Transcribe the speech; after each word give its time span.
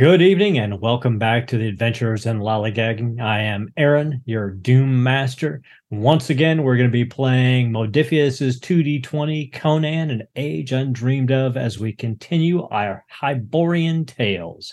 Good 0.00 0.22
evening 0.22 0.58
and 0.58 0.80
welcome 0.80 1.18
back 1.18 1.46
to 1.48 1.58
the 1.58 1.68
Adventures 1.68 2.24
in 2.24 2.38
Lollygagging. 2.38 3.20
I 3.20 3.40
am 3.40 3.70
Aaron, 3.76 4.22
your 4.24 4.48
Doom 4.48 5.02
Master. 5.02 5.60
Once 5.90 6.30
again, 6.30 6.62
we're 6.62 6.78
going 6.78 6.88
to 6.88 6.90
be 6.90 7.04
playing 7.04 7.70
Modiphius's 7.70 8.58
2D20 8.60 9.52
Conan 9.52 10.10
and 10.10 10.26
Age 10.36 10.70
Undreamed 10.70 11.30
of 11.30 11.58
as 11.58 11.78
we 11.78 11.92
continue 11.92 12.66
our 12.68 13.04
Hyborian 13.10 14.06
tales. 14.06 14.72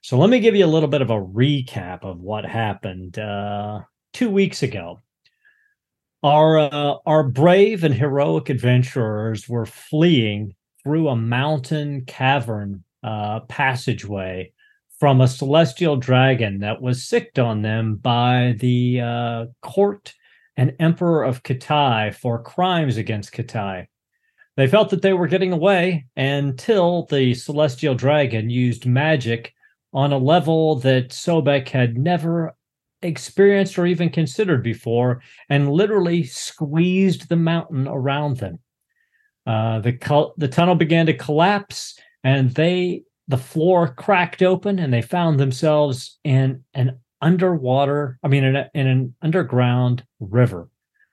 So 0.00 0.18
let 0.18 0.30
me 0.30 0.40
give 0.40 0.56
you 0.56 0.64
a 0.64 0.66
little 0.66 0.88
bit 0.88 1.02
of 1.02 1.10
a 1.10 1.24
recap 1.24 2.02
of 2.02 2.18
what 2.18 2.44
happened 2.44 3.20
uh, 3.20 3.82
two 4.12 4.30
weeks 4.30 4.64
ago. 4.64 4.98
Our 6.24 6.58
uh, 6.58 6.94
our 7.06 7.22
brave 7.22 7.84
and 7.84 7.94
heroic 7.94 8.48
adventurers 8.50 9.48
were 9.48 9.64
fleeing 9.64 10.56
through 10.82 11.08
a 11.08 11.14
mountain 11.14 12.04
cavern 12.04 12.82
uh, 13.02 13.40
passageway 13.40 14.52
from 14.98 15.20
a 15.20 15.28
celestial 15.28 15.96
dragon 15.96 16.58
that 16.60 16.82
was 16.82 17.04
sicked 17.04 17.38
on 17.38 17.62
them 17.62 17.96
by 17.96 18.54
the 18.58 19.00
uh, 19.00 19.46
court 19.62 20.12
and 20.56 20.74
emperor 20.78 21.24
of 21.24 21.42
Khitai 21.42 22.14
for 22.14 22.42
crimes 22.42 22.98
against 22.98 23.32
Khitai. 23.32 23.86
They 24.56 24.66
felt 24.66 24.90
that 24.90 25.00
they 25.00 25.14
were 25.14 25.26
getting 25.26 25.52
away 25.52 26.04
until 26.16 27.06
the 27.06 27.32
celestial 27.32 27.94
dragon 27.94 28.50
used 28.50 28.84
magic 28.84 29.54
on 29.94 30.12
a 30.12 30.18
level 30.18 30.76
that 30.80 31.08
Sobek 31.08 31.68
had 31.68 31.96
never 31.96 32.54
experienced 33.00 33.78
or 33.78 33.86
even 33.86 34.10
considered 34.10 34.62
before 34.62 35.22
and 35.48 35.72
literally 35.72 36.24
squeezed 36.24 37.28
the 37.28 37.36
mountain 37.36 37.88
around 37.88 38.36
them. 38.36 38.58
Uh, 39.46 39.80
the, 39.80 40.32
the 40.36 40.48
tunnel 40.48 40.74
began 40.74 41.06
to 41.06 41.14
collapse 41.14 41.98
and 42.24 42.50
they 42.54 43.02
the 43.28 43.36
floor 43.36 43.88
cracked 43.88 44.42
open 44.42 44.78
and 44.78 44.92
they 44.92 45.02
found 45.02 45.38
themselves 45.38 46.18
in 46.24 46.64
an 46.74 46.98
underwater 47.20 48.18
i 48.22 48.28
mean 48.28 48.44
in, 48.44 48.56
a, 48.56 48.70
in 48.74 48.86
an 48.86 49.14
underground 49.22 50.04
river 50.18 50.68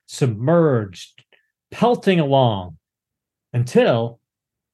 submerged 0.08 1.24
pelting 1.72 2.20
along 2.20 2.78
until 3.54 4.20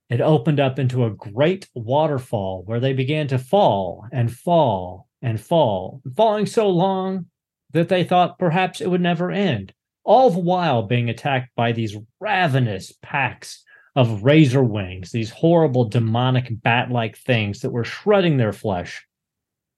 it 0.10 0.22
opened 0.22 0.60
up 0.60 0.78
into 0.78 1.06
a 1.06 1.12
great 1.12 1.68
waterfall 1.74 2.64
where 2.66 2.80
they 2.80 2.94
began 2.94 3.28
to 3.28 3.38
fall 3.40 4.06
and 4.12 4.32
fall 4.32 5.08
and 5.22 5.40
fall 5.40 6.02
falling 6.16 6.46
so 6.46 6.70
long 6.70 7.26
that 7.72 7.90
they 7.90 8.04
thought 8.04 8.38
perhaps 8.38 8.80
it 8.80 8.90
would 8.90 9.02
never 9.02 9.32
end 9.32 9.74
all 10.04 10.30
the 10.30 10.40
while 10.40 10.84
being 10.84 11.10
attacked 11.10 11.50
by 11.56 11.72
these 11.72 11.98
ravenous 12.20 12.94
packs 13.02 13.64
of 13.96 14.24
razor 14.24 14.64
wings, 14.64 15.12
these 15.12 15.30
horrible 15.30 15.86
demonic 15.86 16.50
bat 16.62 16.90
like 16.90 17.18
things 17.18 17.62
that 17.62 17.72
were 17.72 17.84
shredding 17.84 18.38
their 18.38 18.54
flesh. 18.54 19.06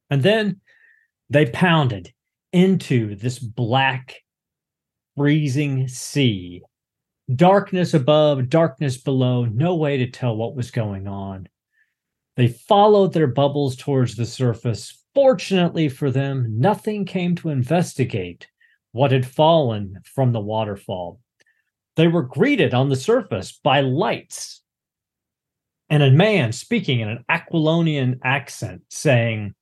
And 0.09 0.23
then 0.23 0.61
they 1.29 1.47
pounded 1.47 2.13
into 2.53 3.15
this 3.15 3.39
black, 3.39 4.15
freezing 5.17 5.87
sea. 5.87 6.61
Darkness 7.33 7.93
above, 7.93 8.49
darkness 8.49 8.97
below, 8.97 9.45
no 9.45 9.75
way 9.75 9.97
to 9.97 10.09
tell 10.09 10.35
what 10.37 10.55
was 10.55 10.71
going 10.71 11.07
on. 11.07 11.49
They 12.37 12.47
followed 12.47 13.13
their 13.13 13.27
bubbles 13.27 13.75
towards 13.75 14.15
the 14.15 14.25
surface. 14.25 15.01
Fortunately 15.13 15.89
for 15.89 16.11
them, 16.11 16.59
nothing 16.59 17.05
came 17.05 17.35
to 17.37 17.49
investigate 17.49 18.47
what 18.91 19.11
had 19.11 19.25
fallen 19.25 19.99
from 20.05 20.31
the 20.31 20.39
waterfall 20.39 21.19
they 21.95 22.07
were 22.07 22.23
greeted 22.23 22.73
on 22.73 22.89
the 22.89 22.95
surface 22.95 23.59
by 23.63 23.81
lights 23.81 24.61
and 25.89 26.01
a 26.01 26.11
man 26.11 26.51
speaking 26.51 26.99
in 26.99 27.09
an 27.09 27.23
Aquilonian 27.29 28.19
accent 28.23 28.81
saying, 28.89 29.53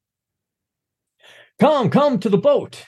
Come, 1.60 1.90
come 1.90 2.20
to 2.20 2.30
the 2.30 2.38
boat. 2.38 2.86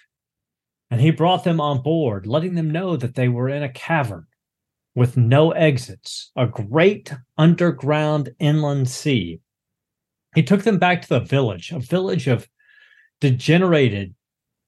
And 0.90 1.02
he 1.02 1.12
brought 1.12 1.44
them 1.44 1.60
on 1.60 1.82
board, 1.82 2.28
letting 2.28 2.56
them 2.56 2.72
know 2.72 2.96
that 2.96 3.16
they 3.16 3.28
were 3.28 3.50
in 3.50 3.64
a 3.64 3.70
cavern 3.70 4.28
with 4.94 5.18
no 5.18 5.52
exits, 5.52 6.32
a 6.36 6.48
great 6.48 7.14
underground 7.38 8.30
inland 8.40 8.90
sea. 8.90 9.40
He 10.36 10.44
took 10.44 10.64
them 10.64 10.80
back 10.80 11.02
to 11.02 11.10
the 11.10 11.20
village, 11.20 11.72
a 11.72 11.80
village 11.80 12.28
of 12.28 12.48
degenerated, 13.20 14.16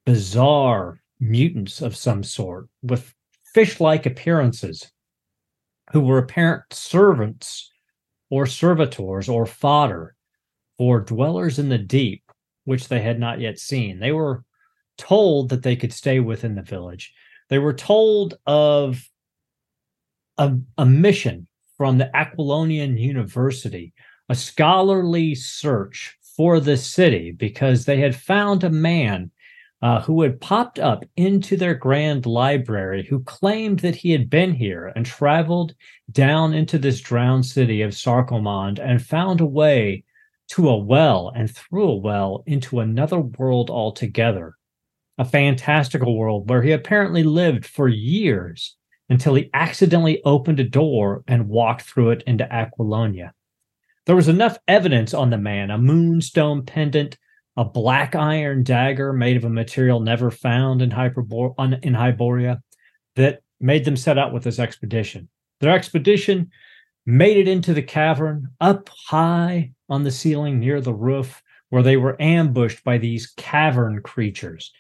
bizarre 0.06 1.02
mutants 1.20 1.82
of 1.82 1.96
some 1.96 2.24
sort 2.24 2.68
with 2.82 3.14
fish 3.58 3.80
like 3.80 4.06
appearances, 4.06 4.92
who 5.92 6.00
were 6.00 6.20
apparent 6.20 6.62
servants 6.72 7.72
or 8.30 8.46
servitors 8.46 9.28
or 9.28 9.48
fodder 9.48 10.14
for 10.78 11.00
dwellers 11.00 11.58
in 11.58 11.68
the 11.68 11.78
deep, 11.80 12.22
which 12.66 12.88
they 12.88 13.02
had 13.02 13.20
not 13.20 13.40
yet 13.40 13.58
seen. 13.58 13.98
They 13.98 14.12
were 14.12 14.44
told 15.00 15.50
that 15.50 15.64
they 15.64 15.76
could 15.76 15.92
stay 15.92 16.20
within 16.20 16.54
the 16.54 16.62
village. 16.62 17.12
They 17.50 17.58
were 17.58 17.74
told 17.74 18.36
of 18.46 19.04
a, 20.38 20.56
a 20.78 20.86
mission 20.86 21.48
from 21.78 21.98
the 21.98 22.12
Aquilonian 22.16 23.00
University, 23.00 23.92
a 24.30 24.36
scholarly 24.36 25.34
search 25.34 26.16
for 26.36 26.60
the 26.60 26.78
city 26.78 27.32
because 27.32 27.86
they 27.86 28.00
had 28.00 28.16
found 28.16 28.64
a 28.64 28.70
man 28.70 29.32
uh, 29.82 30.02
who 30.02 30.22
had 30.24 30.42
popped 30.42 30.80
up 30.80 31.06
into 31.16 31.56
their 31.56 31.76
grand 31.76 32.26
library, 32.26 33.06
who 33.06 33.24
claimed 33.24 33.80
that 33.80 33.96
he 33.96 34.12
had 34.12 34.30
been 34.30 34.54
here 34.54 34.92
and 34.96 35.06
traveled 35.06 35.76
down 36.12 36.54
into 36.54 36.78
this 36.80 37.00
drowned 37.00 37.46
city 37.46 37.82
of 37.82 37.92
Sarkomond 37.92 38.80
and 38.80 39.06
found 39.06 39.40
a 39.40 39.46
way 39.46 40.04
to 40.50 40.70
a 40.70 40.78
well 40.78 41.32
and 41.36 41.54
through 41.54 41.90
a 41.90 41.96
well 41.96 42.44
into 42.48 42.80
another 42.80 43.20
world 43.20 43.70
altogether. 43.70 44.56
A 45.20 45.26
fantastical 45.26 46.18
world 46.18 46.50
where 46.50 46.62
he 46.62 46.72
apparently 46.72 47.24
lived 47.24 47.66
for 47.66 47.88
years 47.88 48.76
until 49.10 49.36
he 49.36 49.50
accidentally 49.54 50.22
opened 50.24 50.60
a 50.60 50.64
door 50.64 51.24
and 51.28 51.48
walked 51.48 51.84
through 51.84 52.12
it 52.12 52.24
into 52.28 52.52
Aquilonia. 52.52 53.32
There 54.06 54.16
was 54.16 54.28
enough 54.28 54.58
evidence 54.68 55.14
on 55.14 55.30
the 55.30 55.38
man 55.38 55.70
a 55.70 55.78
moonstone 55.78 56.66
pendant, 56.66 57.18
a 57.58 57.66
black 57.66 58.16
iron 58.16 58.64
dagger 58.64 59.12
made 59.12 59.36
of 59.36 59.44
a 59.44 59.50
material 59.50 60.00
never 60.00 60.30
found 60.30 60.82
in, 60.82 60.92
Hyperbor- 60.92 61.84
in 61.84 61.94
Hyboria 61.94 62.62
that 63.16 63.42
made 63.60 63.84
them 63.84 63.98
set 63.98 64.20
out 64.20 64.32
with 64.32 64.44
this 64.44 64.60
expedition. 64.60 65.28
Their 65.60 65.76
expedition 65.76 66.52
made 67.08 67.38
it 67.38 67.48
into 67.48 67.74
the 67.74 67.82
cavern 67.82 68.50
up 68.62 68.90
high 69.08 69.72
on 69.90 70.04
the 70.04 70.12
ceiling 70.12 70.60
near 70.60 70.80
the 70.80 70.94
roof, 70.94 71.42
where 71.70 71.82
they 71.82 71.98
were 71.98 72.22
ambushed 72.22 72.84
by 72.84 73.00
these 73.00 73.34
cavern 73.38 74.02
creatures, 74.04 74.72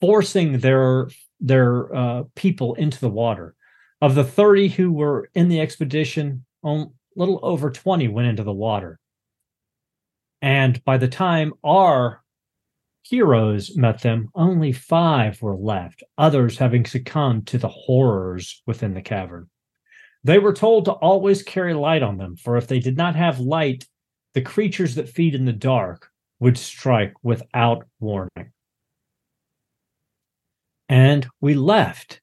forcing 0.00 0.58
their 0.58 1.08
their 1.38 1.94
uh, 1.94 2.22
people 2.34 2.74
into 2.74 2.98
the 3.00 3.10
water. 3.10 3.54
Of 4.00 4.14
the 4.14 4.24
30 4.24 4.68
who 4.68 4.92
were 4.92 5.28
in 5.34 5.48
the 5.48 5.60
expedition, 5.60 6.44
a 6.64 6.84
little 7.14 7.40
over 7.42 7.70
20 7.70 8.08
went 8.08 8.28
into 8.28 8.42
the 8.42 8.52
water. 8.52 8.98
And 10.40 10.82
by 10.84 10.98
the 10.98 11.08
time 11.08 11.52
our 11.62 12.21
heroes 13.02 13.76
met 13.76 14.02
them, 14.02 14.28
only 14.34 14.72
five 14.72 15.40
were 15.42 15.56
left, 15.56 16.02
others 16.16 16.58
having 16.58 16.84
succumbed 16.84 17.46
to 17.48 17.58
the 17.58 17.68
horrors 17.68 18.62
within 18.66 18.94
the 18.94 19.02
cavern. 19.02 19.48
They 20.24 20.38
were 20.38 20.52
told 20.52 20.84
to 20.84 20.92
always 20.92 21.42
carry 21.42 21.74
light 21.74 22.02
on 22.02 22.16
them, 22.16 22.36
for 22.36 22.56
if 22.56 22.68
they 22.68 22.78
did 22.78 22.96
not 22.96 23.16
have 23.16 23.40
light, 23.40 23.86
the 24.34 24.42
creatures 24.42 24.94
that 24.94 25.08
feed 25.08 25.34
in 25.34 25.44
the 25.44 25.52
dark 25.52 26.08
would 26.38 26.56
strike 26.56 27.14
without 27.22 27.86
warning. 28.00 28.52
And 30.88 31.26
we 31.40 31.54
left 31.54 32.20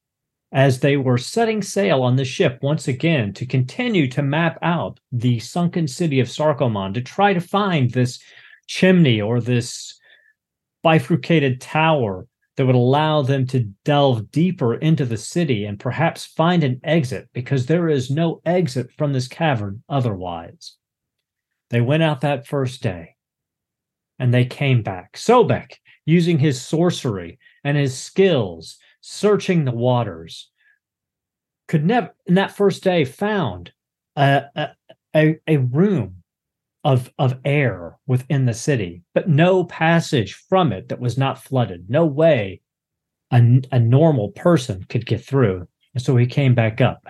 as 0.52 0.80
they 0.80 0.96
were 0.96 1.18
setting 1.18 1.62
sail 1.62 2.02
on 2.02 2.16
the 2.16 2.24
ship 2.24 2.58
once 2.62 2.88
again 2.88 3.32
to 3.34 3.46
continue 3.46 4.08
to 4.08 4.22
map 4.22 4.58
out 4.62 4.98
the 5.12 5.38
sunken 5.38 5.86
city 5.86 6.20
of 6.20 6.28
Sarkomond 6.28 6.94
to 6.94 7.02
try 7.02 7.32
to 7.32 7.40
find 7.40 7.90
this 7.90 8.18
chimney 8.66 9.20
or 9.20 9.40
this 9.40 9.99
bifurcated 10.82 11.60
tower 11.60 12.26
that 12.56 12.66
would 12.66 12.74
allow 12.74 13.22
them 13.22 13.46
to 13.46 13.60
delve 13.84 14.30
deeper 14.30 14.74
into 14.74 15.04
the 15.04 15.16
city 15.16 15.64
and 15.64 15.80
perhaps 15.80 16.26
find 16.26 16.62
an 16.62 16.80
exit 16.84 17.28
because 17.32 17.66
there 17.66 17.88
is 17.88 18.10
no 18.10 18.40
exit 18.44 18.90
from 18.98 19.12
this 19.12 19.28
cavern 19.28 19.82
otherwise. 19.88 20.76
They 21.70 21.80
went 21.80 22.02
out 22.02 22.20
that 22.20 22.46
first 22.46 22.82
day 22.82 23.16
and 24.18 24.34
they 24.34 24.44
came 24.44 24.82
back. 24.82 25.16
Sobek, 25.16 25.76
using 26.04 26.38
his 26.38 26.60
sorcery 26.60 27.38
and 27.64 27.76
his 27.76 27.96
skills, 27.96 28.78
searching 29.00 29.64
the 29.64 29.72
waters, 29.72 30.50
could 31.68 31.86
never, 31.86 32.14
in 32.26 32.34
that 32.34 32.56
first 32.56 32.82
day, 32.82 33.04
found 33.04 33.72
a, 34.16 34.42
a, 35.14 35.38
a 35.46 35.56
room 35.56 36.19
of 36.84 37.12
of 37.18 37.38
air 37.44 37.98
within 38.06 38.46
the 38.46 38.54
city, 38.54 39.02
but 39.14 39.28
no 39.28 39.64
passage 39.64 40.34
from 40.34 40.72
it 40.72 40.88
that 40.88 41.00
was 41.00 41.18
not 41.18 41.42
flooded. 41.42 41.90
No 41.90 42.06
way 42.06 42.60
a, 43.30 43.62
a 43.72 43.78
normal 43.78 44.30
person 44.30 44.84
could 44.88 45.06
get 45.06 45.24
through. 45.24 45.66
And 45.94 46.02
so 46.02 46.16
he 46.16 46.26
came 46.26 46.54
back 46.54 46.80
up. 46.80 47.06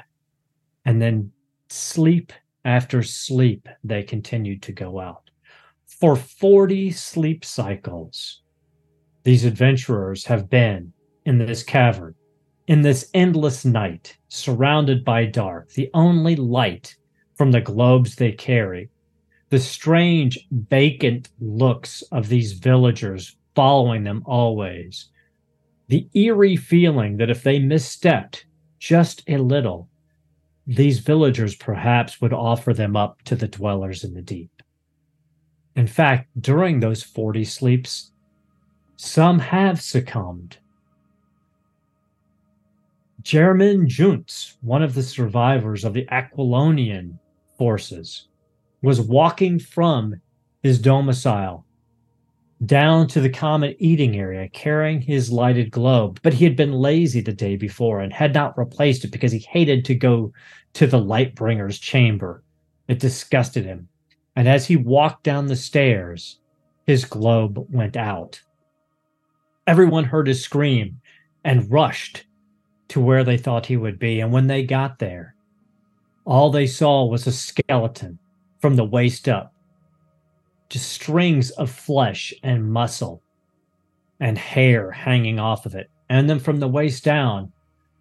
And 0.85 1.01
then 1.01 1.33
sleep 1.69 2.33
after 2.65 3.03
sleep, 3.03 3.69
they 3.85 4.03
continued 4.03 4.63
to 4.63 4.73
go 4.73 5.01
out. 5.01 5.31
For 5.87 6.17
40 6.17 6.93
sleep 6.93 7.45
cycles, 7.45 8.43
these 9.23 9.45
adventurers 9.45 10.25
have 10.27 10.49
been 10.49 10.93
in 11.27 11.39
this 11.39 11.63
cavern, 11.63 12.15
in 12.67 12.83
this 12.83 13.11
endless 13.15 13.65
night, 13.65 14.17
surrounded 14.29 15.05
by 15.05 15.27
dark, 15.27 15.71
the 15.73 15.91
only 15.95 16.37
light 16.37 16.97
from 17.35 17.51
the 17.51 17.61
globes 17.61 18.17
they 18.17 18.33
carry. 18.33 18.89
The 19.51 19.59
strange, 19.59 20.39
vacant 20.51 21.29
looks 21.41 22.03
of 22.13 22.29
these 22.29 22.53
villagers 22.53 23.37
following 23.55 24.05
them 24.05 24.23
always. 24.25 25.09
The 25.89 26.09
eerie 26.15 26.57
feeling 26.57 27.17
that 27.17 27.31
if 27.31 27.43
they 27.43 27.59
misstepped 27.59 28.45
just 28.79 29.25
a 29.29 29.39
little, 29.39 29.89
these 30.69 31.01
villagers 31.01 31.57
perhaps 31.57 32.21
would 32.21 32.33
offer 32.33 32.73
them 32.73 32.97
up 32.97 33.23
to 33.23 33.35
the 33.35 33.49
dwellers 33.49 34.05
in 34.05 34.15
the 34.15 34.23
deep. 34.23 34.63
In 35.75 35.89
fact, 35.89 36.29
during 36.41 36.79
those 36.79 37.03
40 37.03 37.45
sleeps, 37.45 38.13
some 38.97 39.41
have 39.41 39.81
succumbed. 39.81 40.59
Jermin 43.23 43.87
Juntz, 43.89 44.57
one 44.61 44.83
of 44.83 44.95
the 44.95 45.03
survivors 45.03 45.85
of 45.85 45.93
the 45.93 46.07
Aquilonian 46.07 47.19
forces, 47.59 48.29
was 48.83 49.01
walking 49.01 49.59
from 49.59 50.21
his 50.63 50.79
domicile 50.79 51.65
down 52.67 53.07
to 53.09 53.21
the 53.21 53.31
common 53.31 53.75
eating 53.79 54.17
area 54.17 54.49
carrying 54.49 55.01
his 55.01 55.31
lighted 55.31 55.71
globe, 55.71 56.21
but 56.23 56.35
he 56.35 56.45
had 56.45 56.57
been 56.57 56.73
lazy 56.73 57.21
the 57.21 57.33
day 57.33 57.57
before 57.57 58.01
and 58.01 58.13
had 58.13 58.35
not 58.35 58.59
replaced 58.59 59.05
it 59.05 59.11
because 59.11 59.33
he 59.33 59.39
hated 59.39 59.85
to 59.85 59.95
go 59.95 60.33
to 60.75 60.87
the 60.87 60.99
Lightbringer's 61.01 61.79
chamber. 61.79 62.43
It 62.89 62.99
disgusted 62.99 63.65
him. 63.65 63.89
And 64.37 64.47
as 64.47 64.67
he 64.67 64.77
walked 64.77 65.25
down 65.25 65.47
the 65.47 65.57
stairs, 65.57 66.39
his 66.87 67.05
globe 67.05 67.67
went 67.71 67.97
out. 67.97 68.41
Everyone 69.67 70.05
heard 70.05 70.27
his 70.27 70.43
scream 70.43 71.01
and 71.45 71.71
rushed 71.71 72.25
to 72.89 73.01
where 73.01 73.25
they 73.25 73.39
thought 73.39 73.67
he 73.67 73.77
would 73.77 73.99
be. 73.99 74.21
And 74.21 74.33
when 74.33 74.49
they 74.49 74.65
got 74.65 74.99
there, 74.99 75.35
all 76.27 76.51
they 76.51 76.67
saw 76.67 77.07
was 77.07 77.27
a 77.27 77.33
skeleton 77.33 78.19
from 78.61 78.77
the 78.77 78.85
waist 78.85 79.29
up 79.29 79.55
just 80.71 80.89
strings 80.89 81.51
of 81.51 81.69
flesh 81.69 82.33
and 82.43 82.73
muscle 82.73 83.23
and 84.21 84.39
hair 84.39 84.91
hanging 84.91 85.39
off 85.39 85.67
of 85.67 85.75
it. 85.75 85.91
And 86.09 86.31
then 86.31 86.39
from 86.39 86.61
the 86.61 86.69
waist 86.69 87.05
down, 87.05 87.53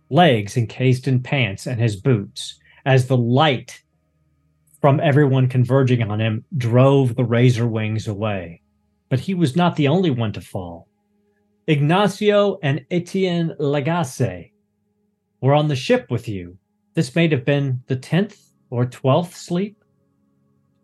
legs 0.09 0.55
encased 0.55 1.07
in 1.07 1.21
pants 1.21 1.67
and 1.67 1.81
his 1.81 1.95
boots, 1.95 2.59
as 2.85 3.07
the 3.07 3.17
light 3.17 3.81
from 4.81 4.99
everyone 4.99 5.47
converging 5.47 6.03
on 6.03 6.21
him 6.21 6.45
drove 6.57 7.15
the 7.15 7.25
razor 7.25 7.67
wings 7.67 8.07
away. 8.07 8.61
But 9.09 9.19
he 9.19 9.33
was 9.33 9.55
not 9.55 9.75
the 9.75 9.87
only 9.87 10.11
one 10.11 10.31
to 10.33 10.41
fall. 10.41 10.87
Ignacio 11.67 12.59
and 12.63 12.85
Etienne 12.89 13.55
Lagasse 13.59 14.51
were 15.41 15.53
on 15.53 15.67
the 15.67 15.75
ship 15.75 16.09
with 16.09 16.27
you. 16.27 16.57
This 16.93 17.15
may 17.15 17.27
have 17.27 17.45
been 17.45 17.81
the 17.87 17.97
10th 17.97 18.51
or 18.69 18.85
12th 18.85 19.33
sleep 19.33 19.78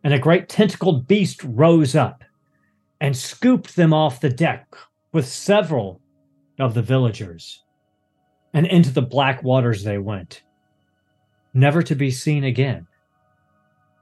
and 0.06 0.13
a 0.13 0.19
great 0.19 0.48
tentacled 0.48 1.07
beast 1.07 1.44
rose 1.44 1.96
up 1.96 2.24
and 3.02 3.18
scooped 3.18 3.75
them 3.75 3.92
off 3.92 4.22
the 4.22 4.30
deck 4.30 4.68
with 5.12 5.28
several 5.28 6.00
of 6.60 6.75
the 6.75 6.81
villagers. 6.84 7.63
And 8.54 8.68
into 8.68 8.92
the 8.92 9.02
black 9.02 9.42
waters 9.44 9.84
they 9.84 9.98
went, 9.98 10.44
never 11.56 11.81
to 11.81 11.96
be 11.96 12.12
seen 12.12 12.44
again. 12.44 12.86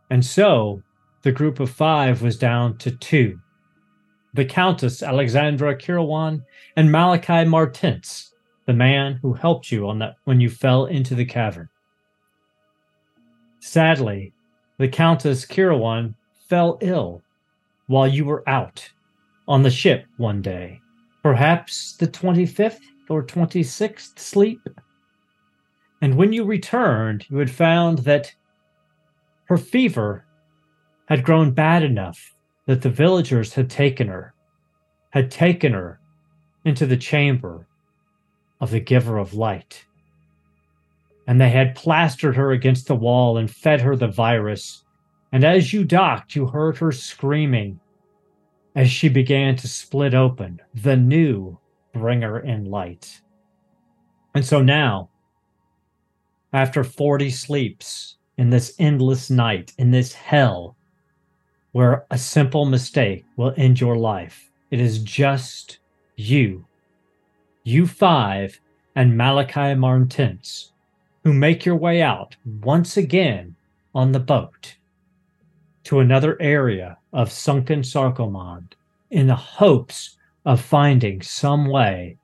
And 0.10 0.24
so 0.24 0.84
the 1.22 1.32
group 1.32 1.62
of 1.62 1.72
five 1.72 2.22
was 2.22 2.38
down 2.38 2.78
to 2.80 2.92
two 2.92 3.40
the 4.36 4.44
Countess 4.44 5.04
Alexandra 5.04 5.78
Kirawan 5.78 6.44
and 6.76 6.92
Malachi 6.92 7.46
Martens, 7.46 8.34
the 8.66 8.74
man 8.74 9.20
who 9.22 9.32
helped 9.32 9.72
you 9.72 9.88
on 9.88 10.00
that 10.00 10.16
when 10.24 10.42
you 10.42 10.50
fell 10.50 10.86
into 10.88 11.14
the 11.14 11.24
cavern. 11.24 11.70
Sadly, 13.60 14.33
the 14.78 14.88
Countess 14.88 15.46
Kirawan 15.46 16.16
fell 16.48 16.78
ill 16.82 17.22
while 17.88 18.08
you 18.08 18.26
were 18.26 18.48
out 18.48 18.90
on 19.48 19.64
the 19.64 19.70
ship 19.70 20.06
one 20.18 20.42
day, 20.42 20.80
perhaps 21.22 21.96
the 21.98 22.08
25th 22.08 22.80
or 23.10 23.24
26th 23.24 24.18
sleep. 24.18 24.62
And 26.02 26.16
when 26.16 26.34
you 26.34 26.44
returned, 26.44 27.26
you 27.30 27.38
had 27.38 27.52
found 27.52 28.00
that 28.00 28.34
her 29.46 29.58
fever 29.58 30.26
had 31.08 31.24
grown 31.24 31.52
bad 31.52 31.84
enough 31.84 32.34
that 32.66 32.82
the 32.82 32.90
villagers 32.90 33.54
had 33.54 33.70
taken 33.70 34.08
her, 34.08 34.34
had 35.12 35.30
taken 35.30 35.74
her 35.74 36.00
into 36.66 36.86
the 36.86 36.98
chamber 36.98 37.68
of 38.62 38.72
the 38.72 38.80
giver 38.80 39.18
of 39.18 39.34
light 39.34 39.86
and 41.28 41.40
they 41.40 41.50
had 41.50 41.76
plastered 41.76 42.36
her 42.36 42.52
against 42.52 42.88
the 42.88 42.96
wall 42.96 43.38
and 43.38 43.50
fed 43.50 43.82
her 43.82 43.96
the 43.96 44.08
virus. 44.08 44.84
And 45.32 45.44
as 45.44 45.74
you 45.74 45.84
docked, 45.84 46.36
you 46.36 46.48
heard 46.48 46.78
her 46.78 46.92
screaming 46.92 47.80
as 48.76 48.90
she 48.92 49.08
began 49.08 49.56
to 49.58 49.68
split 49.68 50.14
open 50.14 50.60
the 50.74 50.98
new 50.98 51.58
bringer 51.94 52.40
in 52.40 52.66
light. 52.66 53.22
And 54.36 54.46
so 54.46 54.62
now, 54.62 55.10
after 56.52 56.84
40 56.84 57.30
sleeps 57.30 58.18
in 58.38 58.50
this 58.50 58.76
endless 58.80 59.30
night, 59.30 59.74
in 59.78 59.92
this 59.92 60.14
hell, 60.14 60.76
where 61.72 62.06
a 62.12 62.18
simple 62.18 62.66
mistake 62.66 63.26
will 63.38 63.54
end 63.58 63.80
your 63.80 63.96
life, 63.96 64.52
it 64.72 64.80
is 64.80 65.00
just 65.00 65.80
you, 66.16 66.66
you 67.64 67.88
five, 67.88 68.60
and 68.96 69.18
Malachi 69.18 69.74
Martins 69.74 70.73
who 71.24 71.34
make 71.34 71.66
your 71.66 71.76
way 71.76 72.02
out 72.02 72.36
once 72.62 72.98
again 72.98 73.56
on 73.96 74.12
the 74.12 74.20
boat 74.20 74.76
to 75.84 76.00
another 76.00 76.42
area 76.42 76.98
of 77.14 77.32
sunken 77.32 77.82
Sarkomond 77.82 78.74
in 79.12 79.28
the 79.28 79.36
hopes 79.36 80.18
of 80.46 80.62
finding 80.62 81.22
some 81.22 81.68
way 81.68 82.18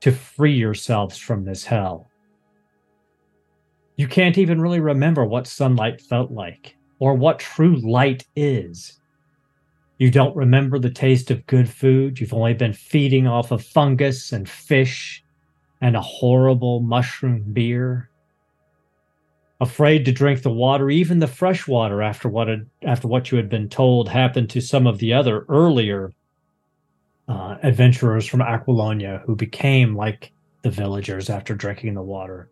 to 0.00 0.12
free 0.12 0.54
yourselves 0.54 1.16
from 1.16 1.44
this 1.44 1.64
hell. 1.64 2.10
You 3.96 4.06
can't 4.06 4.38
even 4.38 4.60
really 4.60 4.80
remember 4.80 5.24
what 5.24 5.46
sunlight 5.46 6.00
felt 6.00 6.30
like 6.30 6.76
or 6.98 7.14
what 7.14 7.38
true 7.38 7.76
light 7.76 8.26
is. 8.36 9.00
You 9.98 10.10
don't 10.10 10.36
remember 10.36 10.78
the 10.78 10.90
taste 10.90 11.30
of 11.30 11.46
good 11.46 11.68
food. 11.68 12.20
You've 12.20 12.34
only 12.34 12.52
been 12.52 12.74
feeding 12.74 13.26
off 13.26 13.50
of 13.50 13.64
fungus 13.64 14.32
and 14.32 14.48
fish 14.48 15.24
and 15.80 15.96
a 15.96 16.02
horrible 16.02 16.80
mushroom 16.80 17.42
beer 17.52 18.10
afraid 19.60 20.04
to 20.04 20.12
drink 20.12 20.42
the 20.42 20.50
water, 20.50 20.90
even 20.90 21.18
the 21.18 21.26
fresh 21.26 21.66
water, 21.66 22.02
after 22.02 22.28
what 22.28 22.48
had, 22.48 22.68
after 22.82 23.08
what 23.08 23.30
you 23.30 23.36
had 23.36 23.48
been 23.48 23.68
told 23.68 24.08
happened 24.08 24.50
to 24.50 24.60
some 24.60 24.86
of 24.86 24.98
the 24.98 25.12
other 25.12 25.46
earlier 25.48 26.12
uh, 27.28 27.56
adventurers 27.62 28.26
from 28.26 28.40
Aquilonia 28.40 29.22
who 29.24 29.34
became 29.34 29.96
like 29.96 30.32
the 30.62 30.70
villagers 30.70 31.30
after 31.30 31.54
drinking 31.54 31.94
the 31.94 32.02
water. 32.02 32.48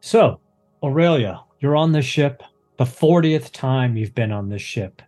So, 0.00 0.40
Aurelia, 0.82 1.42
you're 1.60 1.76
on 1.76 1.92
the 1.92 2.02
ship, 2.02 2.42
the 2.76 2.84
40th 2.84 3.52
time 3.52 3.96
you've 3.96 4.14
been 4.14 4.32
on 4.32 4.48
this 4.48 4.62
ship. 4.62 5.02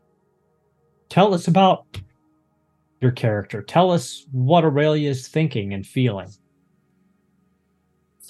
Tell 1.09 1.33
us 1.33 1.49
about 1.49 1.87
your 3.01 3.13
character. 3.13 3.63
Tell 3.63 3.91
us 3.91 4.27
what 4.33 4.65
Aurelia 4.65 5.09
is 5.09 5.29
thinking 5.29 5.73
and 5.73 5.87
feeling. 5.87 6.31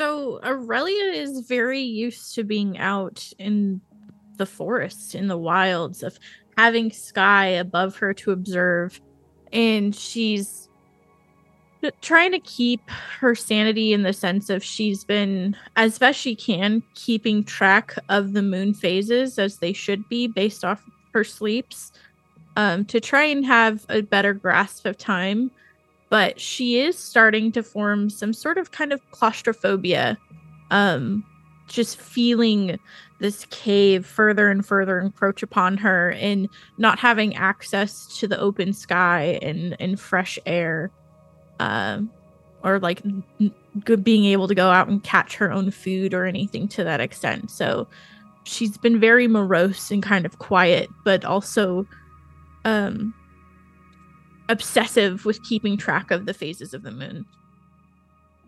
So 0.00 0.40
Aurelia 0.42 1.12
is 1.12 1.40
very 1.40 1.82
used 1.82 2.34
to 2.36 2.42
being 2.42 2.78
out 2.78 3.30
in 3.38 3.82
the 4.38 4.46
forest, 4.46 5.14
in 5.14 5.28
the 5.28 5.36
wilds, 5.36 6.02
of 6.02 6.18
having 6.56 6.90
sky 6.90 7.48
above 7.48 7.96
her 7.96 8.14
to 8.14 8.30
observe. 8.30 8.98
And 9.52 9.94
she's 9.94 10.70
trying 12.00 12.32
to 12.32 12.38
keep 12.38 12.80
her 12.88 13.34
sanity 13.34 13.92
in 13.92 14.02
the 14.02 14.14
sense 14.14 14.48
of 14.48 14.64
she's 14.64 15.04
been, 15.04 15.54
as 15.76 15.98
best 15.98 16.18
she 16.18 16.34
can, 16.34 16.82
keeping 16.94 17.44
track 17.44 17.94
of 18.08 18.32
the 18.32 18.40
moon 18.40 18.72
phases 18.72 19.38
as 19.38 19.58
they 19.58 19.74
should 19.74 20.08
be 20.08 20.26
based 20.26 20.64
off 20.64 20.82
her 21.12 21.24
sleeps 21.24 21.92
um, 22.56 22.86
to 22.86 23.00
try 23.00 23.24
and 23.24 23.44
have 23.44 23.84
a 23.90 24.00
better 24.00 24.32
grasp 24.32 24.86
of 24.86 24.96
time 24.96 25.50
but 26.10 26.38
she 26.38 26.80
is 26.80 26.98
starting 26.98 27.50
to 27.52 27.62
form 27.62 28.10
some 28.10 28.32
sort 28.32 28.58
of 28.58 28.70
kind 28.70 28.92
of 28.92 29.10
claustrophobia 29.10 30.18
um 30.70 31.24
just 31.66 31.98
feeling 31.98 32.78
this 33.20 33.46
cave 33.50 34.04
further 34.04 34.50
and 34.50 34.66
further 34.66 34.98
encroach 34.98 35.42
upon 35.42 35.76
her 35.76 36.10
and 36.12 36.48
not 36.78 36.98
having 36.98 37.34
access 37.36 38.18
to 38.18 38.26
the 38.28 38.38
open 38.38 38.72
sky 38.72 39.38
and 39.40 39.76
and 39.80 39.98
fresh 39.98 40.38
air 40.46 40.90
um 41.60 42.10
or 42.62 42.78
like 42.78 43.02
good 43.84 44.04
being 44.04 44.24
able 44.24 44.48
to 44.48 44.54
go 44.54 44.70
out 44.70 44.88
and 44.88 45.02
catch 45.02 45.36
her 45.36 45.50
own 45.50 45.70
food 45.70 46.12
or 46.12 46.26
anything 46.26 46.68
to 46.68 46.84
that 46.84 47.00
extent. 47.00 47.50
So 47.50 47.86
she's 48.44 48.76
been 48.76 49.00
very 49.00 49.28
morose 49.28 49.90
and 49.90 50.02
kind 50.02 50.26
of 50.26 50.38
quiet, 50.38 50.90
but 51.04 51.24
also 51.24 51.86
um 52.64 53.14
obsessive 54.50 55.24
with 55.24 55.42
keeping 55.44 55.76
track 55.76 56.10
of 56.10 56.26
the 56.26 56.34
phases 56.34 56.74
of 56.74 56.82
the 56.82 56.90
moon. 56.90 57.24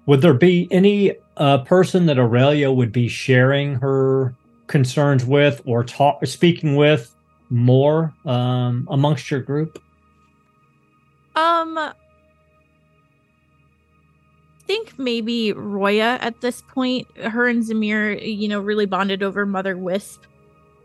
Would 0.06 0.21
there 0.21 0.35
be 0.35 0.68
any 0.71 1.14
uh, 1.37 1.59
person 1.59 2.06
that 2.06 2.18
Aurelia 2.18 2.73
would 2.73 2.92
be 2.92 3.06
sharing 3.09 3.76
her 3.76 4.35
concerns 4.66 5.25
with 5.25 5.62
or 5.64 5.85
talk 5.85 6.26
speaking 6.26 6.76
with 6.76 7.14
more 7.50 8.12
um, 8.25 8.88
amongst 8.90 9.30
your 9.30 9.40
group? 9.40 9.80
Um, 11.37 11.78
I 11.78 11.94
think 14.66 14.99
maybe 14.99 15.52
Roya 15.52 16.18
at 16.21 16.40
this 16.40 16.62
point. 16.62 17.06
Her 17.16 17.47
and 17.47 17.62
Zamehr, 17.62 18.18
you 18.21 18.49
know, 18.49 18.61
really 18.61 18.87
bonded 18.87 19.23
over 19.23 19.47
Mother 19.47 19.76
Wisp, 19.76 20.25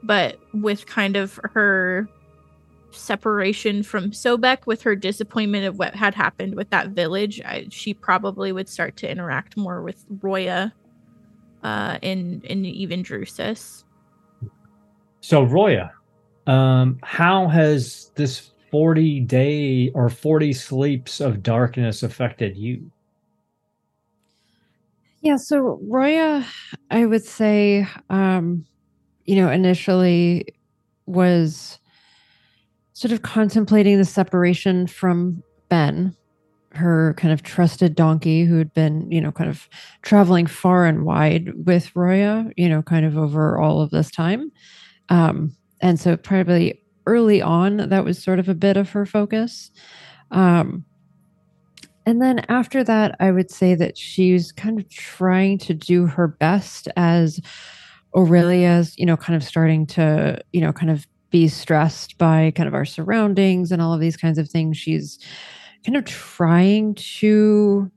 but 0.04 0.40
with 0.54 0.86
kind 0.86 1.16
of 1.16 1.40
her 1.44 2.08
separation 2.98 3.84
from 3.84 4.12
Sobek 4.12 4.66
with 4.66 4.82
her 4.82 4.96
disappointment 4.96 5.66
of 5.66 5.78
what 5.78 5.96
had 5.96 6.16
happened 6.16 6.56
with 6.56 6.70
that 6.72 6.90
village, 6.90 7.42
I, 7.42 7.68
she 7.70 7.94
probably 7.94 8.52
would 8.52 8.70
start 8.70 8.98
to 8.98 9.10
interact 9.10 9.58
more 9.58 9.82
with 9.82 10.06
Roya 10.22 10.74
uh, 11.64 11.98
and, 12.04 12.44
and 12.46 12.66
even 12.66 13.04
Drusus. 13.04 13.84
So, 15.22 15.44
Roya, 15.44 15.92
um, 16.46 17.00
how 17.04 17.48
has 17.48 18.12
this 18.16 18.52
40 18.72 19.22
day 19.22 19.92
or 19.94 20.10
40 20.10 20.54
sleeps 20.54 21.20
of 21.20 21.44
darkness 21.44 22.04
affected 22.04 22.58
you? 22.58 22.92
Yeah, 25.22 25.38
so 25.38 25.80
Roya, 25.84 26.46
I 26.92 27.06
would 27.06 27.24
say, 27.24 27.88
um, 28.10 28.66
you 29.26 29.36
know, 29.36 29.50
initially 29.50 30.56
was 31.06 31.80
sort 32.98 33.12
of 33.12 33.22
contemplating 33.22 34.00
the 34.00 34.04
separation 34.04 34.88
from 34.88 35.44
Ben, 35.70 36.16
her 36.72 37.14
kind 37.16 37.32
of 37.32 37.44
trusted 37.44 37.94
donkey 37.94 38.44
who 38.44 38.58
had 38.58 38.74
been, 38.74 39.12
you 39.12 39.22
know, 39.22 39.32
kind 39.32 39.52
of 39.52 39.70
traveling 40.02 40.48
far 40.48 40.88
and 40.88 41.06
wide 41.06 41.52
with 41.68 41.96
Roya, 41.96 42.50
you 42.58 42.68
know, 42.68 42.82
kind 42.82 43.06
of 43.06 43.16
over 43.16 43.60
all 43.60 43.82
of 43.82 43.92
this 43.92 44.10
time. 44.10 44.52
Um, 45.10 45.56
and 45.80 46.00
so 46.00 46.18
probably 46.18 46.82
early 47.06 47.40
on, 47.40 47.88
that 47.88 48.04
was 48.04 48.18
sort 48.18 48.40
of 48.40 48.50
a 48.50 48.56
bit 48.56 48.78
of 48.78 48.90
her 48.90 49.06
focus. 49.06 49.70
Um, 50.32 50.84
and 52.08 52.20
then 52.20 52.40
after 52.50 52.84
that, 52.84 53.16
I 53.20 53.30
would 53.30 53.52
say 53.52 53.76
that 53.76 53.96
she's 53.96 54.52
kind 54.52 54.80
of 54.80 54.90
trying 54.90 55.60
to 55.60 55.76
do 55.76 56.08
her 56.08 56.28
best 56.28 56.88
as 56.96 57.40
Aurelia's, 58.16 58.98
you 58.98 59.06
know, 59.06 59.18
kind 59.18 59.36
of 59.36 59.44
starting 59.44 59.86
to, 59.86 60.42
you 60.52 60.62
know, 60.62 60.74
kind 60.74 60.90
of 60.90 61.06
be 61.30 61.48
stressed 61.48 62.18
by 62.18 62.52
kind 62.56 62.68
of 62.68 62.74
our 62.74 62.86
surroundings 62.86 63.72
and 63.72 63.82
all 63.82 63.94
of 63.94 64.00
these 64.00 64.18
kinds 64.18 64.38
of 64.38 64.50
things. 64.50 64.78
She's 64.78 65.20
kind 65.86 65.98
of 65.98 66.06
trying 66.06 66.96
to 66.96 67.92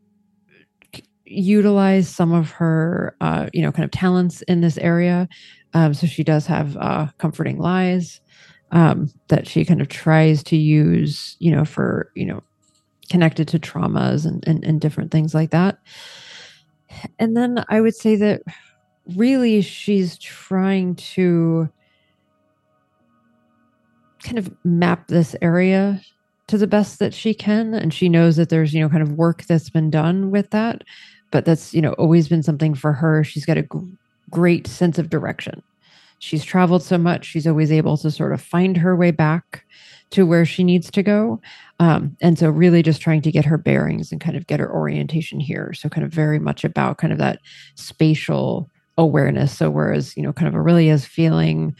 utilize 1.24 2.08
some 2.08 2.32
of 2.32 2.50
her, 2.50 3.16
uh, 3.20 3.48
you 3.52 3.62
know, 3.62 3.70
kind 3.70 3.84
of 3.84 3.90
talents 3.92 4.42
in 4.42 4.60
this 4.60 4.78
area. 4.78 5.28
Um, 5.74 5.94
so 5.94 6.06
she 6.06 6.24
does 6.24 6.46
have 6.46 6.76
uh, 6.76 7.06
comforting 7.18 7.58
lies 7.58 8.20
um, 8.72 9.10
that 9.28 9.46
she 9.46 9.64
kind 9.64 9.80
of 9.80 9.88
tries 9.88 10.42
to 10.44 10.56
use, 10.56 11.36
you 11.38 11.50
know, 11.52 11.64
for, 11.64 12.10
you 12.14 12.26
know, 12.26 12.42
connected 13.10 13.48
to 13.48 13.58
traumas 13.58 14.26
and, 14.26 14.46
and, 14.46 14.64
and 14.64 14.80
different 14.80 15.10
things 15.10 15.34
like 15.34 15.50
that. 15.50 15.78
And 17.18 17.36
then 17.36 17.64
I 17.68 17.80
would 17.80 17.94
say 17.94 18.16
that 18.16 18.42
really 19.16 19.62
she's 19.62 20.18
trying 20.18 20.96
to 20.96 21.68
kind 24.22 24.38
of 24.38 24.50
map 24.64 25.08
this 25.08 25.34
area 25.42 26.00
to 26.48 26.58
the 26.58 26.66
best 26.66 26.98
that 26.98 27.14
she 27.14 27.32
can. 27.34 27.74
And 27.74 27.94
she 27.94 28.08
knows 28.08 28.36
that 28.36 28.48
there's 28.48 28.74
you 28.74 28.80
know 28.80 28.88
kind 28.88 29.02
of 29.02 29.12
work 29.12 29.44
that's 29.44 29.70
been 29.70 29.90
done 29.90 30.30
with 30.30 30.50
that 30.50 30.82
but 31.30 31.44
that's 31.44 31.72
you 31.72 31.80
know 31.80 31.92
always 31.94 32.28
been 32.28 32.42
something 32.42 32.74
for 32.74 32.92
her. 32.92 33.24
She's 33.24 33.46
got 33.46 33.58
a 33.58 33.62
g- 33.62 33.68
great 34.30 34.66
sense 34.66 34.98
of 34.98 35.10
direction. 35.10 35.62
She's 36.18 36.44
traveled 36.44 36.82
so 36.82 36.98
much. 36.98 37.24
She's 37.24 37.46
always 37.46 37.72
able 37.72 37.96
to 37.98 38.10
sort 38.10 38.32
of 38.32 38.42
find 38.42 38.76
her 38.76 38.94
way 38.94 39.10
back 39.10 39.64
to 40.10 40.26
where 40.26 40.44
she 40.44 40.64
needs 40.64 40.90
to 40.90 41.02
go. 41.02 41.40
Um, 41.78 42.16
and 42.20 42.38
so 42.38 42.50
really 42.50 42.82
just 42.82 43.00
trying 43.00 43.22
to 43.22 43.30
get 43.30 43.44
her 43.44 43.56
bearings 43.56 44.12
and 44.12 44.20
kind 44.20 44.36
of 44.36 44.46
get 44.46 44.60
her 44.60 44.70
orientation 44.70 45.40
here. 45.40 45.72
So 45.72 45.88
kind 45.88 46.04
of 46.04 46.12
very 46.12 46.38
much 46.38 46.64
about 46.64 46.98
kind 46.98 47.12
of 47.12 47.18
that 47.20 47.38
spatial 47.76 48.68
awareness. 48.98 49.56
So 49.56 49.70
whereas 49.70 50.16
you 50.16 50.22
know 50.22 50.32
kind 50.32 50.48
of 50.48 50.54
aurelia 50.54 50.92
is 50.92 51.04
feeling 51.04 51.74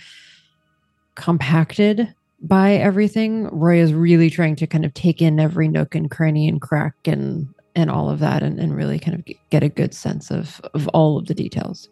compacted 1.16 2.14
by 2.40 2.75
everything. 2.75 3.44
Roy 3.49 3.80
is 3.80 3.92
really 3.92 4.30
trying 4.30 4.56
to 4.56 4.66
kind 4.66 4.85
of 4.85 4.94
take 4.94 5.20
in 5.20 5.40
every 5.40 5.68
nook 5.68 5.94
and 5.94 6.11
cranny 6.11 6.49
and 6.49 6.61
crack 6.61 6.94
and 7.04 7.49
and 7.76 7.90
all 7.90 8.11
of 8.11 8.18
that 8.18 8.42
and, 8.42 8.59
and 8.59 8.75
really 8.75 8.99
kind 8.99 9.16
of 9.16 9.25
get 9.50 9.62
a 9.62 9.68
good 9.68 9.94
sense 9.94 10.30
of 10.30 10.61
of 10.75 10.88
all 10.88 11.18
of 11.18 11.26
the 11.26 11.35
details. 11.35 11.88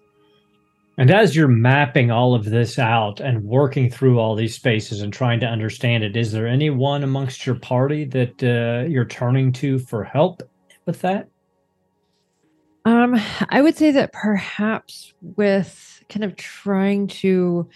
And 0.99 1.13
as 1.13 1.37
you're 1.37 1.47
mapping 1.47 2.11
all 2.11 2.35
of 2.35 2.47
this 2.47 2.77
out 2.77 3.21
and 3.21 3.45
working 3.45 3.89
through 3.89 4.19
all 4.19 4.35
these 4.35 4.57
spaces 4.57 5.01
and 5.01 5.13
trying 5.13 5.39
to 5.41 5.47
understand 5.47 6.03
it, 6.03 6.17
is 6.17 6.33
there 6.33 6.49
anyone 6.49 7.05
amongst 7.05 7.47
your 7.47 7.55
party 7.55 8.05
that 8.07 8.43
uh, 8.43 8.89
you're 8.89 9.05
turning 9.05 9.53
to 9.53 9.79
for 9.79 10.03
help 10.03 10.43
with 10.87 11.01
that? 11.03 11.29
Um, 12.85 13.21
I 13.51 13.63
would 13.63 13.77
say 13.77 13.93
that 13.93 14.13
perhaps 14.13 15.13
with 15.21 16.03
kind 16.09 16.25
of 16.25 16.35
trying 16.35 17.07
to 17.07 17.69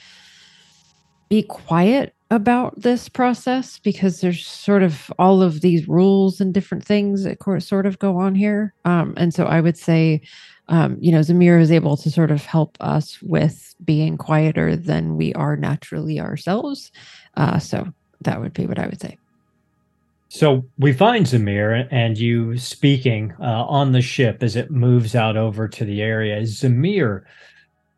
be 1.32 1.42
quiet 1.42 2.14
about 2.30 2.78
this 2.78 3.08
process 3.08 3.78
because 3.78 4.20
there's 4.20 4.46
sort 4.46 4.82
of 4.82 5.10
all 5.18 5.40
of 5.40 5.62
these 5.62 5.88
rules 5.88 6.42
and 6.42 6.52
different 6.52 6.84
things 6.84 7.24
that 7.24 7.38
sort 7.62 7.86
of 7.86 7.98
go 7.98 8.18
on 8.18 8.34
here. 8.34 8.74
Um, 8.84 9.14
and 9.16 9.32
so 9.32 9.46
I 9.46 9.62
would 9.62 9.78
say, 9.78 10.20
um, 10.68 10.98
you 11.00 11.10
know, 11.10 11.20
Zamehr 11.20 11.58
is 11.58 11.72
able 11.72 11.96
to 11.96 12.10
sort 12.10 12.30
of 12.30 12.44
help 12.44 12.76
us 12.80 13.18
with 13.22 13.74
being 13.82 14.18
quieter 14.18 14.76
than 14.76 15.16
we 15.16 15.32
are 15.32 15.56
naturally 15.56 16.20
ourselves. 16.20 16.92
Uh, 17.38 17.58
so 17.58 17.88
that 18.20 18.38
would 18.38 18.52
be 18.52 18.66
what 18.66 18.78
I 18.78 18.84
would 18.84 19.00
say. 19.00 19.16
So 20.28 20.66
we 20.78 20.92
find 20.92 21.24
Zamehr 21.24 21.88
and 21.90 22.18
you 22.18 22.58
speaking 22.58 23.32
uh, 23.40 23.64
on 23.64 23.92
the 23.92 24.02
ship 24.02 24.42
as 24.42 24.54
it 24.54 24.70
moves 24.70 25.14
out 25.14 25.38
over 25.38 25.66
to 25.66 25.84
the 25.86 26.02
area. 26.02 26.42
Zamehr, 26.42 27.22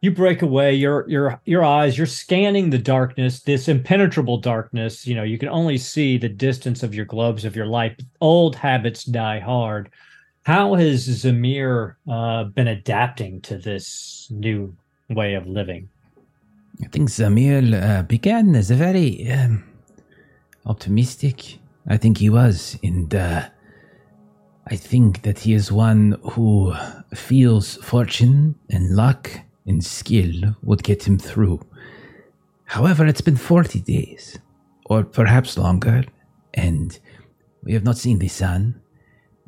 you 0.05 0.11
break 0.11 0.43
away 0.43 0.75
your 0.75 1.09
your 1.09 1.41
your 1.47 1.65
eyes 1.65 1.97
you're 1.97 2.07
scanning 2.07 2.69
the 2.69 2.79
darkness 2.79 3.41
this 3.41 3.69
impenetrable 3.69 4.37
darkness. 4.37 5.07
You 5.07 5.15
know 5.15 5.23
you 5.23 5.39
can 5.39 5.49
only 5.49 5.79
see 5.79 6.19
the 6.19 6.29
distance 6.29 6.83
of 6.83 6.95
your 6.95 7.07
globes 7.07 7.47
of 7.47 7.57
your 7.57 7.67
life. 7.67 7.97
Old 8.21 8.55
habits 8.55 9.05
die 9.05 9.41
hard. 9.41 9.91
How 10.43 10.75
has 10.75 11.09
Zamehr 11.09 11.95
uh, 12.07 12.45
been 12.45 12.69
adapting 12.69 13.41
to 13.43 13.57
this 13.57 14.29
new 14.31 14.77
way 15.09 15.33
of 15.35 15.47
living? 15.47 15.89
I 16.83 16.89
think 16.89 17.09
Zamehr 17.09 17.65
uh, 17.73 18.03
began 18.03 18.55
as 18.55 18.71
a 18.71 18.75
very 18.75 19.31
um, 19.33 19.65
optimistic 20.67 21.59
i 21.89 21.97
think 21.97 22.19
he 22.19 22.29
was. 22.29 22.79
And 22.83 23.15
uh, 23.15 23.49
i 24.67 24.77
think 24.77 25.23
that 25.23 25.39
he 25.39 25.55
is 25.55 25.73
one 25.73 26.19
who 26.33 26.75
feels 27.15 27.77
fortune 27.77 28.55
and 28.69 28.95
luck 28.95 29.31
and 29.67 29.85
skill 29.85 30.57
would 30.63 30.83
get 30.83 31.07
him 31.07 31.19
through. 31.19 31.61
However, 32.65 33.07
it's 33.07 33.21
been 33.21 33.37
40 33.37 33.81
days, 33.81 34.39
or 34.87 35.05
perhaps 35.05 35.59
longer, 35.59 36.05
and 36.53 36.99
we 37.63 37.73
have 37.73 37.85
not 37.85 37.99
seen 37.99 38.19
the 38.19 38.29
sun. 38.29 38.81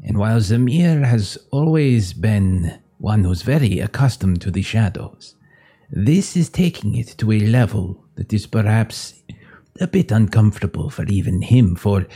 And 0.05 0.19
while 0.19 0.39
Zamehr 0.41 1.05
has 1.05 1.39
always 1.51 2.13
been 2.13 2.79
one 2.99 3.25
who's 3.25 3.43
very 3.43 3.79
accustomed 3.79 4.41
to 4.43 4.51
the 4.51 4.63
shadows, 4.63 5.35
this 5.91 6.37
is 6.37 6.49
taking 6.49 6.97
it 6.97 7.15
to 7.19 7.33
a 7.33 7.41
level 7.41 8.05
that 8.17 8.33
is 8.33 8.47
perhaps 8.47 9.23
a 9.81 9.87
bit 9.87 10.11
uncomfortable 10.11 10.91
for 10.91 11.05
even 11.07 11.43
him, 11.43 11.77
for 11.77 12.07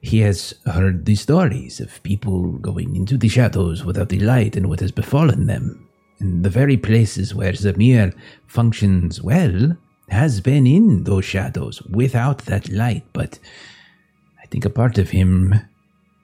he 0.00 0.18
has 0.20 0.54
heard 0.66 1.06
the 1.06 1.14
stories 1.14 1.80
of 1.80 2.02
people 2.02 2.52
going 2.58 2.94
into 2.94 3.16
the 3.16 3.28
shadows 3.28 3.84
without 3.84 4.10
the 4.10 4.20
light 4.20 4.56
and 4.56 4.68
what 4.68 4.80
has 4.80 4.92
befallen 4.92 5.46
them 5.46 5.83
in 6.24 6.42
the 6.42 6.50
very 6.50 6.76
places 6.76 7.34
where 7.34 7.52
Zamehr 7.52 8.14
functions 8.46 9.22
well 9.22 9.76
has 10.08 10.40
been 10.40 10.66
in 10.66 11.04
those 11.04 11.24
shadows 11.24 11.82
without 11.82 12.38
that 12.46 12.68
light. 12.70 13.04
But 13.12 13.38
I 14.42 14.46
think 14.46 14.64
a 14.64 14.70
part 14.70 14.96
of 14.98 15.10
him 15.10 15.54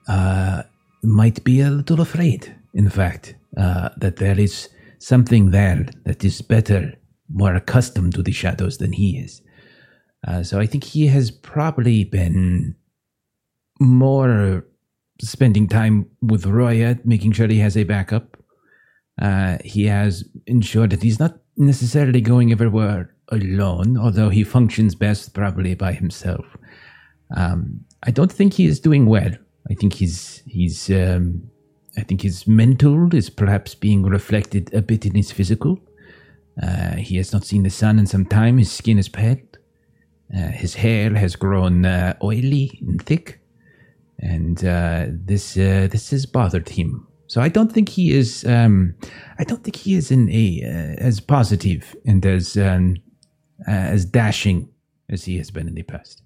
uh, 0.07 0.63
might 1.03 1.43
be 1.43 1.61
a 1.61 1.69
little 1.69 2.01
afraid, 2.01 2.53
in 2.73 2.89
fact, 2.89 3.35
uh, 3.57 3.89
that 3.97 4.17
there 4.17 4.39
is 4.39 4.69
something 4.97 5.51
there 5.51 5.87
that 6.05 6.23
is 6.23 6.41
better, 6.41 6.93
more 7.29 7.55
accustomed 7.55 8.13
to 8.15 8.23
the 8.23 8.31
shadows 8.31 8.77
than 8.77 8.93
he 8.93 9.17
is. 9.17 9.41
Uh, 10.27 10.43
so 10.43 10.59
I 10.59 10.65
think 10.65 10.83
he 10.83 11.07
has 11.07 11.31
probably 11.31 12.03
been 12.03 12.75
more 13.79 14.65
spending 15.19 15.67
time 15.67 16.09
with 16.21 16.45
Roya, 16.45 16.97
making 17.03 17.31
sure 17.33 17.47
he 17.47 17.59
has 17.59 17.77
a 17.77 17.83
backup, 17.83 18.40
uh, 19.19 19.57
he 19.63 19.85
has 19.85 20.23
ensured 20.47 20.91
that 20.91 21.03
he's 21.03 21.19
not 21.19 21.37
necessarily 21.57 22.21
going 22.21 22.51
everywhere 22.51 23.13
alone, 23.29 23.97
although 23.97 24.29
he 24.29 24.43
functions 24.43 24.95
best 24.95 25.33
probably 25.33 25.73
by 25.75 25.93
himself. 25.93 26.45
Um, 27.35 27.81
I 28.03 28.11
don't 28.11 28.31
think 28.31 28.53
he 28.53 28.65
is 28.65 28.79
doing 28.79 29.05
well. 29.05 29.31
I 29.69 29.73
think 29.75 29.93
he's 29.93 30.41
he's 30.45 30.89
um, 30.89 31.43
I 31.97 32.01
think 32.01 32.21
his 32.21 32.47
mental 32.47 33.13
is 33.13 33.29
perhaps 33.29 33.75
being 33.75 34.03
reflected 34.03 34.73
a 34.73 34.81
bit 34.81 35.05
in 35.05 35.15
his 35.15 35.31
physical. 35.31 35.79
Uh, 36.61 36.95
he 36.95 37.17
has 37.17 37.31
not 37.31 37.45
seen 37.45 37.63
the 37.63 37.69
sun 37.69 37.99
in 37.99 38.07
some 38.07 38.25
time. 38.25 38.57
His 38.57 38.71
skin 38.71 38.97
is 38.97 39.09
pale. 39.09 39.37
Uh, 40.35 40.47
his 40.47 40.75
hair 40.75 41.13
has 41.13 41.35
grown 41.35 41.85
uh, 41.85 42.15
oily 42.23 42.79
and 42.81 43.01
thick, 43.05 43.41
and 44.19 44.63
uh, 44.63 45.07
this 45.09 45.57
uh, 45.57 45.87
this 45.91 46.11
has 46.11 46.25
bothered 46.25 46.69
him. 46.69 47.07
So 47.31 47.39
I 47.39 47.47
don't 47.47 47.71
think 47.71 47.87
he 47.87 48.11
is. 48.11 48.43
Um, 48.43 48.93
I 49.39 49.45
don't 49.45 49.63
think 49.63 49.77
he 49.77 49.93
is 49.93 50.11
in 50.11 50.29
a 50.31 50.63
uh, 50.65 51.01
as 51.01 51.21
positive 51.21 51.95
and 52.05 52.25
as 52.25 52.57
um, 52.57 52.97
as 53.67 54.03
dashing 54.03 54.67
as 55.07 55.23
he 55.23 55.37
has 55.37 55.49
been 55.49 55.65
in 55.65 55.75
the 55.75 55.83
past. 55.83 56.23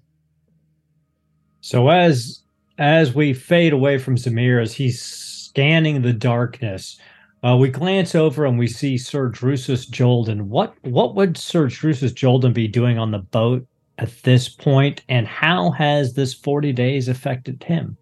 So 1.60 1.90
as 1.90 2.42
as 2.78 3.14
we 3.14 3.34
fade 3.34 3.72
away 3.72 3.98
from 3.98 4.16
Zamehr, 4.16 4.60
as 4.60 4.72
he's 4.72 5.00
scanning 5.00 6.02
the 6.02 6.12
darkness, 6.12 6.98
uh, 7.44 7.56
we 7.56 7.68
glance 7.68 8.16
over 8.16 8.44
and 8.44 8.58
we 8.58 8.66
see 8.66 8.98
Sir 8.98 9.30
Drusus 9.30 9.88
Jolden. 9.88 10.48
What 10.48 10.74
what 10.82 11.14
would 11.14 11.36
Sir 11.36 11.68
Drusus 11.68 12.12
Jolden 12.12 12.52
be 12.52 12.66
doing 12.66 12.98
on 12.98 13.12
the 13.12 13.20
boat 13.20 13.64
at 13.98 14.10
this 14.24 14.48
point, 14.48 15.04
and 15.08 15.28
how 15.28 15.70
has 15.70 16.14
this 16.14 16.34
forty 16.34 16.72
days 16.72 17.06
affected 17.06 17.62
him? 17.62 17.96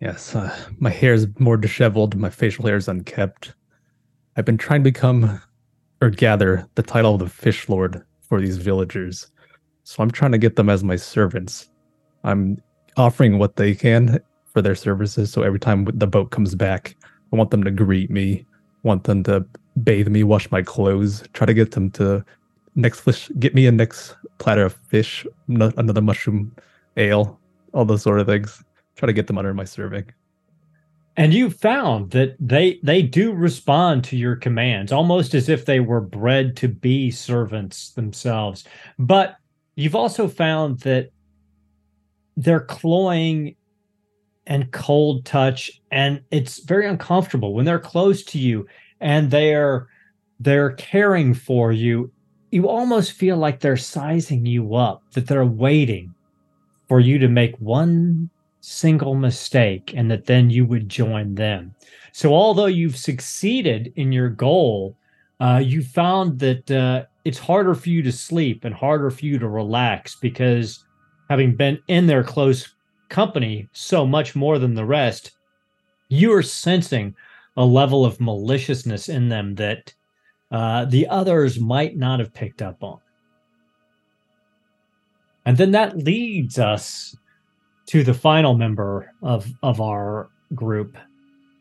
Yes, 0.00 0.34
uh, 0.34 0.54
my 0.78 0.88
hair 0.88 1.12
is 1.12 1.26
more 1.38 1.58
disheveled. 1.58 2.16
My 2.16 2.30
facial 2.30 2.66
hair 2.66 2.76
is 2.76 2.88
unkept. 2.88 3.54
I've 4.36 4.46
been 4.46 4.56
trying 4.56 4.80
to 4.80 4.90
become 4.90 5.42
or 6.00 6.08
gather 6.08 6.66
the 6.74 6.82
title 6.82 7.14
of 7.14 7.20
the 7.20 7.28
Fish 7.28 7.68
Lord 7.68 8.02
for 8.22 8.40
these 8.40 8.56
villagers, 8.56 9.30
so 9.84 10.02
I'm 10.02 10.10
trying 10.10 10.32
to 10.32 10.38
get 10.38 10.56
them 10.56 10.70
as 10.70 10.82
my 10.82 10.96
servants. 10.96 11.68
I'm 12.24 12.62
offering 12.96 13.38
what 13.38 13.56
they 13.56 13.74
can 13.74 14.20
for 14.52 14.62
their 14.62 14.74
services. 14.74 15.30
So 15.32 15.42
every 15.42 15.60
time 15.60 15.84
the 15.92 16.06
boat 16.06 16.30
comes 16.30 16.54
back, 16.54 16.96
I 17.32 17.36
want 17.36 17.50
them 17.50 17.64
to 17.64 17.70
greet 17.70 18.10
me, 18.10 18.46
want 18.82 19.04
them 19.04 19.22
to 19.24 19.44
bathe 19.82 20.08
me, 20.08 20.24
wash 20.24 20.50
my 20.50 20.62
clothes, 20.62 21.22
try 21.34 21.46
to 21.46 21.54
get 21.54 21.72
them 21.72 21.90
to 21.92 22.24
next 22.74 23.00
fish, 23.00 23.30
get 23.38 23.54
me 23.54 23.66
a 23.66 23.72
next 23.72 24.16
platter 24.38 24.64
of 24.64 24.74
fish, 24.88 25.26
another 25.48 26.00
mushroom 26.00 26.54
ale, 26.96 27.38
all 27.74 27.84
those 27.84 28.02
sort 28.02 28.20
of 28.20 28.26
things. 28.26 28.64
Try 29.00 29.06
to 29.06 29.14
get 29.14 29.28
them 29.28 29.38
under 29.38 29.54
my 29.54 29.64
serving. 29.64 30.12
And 31.16 31.32
you 31.32 31.48
found 31.48 32.10
that 32.10 32.36
they 32.38 32.78
they 32.82 33.00
do 33.00 33.32
respond 33.32 34.04
to 34.04 34.16
your 34.16 34.36
commands 34.36 34.92
almost 34.92 35.32
as 35.32 35.48
if 35.48 35.64
they 35.64 35.80
were 35.80 36.02
bred 36.02 36.54
to 36.58 36.68
be 36.68 37.10
servants 37.10 37.92
themselves. 37.92 38.64
But 38.98 39.36
you've 39.74 39.94
also 39.94 40.28
found 40.28 40.80
that 40.80 41.12
they're 42.36 42.60
cloying 42.60 43.56
and 44.46 44.70
cold 44.70 45.24
touch 45.24 45.80
and 45.90 46.20
it's 46.30 46.58
very 46.58 46.86
uncomfortable 46.86 47.54
when 47.54 47.64
they're 47.64 47.78
close 47.78 48.22
to 48.24 48.38
you 48.38 48.66
and 49.00 49.30
they're 49.30 49.88
they're 50.40 50.72
caring 50.72 51.32
for 51.32 51.72
you 51.72 52.12
you 52.50 52.68
almost 52.68 53.12
feel 53.12 53.38
like 53.38 53.60
they're 53.60 53.78
sizing 53.78 54.44
you 54.44 54.74
up 54.74 55.02
that 55.12 55.26
they're 55.26 55.46
waiting 55.46 56.14
for 56.86 57.00
you 57.00 57.18
to 57.18 57.28
make 57.28 57.56
one 57.56 58.28
single 58.60 59.14
mistake 59.14 59.92
and 59.96 60.10
that 60.10 60.26
then 60.26 60.50
you 60.50 60.64
would 60.64 60.88
join 60.88 61.34
them 61.34 61.74
so 62.12 62.32
although 62.34 62.66
you've 62.66 62.96
succeeded 62.96 63.92
in 63.96 64.12
your 64.12 64.28
goal 64.28 64.96
uh, 65.40 65.62
you 65.64 65.82
found 65.82 66.38
that 66.38 66.70
uh, 66.70 67.04
it's 67.24 67.38
harder 67.38 67.74
for 67.74 67.88
you 67.88 68.02
to 68.02 68.12
sleep 68.12 68.64
and 68.64 68.74
harder 68.74 69.10
for 69.10 69.24
you 69.24 69.38
to 69.38 69.48
relax 69.48 70.14
because 70.16 70.84
having 71.28 71.54
been 71.54 71.78
in 71.88 72.06
their 72.06 72.22
close 72.22 72.74
company 73.08 73.68
so 73.72 74.06
much 74.06 74.36
more 74.36 74.58
than 74.58 74.74
the 74.74 74.84
rest, 74.84 75.32
you 76.08 76.32
are 76.32 76.42
sensing 76.42 77.14
a 77.56 77.64
level 77.64 78.04
of 78.04 78.20
maliciousness 78.20 79.08
in 79.08 79.28
them 79.28 79.54
that 79.54 79.92
uh, 80.50 80.84
the 80.86 81.06
others 81.08 81.60
might 81.60 81.96
not 81.96 82.20
have 82.20 82.34
picked 82.34 82.62
up 82.62 82.82
on. 82.82 82.98
And 85.46 85.56
then 85.56 85.70
that 85.72 85.96
leads 85.96 86.58
us 86.58 87.16
to 87.90 88.04
the 88.04 88.14
final 88.14 88.54
member 88.54 89.12
of, 89.20 89.52
of 89.64 89.80
our 89.80 90.30
group, 90.54 90.96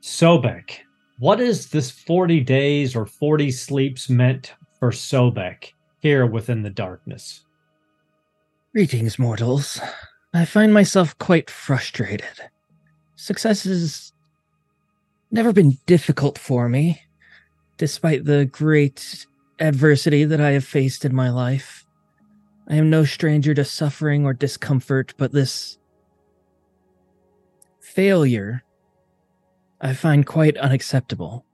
Sobek. 0.03 0.77
What 1.17 1.41
is 1.41 1.71
this 1.71 1.89
40 1.89 2.41
days 2.41 2.95
or 2.95 3.07
40 3.07 3.49
sleeps 3.49 4.11
meant 4.11 4.53
for 4.79 4.91
Sobek 4.91 5.73
here 6.01 6.27
within 6.27 6.61
the 6.61 6.69
darkness? 6.69 7.45
Greetings, 8.75 9.17
mortals. 9.17 9.81
I 10.31 10.45
find 10.45 10.71
myself 10.71 11.17
quite 11.17 11.49
frustrated. 11.49 12.27
Success 13.15 13.63
has 13.63 14.13
never 15.31 15.51
been 15.51 15.79
difficult 15.87 16.37
for 16.37 16.69
me, 16.69 17.01
despite 17.77 18.25
the 18.25 18.45
great 18.45 19.25
adversity 19.59 20.25
that 20.25 20.39
I 20.39 20.51
have 20.51 20.63
faced 20.63 21.05
in 21.05 21.15
my 21.15 21.31
life. 21.31 21.87
I 22.67 22.75
am 22.75 22.91
no 22.91 23.03
stranger 23.03 23.55
to 23.55 23.65
suffering 23.65 24.25
or 24.25 24.33
discomfort, 24.35 25.15
but 25.17 25.31
this 25.31 25.78
failure 27.89 28.63
I 29.81 29.93
find 29.93 30.25
quite 30.25 30.57
unacceptable. 30.57 31.45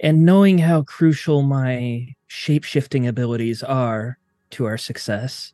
And 0.00 0.24
knowing 0.24 0.58
how 0.58 0.82
crucial 0.82 1.42
my 1.42 2.14
shape 2.26 2.64
shifting 2.64 3.06
abilities 3.06 3.62
are 3.62 4.18
to 4.50 4.64
our 4.64 4.78
success, 4.78 5.52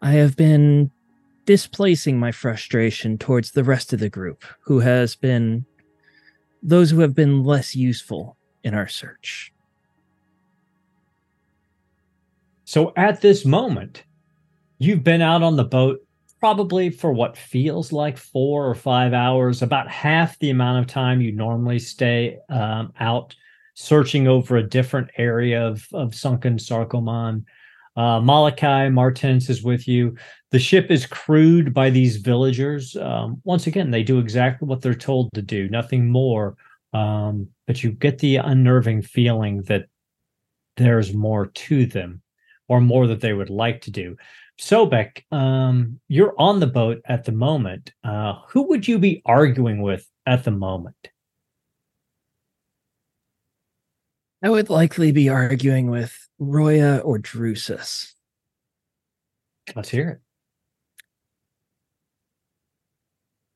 I 0.00 0.12
have 0.12 0.36
been 0.36 0.90
displacing 1.44 2.18
my 2.18 2.32
frustration 2.32 3.18
towards 3.18 3.52
the 3.52 3.64
rest 3.64 3.92
of 3.92 4.00
the 4.00 4.10
group, 4.10 4.44
who 4.60 4.80
has 4.80 5.16
been 5.16 5.64
those 6.62 6.90
who 6.90 7.00
have 7.00 7.14
been 7.14 7.42
less 7.42 7.74
useful 7.74 8.36
in 8.62 8.74
our 8.74 8.86
search. 8.86 9.52
So 12.64 12.92
at 12.96 13.20
this 13.20 13.44
moment, 13.44 14.04
you've 14.78 15.02
been 15.02 15.22
out 15.22 15.42
on 15.42 15.56
the 15.56 15.64
boat 15.64 16.00
probably 16.42 16.90
for 16.90 17.12
what 17.12 17.36
feels 17.36 17.92
like 17.92 18.18
four 18.18 18.68
or 18.68 18.74
five 18.74 19.12
hours, 19.12 19.62
about 19.62 19.88
half 19.88 20.36
the 20.40 20.50
amount 20.50 20.80
of 20.80 20.88
time 20.88 21.20
you 21.20 21.30
normally 21.30 21.78
stay 21.78 22.36
um, 22.48 22.92
out 22.98 23.32
searching 23.74 24.26
over 24.26 24.56
a 24.56 24.68
different 24.68 25.08
area 25.18 25.64
of, 25.64 25.86
of 25.92 26.12
sunken 26.12 26.56
Sarkomond. 26.56 27.44
Uh, 27.94 28.18
Malachi 28.20 28.90
Martins 28.90 29.48
is 29.48 29.62
with 29.62 29.86
you. 29.86 30.16
The 30.50 30.58
ship 30.58 30.90
is 30.90 31.06
crewed 31.06 31.72
by 31.72 31.90
these 31.90 32.16
villagers. 32.16 32.96
Um, 32.96 33.40
once 33.44 33.68
again, 33.68 33.92
they 33.92 34.02
do 34.02 34.18
exactly 34.18 34.66
what 34.66 34.82
they're 34.82 34.96
told 34.96 35.30
to 35.34 35.42
do, 35.42 35.68
nothing 35.68 36.08
more. 36.08 36.56
Um, 36.92 37.46
but 37.68 37.84
you 37.84 37.92
get 37.92 38.18
the 38.18 38.38
unnerving 38.38 39.02
feeling 39.02 39.62
that 39.68 39.86
there's 40.76 41.14
more 41.14 41.46
to 41.46 41.86
them 41.86 42.20
or 42.66 42.80
more 42.80 43.06
that 43.06 43.20
they 43.20 43.32
would 43.32 43.50
like 43.50 43.82
to 43.82 43.92
do. 43.92 44.16
Sobek, 44.62 45.24
um, 45.32 45.98
you're 46.06 46.34
on 46.38 46.60
the 46.60 46.68
boat 46.68 47.02
at 47.06 47.24
the 47.24 47.32
moment. 47.32 47.92
Uh, 48.04 48.34
who 48.48 48.62
would 48.68 48.86
you 48.86 49.00
be 49.00 49.20
arguing 49.26 49.82
with 49.82 50.08
at 50.24 50.44
the 50.44 50.52
moment? 50.52 51.10
I 54.40 54.50
would 54.50 54.70
likely 54.70 55.10
be 55.10 55.28
arguing 55.28 55.90
with 55.90 56.16
Roya 56.38 56.98
or 56.98 57.18
Drusus. 57.18 58.14
Let's 59.74 59.88
hear 59.88 60.08
it. 60.08 60.20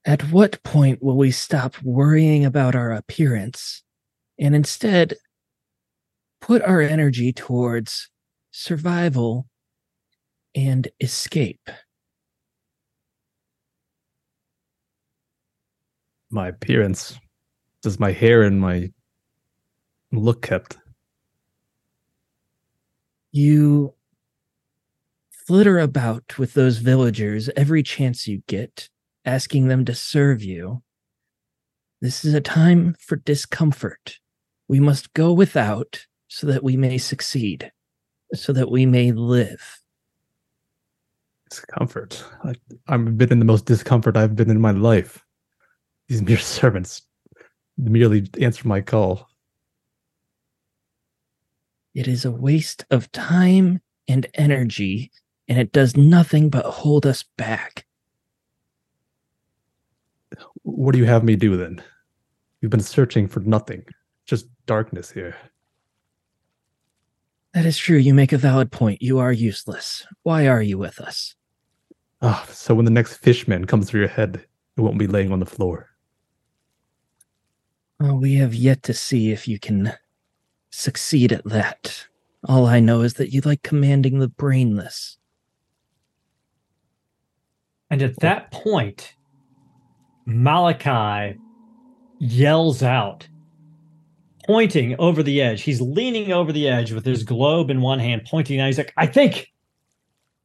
At 0.05 0.33
what 0.33 0.61
point 0.64 1.01
will 1.05 1.16
we 1.16 1.31
stop 1.31 1.81
worrying 1.85 2.45
about 2.45 2.75
our 2.75 2.90
appearance 2.90 3.85
and 4.40 4.57
instead 4.57 5.14
put 6.40 6.62
our 6.62 6.81
energy 6.81 7.33
towards 7.33 8.11
survival 8.51 9.47
and 10.57 10.88
escape? 11.01 11.71
My 16.31 16.49
appearance. 16.49 17.19
Does 17.83 18.01
my 18.01 18.11
hair 18.11 18.42
and 18.42 18.61
my 18.61 18.90
look 20.11 20.42
kept? 20.42 20.79
You 23.31 23.95
flitter 25.47 25.79
about 25.79 26.38
with 26.38 26.55
those 26.55 26.79
villagers 26.79 27.49
every 27.55 27.83
chance 27.83 28.27
you 28.27 28.42
get, 28.49 28.88
asking 29.25 29.69
them 29.69 29.85
to 29.85 29.95
serve 29.95 30.42
you. 30.42 30.83
This 32.01 32.25
is 32.25 32.35
a 32.35 32.40
time 32.40 32.97
for 32.99 33.16
discomfort. 33.16 34.19
We 34.69 34.81
must 34.81 35.12
go 35.12 35.33
without 35.33 36.07
so 36.29 36.47
that 36.49 36.64
we 36.64 36.77
may 36.77 36.99
succeed, 36.99 37.71
so 38.35 38.53
that 38.53 38.71
we 38.71 38.87
may 38.87 39.12
live. 39.12 39.81
Discomfort. 41.49 42.25
I, 42.45 42.55
I've 42.89 43.17
been 43.17 43.33
in 43.33 43.39
the 43.39 43.45
most 43.45 43.67
discomfort 43.67 44.17
I've 44.17 44.37
been 44.37 44.51
in 44.51 44.61
my 44.61 44.73
life. 44.73 45.25
These 46.09 46.23
mere 46.23 46.39
servants 46.59 47.03
merely 47.79 48.29
answer 48.41 48.67
my 48.67 48.81
call. 48.81 49.29
It 51.95 52.09
is 52.09 52.25
a 52.25 52.31
waste 52.31 52.85
of 52.91 53.11
time 53.13 53.81
and 54.07 54.27
energy, 54.35 55.11
and 55.49 55.59
it 55.59 55.73
does 55.73 55.97
nothing 55.97 56.51
but 56.51 56.65
hold 56.67 57.07
us 57.07 57.25
back. 57.37 57.87
What 60.63 60.93
do 60.93 60.99
you 60.99 61.07
have 61.07 61.25
me 61.25 61.37
do 61.37 61.57
then? 61.57 61.83
You've 62.61 62.71
been 62.71 62.81
searching 62.81 63.29
for 63.29 63.41
nothing, 63.41 63.85
just 64.27 64.47
darkness 64.67 65.11
here. 65.11 65.37
That 67.57 67.64
is 67.64 67.79
true. 67.79 67.97
You 67.97 68.12
make 68.12 68.35
a 68.35 68.38
valid 68.38 68.71
point. 68.71 69.01
You 69.01 69.19
are 69.19 69.33
useless. 69.33 70.07
Why 70.25 70.47
are 70.47 70.61
you 70.61 70.77
with 70.77 71.01
us? 71.01 71.35
Ah, 72.21 72.47
so 72.51 72.75
when 72.75 72.85
the 72.85 72.90
next 72.90 73.16
fishman 73.16 73.64
comes 73.64 73.88
through 73.88 74.01
your 74.01 74.11
head, 74.11 74.45
it 74.77 74.81
won't 74.83 74.99
be 74.99 75.07
laying 75.07 75.33
on 75.33 75.40
the 75.40 75.47
floor. 75.47 75.88
Well, 77.99 78.19
we 78.19 78.35
have 78.35 78.55
yet 78.55 78.83
to 78.83 78.92
see 78.92 79.33
if 79.33 79.49
you 79.49 79.59
can 79.59 79.95
succeed 80.69 81.33
at 81.33 81.47
that. 81.47 82.07
All 82.45 82.66
I 82.66 82.79
know 82.79 83.01
is 83.01 83.14
that 83.14 83.33
you 83.33 83.40
like 83.40 83.62
commanding 83.62 84.19
the 84.19 84.29
brainless. 84.29 85.16
And 87.88 88.03
at 88.03 88.21
that 88.21 88.51
point, 88.51 89.14
Malachi 90.27 91.38
yells 92.19 92.83
out, 92.83 93.27
pointing 94.47 94.97
over 94.99 95.23
the 95.23 95.41
edge. 95.41 95.63
He's 95.63 95.81
leaning 95.81 96.33
over 96.33 96.53
the 96.53 96.69
edge 96.69 96.93
with 96.93 97.05
his 97.05 97.25
globe 97.25 97.71
in 97.71 97.81
one 97.81 97.99
hand, 97.99 98.27
pointing 98.29 98.61
out. 98.61 98.67
He's 98.67 98.79
like, 98.79 98.93
I 98.97 99.07
think, 99.07 99.53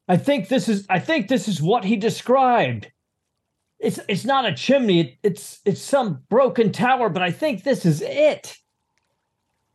I 0.08 0.16
think 0.16 0.48
this 0.48 0.68
is, 0.68 0.86
I 0.90 0.98
think 0.98 1.28
this 1.28 1.48
is 1.48 1.62
what 1.62 1.84
he 1.84 1.96
described. 1.96 2.90
It's 3.78 3.98
it's 4.08 4.24
not 4.24 4.46
a 4.46 4.54
chimney. 4.54 5.18
It's 5.24 5.60
it's 5.64 5.82
some 5.82 6.22
broken 6.28 6.70
tower, 6.70 7.08
but 7.08 7.22
I 7.22 7.32
think 7.32 7.64
this 7.64 7.84
is 7.84 8.00
it. 8.00 8.56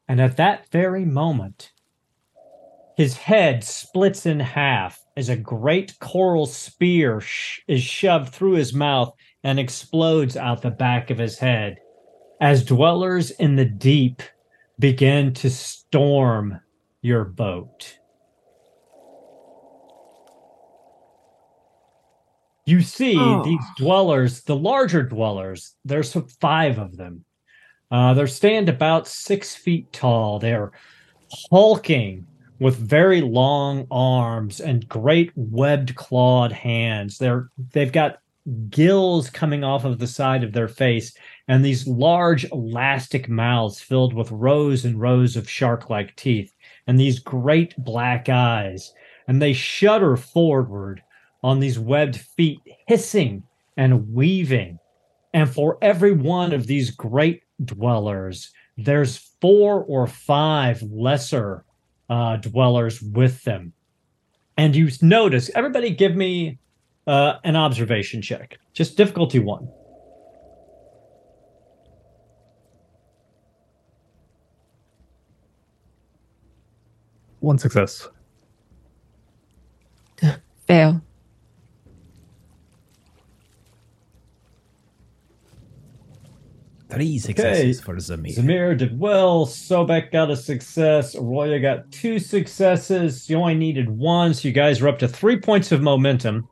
And 0.08 0.22
at 0.22 0.38
that 0.38 0.70
very 0.72 1.04
moment, 1.04 1.72
his 2.96 3.18
head 3.18 3.66
splits 3.66 4.26
in 4.26 4.40
half 4.40 5.04
as 5.18 5.28
a 5.28 5.36
great 5.36 6.00
coral 6.00 6.46
spear 6.46 7.20
sh- 7.20 7.60
is 7.68 7.84
shoved 7.84 8.34
through 8.34 8.54
his 8.54 8.74
mouth 8.74 9.14
and 9.44 9.60
explodes 9.60 10.38
out 10.38 10.62
the 10.62 10.72
back 10.72 11.10
of 11.10 11.18
his 11.18 11.38
head 11.38 11.78
as 12.40 12.64
dwellers 12.66 13.32
in 13.32 13.56
the 13.56 13.66
deep 13.66 14.22
begin 14.80 15.34
to 15.34 15.50
storm 15.50 16.60
your 17.02 17.24
boat. 17.26 17.98
You 22.66 22.82
see 22.82 23.18
Oh. 23.18 23.44
these 23.44 23.64
dwellers, 23.78 24.42
the 24.42 24.56
larger 24.56 25.02
dwellers, 25.04 25.76
there's 25.86 26.16
five 26.42 26.78
of 26.78 26.98
them. 26.98 27.24
Uh, 27.90 28.14
they 28.14 28.26
stand 28.26 28.68
about 28.68 29.08
six 29.08 29.56
feet 29.56 29.92
tall. 29.94 30.40
They're 30.40 30.74
hulking 31.50 32.28
with 32.60 32.76
very 32.76 33.22
long 33.22 33.88
arms 33.90 34.60
and 34.60 34.88
great 34.90 35.32
webbed 35.36 35.96
clawed 35.96 36.52
hands. 36.52 37.18
They're 37.18 37.50
they've 37.72 37.92
got 37.92 38.18
gills 38.70 39.30
coming 39.30 39.64
off 39.64 39.86
of 39.86 40.00
the 40.00 40.08
side 40.08 40.44
of 40.44 40.52
their 40.54 40.68
face 40.68 41.14
and 41.48 41.64
these 41.64 41.88
large 41.88 42.46
elastic 42.52 43.30
mouths 43.30 43.80
filled 43.80 44.14
with 44.14 44.32
rows 44.32 44.84
and 44.86 45.00
rows 45.00 45.36
of 45.36 45.50
shark-like 45.50 46.16
teeth 46.16 46.54
and 46.88 47.00
these 47.00 47.20
great 47.20 47.76
black 47.78 48.28
eyes 48.30 48.94
and 49.28 49.42
they 49.42 49.54
shudder 49.54 50.16
forward 50.16 51.02
on 51.44 51.60
these 51.60 51.80
webbed 51.80 52.18
feet 52.18 52.60
hissing 52.88 53.44
and 53.76 54.14
weaving. 54.14 54.80
And 55.34 55.50
for 55.50 55.78
every 55.82 56.14
one 56.14 56.54
of 56.54 56.68
these 56.68 56.92
great 56.92 57.44
dwellers 57.64 58.52
there's 58.78 59.18
four 59.42 59.84
or 59.86 60.06
five 60.06 60.82
lesser 60.84 61.66
uh, 62.10 62.38
dwellers 62.38 63.02
with 63.02 63.44
them. 63.44 63.74
And 64.56 64.76
you 64.76 64.90
notice 65.02 65.50
everybody 65.56 65.90
give 65.90 66.16
me 66.16 66.60
uh, 67.08 67.36
an 67.44 67.56
observation 67.56 68.22
check 68.22 68.58
just 68.74 68.98
difficulty 68.98 69.40
one 69.40 69.68
One 77.48 77.58
success. 77.58 78.10
Fail. 80.68 81.02
Three 86.90 87.18
successes 87.18 87.80
for 87.80 87.96
Zamehr. 87.96 88.36
Zamehr 88.36 88.78
did 88.78 89.00
well. 89.00 89.46
Sobek 89.46 90.12
got 90.12 90.30
a 90.30 90.36
success. 90.36 91.16
Arroyo 91.16 91.62
got 91.62 91.90
two 91.90 92.20
successes. 92.20 93.30
You 93.30 93.38
only 93.38 93.56
needed 93.56 93.92
one, 93.92 94.34
so 94.34 94.50
you 94.50 94.54
guys 94.54 94.82
are 94.82 94.90
up 94.90 95.00
to 95.00 95.08
three 95.08 95.40
points 95.40 95.72
of 95.72 95.82
momentum. 95.82 96.50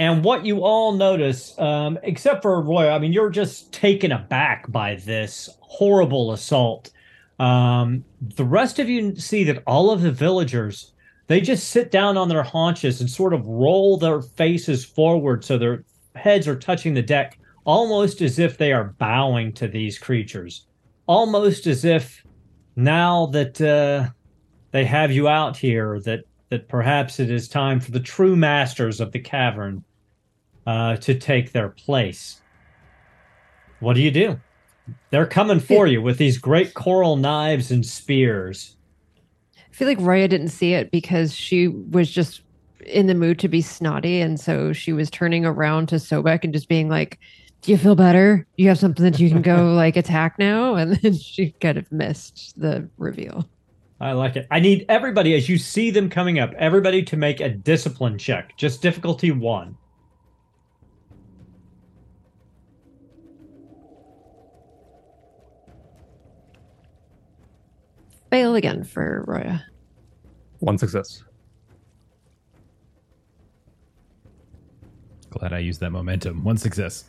And 0.00 0.24
what 0.24 0.44
you 0.44 0.64
all 0.64 0.94
notice, 0.94 1.56
um, 1.60 1.96
except 2.02 2.42
for 2.42 2.60
Arroyo, 2.60 2.90
I 2.90 2.98
mean, 2.98 3.12
you're 3.12 3.30
just 3.30 3.72
taken 3.72 4.10
aback 4.10 4.68
by 4.72 4.96
this 4.96 5.48
horrible 5.60 6.32
assault. 6.32 6.90
Um, 7.38 8.04
the 8.20 8.44
rest 8.44 8.78
of 8.78 8.88
you 8.88 9.16
see 9.16 9.44
that 9.44 9.62
all 9.66 9.90
of 9.90 10.02
the 10.02 10.12
villagers, 10.12 10.92
they 11.26 11.40
just 11.40 11.68
sit 11.68 11.90
down 11.90 12.16
on 12.16 12.28
their 12.28 12.42
haunches 12.42 13.00
and 13.00 13.10
sort 13.10 13.34
of 13.34 13.46
roll 13.46 13.98
their 13.98 14.22
faces 14.22 14.84
forward 14.84 15.44
so 15.44 15.58
their 15.58 15.84
heads 16.14 16.48
are 16.48 16.58
touching 16.58 16.94
the 16.94 17.02
deck 17.02 17.38
almost 17.66 18.22
as 18.22 18.38
if 18.38 18.56
they 18.56 18.72
are 18.72 18.94
bowing 18.98 19.52
to 19.52 19.68
these 19.68 19.98
creatures, 19.98 20.66
almost 21.06 21.66
as 21.66 21.84
if 21.84 22.24
now 22.76 23.26
that 23.26 23.60
uh, 23.60 24.08
they 24.70 24.84
have 24.84 25.12
you 25.12 25.28
out 25.28 25.56
here, 25.56 26.00
that 26.00 26.20
that 26.48 26.68
perhaps 26.68 27.18
it 27.18 27.28
is 27.28 27.48
time 27.48 27.80
for 27.80 27.90
the 27.90 28.00
true 28.00 28.36
masters 28.36 29.00
of 29.00 29.10
the 29.10 29.18
cavern 29.18 29.82
uh, 30.64 30.96
to 30.96 31.12
take 31.12 31.50
their 31.50 31.70
place. 31.70 32.40
What 33.80 33.94
do 33.94 34.00
you 34.00 34.12
do? 34.12 34.40
They're 35.10 35.26
coming 35.26 35.60
for 35.60 35.86
you 35.86 36.02
with 36.02 36.18
these 36.18 36.38
great 36.38 36.74
coral 36.74 37.16
knives 37.16 37.70
and 37.70 37.84
spears. 37.84 38.76
I 39.56 39.74
feel 39.74 39.88
like 39.88 40.00
Roya 40.00 40.28
didn't 40.28 40.48
see 40.48 40.74
it 40.74 40.90
because 40.90 41.34
she 41.34 41.68
was 41.68 42.10
just 42.10 42.42
in 42.86 43.06
the 43.06 43.14
mood 43.14 43.38
to 43.40 43.48
be 43.48 43.60
snotty. 43.60 44.20
And 44.20 44.38
so 44.38 44.72
she 44.72 44.92
was 44.92 45.10
turning 45.10 45.44
around 45.44 45.88
to 45.88 45.96
Sobek 45.96 46.44
and 46.44 46.52
just 46.52 46.68
being 46.68 46.88
like, 46.88 47.18
Do 47.62 47.72
you 47.72 47.78
feel 47.78 47.94
better? 47.94 48.46
You 48.56 48.68
have 48.68 48.78
something 48.78 49.04
that 49.04 49.20
you 49.20 49.28
can 49.28 49.42
go 49.42 49.72
like 49.74 49.96
attack 49.96 50.38
now? 50.38 50.74
And 50.74 50.96
then 50.96 51.14
she 51.18 51.52
kind 51.60 51.78
of 51.78 51.90
missed 51.92 52.54
the 52.56 52.88
reveal. 52.96 53.48
I 54.00 54.12
like 54.12 54.36
it. 54.36 54.46
I 54.50 54.60
need 54.60 54.84
everybody, 54.88 55.34
as 55.34 55.48
you 55.48 55.56
see 55.56 55.90
them 55.90 56.10
coming 56.10 56.38
up, 56.38 56.52
everybody 56.58 57.02
to 57.04 57.16
make 57.16 57.40
a 57.40 57.48
discipline 57.48 58.18
check. 58.18 58.56
Just 58.56 58.82
difficulty 58.82 59.30
one. 59.30 59.76
Fail 68.30 68.54
again 68.54 68.84
for 68.84 69.24
Roya. 69.26 69.64
One 70.58 70.78
success. 70.78 71.22
Glad 75.30 75.52
I 75.52 75.58
used 75.58 75.80
that 75.80 75.90
momentum. 75.90 76.42
One 76.44 76.56
success. 76.56 77.04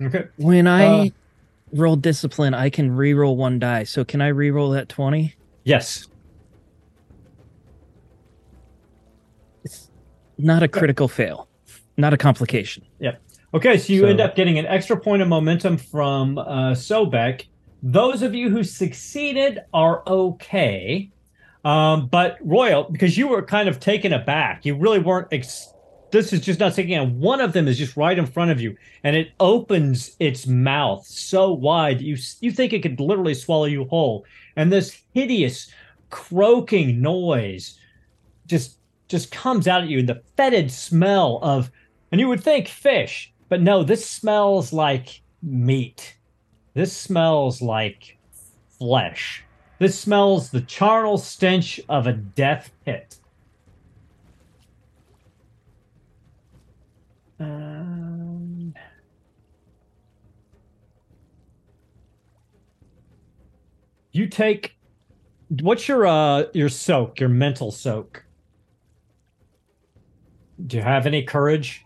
Okay. 0.00 0.26
When 0.36 0.66
I 0.66 0.84
Uh, 1.06 1.10
roll 1.72 1.96
discipline, 1.96 2.54
I 2.54 2.68
can 2.70 2.94
re-roll 2.94 3.36
one 3.36 3.58
die. 3.58 3.84
So 3.84 4.04
can 4.04 4.20
I 4.20 4.28
re-roll 4.28 4.70
that 4.70 4.88
20? 4.88 5.34
Yes. 5.64 6.06
It's 9.64 9.90
not 10.36 10.62
a 10.62 10.68
critical 10.68 11.08
fail. 11.08 11.48
Not 11.96 12.12
a 12.12 12.16
complication. 12.16 12.84
Yeah. 13.00 13.16
Okay, 13.54 13.78
so 13.78 13.92
you 13.92 14.06
end 14.06 14.20
up 14.20 14.34
getting 14.34 14.58
an 14.58 14.66
extra 14.66 14.98
point 14.98 15.22
of 15.22 15.28
momentum 15.28 15.76
from 15.78 16.38
uh, 16.38 16.72
Sobek. 16.72 17.46
Those 17.86 18.22
of 18.22 18.34
you 18.34 18.48
who 18.48 18.64
succeeded 18.64 19.60
are 19.74 20.02
okay. 20.06 21.10
Um, 21.66 22.06
but 22.08 22.38
Roya, 22.40 22.84
because 22.90 23.18
you 23.18 23.28
were 23.28 23.42
kind 23.42 23.68
of 23.68 23.78
taken 23.78 24.14
aback, 24.14 24.64
you 24.64 24.74
really 24.74 25.00
weren't. 25.00 25.28
Ex- 25.32 25.74
this 26.10 26.32
is 26.32 26.40
just 26.40 26.60
not 26.60 26.72
sinking 26.72 26.94
in. 26.94 27.20
One 27.20 27.42
of 27.42 27.52
them 27.52 27.68
is 27.68 27.76
just 27.76 27.94
right 27.94 28.18
in 28.18 28.24
front 28.24 28.50
of 28.50 28.58
you, 28.58 28.74
and 29.02 29.14
it 29.14 29.32
opens 29.38 30.16
its 30.18 30.46
mouth 30.46 31.06
so 31.06 31.52
wide 31.52 32.00
you 32.00 32.16
you 32.40 32.52
think 32.52 32.72
it 32.72 32.82
could 32.82 33.00
literally 33.00 33.34
swallow 33.34 33.66
you 33.66 33.84
whole. 33.84 34.24
And 34.56 34.72
this 34.72 35.02
hideous 35.12 35.70
croaking 36.08 37.02
noise 37.02 37.78
just 38.46 38.78
just 39.08 39.30
comes 39.30 39.68
out 39.68 39.82
at 39.82 39.88
you, 39.88 39.98
and 39.98 40.08
the 40.08 40.22
fetid 40.38 40.70
smell 40.70 41.38
of, 41.42 41.70
and 42.10 42.18
you 42.18 42.28
would 42.28 42.42
think 42.42 42.66
fish, 42.66 43.30
but 43.50 43.60
no, 43.60 43.82
this 43.82 44.08
smells 44.08 44.72
like 44.72 45.20
meat. 45.42 46.16
This 46.74 46.94
smells 46.94 47.62
like 47.62 48.18
flesh. 48.78 49.44
This 49.78 49.98
smells 49.98 50.50
the 50.50 50.60
charnel 50.60 51.18
stench 51.18 51.80
of 51.88 52.08
a 52.08 52.12
death 52.12 52.70
pit. 52.84 53.16
Um, 57.38 58.74
you 64.12 64.28
take 64.28 64.76
what's 65.60 65.86
your 65.86 66.06
uh 66.06 66.44
your 66.54 66.68
soak, 66.68 67.20
your 67.20 67.28
mental 67.28 67.70
soak? 67.70 68.24
Do 70.66 70.76
you 70.76 70.82
have 70.82 71.06
any 71.06 71.22
courage? 71.22 71.84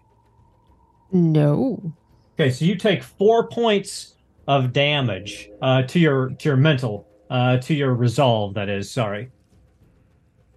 No. 1.11 1.95
Okay, 2.35 2.51
so 2.51 2.65
you 2.65 2.77
take 2.77 3.03
four 3.03 3.49
points 3.49 4.15
of 4.49 4.73
damage 4.73 5.49
uh, 5.63 5.83
to 5.83 6.01
your 6.01 6.31
to 6.31 6.49
your 6.49 6.57
mental, 6.57 7.07
uh, 7.31 7.59
to 7.59 7.75
your 7.75 7.95
resolve. 7.95 8.55
That 8.55 8.69
is, 8.69 8.91
sorry, 8.91 9.31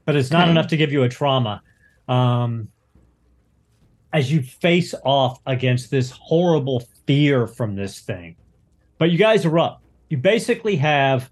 but 0.05 0.15
it's 0.15 0.31
not 0.31 0.43
Okay. 0.43 0.51
enough 0.51 0.67
to 0.67 0.77
give 0.77 0.91
you 0.91 1.03
a 1.03 1.09
trauma. 1.09 1.61
Um, 2.07 2.69
as 4.13 4.31
you 4.31 4.41
face 4.41 4.93
off 5.05 5.39
against 5.45 5.89
this 5.91 6.11
horrible 6.11 6.83
fear 7.07 7.47
from 7.47 7.75
this 7.75 7.99
thing, 7.99 8.35
but 8.97 9.09
you 9.11 9.17
guys 9.17 9.45
are 9.45 9.59
up. 9.59 9.81
You 10.09 10.17
basically 10.17 10.75
have 10.77 11.29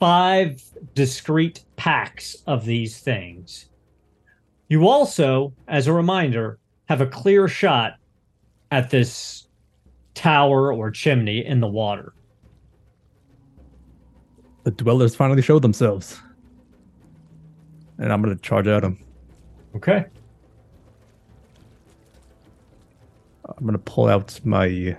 five 0.00 0.62
discrete 0.94 1.64
packs 1.76 2.36
of 2.46 2.64
these 2.64 3.00
things. 3.00 3.68
You 4.68 4.88
also, 4.88 5.52
as 5.68 5.86
a 5.86 5.92
reminder, 5.92 6.58
have 6.88 7.00
a 7.02 7.06
clear 7.06 7.48
shot 7.48 7.94
at 8.70 8.88
this 8.90 9.45
tower 10.16 10.72
or 10.72 10.90
chimney 10.90 11.44
in 11.46 11.60
the 11.60 11.68
water. 11.68 12.12
The 14.64 14.72
dwellers 14.72 15.14
finally 15.14 15.42
show 15.42 15.60
themselves. 15.60 16.20
And 17.98 18.12
I'm 18.12 18.20
going 18.20 18.34
to 18.34 18.42
charge 18.42 18.66
at 18.66 18.82
them. 18.82 18.98
Okay. 19.76 20.04
I'm 23.48 23.62
going 23.64 23.72
to 23.72 23.78
pull 23.78 24.08
out 24.08 24.40
my 24.44 24.96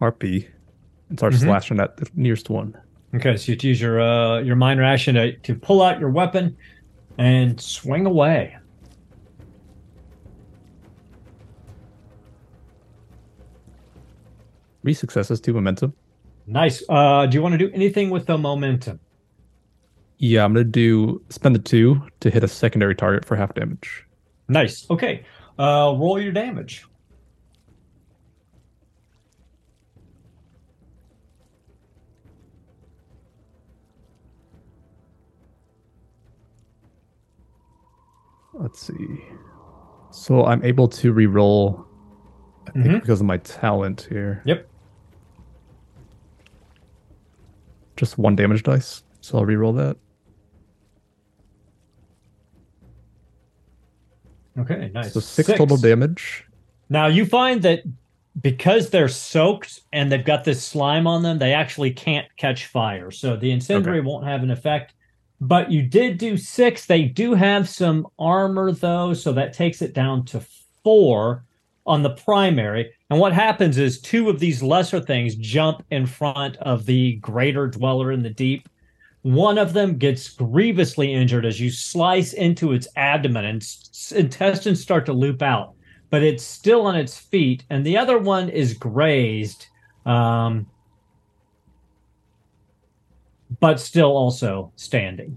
harpe 0.00 0.22
and 1.08 1.18
start 1.18 1.32
Mhm. 1.32 1.38
slashing 1.44 1.80
at 1.80 1.96
the 1.96 2.08
nearest 2.14 2.50
one. 2.50 2.76
Okay, 3.14 3.36
so 3.36 3.52
you 3.52 3.58
use 3.62 3.80
your 3.80 4.00
uh, 4.00 4.40
your 4.40 4.56
minor 4.56 4.82
action 4.82 5.14
to, 5.14 5.32
to 5.38 5.54
pull 5.54 5.80
out 5.80 5.98
your 5.98 6.10
weapon 6.10 6.54
and 7.16 7.58
swing 7.58 8.04
away. 8.04 8.56
Three 14.86 14.94
successes, 14.94 15.40
two 15.40 15.52
momentum. 15.52 15.92
Nice. 16.46 16.80
Uh, 16.88 17.26
do 17.26 17.34
you 17.36 17.42
want 17.42 17.54
to 17.54 17.58
do 17.58 17.68
anything 17.74 18.08
with 18.08 18.26
the 18.26 18.38
momentum? 18.38 19.00
Yeah, 20.18 20.44
I'm 20.44 20.54
going 20.54 20.64
to 20.64 20.70
do 20.70 21.20
spend 21.28 21.56
the 21.56 21.58
two 21.58 22.00
to 22.20 22.30
hit 22.30 22.44
a 22.44 22.46
secondary 22.46 22.94
target 22.94 23.24
for 23.24 23.34
half 23.34 23.52
damage. 23.52 24.06
Nice. 24.48 24.88
Okay. 24.88 25.24
Uh, 25.58 25.92
roll 25.98 26.20
your 26.20 26.30
damage. 26.30 26.84
Let's 38.54 38.80
see. 38.80 39.24
So 40.10 40.44
I'm 40.44 40.64
able 40.64 40.88
to 40.88 41.12
re-roll, 41.12 41.84
I 42.66 42.70
think, 42.70 42.86
Mhm. 42.86 43.00
because 43.00 43.20
of 43.20 43.26
my 43.26 43.36
talent 43.38 44.06
here. 44.08 44.42
Yep. 44.46 44.66
Just 47.96 48.18
one 48.18 48.36
damage 48.36 48.62
dice. 48.62 49.02
So 49.20 49.38
I'll 49.38 49.44
re-roll 49.44 49.72
that. 49.74 49.96
Okay. 54.58 54.90
Nice. 54.94 55.12
So 55.12 55.20
six, 55.20 55.48
total 55.48 55.76
damage. 55.76 56.44
Now 56.88 57.08
you 57.08 57.26
find 57.26 57.62
that 57.62 57.82
because 58.40 58.90
they're 58.90 59.08
soaked 59.08 59.80
and 59.92 60.10
they've 60.10 60.24
got 60.24 60.44
this 60.44 60.62
slime 60.62 61.06
on 61.06 61.22
them, 61.22 61.38
they 61.38 61.52
actually 61.52 61.90
can't 61.90 62.26
catch 62.36 62.66
fire. 62.66 63.10
So 63.10 63.36
the 63.36 63.50
incendiary 63.50 64.00
won't 64.00 64.26
have 64.26 64.42
an 64.42 64.50
effect. 64.50 64.94
But 65.40 65.70
you 65.70 65.82
did 65.82 66.16
do 66.18 66.36
six. 66.36 66.86
They 66.86 67.02
do 67.02 67.34
have 67.34 67.68
some 67.68 68.06
armor 68.18 68.72
though, 68.72 69.12
so 69.12 69.32
that 69.32 69.52
takes 69.52 69.82
it 69.82 69.92
down 69.92 70.24
to 70.26 70.40
four 70.82 71.44
on 71.86 72.02
the 72.02 72.10
primary. 72.10 72.92
And 73.10 73.20
what 73.20 73.32
happens 73.32 73.78
is 73.78 74.00
two 74.00 74.28
of 74.28 74.38
these 74.38 74.62
lesser 74.62 75.00
things 75.00 75.34
jump 75.36 75.84
in 75.90 76.06
front 76.06 76.56
of 76.58 76.86
the 76.86 77.16
greater 77.16 77.68
dweller 77.68 78.12
in 78.12 78.22
the 78.22 78.30
deep. 78.30 78.68
One 79.22 79.58
of 79.58 79.72
them 79.72 79.96
gets 79.96 80.28
grievously 80.28 81.12
injured 81.12 81.46
as 81.46 81.60
you 81.60 81.70
slice 81.70 82.32
into 82.32 82.72
its 82.72 82.86
abdomen 82.96 83.44
and 83.44 83.62
s- 83.62 84.12
intestines 84.14 84.80
start 84.80 85.06
to 85.06 85.12
loop 85.12 85.42
out 85.42 85.76
but 86.10 86.22
it's 86.22 86.44
still 86.44 86.86
on 86.86 86.96
its 86.96 87.18
feet, 87.18 87.64
and 87.70 87.84
the 87.84 87.96
other 87.96 88.18
one 88.18 88.48
is 88.48 88.74
grazed, 88.74 89.66
um, 90.04 90.66
but 93.60 93.80
still 93.80 94.16
also 94.16 94.72
standing. 94.76 95.36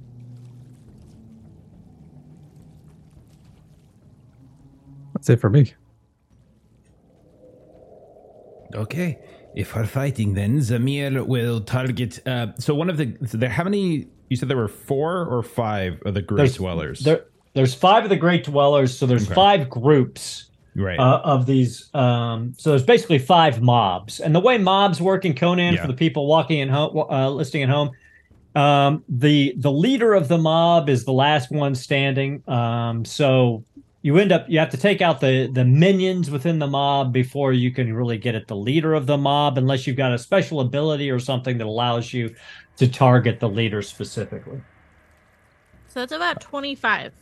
That's 5.13 5.29
it 5.29 5.41
for 5.41 5.49
me. 5.49 5.73
Okay. 8.75 9.17
If 9.55 9.75
we're 9.75 9.86
fighting, 9.86 10.34
then 10.36 10.60
Zamehr 10.60 11.25
will 11.25 11.60
target. 11.62 12.19
Uh, 12.27 12.47
so 12.60 12.75
one 12.75 12.89
of 12.89 12.97
the 12.97 13.05
there. 13.21 13.49
How 13.49 13.63
many? 13.63 14.08
You 14.29 14.38
said 14.38 14.47
there 14.47 14.58
were 14.58 14.67
four 14.67 15.25
or 15.25 15.41
five 15.41 15.99
of 16.05 16.13
the 16.13 16.21
great 16.21 16.38
There's- 16.38 16.55
dwellers. 16.58 16.99
There, 16.99 17.25
there's 17.55 17.73
five 17.73 18.03
of 18.03 18.10
the 18.12 18.15
great 18.15 18.43
dwellers, 18.43 18.95
so 18.95 19.08
there's 19.08 19.25
Okay. 19.25 19.34
five 19.34 19.69
groups 19.71 20.51
right. 20.75 20.99
uh, 20.99 21.21
of 21.23 21.47
these. 21.47 21.89
Um, 21.95 22.53
so 22.58 22.69
there's 22.69 22.84
basically 22.86 23.17
five 23.17 23.60
mobs, 23.60 24.19
and 24.19 24.36
the 24.36 24.39
way 24.39 24.60
mobs 24.60 25.01
work 25.01 25.25
in 25.25 25.34
Conan 25.34 25.73
Yeah. 25.73 25.82
for 25.82 25.88
the 25.88 25.95
people 25.95 26.27
walking 26.27 26.60
in 26.60 26.69
home, 26.69 26.95
uh, 27.10 27.29
listening 27.32 27.63
at 27.63 27.69
home, 27.69 27.89
um, 28.55 29.03
the 29.10 29.55
the 29.58 29.71
leader 29.71 30.13
of 30.13 30.27
the 30.27 30.38
mob 30.38 30.89
is 30.89 31.05
the 31.05 31.12
last 31.13 31.49
one 31.51 31.73
standing. 31.73 32.43
Um, 32.47 33.03
so 33.05 33.63
you 34.01 34.17
end 34.17 34.31
up 34.31 34.45
you 34.47 34.59
have 34.59 34.69
to 34.69 34.77
take 34.77 35.01
out 35.01 35.19
the 35.19 35.49
the 35.51 35.65
minions 35.65 36.31
within 36.31 36.59
the 36.59 36.67
mob 36.67 37.12
before 37.12 37.51
you 37.51 37.71
can 37.71 37.93
really 37.93 38.17
get 38.17 38.35
at 38.35 38.47
the 38.47 38.55
leader 38.55 38.93
of 38.93 39.05
the 39.05 39.17
mob, 39.17 39.57
unless 39.57 39.85
you've 39.85 39.97
got 39.97 40.13
a 40.13 40.17
special 40.17 40.62
ability 40.62 41.12
or 41.12 41.19
something 41.19 41.57
that 41.57 41.67
allows 41.67 42.13
you 42.13 42.33
to 42.77 42.88
target 42.88 43.39
the 43.39 43.49
leader 43.49 43.81
specifically. 43.81 44.62
So 45.88 45.99
that's 45.99 46.13
about 46.13 46.39
25. 46.39 47.13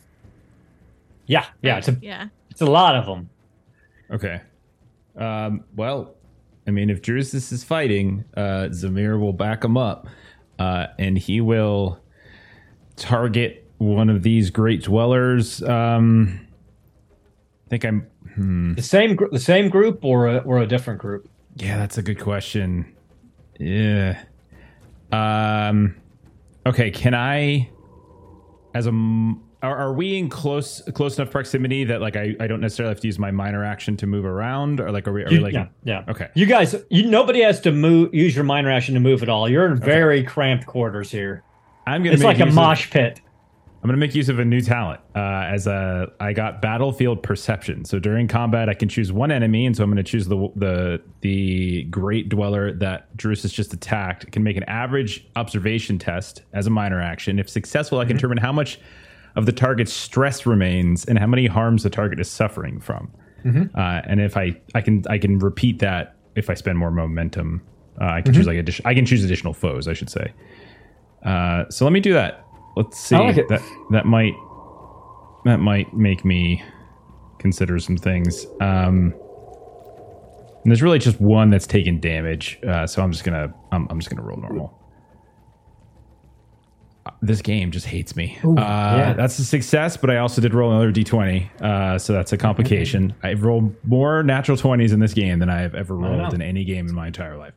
Yeah, 1.26 1.46
yeah, 1.62 1.78
it's 1.78 1.88
a 1.88 1.96
yeah. 2.00 2.28
it's 2.50 2.60
a 2.60 2.66
lot 2.66 2.94
of 2.94 3.06
them. 3.06 3.28
Okay. 4.10 4.40
Um, 5.16 5.64
well, 5.74 6.14
I 6.66 6.70
mean, 6.70 6.90
if 6.90 7.02
Drusus 7.02 7.52
is 7.52 7.64
fighting, 7.64 8.24
uh, 8.36 8.68
Zamehr 8.70 9.18
will 9.18 9.32
back 9.32 9.64
him 9.64 9.76
up, 9.76 10.06
uh, 10.58 10.86
and 10.98 11.18
he 11.18 11.40
will 11.40 12.00
target 12.96 13.68
one 13.78 14.08
of 14.08 14.22
these 14.22 14.50
great 14.50 14.82
dwellers. 14.84 15.62
Um, 15.62 16.47
I 17.68 17.70
think 17.70 17.84
I'm. 17.84 18.06
Hmm. 18.34 18.74
The 18.74 18.82
same 18.82 19.14
gr- 19.14 19.28
the 19.30 19.38
same 19.38 19.68
group 19.68 20.02
or 20.02 20.26
a, 20.26 20.38
or 20.38 20.56
a 20.58 20.66
different 20.66 21.00
group. 21.00 21.28
Yeah, 21.56 21.76
that's 21.76 21.98
a 21.98 22.02
good 22.02 22.18
question. 22.18 22.96
Yeah. 23.60 24.22
Um. 25.12 25.96
Okay. 26.64 26.90
Can 26.90 27.12
I, 27.14 27.68
as 28.74 28.86
a 28.86 28.90
are, 29.60 29.76
are 29.76 29.92
we 29.92 30.16
in 30.16 30.30
close 30.30 30.80
close 30.94 31.18
enough 31.18 31.30
proximity 31.30 31.84
that 31.84 32.00
like 32.00 32.16
I, 32.16 32.34
I 32.40 32.46
don't 32.46 32.60
necessarily 32.62 32.94
have 32.94 33.00
to 33.02 33.06
use 33.06 33.18
my 33.18 33.30
minor 33.32 33.62
action 33.64 33.98
to 33.98 34.06
move 34.06 34.24
around, 34.24 34.80
or 34.80 34.90
like 34.90 35.06
are 35.06 35.12
we 35.12 35.24
are 35.24 35.28
we 35.30 35.40
like 35.40 35.52
yeah, 35.52 35.66
yeah. 35.84 36.04
okay 36.08 36.28
You 36.34 36.46
guys, 36.46 36.74
you 36.88 37.06
nobody 37.06 37.42
has 37.42 37.60
to 37.62 37.72
move. 37.72 38.14
Use 38.14 38.34
your 38.34 38.44
minor 38.46 38.70
action 38.70 38.94
to 38.94 39.00
move 39.00 39.22
at 39.22 39.28
all. 39.28 39.46
You're 39.46 39.66
in 39.66 39.76
very 39.78 40.22
cramped 40.24 40.64
quarters 40.64 41.10
here. 41.10 41.42
I'm 41.86 42.02
gonna 42.02 42.14
It's 42.14 42.22
like 42.22 42.36
a 42.38 42.44
use 42.44 42.48
of- 42.48 42.54
mosh 42.54 42.90
pit. 42.90 43.20
I'm 43.80 43.86
going 43.86 43.94
to 43.94 44.04
make 44.04 44.14
use 44.16 44.28
of 44.28 44.40
a 44.40 44.44
new 44.44 44.60
talent 44.60 45.00
uh, 45.14 45.46
as 45.46 45.68
a 45.68 46.10
I 46.18 46.32
got 46.32 46.60
battlefield 46.60 47.22
perception. 47.22 47.84
So 47.84 48.00
during 48.00 48.26
combat, 48.26 48.68
I 48.68 48.74
can 48.74 48.88
choose 48.88 49.12
one 49.12 49.30
enemy, 49.30 49.66
and 49.66 49.76
so 49.76 49.84
I'm 49.84 49.90
going 49.90 50.02
to 50.04 50.10
choose 50.10 50.26
the 50.26 50.50
the 50.56 51.00
the 51.20 51.84
great 51.84 52.28
dweller 52.28 52.72
that 52.74 53.16
Drusus 53.16 53.52
just 53.52 53.72
attacked. 53.72 54.24
It 54.24 54.32
can 54.32 54.42
make 54.42 54.56
an 54.56 54.64
average 54.64 55.28
observation 55.36 55.96
test 55.96 56.42
as 56.52 56.66
a 56.66 56.70
minor 56.70 57.00
action. 57.00 57.38
If 57.38 57.48
successful, 57.48 58.00
I 58.00 58.04
can 58.04 58.16
determine 58.16 58.38
how 58.38 58.50
much 58.50 58.80
of 59.36 59.46
the 59.46 59.52
target's 59.52 59.92
stress 59.92 60.44
remains 60.44 61.04
and 61.04 61.16
how 61.16 61.28
many 61.28 61.46
harms 61.46 61.84
the 61.84 61.90
target 61.90 62.18
is 62.18 62.28
suffering 62.28 62.80
from. 62.80 63.12
Uh, 63.78 64.02
and 64.04 64.20
if 64.20 64.36
I 64.36 64.60
I 64.74 64.80
can 64.80 65.04
I 65.08 65.18
can 65.18 65.38
repeat 65.38 65.78
that 65.78 66.16
if 66.34 66.50
I 66.50 66.54
spend 66.54 66.78
more 66.78 66.90
momentum. 66.90 67.62
Uh, 68.00 68.06
I 68.06 68.22
can 68.22 68.34
choose 68.34 68.46
like 68.46 68.56
addition, 68.58 68.84
I 68.86 68.94
can 68.94 69.06
choose 69.06 69.24
additional 69.24 69.52
foes. 69.54 69.86
I 69.86 69.92
should 69.92 70.10
say. 70.10 70.32
Uh, 71.24 71.68
so 71.68 71.84
let 71.84 71.92
me 71.92 72.00
do 72.00 72.12
that. 72.14 72.44
Let's 72.78 72.98
see. 72.98 73.16
Like. 73.16 73.36
That 73.48 73.62
that 73.90 74.06
might 74.06 74.34
that 75.44 75.58
might 75.58 75.92
make 75.94 76.24
me 76.24 76.62
consider 77.38 77.78
some 77.78 77.96
things. 77.96 78.46
Um, 78.60 79.14
and 80.62 80.72
there's 80.72 80.82
really 80.82 80.98
just 80.98 81.20
one 81.20 81.50
that's 81.50 81.66
taken 81.66 82.00
damage, 82.00 82.58
uh, 82.66 82.86
so 82.86 83.02
I'm 83.02 83.12
just 83.12 83.24
gonna 83.24 83.52
I'm, 83.72 83.86
I'm 83.90 83.98
just 84.00 84.10
gonna 84.10 84.22
roll 84.26 84.36
normal. 84.38 84.74
Uh, 87.06 87.10
This 87.22 87.40
game 87.42 87.70
just 87.70 87.86
hates 87.86 88.14
me. 88.16 88.38
uh, 88.44 88.52
yeah. 88.56 89.12
That's 89.14 89.38
a 89.38 89.44
success, 89.44 89.96
but 89.96 90.10
I 90.10 90.18
also 90.18 90.40
did 90.42 90.52
roll 90.54 90.70
another 90.72 90.92
d20, 90.92 91.62
uh, 91.62 91.98
so 91.98 92.12
that's 92.12 92.32
a 92.32 92.36
complication. 92.36 93.14
I've 93.22 93.42
rolled 93.44 93.74
more 93.86 94.22
natural 94.22 94.56
20s 94.58 94.92
in 94.92 95.00
this 95.00 95.14
game 95.14 95.38
than 95.38 95.48
I 95.48 95.60
have 95.60 95.74
ever 95.74 95.94
rolled 95.96 96.34
in 96.34 96.42
any 96.42 96.64
game 96.64 96.86
in 96.88 96.94
my 96.94 97.06
entire 97.06 97.36
life. 97.36 97.54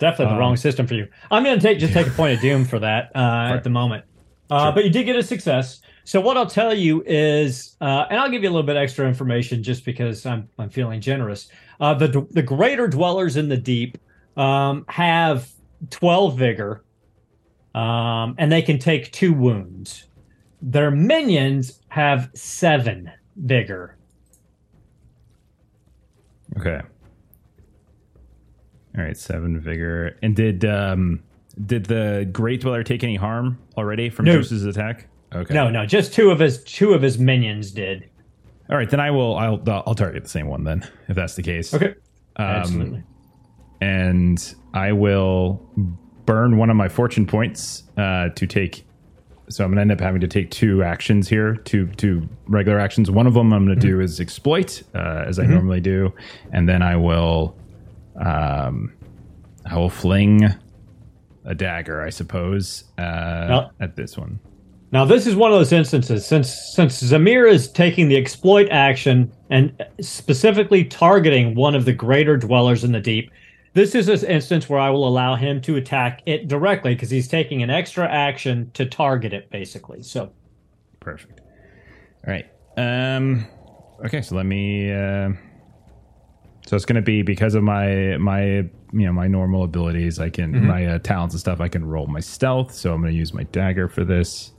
Definitely 0.00 0.26
the 0.26 0.32
Um, 0.32 0.38
wrong 0.38 0.56
system 0.56 0.86
for 0.86 0.94
you. 0.94 1.08
I'm 1.30 1.44
going 1.44 1.58
to 1.58 1.62
take 1.62 1.78
just 1.78 1.92
take 1.92 2.06
a 2.06 2.10
point 2.10 2.34
of 2.34 2.40
doom 2.40 2.64
for 2.64 2.78
that 2.78 3.10
uh, 3.14 3.52
at 3.54 3.64
the 3.64 3.70
moment. 3.70 4.04
Uh, 4.50 4.64
Sure. 4.66 4.72
But 4.72 4.84
you 4.84 4.90
did 4.90 5.04
get 5.04 5.16
a 5.16 5.22
success. 5.22 5.80
So 6.04 6.20
what 6.20 6.36
I'll 6.36 6.46
tell 6.46 6.74
you 6.74 7.02
is, 7.06 7.76
uh, 7.80 8.06
and 8.10 8.18
I'll 8.18 8.30
give 8.30 8.42
you 8.42 8.48
a 8.48 8.52
little 8.52 8.66
bit 8.66 8.76
extra 8.76 9.06
information 9.06 9.62
just 9.62 9.84
because 9.84 10.26
I'm 10.26 10.48
I'm 10.58 10.70
feeling 10.70 11.00
generous. 11.00 11.48
Uh, 11.78 11.94
the 11.94 12.26
the 12.30 12.42
greater 12.42 12.88
dwellers 12.88 13.36
in 13.36 13.48
the 13.48 13.56
deep 13.56 13.96
um, 14.36 14.84
have 14.88 15.50
twelve 15.90 16.36
vigor, 16.36 16.82
um, 17.74 18.34
and 18.38 18.50
they 18.50 18.62
can 18.62 18.78
take 18.78 19.12
two 19.12 19.32
wounds. 19.32 20.06
Their 20.62 20.90
minions 20.90 21.80
have 21.88 22.30
seven 22.34 23.10
vigor. 23.36 23.96
Okay. 26.58 26.80
All 28.98 29.04
right, 29.04 29.16
seven 29.16 29.60
vigor. 29.60 30.18
And 30.22 30.34
did 30.34 30.64
um 30.64 31.22
did 31.66 31.86
the 31.86 32.28
Great 32.32 32.60
Dweller 32.62 32.82
take 32.82 33.02
any 33.04 33.16
harm 33.16 33.58
already 33.76 34.08
from 34.10 34.24
No. 34.26 34.40
Zeus's 34.40 34.64
attack? 34.64 35.06
Okay. 35.34 35.54
No, 35.54 35.70
no, 35.70 35.86
just 35.86 36.12
two 36.12 36.30
of 36.30 36.38
his 36.40 36.62
two 36.64 36.92
of 36.92 37.02
his 37.02 37.18
minions 37.18 37.70
did. 37.70 38.08
All 38.68 38.76
right, 38.76 38.88
then 38.88 39.00
I 39.00 39.10
will. 39.10 39.36
I'll 39.36 39.62
I'll 39.86 39.94
target 39.94 40.22
the 40.24 40.28
same 40.28 40.46
one 40.48 40.64
then, 40.64 40.88
if 41.08 41.16
that's 41.16 41.34
the 41.34 41.42
case. 41.42 41.72
Okay, 41.74 41.94
Um, 42.36 42.46
absolutely. 42.46 43.02
And 43.80 44.54
I 44.74 44.92
will 44.92 45.66
burn 46.26 46.56
one 46.58 46.70
of 46.70 46.76
my 46.76 46.88
fortune 46.88 47.26
points 47.26 47.84
uh, 47.96 48.28
to 48.30 48.46
take. 48.46 48.86
So 49.48 49.64
I'm 49.64 49.70
gonna 49.72 49.80
end 49.80 49.90
up 49.90 50.00
having 50.00 50.20
to 50.20 50.28
take 50.28 50.50
two 50.52 50.82
actions 50.84 51.28
here, 51.28 51.56
two 51.56 51.86
two 51.96 52.28
regular 52.46 52.78
actions. 52.78 53.10
One 53.10 53.26
of 53.26 53.34
them 53.34 53.52
I'm 53.52 53.64
gonna 53.66 53.74
do 53.80 54.00
is 54.00 54.20
exploit, 54.20 54.82
uh, 54.94 55.24
as 55.26 55.38
I 55.40 55.46
normally 55.46 55.80
do, 55.80 56.12
and 56.52 56.68
then 56.68 56.82
I 56.82 56.94
will, 56.96 57.56
um, 58.16 58.92
I 59.66 59.76
will 59.76 59.90
fling 59.90 60.54
a 61.44 61.54
dagger, 61.54 62.02
I 62.02 62.10
suppose, 62.10 62.84
uh, 62.98 63.02
Now- 63.02 63.70
at 63.80 63.96
this 63.96 64.16
one. 64.18 64.38
Now, 64.92 65.04
this 65.04 65.26
is 65.26 65.36
one 65.36 65.52
of 65.52 65.58
those 65.58 65.72
instances 65.72 66.26
since 66.26 66.50
since 66.74 67.00
Zamehr 67.00 67.48
is 67.48 67.70
taking 67.70 68.08
the 68.08 68.16
exploit 68.16 68.68
action 68.70 69.30
and 69.48 69.72
specifically 70.00 70.82
targeting 70.84 71.54
one 71.54 71.76
of 71.76 71.84
the 71.84 71.92
greater 71.92 72.36
dwellers 72.36 72.82
in 72.82 72.90
the 72.90 73.00
deep. 73.00 73.30
This 73.72 73.94
is 73.94 74.08
an 74.08 74.28
instance 74.28 74.68
where 74.68 74.80
I 74.80 74.90
will 74.90 75.06
allow 75.06 75.36
him 75.36 75.60
to 75.60 75.76
attack 75.76 76.22
it 76.26 76.48
directly 76.48 76.94
because 76.94 77.08
he's 77.08 77.28
taking 77.28 77.62
an 77.62 77.70
extra 77.70 78.04
action 78.10 78.68
to 78.74 78.84
target 78.84 79.32
it, 79.32 79.48
basically. 79.50 80.02
So, 80.02 80.32
Perfect. 80.98 81.40
All 82.26 82.32
right. 82.32 82.46
Um. 82.76 83.46
Okay. 84.04 84.22
So 84.22 84.34
let 84.34 84.46
me. 84.46 84.90
Uh, 84.92 85.30
so 86.66 86.76
it's 86.76 86.84
going 86.84 86.96
to 86.96 87.02
be 87.02 87.22
because 87.22 87.54
of 87.54 87.62
my 87.62 88.16
my 88.18 88.68
you 88.92 89.06
know 89.06 89.12
my 89.12 89.28
normal 89.28 89.64
abilities. 89.64 90.18
I 90.18 90.30
can 90.30 90.66
my 90.66 90.86
uh, 90.86 90.98
talents 90.98 91.34
and 91.34 91.40
stuff. 91.40 91.60
I 91.60 91.68
can 91.68 91.84
roll 91.84 92.06
my 92.06 92.20
stealth. 92.20 92.72
So 92.74 92.92
I'm 92.92 93.00
going 93.00 93.12
to 93.12 93.18
use 93.18 93.32
my 93.32 93.44
dagger 93.44 93.88
for 93.88 94.04
this. 94.04 94.52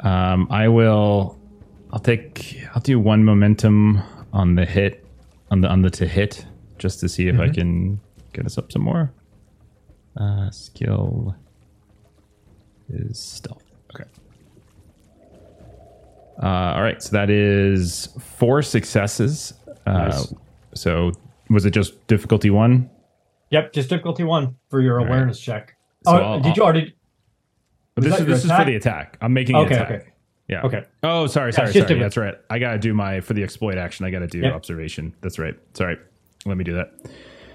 Um. 0.00 0.46
I 0.50 0.68
will. 0.68 1.38
I'll 1.92 2.00
take. 2.00 2.58
I'll 2.74 2.82
do 2.82 2.98
one 2.98 3.24
momentum 3.24 4.02
on 4.32 4.54
the 4.54 4.64
hit, 4.64 5.04
on 5.50 5.60
the 5.60 5.68
on 5.68 5.82
the 5.82 5.90
to 5.90 6.06
hit, 6.06 6.46
just 6.78 7.00
to 7.00 7.08
see 7.08 7.28
if 7.28 7.38
I 7.38 7.48
can 7.48 8.00
get 8.32 8.46
us 8.46 8.58
up 8.58 8.72
some 8.72 8.82
more. 8.82 9.12
Uh, 10.16 10.50
skill 10.50 11.34
is 12.88 13.18
stealth. 13.18 13.62
Okay. 13.94 14.04
Uh, 16.42 16.46
all 16.74 16.82
right, 16.82 17.02
so 17.02 17.10
that 17.12 17.30
is 17.30 18.08
four 18.18 18.62
successes. 18.62 19.54
Uh, 19.86 20.08
Nice. 20.08 20.34
So 20.74 21.12
was 21.52 21.64
it 21.66 21.70
just 21.72 22.06
difficulty 22.06 22.50
one? 22.50 22.90
yep, 23.50 23.72
just 23.72 23.88
difficulty 23.90 24.24
one 24.24 24.56
for 24.70 24.80
your 24.80 24.96
right. 24.96 25.06
awareness 25.06 25.38
check. 25.38 25.76
So 26.04 26.12
oh, 26.12 26.16
I'll- 26.16 26.40
did 26.40 26.56
you 26.56 26.62
already? 26.62 26.94
But 27.94 28.04
this 28.04 28.20
is 28.20 28.26
this 28.26 28.44
is 28.44 28.50
for 28.50 28.64
the 28.64 28.74
attack. 28.76 29.18
I'm 29.20 29.32
making 29.34 29.54
Okay, 29.56 29.74
attack. 29.74 29.90
okay. 29.90 30.08
Yeah. 30.48 30.62
Okay. 30.62 30.84
Oh, 31.02 31.26
sorry, 31.26 31.52
sorry, 31.52 31.72
just 31.72 31.88
sorry. 31.88 32.00
That's 32.00 32.16
right. 32.16 32.34
I 32.50 32.58
gotta 32.58 32.78
do 32.78 32.94
my 32.94 33.20
for 33.20 33.34
the 33.34 33.42
exploit 33.42 33.76
action. 33.78 34.06
I 34.06 34.10
gotta 34.10 34.26
do 34.26 34.38
Yep. 34.40 34.54
observation. 34.54 35.14
That's 35.20 35.38
right. 35.38 35.54
Sorry. 35.74 35.96
Let 36.46 36.56
me 36.56 36.64
do 36.64 36.72
that. 36.74 36.90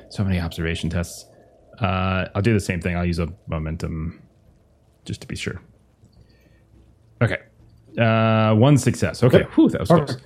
So 0.09 0.23
many 0.23 0.39
observation 0.39 0.89
tests. 0.89 1.25
Uh, 1.79 2.25
I'll 2.35 2.41
do 2.41 2.53
the 2.53 2.59
same 2.59 2.79
thing. 2.81 2.95
I'll 2.95 3.05
use 3.05 3.19
a 3.19 3.27
momentum 3.47 4.21
just 5.05 5.21
to 5.21 5.27
be 5.27 5.35
sure. 5.35 5.59
Okay. 7.21 7.37
Uh, 7.97 8.53
one 8.55 8.77
success. 8.77 9.23
Okay. 9.23 9.37
Okay. 9.39 9.47
Whew, 9.55 9.69
that 9.69 9.81
was 9.81 9.89
close. 9.89 9.99
Perfect. 10.01 10.23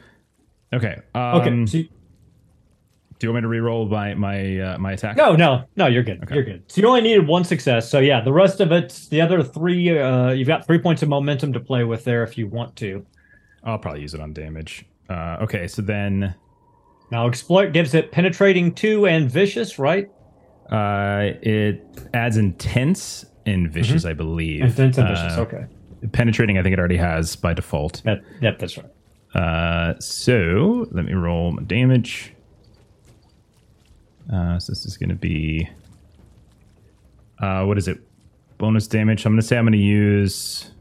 Okay. 0.74 0.96
Okay. 1.24 1.50
Um, 1.50 1.68
so 1.68 1.78
you- 1.80 1.90
do 3.22 3.28
you 3.28 3.34
want 3.34 3.44
me 3.44 3.46
to 3.46 3.50
re-roll 3.50 3.86
my 3.86 4.16
my 4.16 4.60
uh, 4.60 4.78
my 4.80 4.94
attack? 4.94 5.16
No, 5.16 5.36
no, 5.36 5.64
no, 5.76 5.86
you're 5.86 6.02
good. 6.02 6.24
Okay. 6.24 6.34
You're 6.34 6.44
good. 6.44 6.64
So 6.66 6.82
you 6.82 6.88
only 6.88 7.02
needed 7.02 7.28
one 7.28 7.44
success. 7.44 7.88
So 7.88 8.00
yeah, 8.00 8.20
the 8.20 8.34
rest 8.34 8.60
of 8.60 8.72
it, 8.72 9.08
the 9.12 9.22
other 9.22 9.44
three, 9.44 9.96
uh, 9.96 10.32
you've 10.32 10.48
got 10.48 10.66
three 10.66 10.80
points 10.80 11.04
of 11.04 11.10
momentum 11.10 11.54
to 11.54 11.60
play 11.60 11.84
with 11.84 12.04
there 12.04 12.24
if 12.24 12.36
you 12.36 12.48
want 12.48 12.76
to. 12.78 13.06
I'll 13.64 13.78
probably 13.78 14.02
use 14.02 14.16
it 14.16 14.22
on 14.22 14.34
damage. 14.34 14.86
Uh, 15.08 15.38
okay, 15.44 15.68
so 15.68 15.84
then 15.84 16.34
Now 17.12 17.28
exploit 17.28 17.74
gives 17.74 17.94
it 17.94 18.12
penetrating 18.12 18.74
two 18.74 19.06
and 19.06 19.30
vicious, 19.30 19.78
right? 19.78 20.10
uh, 20.72 21.34
it 21.44 21.86
adds 22.16 22.38
intense 22.38 23.24
and 23.46 23.70
vicious, 23.72 24.04
I 24.04 24.14
believe. 24.14 24.62
Intense 24.64 24.98
and 24.98 25.08
vicious. 25.10 25.38
Uh, 25.38 25.42
okay. 25.42 25.66
Penetrating, 26.12 26.58
I 26.58 26.64
think 26.64 26.74
it 26.74 26.80
already 26.80 26.98
has 26.98 27.36
by 27.36 27.54
default. 27.54 28.02
That, 28.04 28.22
yep, 28.42 28.58
that's 28.58 28.78
right. 28.78 28.90
Uh, 29.36 30.00
so 30.00 30.88
let 30.92 31.06
me 31.06 31.14
roll 31.14 31.52
my 31.52 31.62
damage. 31.64 32.34
Uh, 34.32 34.58
so 34.60 34.72
this 34.72 34.86
is 34.86 34.98
going 34.98 35.10
to 35.10 35.16
be 35.16 35.68
uh, 37.40 37.64
what 37.66 37.78
is 37.78 37.88
it? 37.88 38.00
Bonus 38.58 38.88
damage. 38.88 39.26
I'm 39.26 39.34
going 39.34 39.42
to 39.42 39.48
say 39.48 39.58
I'm 39.58 39.64
going 39.66 39.72
to 39.74 39.78
use 39.80 40.72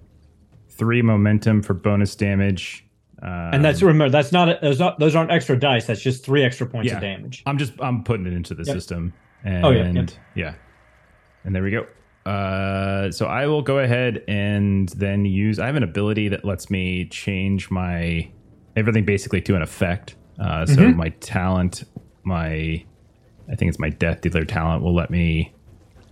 three 0.68 1.02
momentum 1.02 1.62
for 1.62 1.72
bonus 1.74 2.14
damage. 2.14 2.84
Um, 3.22 3.28
And 3.28 3.64
that's 3.64 3.82
remember 3.82 4.10
that's 4.10 4.32
not 4.32 4.48
a, 4.48 4.58
those 4.62 4.78
not 4.78 4.98
those 4.98 5.14
aren't 5.16 5.30
extra 5.30 5.58
dice. 5.58 5.86
That's 5.86 6.00
just 6.00 6.24
three 6.24 6.42
extra 6.44 6.66
points 6.66 6.88
Yeah. 6.90 6.96
of 6.96 7.00
damage. 7.02 7.42
I'm 7.46 7.58
just 7.58 7.72
I'm 7.80 8.04
putting 8.04 8.26
it 8.26 8.32
into 8.34 8.54
the 8.54 8.64
Yep. 8.64 8.74
system. 8.76 9.12
And 9.44 9.64
Oh, 9.64 9.70
yeah, 9.70 9.90
yep. 9.90 10.10
yeah. 10.34 10.54
And 11.44 11.54
there 11.54 11.62
we 11.62 11.70
go. 11.70 11.86
Uh, 12.30 13.10
so 13.10 13.26
I 13.26 13.46
will 13.46 13.62
go 13.62 13.78
ahead 13.78 14.22
and 14.28 14.88
then 14.90 15.24
use 15.24 15.58
I 15.58 15.66
have 15.66 15.76
an 15.76 15.82
ability 15.82 16.28
that 16.28 16.44
lets 16.44 16.70
me 16.70 17.06
change 17.06 17.70
my 17.70 18.30
everything 18.76 19.04
basically 19.06 19.40
to 19.42 19.56
an 19.56 19.62
effect. 19.62 20.16
Uh, 20.38 20.66
so 20.66 20.82
Mhm. 20.82 20.96
my 20.96 21.08
talent, 21.20 21.84
my 22.24 22.84
I 23.50 23.56
think 23.56 23.68
it's 23.68 23.78
my 23.78 23.90
death 23.90 24.20
dealer 24.20 24.44
talent 24.44 24.82
will 24.82 24.94
let 24.94 25.10
me 25.10 25.52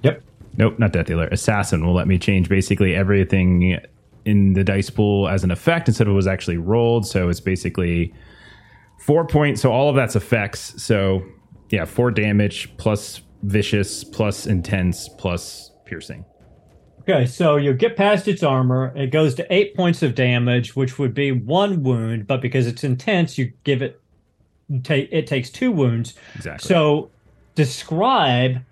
Yep. 0.03 0.23
Nope, 0.57 0.79
not 0.79 0.93
death 0.93 1.07
dealer. 1.07 1.29
Assassin 1.29 1.85
will 1.87 1.95
let 1.95 2.09
me 2.09 2.19
change 2.19 2.49
basically 2.49 2.95
everything 2.95 3.79
in 4.25 4.53
the 4.53 4.65
dice 4.65 4.91
pool 4.91 5.29
as 5.29 5.45
an 5.45 5.51
effect 5.51 5.89
instead 5.89 6.07
of 6.07 6.13
it 6.13 6.17
was 6.17 6.27
actually 6.27 6.57
rolled. 6.59 7.07
So 7.07 7.29
it's 7.29 7.41
basically 7.41 8.13
four 8.99 9.27
points. 9.27 9.63
So 9.63 9.73
all 9.73 9.89
of 9.89 9.97
that's 9.97 10.17
effects. 10.17 10.83
So 10.83 11.25
yeah, 11.71 11.85
four 11.85 12.11
damage 12.11 12.77
plus 12.77 13.21
vicious 13.43 14.05
plus 14.05 14.47
intense 14.47 15.09
plus 15.09 15.71
piercing. 15.85 16.25
Okay, 17.01 17.25
so 17.25 17.57
you 17.57 17.73
get 17.73 17.97
past 17.97 18.29
its 18.29 18.43
armor. 18.43 18.93
It 18.95 19.07
goes 19.07 19.35
to 19.37 19.53
eight 19.53 19.75
points 19.75 20.03
of 20.03 20.15
damage, 20.15 20.77
which 20.77 20.99
would 20.99 21.15
be 21.15 21.33
one 21.33 21.83
wound. 21.83 22.27
But 22.27 22.43
because 22.43 22.67
it's 22.67 22.85
intense, 22.85 23.39
you 23.39 23.53
give 23.65 23.81
it 23.81 24.01
take 24.83 25.09
it 25.11 25.27
takes 25.27 25.49
two 25.49 25.73
wounds. 25.73 26.15
Exactly. 26.37 26.69
So 26.69 27.11
describe 27.59 28.63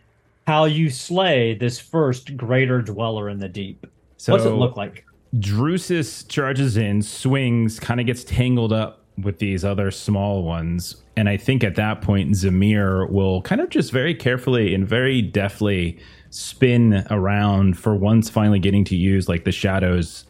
how 0.47 0.65
you 0.65 0.91
slay 0.91 1.55
this 1.55 1.81
first 1.81 2.37
greater 2.37 2.81
dweller 2.81 3.29
in 3.29 3.41
the 3.41 3.49
deep. 3.49 3.85
So 4.17 4.33
What's 4.33 4.45
it 4.45 4.51
look 4.51 4.77
like? 4.77 5.05
Drusus 5.35 6.27
charges 6.29 6.77
in, 6.77 7.03
swings, 7.03 7.81
kind 7.81 7.99
of 7.99 8.07
gets 8.07 8.23
tangled 8.23 8.73
up 8.73 9.03
with 9.21 9.41
these 9.41 9.65
other 9.65 9.91
small 9.91 10.45
ones. 10.45 11.03
And 11.17 11.29
I 11.29 11.37
think 11.37 11.65
at 11.65 11.75
that 11.75 12.01
point, 12.01 12.31
Zamehr 12.31 13.11
will 13.11 13.43
kind 13.43 13.61
of 13.61 13.71
just 13.71 13.91
very 13.91 14.15
carefully 14.15 14.73
and 14.73 14.87
very 14.87 15.21
deftly 15.21 15.99
spin 16.31 17.05
around 17.11 17.77
for 17.77 17.97
once 17.97 18.31
finally 18.31 18.61
getting 18.61 18.85
to 18.85 18.95
use 18.95 19.29
like 19.29 19.45
the 19.45 19.53
shadows 19.53 20.27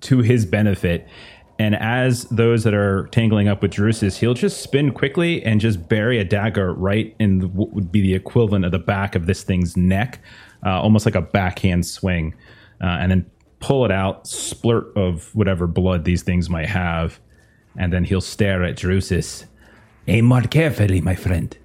to 0.00 0.18
his 0.18 0.44
benefit. 0.44 1.06
And 1.58 1.74
as 1.74 2.24
those 2.24 2.62
that 2.64 2.74
are 2.74 3.08
tangling 3.08 3.48
up 3.48 3.62
with 3.62 3.72
Drusus, 3.72 4.16
he'll 4.16 4.34
just 4.34 4.62
spin 4.62 4.92
quickly 4.92 5.42
and 5.44 5.60
just 5.60 5.88
bury 5.88 6.18
a 6.18 6.24
dagger 6.24 6.72
right 6.72 7.16
in 7.18 7.40
the, 7.40 7.48
what 7.48 7.72
would 7.72 7.90
be 7.90 8.00
the 8.00 8.14
equivalent 8.14 8.64
of 8.64 8.70
the 8.70 8.78
back 8.78 9.16
of 9.16 9.26
this 9.26 9.42
thing's 9.42 9.76
neck, 9.76 10.20
uh, 10.64 10.80
almost 10.80 11.04
like 11.04 11.16
a 11.16 11.22
backhand 11.22 11.84
swing, 11.84 12.32
uh, 12.80 12.86
and 13.00 13.10
then 13.10 13.26
pull 13.58 13.84
it 13.84 13.90
out, 13.90 14.24
splurt 14.24 14.96
of 14.96 15.34
whatever 15.34 15.66
blood 15.66 16.04
these 16.04 16.22
things 16.22 16.48
might 16.48 16.68
have, 16.68 17.18
and 17.76 17.92
then 17.92 18.04
he'll 18.04 18.20
stare 18.20 18.62
at 18.62 18.76
Drusus. 18.76 19.44
Aim 20.06 20.26
more 20.26 20.42
carefully, 20.42 21.00
my 21.00 21.16
friend. 21.16 21.56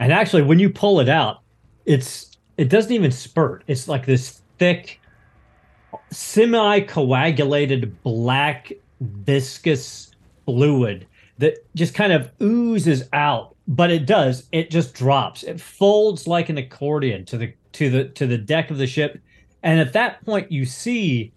And 0.00 0.12
actually, 0.12 0.42
when 0.42 0.58
you 0.58 0.68
pull 0.68 0.98
it 1.00 1.08
out, 1.08 1.42
it's 1.86 2.36
it 2.56 2.68
doesn't 2.68 2.92
even 2.92 3.10
spurt. 3.10 3.64
It's 3.66 3.88
like 3.88 4.04
this 4.04 4.42
thick, 4.58 4.99
semi-coagulated 6.10 8.02
black 8.02 8.72
viscous 9.00 10.10
fluid 10.44 11.06
that 11.38 11.64
just 11.74 11.94
kind 11.94 12.12
of 12.12 12.30
oozes 12.42 13.08
out. 13.12 13.56
But 13.68 13.90
it 13.90 14.06
does. 14.06 14.48
It 14.52 14.70
just 14.70 14.94
drops. 14.94 15.42
It 15.42 15.60
folds 15.60 16.26
like 16.26 16.48
an 16.48 16.58
accordion 16.58 17.24
to 17.26 17.38
the 17.38 17.54
to 17.72 17.88
the 17.88 18.04
to 18.10 18.26
the 18.26 18.38
deck 18.38 18.70
of 18.70 18.78
the 18.78 18.86
ship, 18.86 19.20
and 19.62 19.78
at 19.78 19.92
that 19.92 20.24
point 20.24 20.50
you 20.50 20.64
see 20.64 21.32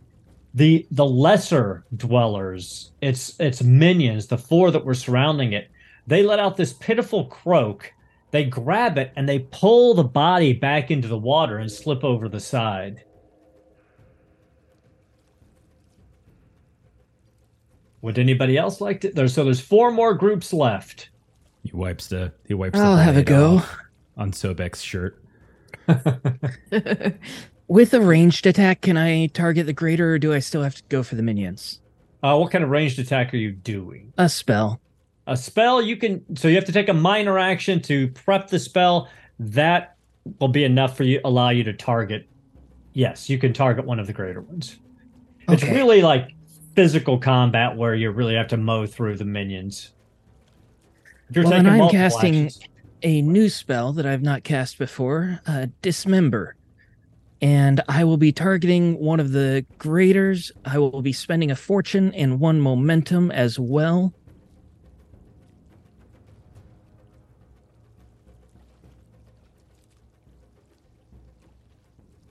the 0.53 0.87
the 0.91 1.05
lesser 1.05 1.85
dwellers, 1.95 2.91
its 3.01 3.39
its 3.39 3.61
minions, 3.61 4.27
the 4.27 4.37
four 4.37 4.71
that 4.71 4.85
were 4.85 4.93
surrounding 4.95 5.53
it. 5.53 5.69
They 6.07 6.23
let 6.23 6.39
out 6.39 6.57
this 6.57 6.73
pitiful 6.73 7.25
croak. 7.25 7.93
They 8.31 8.45
grab 8.45 8.97
it 8.97 9.11
and 9.15 9.29
they 9.29 9.39
pull 9.51 9.93
the 9.93 10.03
body 10.03 10.53
back 10.53 10.89
into 10.89 11.07
the 11.07 11.17
water 11.17 11.59
and 11.59 11.71
slip 11.71 12.03
over 12.03 12.27
the 12.27 12.39
side. 12.39 13.03
Would 18.03 18.19
anybody 18.19 18.57
else 18.57 18.79
like 18.81 19.01
to? 19.01 19.09
There's 19.11 19.33
so 19.33 19.43
there's 19.43 19.61
four 19.61 19.89
more 19.89 20.13
groups 20.13 20.53
left. 20.53 21.09
He 21.63 21.71
wipes 21.73 22.07
the 22.07 22.33
he 22.47 22.53
wipes. 22.53 22.77
I'll 22.77 22.97
the 22.97 23.03
have 23.03 23.17
a 23.17 23.23
go. 23.23 23.63
on 24.17 24.31
Sobek's 24.31 24.81
shirt. 24.81 25.19
With 27.67 27.93
a 27.93 28.01
ranged 28.01 28.45
attack, 28.45 28.81
can 28.81 28.97
I 28.97 29.27
target 29.27 29.65
the 29.65 29.73
greater 29.73 30.11
or 30.13 30.19
do 30.19 30.33
I 30.33 30.39
still 30.39 30.63
have 30.63 30.75
to 30.75 30.83
go 30.89 31.01
for 31.01 31.15
the 31.15 31.23
minions? 31.23 31.79
Uh, 32.21 32.37
what 32.37 32.51
kind 32.51 32.63
of 32.63 32.69
ranged 32.69 32.99
attack 32.99 33.33
are 33.33 33.37
you 33.37 33.51
doing? 33.51 34.13
A 34.17 34.27
spell. 34.29 34.79
A 35.27 35.37
spell 35.37 35.81
you 35.81 35.95
can 35.95 36.23
so 36.35 36.49
you 36.49 36.55
have 36.55 36.65
to 36.65 36.71
take 36.73 36.89
a 36.89 36.93
minor 36.93 37.39
action 37.39 37.81
to 37.83 38.09
prep 38.09 38.49
the 38.49 38.59
spell. 38.59 39.07
That 39.39 39.95
will 40.39 40.49
be 40.49 40.65
enough 40.65 40.97
for 40.97 41.03
you 41.03 41.21
allow 41.23 41.49
you 41.49 41.63
to 41.63 41.73
target. 41.73 42.27
Yes, 42.93 43.29
you 43.29 43.37
can 43.37 43.53
target 43.53 43.85
one 43.85 43.99
of 43.99 44.07
the 44.07 44.13
greater 44.13 44.41
ones. 44.41 44.77
It's 45.49 45.63
Okay. 45.63 45.73
really 45.73 46.01
like 46.01 46.33
physical 46.75 47.17
combat 47.17 47.75
where 47.77 47.95
you 47.95 48.11
really 48.11 48.35
have 48.35 48.47
to 48.49 48.57
mow 48.57 48.85
through 48.85 49.17
the 49.17 49.25
minions. 49.25 49.91
If 51.29 51.35
you're 51.35 51.45
Well, 51.45 51.53
taking 51.63 51.81
I'm 51.81 51.89
casting- 51.89 52.45
actions- 52.45 52.59
A 53.05 53.21
new 53.21 53.49
spell 53.49 53.91
that 53.93 54.05
I've 54.05 54.21
not 54.21 54.45
cast 54.45 54.77
before, 54.79 55.41
uh, 55.45 55.67
Dismember. 55.81 56.55
And 57.41 57.81
I 57.89 58.05
will 58.05 58.15
be 58.15 58.31
targeting 58.31 58.97
one 58.97 59.19
of 59.19 59.33
the 59.33 59.65
graders. 59.77 60.53
I 60.63 60.77
will 60.77 61.01
be 61.01 61.11
spending 61.11 61.51
a 61.51 61.55
fortune 61.57 62.13
and 62.13 62.39
one 62.39 62.61
momentum 62.61 63.29
as 63.29 63.59
well. 63.59 64.13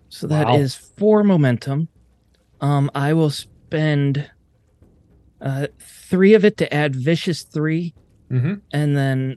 So 0.09 0.27
that 0.27 0.47
Wow. 0.47 0.57
is 0.59 0.75
four 0.75 1.25
momentum. 1.25 1.89
Um, 2.61 2.91
I 2.95 3.13
will 3.13 3.31
spend 3.73 4.31
uh, 5.41 5.67
three 5.81 6.35
of 6.35 6.45
it 6.45 6.57
to 6.59 6.73
add 6.73 6.95
vicious 6.95 7.43
three, 7.43 7.95
Mhm. 8.31 8.61
and 8.73 8.97
then 8.97 9.37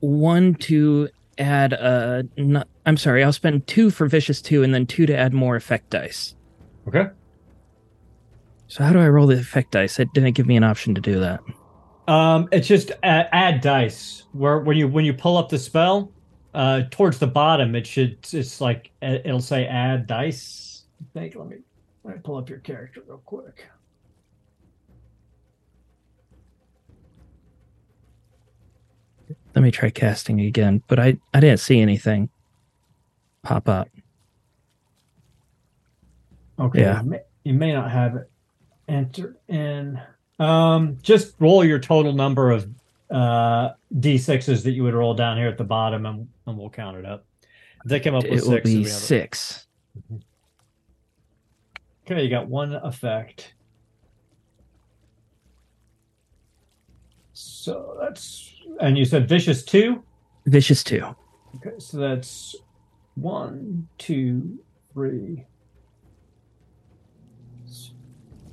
one 0.00 0.54
to 0.56 1.08
add 1.38 1.72
a. 1.72 2.24
Not, 2.36 2.68
I'm 2.84 2.96
sorry, 2.96 3.22
I'll 3.24 3.32
spend 3.32 3.66
two 3.66 3.90
for 3.90 4.06
vicious 4.06 4.42
two, 4.42 4.62
and 4.62 4.74
then 4.74 4.86
two 4.86 5.06
to 5.06 5.16
add 5.16 5.32
more 5.32 5.56
effect 5.56 5.90
dice. 5.90 6.34
Okay. 6.88 7.06
So 8.66 8.82
how 8.84 8.92
do 8.92 8.98
I 8.98 9.08
roll 9.08 9.26
the 9.26 9.38
effect 9.38 9.72
dice? 9.72 9.98
It 10.00 10.12
didn't 10.14 10.32
give 10.32 10.46
me 10.46 10.56
an 10.56 10.64
option 10.64 10.94
to 10.94 11.00
do 11.00 11.20
that. 11.20 11.40
Um, 12.08 12.48
it's 12.52 12.66
just 12.66 12.90
add, 13.02 13.28
add 13.32 13.60
dice. 13.60 14.24
Where 14.32 14.58
when 14.58 14.76
you 14.76 14.88
when 14.88 15.04
you 15.04 15.14
pull 15.14 15.36
up 15.36 15.48
the 15.48 15.58
spell, 15.58 16.10
uh, 16.54 16.82
towards 16.90 17.18
the 17.18 17.26
bottom, 17.28 17.74
it 17.76 17.86
should 17.86 18.18
it's 18.32 18.60
like 18.60 18.90
uh, 19.02 19.18
it'll 19.24 19.40
say 19.40 19.66
add 19.66 20.06
dice. 20.06 20.84
I 21.00 21.18
think. 21.18 21.34
Let 21.36 21.48
me 21.48 21.56
let 22.04 22.16
me 22.16 22.20
pull 22.24 22.36
up 22.36 22.48
your 22.48 22.58
character 22.58 23.02
real 23.06 23.22
quick. 23.24 23.66
Let 29.54 29.62
me 29.62 29.70
try 29.70 29.90
casting 29.90 30.40
again, 30.40 30.82
but 30.88 30.98
I 30.98 31.18
I 31.34 31.40
didn't 31.40 31.60
see 31.60 31.80
anything 31.80 32.30
pop 33.42 33.68
up. 33.68 33.88
Okay. 36.58 36.80
Yeah. 36.80 37.02
You 37.02 37.10
may, 37.10 37.20
you 37.44 37.54
may 37.54 37.72
not 37.72 37.90
have 37.90 38.16
it 38.16 38.30
entered 38.88 39.36
in. 39.48 40.00
Um, 40.38 40.98
just 41.02 41.34
roll 41.38 41.64
your 41.64 41.78
total 41.78 42.12
number 42.12 42.50
of 42.50 42.68
uh 43.10 43.72
d6s 43.98 44.62
that 44.64 44.70
you 44.72 44.82
would 44.82 44.94
roll 44.94 45.12
down 45.12 45.36
here 45.36 45.48
at 45.48 45.58
the 45.58 45.64
bottom, 45.64 46.06
and, 46.06 46.28
and 46.46 46.56
we'll 46.56 46.70
count 46.70 46.96
it 46.96 47.04
up. 47.04 47.26
If 47.84 47.90
they 47.90 48.00
come 48.00 48.14
up 48.14 48.22
with 48.24 48.32
It 48.32 48.44
will 48.44 48.52
six. 48.52 48.64
then 48.64 48.72
be 48.72 48.78
we 48.78 48.84
have 48.84 48.92
it. 48.92 48.94
six. 48.94 49.66
Okay, 52.12 52.24
you 52.24 52.28
got 52.28 52.46
one 52.46 52.74
effect. 52.74 53.54
So 57.32 57.96
that's 58.00 58.54
and 58.80 58.98
you 58.98 59.06
said 59.06 59.26
vicious 59.26 59.62
two. 59.62 60.02
Vicious 60.44 60.84
two. 60.84 61.16
Okay, 61.56 61.76
so 61.78 61.96
that's 61.96 62.54
one, 63.14 63.88
two, 63.96 64.58
three. 64.92 65.46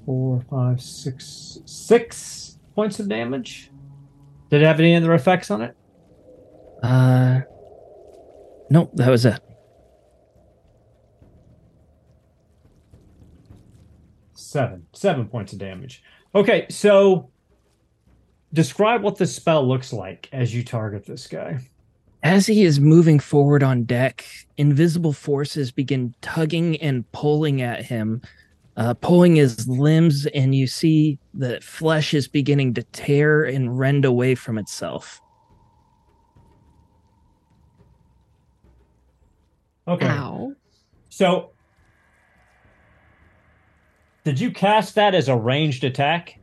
Four, 0.05 0.41
five, 0.49 0.81
six, 0.81 1.59
six 1.65 2.59
points 2.75 2.99
of 2.99 3.09
damage. 3.09 3.71
Did 4.49 4.61
it 4.61 4.65
have 4.65 4.79
any 4.79 4.95
other 4.95 5.13
effects 5.13 5.51
on 5.51 5.61
it? 5.61 5.75
Uh, 6.81 7.41
nope, 8.69 8.89
that 8.93 9.09
was 9.09 9.25
it. 9.25 9.39
Seven. 14.49 14.87
Seven 14.93 15.27
points 15.27 15.53
of 15.53 15.59
damage. 15.59 16.01
Okay, 16.33 16.65
so 16.71 17.29
describe 18.51 19.03
what 19.03 19.15
the 19.15 19.27
spell 19.27 19.67
looks 19.67 19.93
like 19.93 20.27
as 20.31 20.55
you 20.55 20.63
target 20.63 21.05
this 21.05 21.27
guy. 21.27 21.59
As 22.23 22.47
he 22.47 22.63
is 22.63 22.79
moving 22.79 23.19
forward 23.19 23.61
on 23.61 23.83
deck, 23.83 24.25
invisible 24.57 25.13
forces 25.13 25.71
begin 25.71 26.15
tugging 26.21 26.77
and 26.77 27.09
pulling 27.11 27.61
at 27.61 27.85
him, 27.85 28.23
uh, 28.75 28.95
pulling 28.95 29.35
his 29.35 29.67
limbs, 29.67 30.25
and 30.25 30.55
you 30.55 30.65
see 30.65 31.19
the 31.35 31.61
flesh 31.61 32.15
is 32.15 32.27
beginning 32.27 32.73
to 32.73 32.81
tear 32.85 33.43
and 33.43 33.77
rend 33.77 34.03
away 34.03 34.33
from 34.33 34.57
itself. 34.57 35.21
Okay. 39.87 40.07
Ow. 40.07 40.53
So, 41.09 41.51
did 44.29 44.39
you 44.39 44.51
cast 44.51 44.95
that 44.95 45.15
as 45.15 45.27
a 45.27 45.35
ranged 45.35 45.83
attack? 45.83 46.35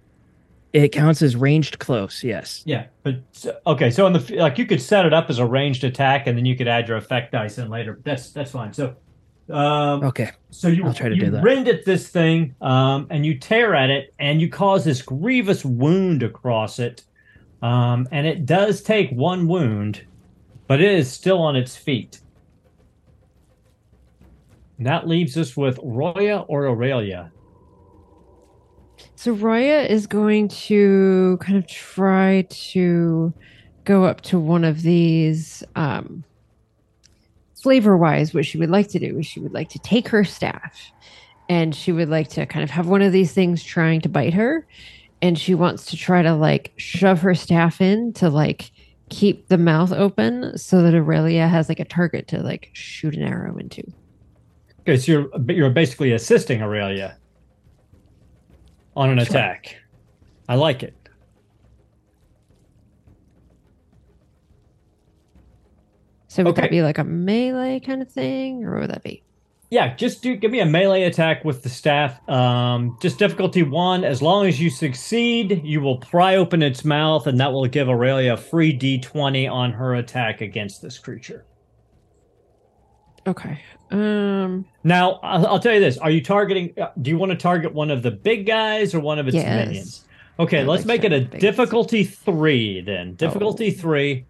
It 0.72 0.91
counts 0.93 1.22
as 1.22 1.37
ranged 1.37 1.78
close, 1.78 2.22
yes. 2.22 2.62
Yeah, 2.66 2.87
but 3.03 3.16
okay. 3.66 3.91
So 3.91 4.07
in 4.07 4.12
the 4.12 4.37
like, 4.37 4.59
you 4.59 4.66
could 4.66 4.82
set 4.82 5.07
it 5.07 5.14
up 5.14 5.30
as 5.30 5.39
a 5.39 5.47
ranged 5.47 5.84
attack, 5.84 6.26
and 6.26 6.37
then 6.37 6.45
you 6.45 6.57
could 6.57 6.68
add 6.68 6.89
your 6.89 6.97
effect 6.99 7.32
dice 7.32 7.57
in 7.59 7.70
later. 7.70 8.01
That's 8.05 8.30
that's 8.30 8.51
fine. 8.51 8.72
So, 8.74 8.95
um, 9.49 10.03
Okay. 10.05 10.32
so 10.51 10.68
you 10.68 10.84
I'll 10.84 10.93
try 10.93 11.09
to 11.09 11.14
you 11.14 11.26
do 11.26 11.30
that. 11.30 11.43
rend 11.43 11.68
at 11.68 11.84
this 11.87 12.09
thing, 12.09 12.55
um, 12.61 13.07
and 13.11 13.24
you 13.24 13.39
tear 13.39 13.74
at 13.74 13.89
it, 13.89 14.12
and 14.18 14.41
you 14.41 14.51
cause 14.51 14.84
this 14.84 15.01
grievous 15.01 15.64
wound 15.64 16.22
across 16.22 16.78
it, 16.78 17.05
um, 17.62 18.07
and 18.12 18.26
it 18.26 18.45
does 18.45 18.82
take 18.82 19.11
one 19.12 19.49
wound, 19.49 20.03
but 20.66 20.80
it 20.82 20.91
is 20.93 21.11
still 21.11 21.41
on 21.41 21.57
its 21.57 21.74
feet. 21.74 22.20
And 24.76 24.87
that 24.87 25.09
leaves 25.09 25.39
us 25.39 25.57
with 25.57 25.78
Roya 25.82 26.41
or 26.49 26.66
Aurelia. 26.66 27.30
So 29.17 29.33
Roya 29.33 29.83
is 29.83 30.07
going 30.07 30.49
to 30.49 31.39
kind 31.41 31.59
of 31.59 31.67
try 31.67 32.47
to 32.51 33.33
go 33.85 34.05
up 34.05 34.21
to 34.21 34.39
one 34.39 34.64
of 34.64 34.83
these 34.83 35.62
um 35.75 36.25
flavor 37.55 37.97
wise 37.97 38.35
what 38.35 38.45
she 38.45 38.59
would 38.59 38.71
like 38.71 38.89
to 38.89 38.99
do 38.99 39.19
is 39.19 39.27
she 39.27 39.41
would 39.41 39.53
like 39.53 39.69
to 39.69 39.79
take 39.81 40.09
her 40.09 40.23
staff 40.23 40.93
and 41.49 41.75
she 41.75 41.93
would 41.93 42.09
like 42.09 42.29
to 42.29 42.47
kind 42.47 42.62
of 42.62 42.71
have 42.71 42.87
one 42.89 43.03
of 43.03 43.12
these 43.12 43.33
things 43.33 43.62
trying 43.62 44.01
to 44.01 44.09
bite 44.09 44.35
her 44.35 44.67
and 45.23 45.39
she 45.39 45.55
wants 45.55 45.87
to 45.87 45.97
try 45.97 46.23
to 46.23 46.35
like 46.35 46.73
shove 46.77 47.21
her 47.21 47.35
staff 47.35 47.81
in 47.81 48.12
to 48.12 48.29
like 48.29 48.71
keep 49.09 49.49
the 49.49 49.59
mouth 49.59 49.93
open 49.93 50.57
so 50.59 50.83
that 50.83 50.95
Aurelia 50.95 51.49
has 51.49 51.69
like 51.69 51.81
a 51.81 51.85
target 51.85 52.29
to 52.29 52.43
like 52.43 52.71
shoot 52.73 53.14
an 53.14 53.23
arrow 53.23 53.57
into. 53.57 53.83
Okay, 54.81 54.97
so 54.97 55.12
you're 55.12 55.29
you're 55.49 55.71
basically 55.71 56.12
assisting 56.12 56.62
Aurelia 56.62 57.17
on 58.97 59.11
an 59.11 59.18
Sure. 59.18 59.36
attack. 59.36 59.76
I 60.49 60.55
like 60.57 60.82
it. 60.82 60.97
So 66.28 66.42
would 66.44 66.51
Okay. 66.53 66.62
that 66.62 66.70
be 66.70 66.82
like 66.82 66.99
a 66.99 67.05
melee 67.05 67.80
kind 67.80 68.03
of 68.03 68.11
thing 68.11 68.64
or 68.64 68.72
what 68.72 68.80
would 68.82 68.90
that 68.90 69.03
be? 69.03 69.22
Yeah, 69.70 69.94
just 69.97 70.22
do 70.22 70.36
give 70.36 70.53
me 70.53 70.61
a 70.61 70.66
melee 70.66 71.03
attack 71.03 71.44
with 71.44 71.62
the 71.64 71.68
staff. 71.68 72.20
Um, 72.28 72.97
just 73.03 73.18
difficulty 73.18 73.64
one. 73.64 74.05
As 74.05 74.22
long 74.22 74.47
as 74.47 74.61
you 74.61 74.70
succeed, 74.70 75.61
you 75.64 75.80
will 75.80 75.99
pry 75.99 76.36
open 76.36 76.62
its 76.62 76.84
mouth, 76.84 77.26
and 77.26 77.40
that 77.40 77.53
will 77.53 77.66
give 77.66 77.88
Aurelia 77.88 78.34
a 78.34 78.36
free 78.36 78.72
D20 78.76 79.49
on 79.51 79.72
her 79.72 79.94
attack 79.97 80.40
against 80.40 80.82
this 80.82 80.99
creature. 80.99 81.47
Okay. 83.27 83.61
Um 83.91 84.64
Now, 84.85 85.20
I'll, 85.22 85.47
I'll 85.47 85.59
tell 85.61 85.74
you 85.74 85.81
this: 85.81 85.97
Are 85.99 86.11
you 86.11 86.20
targeting? 86.22 86.72
uh, 86.81 86.89
Do 87.01 87.11
you 87.11 87.18
want 87.18 87.31
to 87.31 87.37
target 87.37 87.72
one 87.72 87.91
of 87.91 88.03
the 88.03 88.11
big 88.11 88.47
guys 88.47 88.95
or 88.95 89.01
one 89.01 89.18
of 89.18 89.27
its 89.29 89.35
Yes. 89.37 89.66
minions? 89.68 90.05
Okay, 90.39 90.61
I'd 90.61 90.66
let's 90.66 90.85
like 90.87 91.03
make 91.03 91.05
it 91.05 91.12
a 91.12 91.20
target 91.20 91.31
the 91.31 91.37
big 91.37 91.41
guys. 91.43 91.51
difficulty 91.57 92.05
three 92.05 92.81
then. 92.83 93.14
Difficulty 93.14 93.68
Oh. 93.77 93.81
three. 93.81 94.27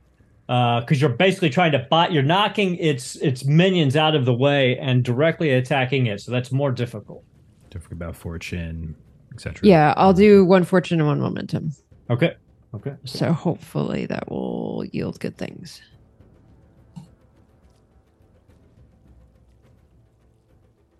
because 0.47 1.01
you're 1.01 1.11
basically 1.11 1.51
trying 1.51 1.73
to 1.73 1.81
bot. 1.91 2.13
You're 2.13 2.23
knocking 2.23 2.77
its 2.77 3.17
its 3.17 3.45
minions 3.45 3.97
out 3.97 4.15
of 4.15 4.25
the 4.25 4.35
way 4.35 4.79
and 4.79 5.03
directly 5.05 5.51
attacking 5.51 6.07
it. 6.07 6.21
So 6.21 6.31
that's 6.31 6.53
more 6.53 6.71
difficult. 6.71 7.25
Don't 7.71 7.83
forget 7.83 7.97
about 7.97 8.15
fortune, 8.17 8.95
etc. 9.35 9.67
Yeah, 9.69 9.93
I'll 9.97 10.13
do 10.13 10.45
one 10.45 10.63
fortune 10.65 11.01
and 11.01 11.09
one 11.09 11.21
momentum. 11.21 11.73
Okay. 12.11 12.37
Okay. 12.75 12.95
So 13.05 13.33
hopefully 13.33 14.07
that 14.07 14.31
will 14.31 14.85
yield 14.93 15.19
good 15.19 15.37
things. 15.37 15.81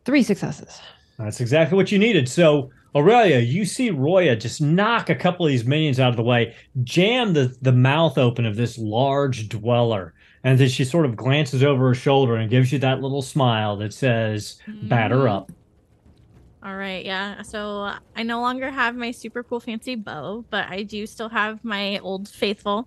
Three 0.07 0.23
successes. 0.23 0.81
That's 1.19 1.41
exactly 1.41 1.77
what 1.77 1.91
you 1.91 1.99
needed. 1.99 2.29
So, 2.29 2.71
Aurelia, 2.95 3.41
you 3.41 3.65
see 3.65 3.91
Roya 3.91 4.37
just 4.37 4.61
knock 4.61 5.11
a 5.11 5.15
couple 5.15 5.45
of 5.45 5.51
these 5.51 5.65
minions 5.65 5.99
out 5.99 6.11
of 6.11 6.17
the 6.17 6.23
way, 6.23 6.55
jam 6.85 7.33
the, 7.33 7.55
the 7.61 7.73
mouth 7.73 8.17
open 8.17 8.47
of 8.47 8.57
this 8.57 8.79
large 8.79 9.49
dweller. 9.49 10.15
And 10.45 10.59
then 10.61 10.69
she 10.69 10.85
sort 10.85 11.07
of 11.07 11.17
glances 11.17 11.65
over 11.65 11.89
her 11.89 11.95
shoulder 11.95 12.37
and 12.37 12.49
gives 12.49 12.73
you 12.73 12.79
that 12.79 13.03
little 13.03 13.23
smile 13.23 13.77
that 13.79 13.93
says, 13.93 14.61
batter 14.85 15.27
up. 15.27 15.51
All 16.63 16.77
right, 16.77 17.05
yeah. 17.05 17.43
So 17.43 17.93
I 18.15 18.23
no 18.23 18.41
longer 18.41 18.71
have 18.71 18.95
my 18.95 19.11
super 19.11 19.43
cool 19.43 19.61
fancy 19.61 19.97
bow, 19.97 20.45
but 20.51 20.69
I 20.69 20.85
do 20.85 21.07
still 21.07 21.29
have 21.29 21.65
my 21.65 21.99
old 21.99 22.29
faithful. 22.29 22.87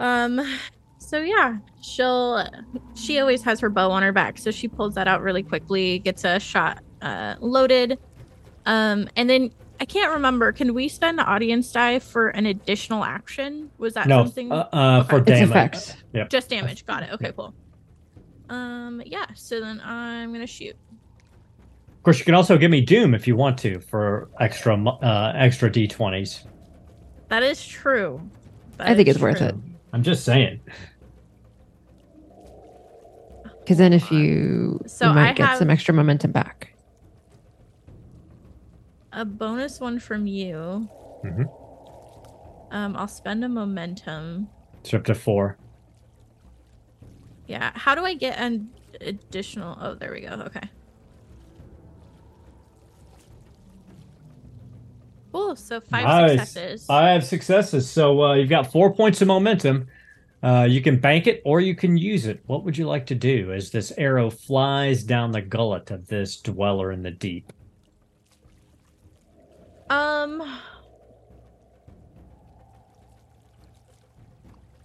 Um 0.00 0.40
so 1.08 1.20
yeah, 1.20 1.56
she'll 1.80 2.46
she 2.94 3.18
always 3.18 3.42
has 3.42 3.60
her 3.60 3.70
bow 3.70 3.90
on 3.90 4.02
her 4.02 4.12
back, 4.12 4.36
so 4.36 4.50
she 4.50 4.68
pulls 4.68 4.94
that 4.94 5.08
out 5.08 5.22
really 5.22 5.42
quickly, 5.42 6.00
gets 6.00 6.22
a 6.24 6.38
shot 6.38 6.82
uh 7.00 7.34
loaded. 7.40 7.98
Um 8.66 9.08
and 9.16 9.30
then 9.30 9.50
I 9.80 9.86
can't 9.86 10.12
remember, 10.12 10.52
can 10.52 10.74
we 10.74 10.88
spend 10.88 11.18
the 11.18 11.24
audience 11.24 11.72
die 11.72 11.98
for 12.00 12.28
an 12.28 12.44
additional 12.44 13.04
action? 13.04 13.70
Was 13.78 13.94
that 13.94 14.06
No, 14.06 14.24
something 14.24 14.52
uh, 14.52 14.68
uh, 14.72 15.04
for 15.04 15.16
Okay. 15.16 15.32
It's 15.32 15.50
damage. 15.50 15.50
effects. 15.50 15.96
just 16.30 16.50
damage? 16.50 16.84
Got 16.84 17.04
it. 17.04 17.12
Okay, 17.14 17.32
cool. 17.34 17.54
Um 18.50 19.00
yeah, 19.06 19.26
so 19.34 19.60
then 19.60 19.80
I'm 19.82 20.28
going 20.30 20.40
to 20.40 20.46
shoot. 20.46 20.74
Of 21.96 22.02
course, 22.02 22.18
you 22.18 22.24
can 22.24 22.34
also 22.34 22.58
give 22.58 22.70
me 22.70 22.80
Doom 22.82 23.14
if 23.14 23.26
you 23.26 23.34
want 23.34 23.58
to 23.60 23.80
for 23.80 24.28
extra 24.40 24.76
uh, 24.86 25.32
extra 25.34 25.70
d20s. 25.70 26.44
That 27.28 27.42
is 27.42 27.64
true. 27.64 28.20
That 28.76 28.88
I 28.88 28.94
think 28.94 29.08
is 29.08 29.16
it's 29.16 29.22
worth 29.22 29.40
it. 29.42 29.54
I'm 29.92 30.02
just 30.02 30.24
saying. 30.24 30.60
Because 33.68 33.76
then 33.76 33.92
if 33.92 34.10
you, 34.10 34.80
So 34.86 35.08
you 35.08 35.12
might 35.14 35.28
I 35.28 35.32
get 35.34 35.58
some 35.58 35.68
extra 35.68 35.92
momentum 35.92 36.32
back. 36.32 36.72
a 39.12 39.26
bonus 39.26 39.78
one 39.78 39.98
from 39.98 40.26
you. 40.26 40.88
Mhm. 41.22 41.50
Um, 42.70 42.96
I'll 42.96 43.06
spend 43.08 43.44
a 43.44 43.48
momentum. 43.50 44.48
It's 44.80 44.94
up 44.94 45.04
to 45.04 45.14
four. 45.14 45.58
Yeah. 47.46 47.72
How 47.74 47.94
do 47.94 48.06
I 48.06 48.14
get 48.14 48.38
an 48.38 48.70
additional? 49.02 49.76
Oh, 49.78 49.94
there 49.96 50.12
we 50.12 50.22
go. 50.22 50.28
Okay. 50.46 50.66
Cool. 55.30 55.56
So 55.56 55.82
five 55.82 56.04
Nice. 56.06 56.30
successes. 56.30 56.86
Five 56.86 57.22
successes. 57.22 57.90
So 57.90 58.22
uh, 58.22 58.34
you've 58.36 58.48
got 58.48 58.72
four 58.72 58.94
points 58.94 59.20
of 59.20 59.28
momentum. 59.28 59.88
Uh, 60.42 60.66
you 60.68 60.80
can 60.80 60.98
bank 60.98 61.26
it 61.26 61.42
or 61.44 61.60
you 61.60 61.74
can 61.74 61.96
use 61.96 62.26
it. 62.26 62.40
What 62.46 62.64
would 62.64 62.78
you 62.78 62.86
like 62.86 63.06
to 63.06 63.14
do 63.14 63.52
as 63.52 63.70
this 63.70 63.92
arrow 63.98 64.30
flies 64.30 65.02
down 65.02 65.32
the 65.32 65.42
gullet 65.42 65.90
of 65.90 66.06
this 66.06 66.36
dweller 66.36 66.92
in 66.92 67.02
the 67.02 67.10
deep? 67.10 67.52
Um. 69.90 70.42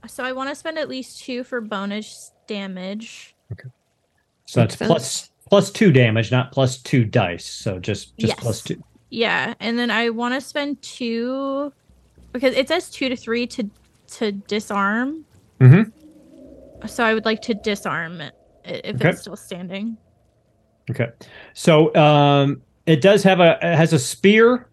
So 0.08 0.24
I 0.24 0.32
want 0.32 0.49
to 0.49 0.56
spend 0.56 0.78
at 0.78 0.89
least 0.89 1.24
two 1.24 1.43
for 1.43 1.62
bonus 1.62 2.32
damage. 2.47 3.36
Okay. 3.51 3.70
So 4.45 4.62
that's 4.62 4.80
Makes 4.80 4.88
plus 4.88 5.30
plus 5.49 5.72
two 5.72 5.91
damage, 5.91 6.32
not 6.32 6.51
plus 6.51 6.78
two 6.78 7.06
dice. 7.06 7.45
So 7.45 7.80
just 7.80 8.18
just 8.18 8.34
Yes. 8.34 8.39
plus 8.39 8.62
two. 8.62 8.84
Yeah, 9.10 9.54
and 9.60 9.78
then 9.78 9.91
I 9.91 10.10
want 10.10 10.34
to 10.34 10.41
spend 10.41 10.82
two 10.82 11.72
because 12.32 12.56
it 12.56 12.68
says 12.68 12.89
two 12.89 13.10
to 13.10 13.16
three 13.16 13.45
to 13.47 13.70
to 14.18 14.32
disarm. 14.32 15.26
Mhm. 15.64 15.93
So 16.86 17.03
I 17.03 17.14
would 17.14 17.26
like 17.26 17.41
to 17.43 17.53
disarm 17.53 18.20
it 18.20 18.34
if 18.66 18.95
Okay. 18.95 19.09
it's 19.09 19.22
still 19.22 19.38
standing. 19.38 19.97
Okay. 20.91 21.07
So 21.53 21.95
um, 21.95 22.61
it 22.86 23.01
does 23.01 23.24
have 23.24 23.39
a 23.39 23.57
it 23.61 23.76
has 23.76 23.93
a 23.93 23.99
spear. 23.99 24.70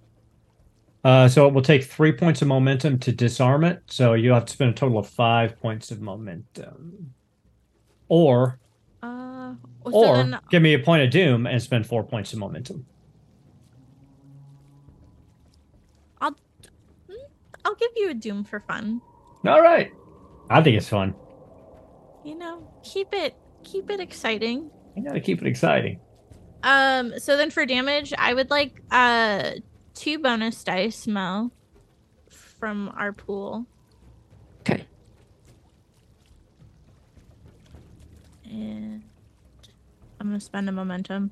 Uh, 1.03 1.29
so 1.29 1.47
it 1.47 1.55
will 1.55 1.63
take 1.63 1.85
three 1.85 2.13
points 2.13 2.43
of 2.43 2.49
momentum 2.49 2.99
to 2.99 3.13
disarm 3.13 3.65
it. 3.65 3.81
So 3.87 4.13
you'll 4.15 4.35
have 4.35 4.45
to 4.45 4.53
spend 4.53 4.71
a 4.73 4.75
total 4.75 4.99
of 4.99 5.09
five 5.09 5.59
points 5.61 5.91
of 5.91 6.01
momentum. 6.01 7.15
Or 8.09 8.59
Uh, 9.03 9.55
so 9.85 9.91
or 9.93 10.17
then 10.17 10.39
give 10.51 10.63
me 10.63 10.75
a 10.75 10.79
point 10.79 11.05
of 11.05 11.11
doom 11.11 11.47
and 11.47 11.63
spend 11.63 11.87
four 11.87 12.03
points 12.03 12.33
of 12.33 12.39
momentum. 12.41 12.85
I'll 16.21 16.37
I'll 17.65 17.75
give 17.77 17.91
you 17.97 18.11
a 18.11 18.15
doom 18.15 18.45
for 18.45 18.61
fun. 18.61 19.01
All 19.47 19.63
right. 19.63 19.91
I 20.51 20.61
think 20.63 20.77
it's 20.77 20.89
fun. 20.89 21.15
You 22.25 22.37
know, 22.37 22.69
keep 22.83 23.15
it 23.15 23.37
keep 23.63 23.89
it 23.89 24.01
exciting. 24.01 24.69
You 24.97 25.05
gotta 25.05 25.21
keep 25.21 25.41
it 25.41 25.47
exciting. 25.47 26.01
Um, 26.65 27.19
so 27.19 27.37
then 27.37 27.51
for 27.51 27.65
damage, 27.65 28.13
I 28.19 28.35
would 28.35 28.51
like 28.51 28.83
uh 28.91 29.53
two 29.95 30.19
bonus 30.19 30.63
dice, 30.65 31.07
Mo, 31.07 31.53
from 32.29 32.93
our 32.97 33.13
pool. 33.13 33.65
Okay. 34.61 34.85
And 38.45 39.05
I'm 40.19 40.27
gonna 40.27 40.41
spend 40.41 40.69
a 40.69 40.73
momentum. 40.73 41.31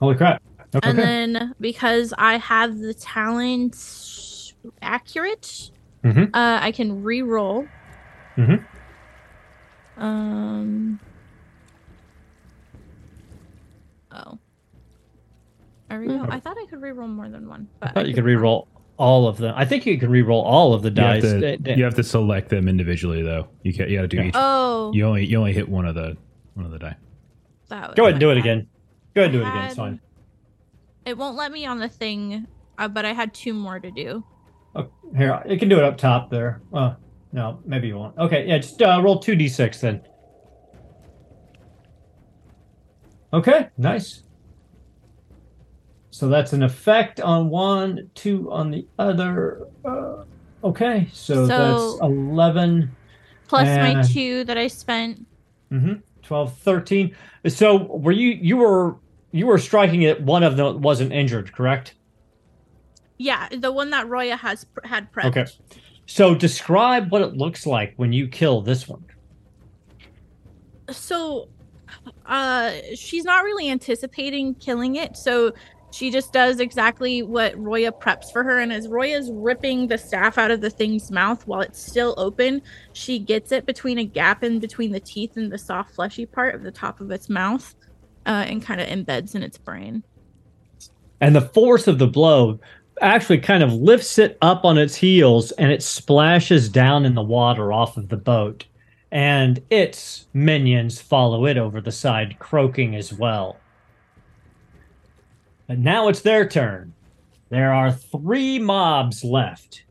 Holy 0.00 0.14
crap. 0.14 0.42
Okay. 0.74 0.88
And 0.88 0.98
then 0.98 1.54
because 1.60 2.14
I 2.16 2.38
have 2.38 2.78
the 2.78 2.94
talent 2.94 3.74
accurate, 4.82 5.70
Mhm. 6.04 6.28
uh, 6.34 6.58
I 6.62 6.72
can 6.72 7.02
re-roll. 7.02 7.66
Mhm. 8.36 8.64
Um. 9.96 11.00
Oh. 14.12 14.38
I 15.90 15.94
re-roll. 15.96 16.26
I 16.30 16.40
thought 16.40 16.56
I 16.58 16.66
could 16.66 16.80
re-roll 16.80 17.08
more 17.08 17.28
than 17.28 17.48
one. 17.48 17.68
I 17.82 17.86
But 17.86 17.94
thought 17.94 18.08
you 18.08 18.14
could 18.14 18.24
re-roll 18.24 18.68
all 18.96 19.26
of 19.26 19.38
them. 19.38 19.54
I 19.56 19.64
think 19.64 19.86
you 19.86 19.98
can 19.98 20.10
re-roll 20.10 20.42
all 20.42 20.72
of 20.74 20.82
the 20.82 20.90
You 20.90 21.02
have, 21.02 21.22
dice. 21.22 21.32
to, 21.32 21.52
Uh, 21.54 21.72
uh, 21.72 21.74
you 21.76 21.84
have 21.84 21.94
to 21.96 22.02
select 22.02 22.48
them 22.48 22.68
individually, 22.68 23.22
though. 23.22 23.48
You 23.62 23.72
can, 23.72 23.88
you 23.90 23.96
got 23.96 24.02
to 24.02 24.08
do 24.08 24.16
Yeah. 24.18 24.24
each. 24.24 24.34
Oh, 24.36 24.92
You 24.94 25.04
only 25.06 25.26
you 25.26 25.38
only 25.38 25.52
hit 25.52 25.68
one 25.68 25.86
of 25.86 25.94
the 25.94 26.16
one 26.54 26.64
of 26.66 26.72
the 26.72 26.78
die. 26.78 26.96
that 27.68 27.94
Go 27.96 28.04
ahead 28.04 28.14
and 28.14 28.20
do 28.20 28.26
my 28.26 28.32
it 28.32 28.38
again. 28.38 28.66
Go 29.14 29.22
ahead 29.22 29.34
and 29.34 29.40
do 29.42 29.46
it 29.46 29.48
I 29.48 29.50
again. 29.56 29.64
It's 29.66 29.76
fine. 29.76 30.00
It 31.06 31.16
won't 31.18 31.36
let 31.36 31.50
me 31.50 31.64
on 31.66 31.78
the 31.78 31.88
thing, 31.88 32.46
uh, 32.78 32.88
but 32.88 33.04
I 33.04 33.12
had 33.12 33.32
two 33.34 33.54
more 33.54 33.78
to 33.80 33.90
do. 33.90 34.22
Oh, 34.74 34.88
here, 35.16 35.42
you 35.48 35.58
can 35.58 35.68
do 35.68 35.78
it 35.78 35.84
up 35.84 35.96
top 35.98 36.30
there. 36.30 36.62
Oh, 36.72 36.94
no, 37.32 37.60
maybe 37.64 37.88
you 37.88 37.98
won't. 37.98 38.16
Okay, 38.18 38.46
yeah, 38.46 38.58
just 38.58 38.80
uh, 38.82 39.00
roll 39.02 39.20
2d6 39.20 39.80
then. 39.80 40.02
Okay, 43.32 43.68
nice. 43.78 44.22
So 46.10 46.28
that's 46.28 46.52
an 46.52 46.62
effect 46.62 47.20
on 47.20 47.48
one, 47.48 48.10
two 48.14 48.50
on 48.50 48.70
the 48.70 48.86
other. 48.98 49.68
Uh, 49.84 50.24
okay, 50.64 51.08
so, 51.12 51.46
So- 51.46 51.92
that's 51.92 52.00
11, 52.02 52.90
Plus 53.48 53.66
my 53.66 54.02
two 54.02 54.44
that 54.44 54.56
I 54.58 54.66
spent. 54.68 55.26
mm-hmm, 55.72 55.94
12, 56.22 56.58
13. 56.58 57.16
So 57.48 57.84
were 57.84 58.12
you, 58.12 58.30
you 58.32 58.56
were, 58.56 58.96
you 59.32 59.46
were 59.46 59.58
striking 59.58 60.02
it, 60.02 60.20
one 60.20 60.42
of 60.42 60.56
them 60.56 60.80
wasn't 60.82 61.12
injured, 61.12 61.52
correct? 61.52 61.94
Yeah, 63.22 63.48
the 63.50 63.70
one 63.70 63.90
that 63.90 64.08
Roya 64.08 64.34
has 64.34 64.64
had 64.82 65.12
prepped. 65.12 65.26
Okay. 65.36 65.44
So 66.06 66.34
describe 66.34 67.12
what 67.12 67.20
it 67.20 67.36
looks 67.36 67.66
like 67.66 67.92
when 67.96 68.14
you 68.14 68.26
kill 68.28 68.62
this 68.62 68.88
one. 68.88 69.04
so 70.90 71.48
uh 72.26 72.72
she's 72.94 73.24
not 73.24 73.44
really 73.44 73.68
anticipating 73.70 74.54
killing 74.56 74.96
it 74.96 75.16
so 75.16 75.52
she 75.92 76.10
just 76.10 76.32
does 76.32 76.58
exactly 76.60 77.22
what 77.22 77.56
roya 77.58 77.92
preps 77.92 78.32
for 78.32 78.42
her 78.42 78.58
and 78.60 78.72
as 78.72 78.88
roya's 78.88 79.30
ripping 79.32 79.86
the 79.88 79.98
staff 79.98 80.38
out 80.38 80.50
of 80.50 80.60
the 80.60 80.70
thing's 80.70 81.10
mouth 81.10 81.46
while 81.46 81.60
it's 81.60 81.80
still 81.80 82.14
open 82.16 82.62
she 82.92 83.18
gets 83.18 83.52
it 83.52 83.66
between 83.66 83.98
a 83.98 84.04
gap 84.04 84.42
in 84.42 84.58
between 84.60 84.90
the 84.92 85.00
teeth 85.00 85.36
and 85.36 85.52
the 85.52 85.58
soft 85.58 85.94
fleshy 85.94 86.26
part 86.26 86.54
of 86.54 86.62
the 86.62 86.70
top 86.72 87.00
of 87.00 87.10
its 87.10 87.28
mouth 87.28 87.74
uh, 88.26 88.44
and 88.48 88.62
kind 88.64 88.80
of 88.80 88.88
embeds 88.88 89.34
in 89.34 89.42
its 89.42 89.58
brain 89.58 90.02
And 91.20 91.34
the 91.36 91.40
force 91.42 91.86
of 91.86 91.98
the 91.98 92.06
blow 92.08 92.58
actually 93.00 93.38
kind 93.38 93.62
of 93.62 93.72
lifts 93.72 94.18
it 94.18 94.36
up 94.42 94.64
on 94.64 94.78
its 94.78 94.94
heels 94.94 95.52
and 95.52 95.70
it 95.70 95.82
splashes 95.82 96.68
down 96.68 97.04
in 97.04 97.14
the 97.14 97.22
water 97.22 97.72
off 97.72 97.96
of 97.96 98.08
the 98.08 98.16
boat. 98.16 98.66
And 99.12 99.60
its 99.70 100.26
minions 100.32 101.00
follow 101.00 101.46
it 101.46 101.58
over 101.58 101.80
the 101.80 101.90
side, 101.90 102.38
croaking 102.38 102.94
as 102.94 103.12
well. 103.12 103.56
But 105.66 105.78
now 105.78 106.08
it's 106.08 106.20
their 106.22 106.48
turn. 106.48 106.92
There 107.48 107.72
are 107.72 107.92
three 107.92 108.58
mobs 108.58 109.24
left. 109.24 109.84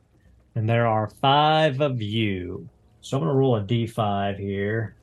And 0.55 0.67
there 0.67 0.87
are 0.87 1.09
five 1.21 1.81
of 1.81 2.01
you. 2.01 2.67
So 3.01 3.17
I'm 3.17 3.23
going 3.23 3.33
to 3.33 3.37
roll 3.37 3.55
a 3.57 3.61
d5 3.61 4.39
here. 4.39 4.95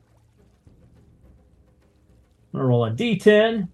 I'm 2.53 2.59
going 2.59 2.63
to 2.63 2.67
roll 2.67 2.85
a 2.85 2.91
d10. 2.91 3.67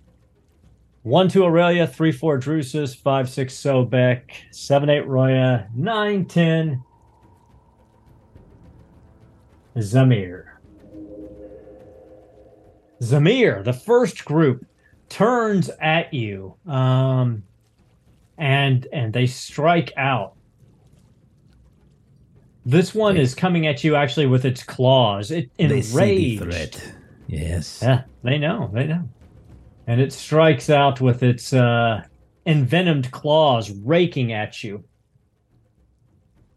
1 1.03 1.27
to 1.29 1.43
Aurelia, 1.43 1.85
3 1.85 2.11
4 2.11 2.39
Drusus, 2.39 2.95
5 2.95 3.29
6 3.29 3.53
Sobek, 3.53 4.21
7 4.51 4.89
8 4.89 5.07
Roya, 5.07 5.67
9 5.75 6.25
10 6.25 6.83
Zamehr. 9.77 10.45
Zamehr, 13.01 13.63
the 13.63 13.73
first 13.73 14.23
group, 14.23 14.65
turns 15.09 15.69
at 15.81 16.13
you, 16.13 16.55
um, 16.67 17.43
and 18.37 18.87
and 18.93 19.11
they 19.11 19.27
strike 19.27 19.91
out. 19.97 20.35
This 22.65 22.95
one 22.95 23.17
is 23.17 23.35
coming 23.35 23.67
at 23.67 23.83
you 23.83 23.95
actually 23.95 24.27
with 24.27 24.45
its 24.45 24.63
claws. 24.63 25.31
It 25.31 25.49
They 25.57 25.81
see 25.81 25.97
the 25.97 26.37
enraged. 26.37 26.43
threat. 26.43 26.93
Yes. 27.27 27.79
Yeah, 27.81 28.03
they 28.23 28.37
know, 28.37 28.69
they 28.73 28.87
know. 28.87 29.09
And 29.87 29.99
it 29.99 30.13
strikes 30.13 30.69
out 30.69 31.01
with 31.01 31.23
its 31.23 31.51
uh, 31.53 32.03
envenomed 32.45 33.11
claws 33.11 33.71
raking 33.71 34.31
at 34.31 34.63
you. 34.63 34.83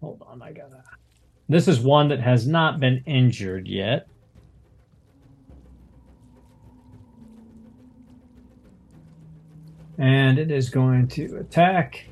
Hold 0.01 0.23
on, 0.27 0.43
I 0.43 0.53
gotta. 0.53 0.83
This 1.49 1.69
is 1.69 1.81
one 1.81 2.09
that 2.09 2.21
has 2.21 2.47
not 2.47 2.81
been 2.81 3.03
injured 3.07 3.69
yet. 3.69 4.09
And 9.99 10.39
it 10.39 10.51
is 10.51 10.69
going 10.69 11.09
to 11.09 11.39
attack. 11.39 12.07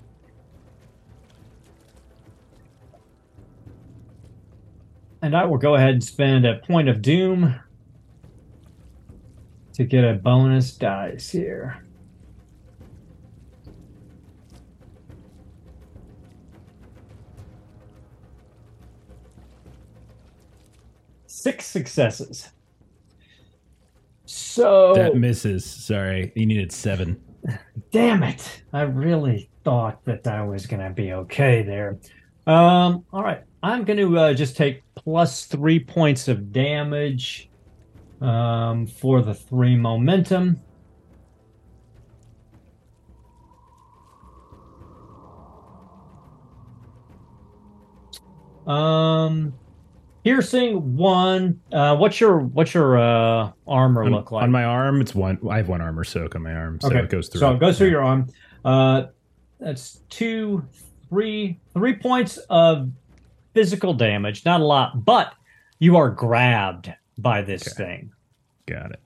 And 5.20 5.36
I 5.36 5.44
will 5.44 5.58
go 5.58 5.74
ahead 5.74 5.90
and 5.90 6.04
spend 6.04 6.46
a 6.46 6.58
point 6.58 6.88
of 6.88 7.02
doom 7.02 7.58
to 9.74 9.84
get 9.84 10.04
a 10.04 10.14
bonus 10.14 10.72
dice 10.76 11.30
here. 11.30 11.84
Six 21.26 21.66
successes. 21.66 22.48
So 24.24 24.94
That 24.94 25.16
misses. 25.16 25.64
Sorry, 25.64 26.32
you 26.34 26.46
needed 26.46 26.72
seven. 26.72 27.20
damn 27.90 28.22
it. 28.22 28.62
I 28.72 28.82
really 28.82 29.50
thought 29.64 30.04
that 30.04 30.26
I 30.26 30.42
was 30.44 30.66
going 30.66 30.82
to 30.82 30.90
be 30.90 31.12
okay 31.12 31.62
there. 31.62 31.98
Um, 32.46 33.04
all 33.12 33.22
right. 33.22 33.42
I'm 33.62 33.84
going 33.84 33.98
to 33.98 34.18
uh, 34.18 34.34
just 34.34 34.56
take 34.56 34.82
plus 34.94 35.46
three 35.46 35.80
points 35.80 36.28
of 36.28 36.52
damage 36.52 37.50
um, 38.20 38.86
for 38.86 39.22
the 39.22 39.34
three 39.34 39.76
momentum. 39.76 40.60
Um, 48.66 49.52
piercing 50.24 50.96
one. 50.96 51.60
Uh, 51.72 51.96
what's 51.96 52.20
your 52.20 52.38
what's 52.40 52.72
your 52.74 52.98
uh 52.98 53.50
armor 53.66 54.04
On, 54.04 54.10
look 54.12 54.30
like? 54.32 54.42
on 54.42 54.50
my 54.50 54.64
arm, 54.64 55.00
it's 55.00 55.14
one. 55.14 55.38
I 55.48 55.58
have 55.58 55.68
one 55.68 55.80
armor 55.80 56.04
soak 56.04 56.34
on 56.34 56.42
my 56.42 56.54
arm, 56.54 56.80
so 56.80 56.90
it 56.90 57.10
goes 57.10 57.28
through. 57.28 57.40
So 57.40 57.52
it 57.54 57.60
goes 57.60 57.78
through 57.78 57.88
Yeah. 57.88 57.92
your 57.92 58.02
arm. 58.04 58.26
Uh, 58.64 59.02
that's 59.60 60.00
two, 60.08 60.64
three, 61.08 61.60
three 61.74 61.94
points 61.94 62.38
of 62.50 62.90
physical 63.54 63.92
damage. 63.94 64.44
Not 64.44 64.60
a 64.60 64.64
lot, 64.64 65.04
but 65.04 65.32
you 65.78 65.96
are 65.96 66.08
grabbed 66.10 66.92
by 67.18 67.42
this 67.42 67.66
Okay. 67.68 67.84
thing. 67.84 68.12
Got 68.66 68.92
it. 68.92 69.00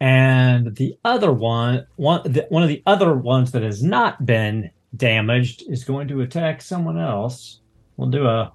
And 0.00 0.76
the 0.76 0.96
other 1.04 1.32
one, 1.32 1.86
one, 1.96 2.22
the, 2.30 2.46
one 2.50 2.62
of 2.62 2.68
the 2.68 2.82
other 2.86 3.14
ones 3.14 3.50
that 3.52 3.62
has 3.62 3.82
not 3.82 4.24
been 4.24 4.70
damaged 4.96 5.64
is 5.68 5.84
going 5.84 6.06
to 6.08 6.20
attack 6.20 6.62
someone 6.62 6.98
else. 6.98 7.60
We'll 7.96 8.10
do 8.10 8.26
a 8.26 8.52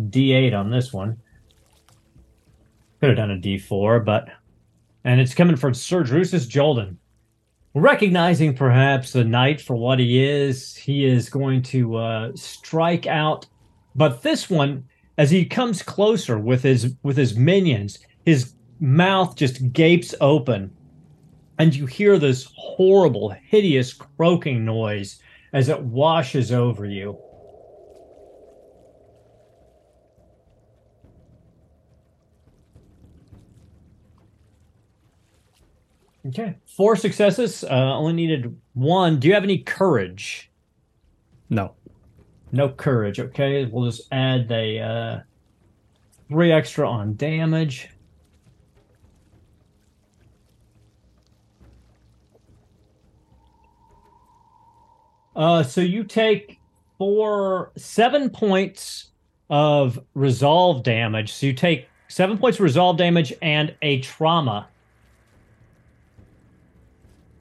D8 0.00 0.54
on 0.54 0.70
this 0.70 0.92
one. 0.92 1.18
Could 3.00 3.10
have 3.10 3.16
done 3.18 3.32
a 3.32 3.36
D4, 3.36 4.04
but 4.04 4.28
and 5.04 5.20
it's 5.20 5.34
coming 5.34 5.56
from 5.56 5.74
Sir 5.74 6.04
Drusus 6.04 6.46
Jolden. 6.46 6.96
Recognizing 7.74 8.54
perhaps 8.54 9.12
the 9.12 9.24
knight 9.24 9.60
for 9.60 9.74
what 9.76 9.98
he 9.98 10.22
is, 10.22 10.76
he 10.76 11.04
is 11.04 11.30
going 11.30 11.62
to 11.62 11.96
uh, 11.96 12.32
strike 12.34 13.06
out. 13.06 13.46
But 14.00 14.22
this 14.22 14.48
one, 14.48 14.84
as 15.18 15.30
he 15.30 15.44
comes 15.44 15.82
closer 15.82 16.38
with 16.38 16.62
his 16.62 16.94
with 17.02 17.18
his 17.18 17.36
minions, 17.36 17.98
his 18.24 18.54
mouth 18.80 19.36
just 19.36 19.74
gapes 19.74 20.14
open, 20.22 20.74
and 21.58 21.74
you 21.74 21.84
hear 21.84 22.18
this 22.18 22.50
horrible, 22.56 23.28
hideous 23.28 23.92
croaking 23.92 24.64
noise 24.64 25.20
as 25.52 25.68
it 25.68 25.82
washes 25.82 26.50
over 26.50 26.86
you. 26.86 27.18
Okay, 36.28 36.56
four 36.74 36.96
successes. 36.96 37.64
Uh, 37.64 37.68
only 37.68 38.14
needed 38.14 38.58
one. 38.72 39.20
Do 39.20 39.28
you 39.28 39.34
have 39.34 39.44
any 39.44 39.58
courage? 39.58 40.50
No. 41.50 41.74
No 42.52 42.68
courage. 42.68 43.20
Okay, 43.20 43.64
we'll 43.66 43.90
just 43.90 44.08
add 44.12 44.48
the 44.48 44.80
uh, 44.80 45.20
three 46.28 46.52
extra 46.52 46.88
on 46.88 47.14
damage. 47.16 47.88
Uh, 55.36 55.62
so 55.62 55.80
you 55.80 56.04
take 56.04 56.58
four, 56.98 57.72
seven 57.76 58.28
points 58.28 59.10
of 59.48 59.98
resolve 60.14 60.82
damage. 60.82 61.32
So 61.32 61.46
you 61.46 61.52
take 61.52 61.88
seven 62.08 62.36
points 62.36 62.58
of 62.58 62.64
resolve 62.64 62.98
damage 62.98 63.32
and 63.40 63.74
a 63.80 64.00
trauma. 64.00 64.68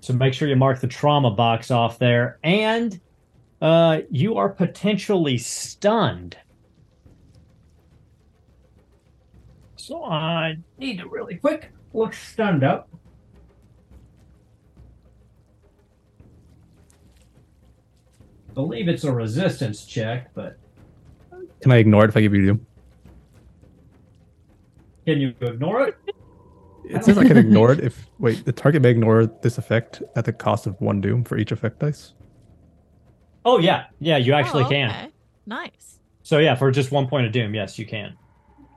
So 0.02 0.14
make 0.14 0.34
sure 0.34 0.48
you 0.48 0.56
mark 0.56 0.80
the 0.80 0.88
trauma 0.88 1.32
box 1.32 1.72
off 1.72 2.00
there. 2.00 2.40
And 2.44 3.00
uh, 3.62 4.00
you 4.10 4.38
are 4.38 4.50
potentially 4.50 5.38
stunned. 5.38 6.38
So 9.76 10.04
I 10.04 10.58
need 10.78 11.00
to 11.00 11.08
really 11.08 11.36
quick 11.36 11.72
look 11.94 12.14
stunned 12.14 12.64
up. 12.64 12.90
believe 18.60 18.90
it's 18.90 19.06
a 19.06 19.12
resistance 19.12 19.86
check, 19.86 20.34
but 20.34 20.58
Can 21.62 21.72
I 21.72 21.78
ignore 21.78 22.04
it 22.04 22.10
if 22.10 22.18
I 22.18 22.22
give 22.22 22.34
you 22.34 22.46
doom? 22.46 22.66
can 25.06 25.22
you 25.22 25.34
ignore 25.42 25.88
it? 25.88 25.98
It 26.84 27.06
says 27.06 27.18
I 27.18 27.26
can 27.26 27.38
ignore 27.38 27.72
it 27.72 27.80
if 27.80 28.08
wait, 28.20 28.44
the 28.44 28.52
target 28.52 28.82
may 28.82 28.90
ignore 28.90 29.28
this 29.28 29.58
effect 29.58 30.04
at 30.18 30.26
the 30.26 30.34
cost 30.34 30.68
of 30.68 30.80
one 30.82 31.00
doom 31.00 31.24
for 31.24 31.38
each 31.38 31.54
effect 31.54 31.80
dice. 31.80 32.14
Oh 33.46 33.60
yeah, 33.60 33.86
yeah, 34.00 34.18
you 34.18 34.34
actually 34.34 34.64
Oh, 34.66 34.70
can. 34.70 35.12
Nice. 35.46 36.00
So 36.24 36.38
yeah, 36.38 36.56
for 36.56 36.70
just 36.72 36.92
one 36.92 37.08
point 37.08 37.26
of 37.26 37.32
doom, 37.32 37.54
yes, 37.56 37.80
you 37.80 37.86
can. 37.86 38.18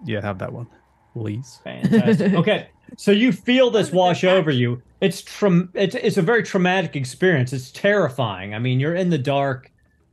Yeah, 0.05 0.21
have 0.23 0.39
that 0.39 0.53
one. 0.53 0.69
Please. 1.15 1.61
Fantastic. 1.65 2.33
okay, 2.35 2.69
so 2.97 3.11
you 3.11 3.33
feel 3.33 3.71
this 3.71 3.93
wash 3.93 4.25
over 4.25 4.51
you. 4.51 4.83
It's 5.01 5.23
tra- 5.23 5.69
it's 5.75 5.95
it's 5.95 6.17
a 6.17 6.23
very 6.23 6.43
traumatic 6.43 6.97
experience. 6.97 7.53
It's 7.53 7.71
terrifying. 7.73 8.55
I 8.55 8.59
mean, 8.59 8.81
you're 8.81 8.95
in 8.95 9.11
the 9.11 9.19
dark. 9.19 9.71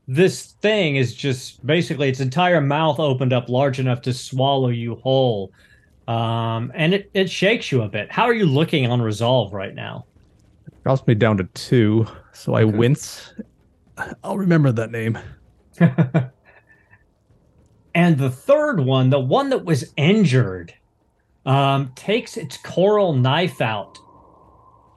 This 0.08 0.54
thing 0.62 0.96
is 0.96 1.14
just 1.16 1.64
basically 1.66 2.10
its 2.10 2.20
entire 2.20 2.62
mouth 2.62 3.00
opened 3.00 3.32
up 3.32 3.48
large 3.48 3.80
enough 3.80 4.02
to 4.02 4.14
swallow 4.14 4.70
you 4.70 4.96
whole. 4.96 5.52
Um, 6.08 6.72
and 6.74 6.96
it, 6.96 7.12
it 7.14 7.30
shakes 7.30 7.72
you 7.72 7.84
a 7.84 7.90
bit. 7.90 8.12
How 8.12 8.24
are 8.24 8.34
you 8.34 8.48
looking 8.48 8.90
on 8.90 9.00
resolve 9.02 9.54
right 9.54 9.76
now? 9.76 10.08
Drops 10.84 11.06
me 11.06 11.14
down 11.14 11.38
to 11.38 11.44
two, 11.54 12.08
so 12.34 12.56
I 12.56 12.64
Okay. 12.64 12.76
wince. 12.78 13.32
I'll 14.24 14.38
remember 14.38 14.72
that 14.72 14.92
name. 14.92 15.18
and 17.96 18.18
the 18.18 18.30
third 18.30 18.80
one, 18.80 19.10
the 19.10 19.20
one 19.20 19.50
that 19.50 19.66
was 19.66 19.94
injured, 19.98 20.74
um, 21.46 21.92
takes 21.96 22.38
its 22.38 22.58
coral 22.58 23.14
knife 23.14 23.62
out, 23.62 23.98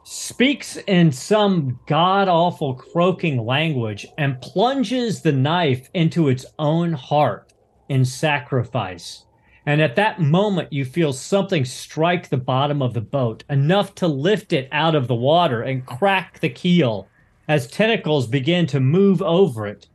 speaks 0.05 0.77
in 0.77 1.13
some 1.13 1.79
god 1.87 2.29
awful 2.29 2.75
croaking 2.75 3.45
language, 3.45 4.07
and 4.19 4.41
plunges 4.41 5.23
the 5.23 5.33
knife 5.33 5.89
into 5.95 6.29
its 6.29 6.45
own 6.59 6.93
heart 6.93 7.53
in 7.89 8.05
sacrifice. 8.05 9.25
And 9.65 9.81
at 9.81 9.95
that 9.97 10.21
moment, 10.21 10.73
you 10.73 10.85
feel 10.85 11.13
something 11.13 11.65
strike 11.65 12.29
the 12.29 12.37
bottom 12.37 12.83
of 12.83 12.95
the 12.95 13.01
boat, 13.01 13.45
enough 13.49 13.95
to 13.97 14.09
lift 14.09 14.53
it 14.53 14.69
out 14.73 14.97
of 14.97 15.07
the 15.07 15.15
water 15.15 15.63
and 15.63 15.87
crack 15.87 16.41
the 16.41 16.49
keel 16.49 17.09
as 17.53 17.67
tentacles 17.67 18.27
begin 18.27 18.67
to 18.67 18.81
move 18.81 19.21
over 19.21 19.67
it. 19.67 19.87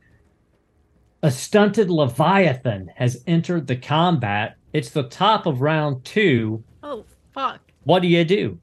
A 1.24 1.30
stunted 1.32 1.90
Leviathan 1.90 2.88
has 2.94 3.24
entered 3.26 3.66
the 3.66 3.74
combat. 3.74 4.56
It's 4.72 4.90
the 4.90 5.02
top 5.02 5.44
of 5.44 5.60
round 5.60 6.04
two. 6.04 6.62
Oh 6.84 7.04
fuck. 7.34 7.60
What 7.82 8.02
do 8.02 8.06
you 8.06 8.24
do? 8.24 8.60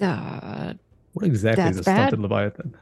Uh, 0.00 0.72
What 1.12 1.26
exactly 1.26 1.68
is 1.68 1.76
a 1.76 1.82
That's 1.82 1.84
bad. 1.84 1.96
stunted 2.08 2.20
leviathan? 2.20 2.74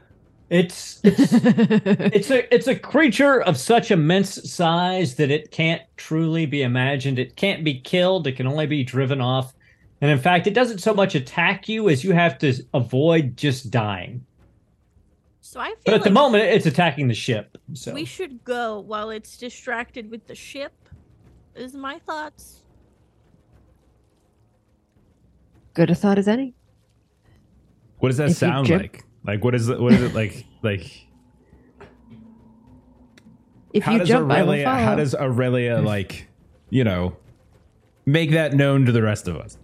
It's 0.49 1.01
it's 1.03 1.33
it's 1.33 2.31
a 2.31 2.53
it's 2.55 2.67
a 2.67 2.75
creature 2.77 3.41
of 3.41 3.57
such 3.57 3.91
immense 3.91 4.49
size 4.53 5.15
that 5.15 5.31
it 5.31 5.51
can't 5.51 5.81
truly 5.97 6.45
be 6.45 6.61
imagined. 6.61 7.19
It 7.19 7.35
can't 7.35 7.63
be 7.65 7.81
killed. 7.81 8.27
It 8.27 8.37
can 8.37 8.47
only 8.47 8.67
be 8.67 8.83
driven 8.85 9.19
off. 9.19 9.54
And 10.05 10.11
in 10.11 10.19
fact, 10.19 10.45
it 10.45 10.53
doesn't 10.53 10.77
so 10.77 10.93
much 10.93 11.15
attack 11.15 11.67
you 11.67 11.89
as 11.89 12.03
you 12.03 12.11
have 12.11 12.37
to 12.37 12.53
avoid 12.75 13.35
just 13.35 13.71
dying. 13.71 14.23
So 15.41 15.59
I 15.59 15.69
feel 15.69 15.77
But 15.83 15.93
at 15.95 16.03
the 16.03 16.11
moment, 16.11 16.43
it's 16.43 16.67
attacking 16.67 17.07
the 17.07 17.15
ship. 17.15 17.57
So 17.73 17.91
we 17.91 18.05
should 18.05 18.43
go 18.43 18.81
while 18.81 19.09
it's 19.09 19.35
distracted 19.35 20.11
with 20.11 20.27
the 20.27 20.35
ship. 20.35 20.73
Is 21.55 21.73
my 21.73 21.97
thoughts. 21.97 22.61
good 25.73 25.89
a 25.89 25.95
thought 25.95 26.19
as 26.19 26.27
any. 26.27 26.53
What 27.97 28.09
does 28.09 28.17
that 28.17 28.29
If 28.29 28.37
sound 28.37 28.67
jump- 28.67 28.83
like? 28.83 29.05
Like 29.25 29.43
what 29.43 29.55
is 29.55 29.69
it? 29.69 29.79
What 29.79 29.93
is 29.93 30.03
it 30.03 30.13
like? 30.13 30.45
Like 30.61 31.07
If 33.73 33.81
how 33.81 33.93
you 33.93 33.99
does 33.99 34.07
jump, 34.07 34.31
I 34.31 34.43
will 34.43 34.49
Aurelia? 34.51 34.69
How 34.69 34.93
does 34.93 35.15
Aurelia 35.15 35.81
like? 35.81 36.27
You 36.69 36.83
know, 36.83 37.17
make 38.05 38.29
that 38.33 38.53
known 38.53 38.85
to 38.85 38.91
the 38.91 39.01
rest 39.01 39.27
of 39.27 39.35
us. 39.37 39.57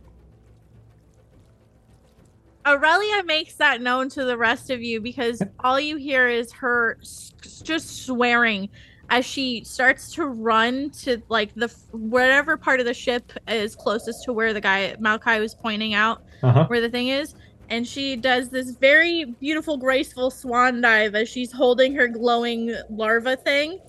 Aurelia 2.65 3.23
makes 3.23 3.55
that 3.55 3.81
known 3.81 4.09
to 4.09 4.23
the 4.23 4.37
rest 4.37 4.69
of 4.69 4.81
you 4.81 5.01
because 5.01 5.41
all 5.59 5.79
you 5.79 5.97
hear 5.97 6.27
is 6.27 6.51
her 6.53 6.97
s- 7.01 7.33
just 7.63 8.05
swearing 8.05 8.69
as 9.09 9.25
she 9.25 9.63
starts 9.63 10.13
to 10.13 10.25
run 10.25 10.89
to 10.91 11.21
like 11.27 11.53
the 11.55 11.65
f- 11.65 11.75
whatever 11.91 12.57
part 12.57 12.79
of 12.79 12.85
the 12.85 12.93
ship 12.93 13.33
is 13.47 13.75
closest 13.75 14.23
to 14.23 14.33
where 14.33 14.53
the 14.53 14.61
guy 14.61 14.95
Malachi 14.99 15.39
was 15.39 15.55
pointing 15.55 15.93
out 15.93 16.23
uh-huh. 16.43 16.65
where 16.67 16.81
the 16.81 16.89
thing 16.89 17.07
is. 17.09 17.35
And 17.69 17.87
she 17.87 18.15
does 18.15 18.49
this 18.49 18.71
very 18.71 19.25
beautiful, 19.39 19.77
graceful 19.77 20.29
swan 20.29 20.81
dive 20.81 21.15
as 21.15 21.29
she's 21.29 21.51
holding 21.51 21.95
her 21.95 22.07
glowing 22.07 22.75
larva 22.89 23.37
thing. 23.37 23.79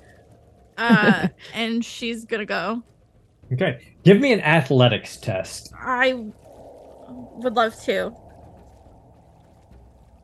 Uh, 0.78 1.28
and 1.54 1.84
she's 1.84 2.24
gonna 2.24 2.46
go. 2.46 2.82
Okay. 3.52 3.94
Give 4.04 4.20
me 4.20 4.32
an 4.32 4.40
athletics 4.40 5.16
test. 5.18 5.72
I 5.78 6.14
would 7.08 7.54
love 7.54 7.78
to. 7.84 8.12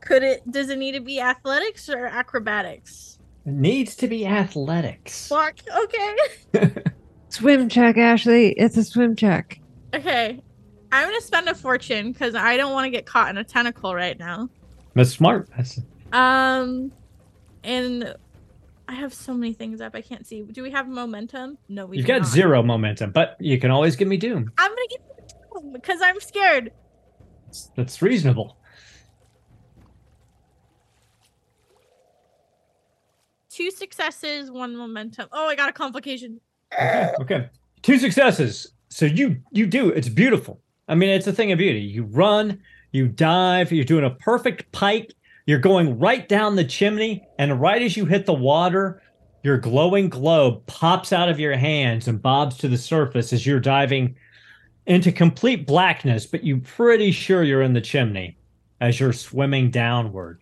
Could 0.09 0.23
it? 0.23 0.51
Does 0.51 0.69
it 0.69 0.79
need 0.79 0.93
to 0.93 1.01
be 1.01 1.21
athletics 1.21 1.87
or 1.87 2.07
acrobatics? 2.07 3.19
It 3.45 3.53
needs 3.53 3.95
to 3.97 4.07
be 4.07 4.25
athletics. 4.25 5.27
Fuck. 5.27 5.57
Okay. 5.83 6.83
Swim 7.29 7.69
check, 7.69 7.95
Ashley. 7.97 8.53
It's 8.53 8.75
a 8.75 8.83
swim 8.83 9.15
check. 9.15 9.59
Okay. 9.93 10.41
I'm 10.91 11.07
gonna 11.07 11.21
spend 11.21 11.47
a 11.47 11.53
fortune 11.53 12.11
because 12.11 12.33
I 12.33 12.57
don't 12.57 12.73
want 12.73 12.85
to 12.85 12.89
get 12.89 13.05
caught 13.05 13.29
in 13.29 13.37
a 13.37 13.43
tentacle 13.43 13.93
right 13.93 14.17
now. 14.17 14.49
That's 14.95 15.11
smart. 15.11 15.47
That's 15.55 15.79
Um, 16.11 16.91
and 17.63 18.15
I 18.87 18.93
have 18.95 19.13
so 19.13 19.35
many 19.35 19.53
things 19.53 19.79
up 19.79 19.93
I 19.95 20.01
can't 20.01 20.25
see. 20.25 20.41
Do 20.41 20.63
we 20.63 20.71
have 20.71 20.87
momentum? 20.87 21.59
No, 21.69 21.85
we. 21.85 21.97
You've 21.97 22.07
got 22.07 22.21
not. 22.21 22.27
zero 22.29 22.63
momentum, 22.63 23.11
but 23.11 23.37
you 23.39 23.59
can 23.59 23.69
always 23.69 23.95
give 23.95 24.07
me 24.07 24.17
doom. 24.17 24.51
I'm 24.57 24.71
gonna 24.71 24.81
get 24.89 25.33
doom 25.53 25.73
because 25.73 25.99
I'm 26.03 26.19
scared. 26.19 26.71
That's 27.75 28.01
reasonable. 28.01 28.57
Two 33.59 33.71
successes, 33.71 34.49
one 34.49 34.73
momentum. 34.73 35.27
Oh, 35.33 35.47
I 35.47 35.55
got 35.55 35.67
a 35.67 35.73
complication. 35.73 36.39
Okay. 36.73 37.13
okay. 37.19 37.49
Two 37.81 37.99
successes. 37.99 38.71
So 38.87 39.03
you 39.05 39.35
you 39.51 39.67
do. 39.67 39.89
It's 39.89 40.07
beautiful. 40.07 40.61
I 40.87 40.95
mean, 40.95 41.09
it's 41.09 41.27
a 41.27 41.33
thing 41.33 41.51
of 41.51 41.57
beauty. 41.57 41.81
You 41.81 42.03
run, 42.03 42.61
you 42.93 43.09
dive, 43.09 43.73
you're 43.73 43.83
doing 43.83 44.05
a 44.05 44.11
perfect 44.11 44.71
pike. 44.71 45.13
You're 45.45 45.59
going 45.59 45.99
right 45.99 46.29
down 46.29 46.55
the 46.55 46.63
chimney, 46.63 47.27
and 47.37 47.59
right 47.59 47.81
as 47.81 47.97
you 47.97 48.05
hit 48.05 48.25
the 48.25 48.33
water, 48.33 49.01
your 49.43 49.57
glowing 49.57 50.07
globe 50.07 50.65
pops 50.65 51.11
out 51.11 51.27
of 51.27 51.37
your 51.37 51.57
hands 51.57 52.07
and 52.07 52.21
bobs 52.21 52.55
to 52.59 52.69
the 52.69 52.77
surface 52.77 53.33
as 53.33 53.45
you're 53.45 53.59
diving 53.59 54.15
into 54.85 55.11
complete 55.11 55.67
blackness, 55.67 56.25
but 56.25 56.45
you're 56.45 56.61
pretty 56.61 57.11
sure 57.11 57.43
you're 57.43 57.61
in 57.61 57.73
the 57.73 57.81
chimney 57.81 58.37
as 58.79 59.01
you're 59.01 59.11
swimming 59.11 59.69
downward. 59.69 60.39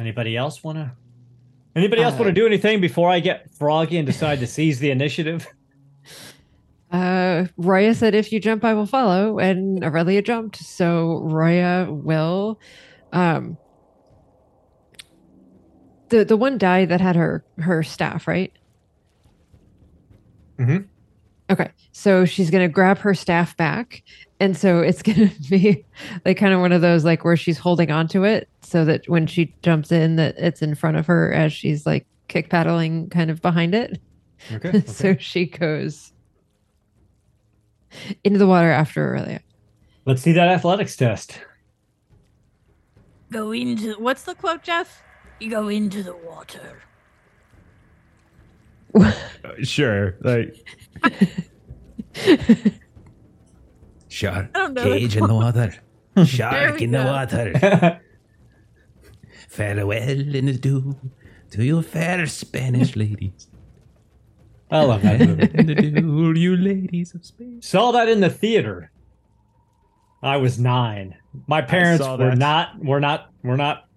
Anybody 0.00 0.34
else 0.36 0.64
want 0.64 0.78
to? 0.78 0.92
Anybody 1.76 2.02
else 2.02 2.14
Uh, 2.14 2.18
want 2.24 2.28
to 2.28 2.32
do 2.32 2.46
anything 2.46 2.80
before 2.80 3.10
I 3.10 3.20
get 3.20 3.50
froggy 3.54 3.98
and 3.98 4.06
decide 4.06 4.40
to 4.40 4.46
seize 4.46 4.78
the 4.80 4.90
initiative? 4.90 5.46
Uh, 6.92 7.46
Roya 7.56 7.94
said, 7.94 8.16
"If 8.16 8.32
you 8.32 8.40
jump, 8.40 8.64
I 8.64 8.74
will 8.74 8.84
follow," 8.84 9.38
and 9.38 9.84
Aurelia 9.84 10.22
jumped, 10.22 10.56
so 10.56 11.20
Roya 11.22 11.86
will. 11.88 12.58
Um, 13.12 13.56
the 16.08 16.24
the 16.24 16.36
one 16.36 16.58
die 16.58 16.86
that 16.86 17.00
had 17.00 17.14
her 17.14 17.44
her 17.58 17.84
staff, 17.84 18.26
right? 18.26 18.52
Mhm. 20.58 20.86
Okay, 21.48 21.68
so 21.92 22.24
she's 22.24 22.50
gonna 22.50 22.66
grab 22.68 22.98
her 22.98 23.14
staff 23.14 23.56
back, 23.56 24.02
and 24.40 24.56
so 24.56 24.80
it's 24.80 25.02
gonna 25.04 25.30
be 25.48 25.84
like 26.24 26.38
kind 26.38 26.52
of 26.52 26.60
one 26.60 26.72
of 26.72 26.80
those 26.80 27.04
like 27.04 27.24
where 27.24 27.36
she's 27.36 27.58
holding 27.58 27.90
onto 27.90 28.24
it, 28.24 28.48
so 28.62 28.84
that 28.84 29.08
when 29.08 29.26
she 29.26 29.54
jumps 29.62 29.92
in, 29.92 30.16
that 30.16 30.36
it's 30.38 30.62
in 30.62 30.74
front 30.74 30.96
of 30.96 31.06
her 31.06 31.32
as 31.32 31.52
she's 31.52 31.86
like 31.86 32.06
kick 32.28 32.48
paddling 32.48 33.08
kind 33.10 33.30
of 33.30 33.42
behind 33.42 33.74
it. 33.74 34.00
Okay. 34.52 34.80
so 34.86 35.16
she 35.16 35.46
goes 35.46 36.12
into 38.24 38.38
the 38.38 38.46
water 38.46 38.70
after 38.70 39.06
Aurelia. 39.06 39.40
Let's 40.06 40.22
see 40.22 40.32
that 40.32 40.48
athletics 40.48 40.96
test. 40.96 41.38
Go 43.30 43.52
into 43.52 43.94
what's 43.94 44.22
the 44.22 44.34
quote, 44.34 44.62
Jeff? 44.62 45.02
You 45.38 45.50
go 45.50 45.68
into 45.68 46.02
the 46.02 46.16
water. 46.16 46.82
Uh, 49.42 49.52
sure. 49.62 50.16
Like 50.20 50.66
Shark 54.10 54.50
I 54.54 54.58
don't 54.58 54.74
know 54.74 54.82
cage 54.82 55.16
in 55.16 55.26
the 55.26 55.34
water. 55.34 55.74
Shark 56.24 56.78
we 56.78 56.84
in 56.84 56.90
the 56.90 57.04
water. 57.04 58.00
Farewell 59.48 60.34
in 60.34 60.46
the 60.46 60.52
dew 60.52 60.96
to 61.52 61.64
your 61.64 61.82
fair 61.82 62.26
Spanish 62.26 62.96
ladies. 62.96 63.46
I 64.70 64.84
love 64.84 65.02
that 65.02 65.20
movie. 65.20 65.50
in 65.54 65.66
the 65.66 65.74
dew, 65.74 66.32
you 66.34 66.56
ladies 66.56 67.14
of 67.14 67.24
Spain. 67.24 67.62
Saw 67.62 67.92
that 67.92 68.08
in 68.08 68.20
the 68.20 68.30
theater. 68.30 68.90
I 70.22 70.36
was 70.36 70.58
nine. 70.58 71.16
My 71.46 71.62
parents 71.62 72.04
were 72.06 72.16
that. 72.16 72.38
not. 72.38 72.84
Were 72.84 73.00
not. 73.00 73.30
Were 73.42 73.56
not. 73.56 73.88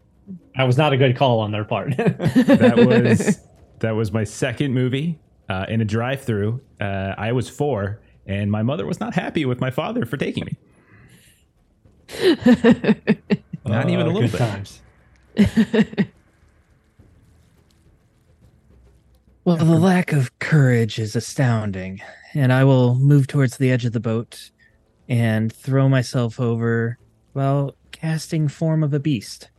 That 0.55 0.63
was 0.63 0.77
not 0.77 0.93
a 0.93 0.97
good 0.97 1.15
call 1.17 1.39
on 1.39 1.51
their 1.51 1.65
part. 1.65 1.97
That 1.97 2.85
was 2.87 3.39
that 3.79 3.91
was 3.91 4.11
my 4.11 4.23
second 4.23 4.73
movie 4.73 5.19
uh, 5.49 5.65
in 5.67 5.81
a 5.81 5.85
drive-through. 5.85 6.61
Uh, 6.79 7.13
I 7.17 7.31
was 7.33 7.49
four, 7.49 8.02
and 8.27 8.51
my 8.51 8.63
mother 8.63 8.85
was 8.85 8.99
not 8.99 9.13
happy 9.13 9.45
with 9.45 9.59
my 9.59 9.71
father 9.71 10.05
for 10.05 10.17
taking 10.17 10.45
me. 10.45 10.57
Not 13.65 13.89
even 13.89 14.05
a 14.05 14.09
Oh, 14.09 14.13
little 14.13 14.21
good 14.21 14.31
bit. 14.31 14.37
times. 14.37 14.81
Well, 19.45 19.57
the 19.57 19.65
lack 19.65 20.13
of 20.13 20.39
courage 20.39 20.99
is 20.99 21.17
astounding, 21.17 21.99
and 22.33 22.53
I 22.53 22.63
will 22.63 22.95
move 22.95 23.27
towards 23.27 23.57
the 23.57 23.71
edge 23.71 23.83
of 23.83 23.91
the 23.91 23.99
boat 23.99 24.51
and 25.09 25.51
throw 25.51 25.89
myself 25.89 26.39
over, 26.39 26.97
well, 27.33 27.75
casting 27.91 28.47
form 28.47 28.83
of 28.85 28.93
a 28.93 28.99
beast. 29.01 29.49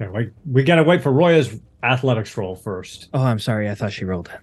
Okay, 0.00 0.10
we, 0.10 0.30
we 0.50 0.64
gotta 0.64 0.82
wait 0.82 1.04
for 1.04 1.12
Roya's 1.12 1.60
athletics 1.84 2.36
roll 2.36 2.56
first. 2.56 3.10
Oh, 3.14 3.22
I'm 3.22 3.38
sorry. 3.38 3.70
I 3.70 3.76
thought 3.76 3.92
she 3.92 4.04
rolled 4.04 4.28
it. 4.28 4.40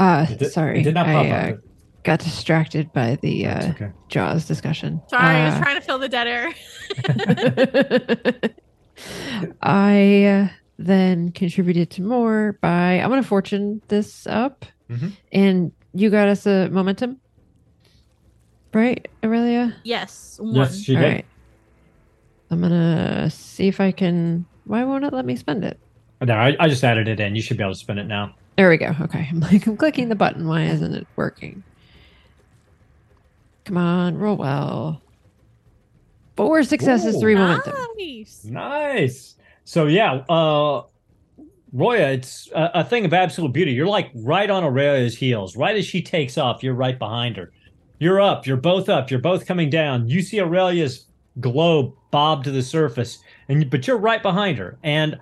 Uh, 0.00 0.26
It 0.28 0.38
did- 0.40 0.52
sorry, 0.52 0.80
it 0.80 0.82
did 0.82 0.94
not 0.94 1.06
pop 1.06 1.26
I 1.26 1.30
uh, 1.30 1.50
up. 1.52 1.58
Got 2.02 2.18
distracted 2.20 2.92
by 2.92 3.16
the 3.22 3.46
uh, 3.46 3.70
okay. 3.70 3.90
Jaws 4.08 4.46
discussion. 4.46 5.00
Sorry, 5.08 5.24
I 5.36 5.44
was 5.46 5.54
Uh, 5.54 5.60
trying 5.60 5.74
to 5.76 5.80
fill 5.82 5.98
the 5.98 6.08
dead 6.08 6.26
air. 6.26 6.52
I 9.62 10.24
uh, 10.24 10.48
then 10.78 11.32
contributed 11.32 11.90
to 11.92 12.02
more 12.02 12.58
by 12.60 13.00
I'm 13.00 13.08
gonna 13.10 13.22
fortune 13.22 13.80
this 13.88 14.26
up, 14.26 14.64
Mhm. 14.90 15.12
and 15.32 15.72
you 15.94 16.10
got 16.10 16.28
us 16.28 16.46
a 16.46 16.68
momentum, 16.70 17.18
right, 18.74 19.06
Aurelia? 19.24 19.74
yes, 19.84 20.38
one. 20.40 20.54
Yes, 20.54 20.78
she 20.80 20.96
All 20.96 21.02
did. 21.02 21.08
right. 21.08 21.24
I'm 22.50 22.60
gonna 22.60 23.30
see 23.30 23.68
if 23.68 23.80
I 23.80 23.92
can. 23.92 24.44
Why 24.64 24.84
won't 24.84 25.04
it 25.04 25.12
let 25.12 25.24
me 25.24 25.36
spend 25.36 25.64
it? 25.64 25.78
No, 26.22 26.34
I, 26.34 26.54
I 26.60 26.68
just 26.68 26.84
added 26.84 27.08
it 27.08 27.18
in. 27.20 27.34
You 27.34 27.42
should 27.42 27.56
be 27.56 27.62
able 27.62 27.72
to 27.72 27.78
spend 27.78 27.98
it 27.98 28.06
now. 28.06 28.34
There 28.56 28.68
we 28.68 28.76
go. 28.76 28.94
Okay, 29.00 29.26
I'm 29.30 29.40
like 29.40 29.66
I'm 29.66 29.76
clicking 29.76 30.08
the 30.08 30.16
button. 30.16 30.46
Why 30.46 30.64
isn't 30.64 30.94
it 30.94 31.06
working? 31.16 31.62
Come 33.70 33.78
on, 33.78 34.18
roll 34.18 34.36
well. 34.36 35.00
Four 36.36 36.64
successes, 36.64 37.14
Ooh. 37.14 37.20
three 37.20 37.36
momentum. 37.36 37.76
Nice. 37.96 38.44
Nice. 38.44 39.36
So 39.62 39.86
yeah, 39.86 40.24
uh 40.28 40.82
Roya, 41.72 42.08
it's 42.08 42.50
a, 42.52 42.70
a 42.74 42.84
thing 42.84 43.04
of 43.04 43.14
absolute 43.14 43.52
beauty. 43.52 43.70
You're 43.70 43.86
like 43.86 44.10
right 44.12 44.50
on 44.50 44.64
Aurelia's 44.64 45.16
heels. 45.16 45.54
Right 45.54 45.76
as 45.76 45.86
she 45.86 46.02
takes 46.02 46.36
off, 46.36 46.64
you're 46.64 46.74
right 46.74 46.98
behind 46.98 47.36
her. 47.36 47.52
You're 48.00 48.20
up. 48.20 48.44
You're 48.44 48.56
both 48.56 48.88
up. 48.88 49.08
You're 49.08 49.20
both 49.20 49.46
coming 49.46 49.70
down. 49.70 50.08
You 50.08 50.20
see 50.20 50.40
Aurelia's 50.40 51.06
globe 51.38 51.94
bob 52.10 52.42
to 52.42 52.50
the 52.50 52.62
surface, 52.62 53.20
and 53.48 53.70
but 53.70 53.86
you're 53.86 53.98
right 53.98 54.20
behind 54.20 54.58
her. 54.58 54.80
And 54.82 55.16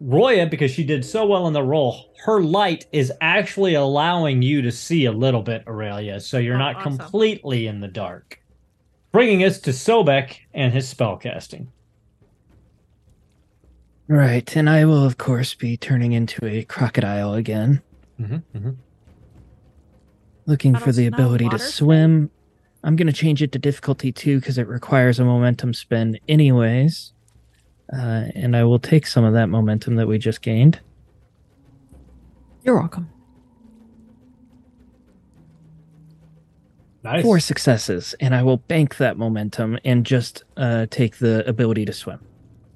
Roya, 0.00 0.46
because 0.46 0.70
she 0.70 0.84
did 0.84 1.04
so 1.04 1.26
well 1.26 1.46
in 1.48 1.52
the 1.52 1.62
role, 1.62 2.12
her 2.24 2.40
light 2.40 2.86
is 2.92 3.12
actually 3.20 3.74
allowing 3.74 4.42
you 4.42 4.62
to 4.62 4.70
see 4.70 5.06
a 5.06 5.12
little 5.12 5.42
bit, 5.42 5.64
Aurelia. 5.66 6.20
So 6.20 6.38
you're 6.38 6.54
Oh, 6.54 6.58
not 6.58 6.76
awesome. 6.76 6.98
completely 6.98 7.66
in 7.66 7.80
the 7.80 7.88
dark. 7.88 8.40
Bringing 9.10 9.42
us 9.42 9.58
to 9.60 9.70
Sobek 9.70 10.36
and 10.54 10.72
his 10.72 10.92
spellcasting. 10.92 11.68
Right, 14.06 14.54
and 14.56 14.70
I 14.70 14.84
will, 14.84 15.04
of 15.04 15.18
course, 15.18 15.54
be 15.54 15.76
turning 15.76 16.12
into 16.12 16.44
a 16.46 16.64
crocodile 16.64 17.34
again, 17.34 17.82
Mm-hmm, 18.20 18.34
mm-hmm. 18.56 18.70
looking 20.46 20.74
for 20.76 20.92
the 20.92 21.08
smell 21.08 21.20
ability 21.20 21.48
to 21.50 21.58
swim. 21.58 22.30
I'm 22.82 22.96
going 22.96 23.06
to 23.06 23.12
change 23.12 23.42
it 23.42 23.52
to 23.52 23.58
difficulty 23.58 24.12
two 24.12 24.40
because 24.40 24.56
it 24.58 24.66
requires 24.66 25.18
a 25.18 25.24
momentum 25.24 25.74
spend, 25.74 26.18
anyways. 26.28 27.12
Uh, 27.92 28.26
and 28.34 28.56
I 28.56 28.64
will 28.64 28.78
take 28.78 29.06
some 29.06 29.24
of 29.24 29.32
that 29.34 29.48
momentum 29.48 29.96
that 29.96 30.06
we 30.06 30.18
just 30.18 30.42
gained. 30.42 30.80
You're 32.62 32.78
welcome. 32.78 33.10
Nice. 37.04 37.22
Four 37.22 37.40
successes, 37.40 38.14
and 38.20 38.34
I 38.34 38.42
will 38.42 38.58
bank 38.58 38.96
that 38.96 39.16
momentum 39.16 39.78
and 39.84 40.04
just 40.04 40.44
uh, 40.56 40.86
take 40.90 41.18
the 41.18 41.48
ability 41.48 41.84
to 41.86 41.92
swim. 41.92 42.20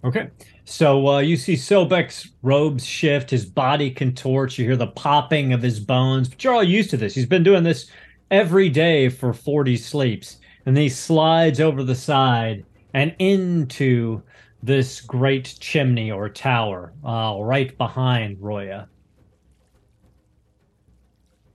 Okay. 0.04 0.30
So 0.64 1.08
uh, 1.08 1.18
you 1.18 1.36
see 1.36 1.54
Sobek's 1.54 2.30
robes 2.42 2.84
shift, 2.84 3.30
his 3.30 3.44
body 3.44 3.90
contorts, 3.90 4.58
you 4.58 4.64
hear 4.64 4.76
the 4.76 4.86
popping 4.86 5.52
of 5.52 5.60
his 5.60 5.80
bones, 5.80 6.28
but 6.28 6.42
you're 6.42 6.54
all 6.54 6.62
used 6.62 6.90
to 6.90 6.96
this. 6.96 7.14
He's 7.14 7.26
been 7.26 7.42
doing 7.42 7.64
this 7.64 7.90
every 8.30 8.68
day 8.68 9.08
for 9.08 9.32
40 9.32 9.76
sleeps. 9.76 10.38
And 10.64 10.76
he 10.76 10.88
slides 10.88 11.60
over 11.60 11.82
the 11.82 11.94
side 11.94 12.64
and 12.94 13.14
into 13.18 14.22
this 14.62 15.00
great 15.00 15.56
chimney 15.60 16.10
or 16.10 16.28
tower 16.28 16.92
uh, 17.04 17.36
right 17.40 17.76
behind 17.78 18.36
Roya. 18.40 18.88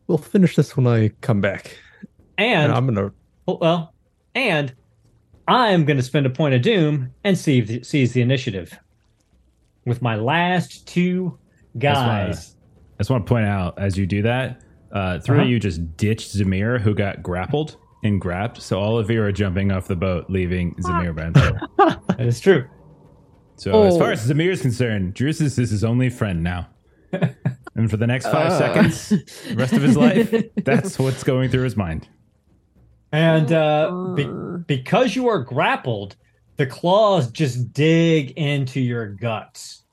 We'll 0.07 0.17
finish 0.17 0.55
this 0.55 0.75
when 0.77 0.87
I 0.87 1.09
come 1.21 1.41
back. 1.41 1.77
And 2.37 2.65
And 2.65 2.73
I'm 2.73 2.85
gonna 2.85 3.11
well, 3.47 3.93
and 4.35 4.73
I'm 5.47 5.85
going 5.85 5.95
to 5.97 6.03
spend 6.03 6.25
a 6.25 6.29
point 6.29 6.53
of 6.53 6.61
doom 6.61 7.11
and 7.23 7.37
see 7.37 7.59
if 7.59 7.85
seize 7.85 8.11
the 8.11 8.21
initiative 8.21 8.77
with 9.85 10.01
my 10.01 10.15
last 10.17 10.85
two 10.87 11.37
guys. 11.77 12.55
I 12.95 13.03
just 13.03 13.09
want 13.09 13.25
to 13.25 13.29
point 13.29 13.45
out 13.45 13.79
as 13.79 13.97
you 13.97 14.05
do 14.05 14.21
that, 14.23 14.61
uh, 14.91 15.19
three 15.19 15.37
Uh-huh. 15.37 15.43
of 15.45 15.49
you 15.49 15.59
just 15.59 15.95
ditched 15.95 16.35
Zamehr, 16.35 16.79
who 16.81 16.93
got 16.93 17.23
grappled 17.23 17.77
and 18.03 18.19
grabbed. 18.19 18.61
So 18.61 18.79
all 18.79 18.97
of 18.99 19.09
you 19.09 19.21
are 19.23 19.31
jumping 19.31 19.71
off 19.71 19.87
the 19.87 19.95
boat, 19.95 20.25
leaving 20.29 20.75
Zamehr 20.75 21.15
by 21.15 21.23
himself. 21.25 22.07
That 22.17 22.27
is 22.27 22.41
true. 22.41 22.65
So 23.57 23.83
as 23.83 23.95
Oh. 23.95 23.99
far 23.99 24.11
as 24.11 24.27
Zamehr 24.29 24.51
is 24.51 24.61
concerned, 24.61 25.15
Drusus 25.15 25.57
is 25.59 25.71
his 25.71 25.83
only 25.83 26.09
friend 26.09 26.43
now. 26.43 26.67
and 27.75 27.89
for 27.89 27.97
the 27.97 28.07
next 28.07 28.25
five 28.27 28.51
Uh. 28.51 28.57
seconds, 28.57 29.09
the 29.09 29.55
rest 29.55 29.73
of 29.73 29.81
his 29.81 29.97
life, 29.97 30.33
that's 30.63 30.99
what's 30.99 31.23
going 31.23 31.49
through 31.49 31.63
his 31.63 31.75
mind. 31.77 32.07
And 33.11 33.51
uh, 33.51 34.13
be- 34.15 34.27
because 34.67 35.15
you 35.15 35.27
are 35.29 35.39
grappled, 35.39 36.15
the 36.57 36.65
claws 36.65 37.31
just 37.31 37.71
dig 37.73 38.31
into 38.31 38.79
your 38.79 39.07
guts. 39.07 39.83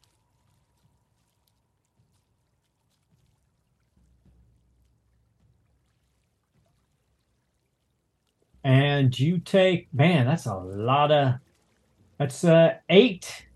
And 8.62 9.18
you 9.18 9.38
take, 9.38 9.88
man, 9.92 10.26
that's 10.26 10.46
a 10.46 10.54
lot 10.54 11.10
of, 11.12 11.34
that's 12.18 12.44
uh, 12.44 12.74
eight, 12.88 13.46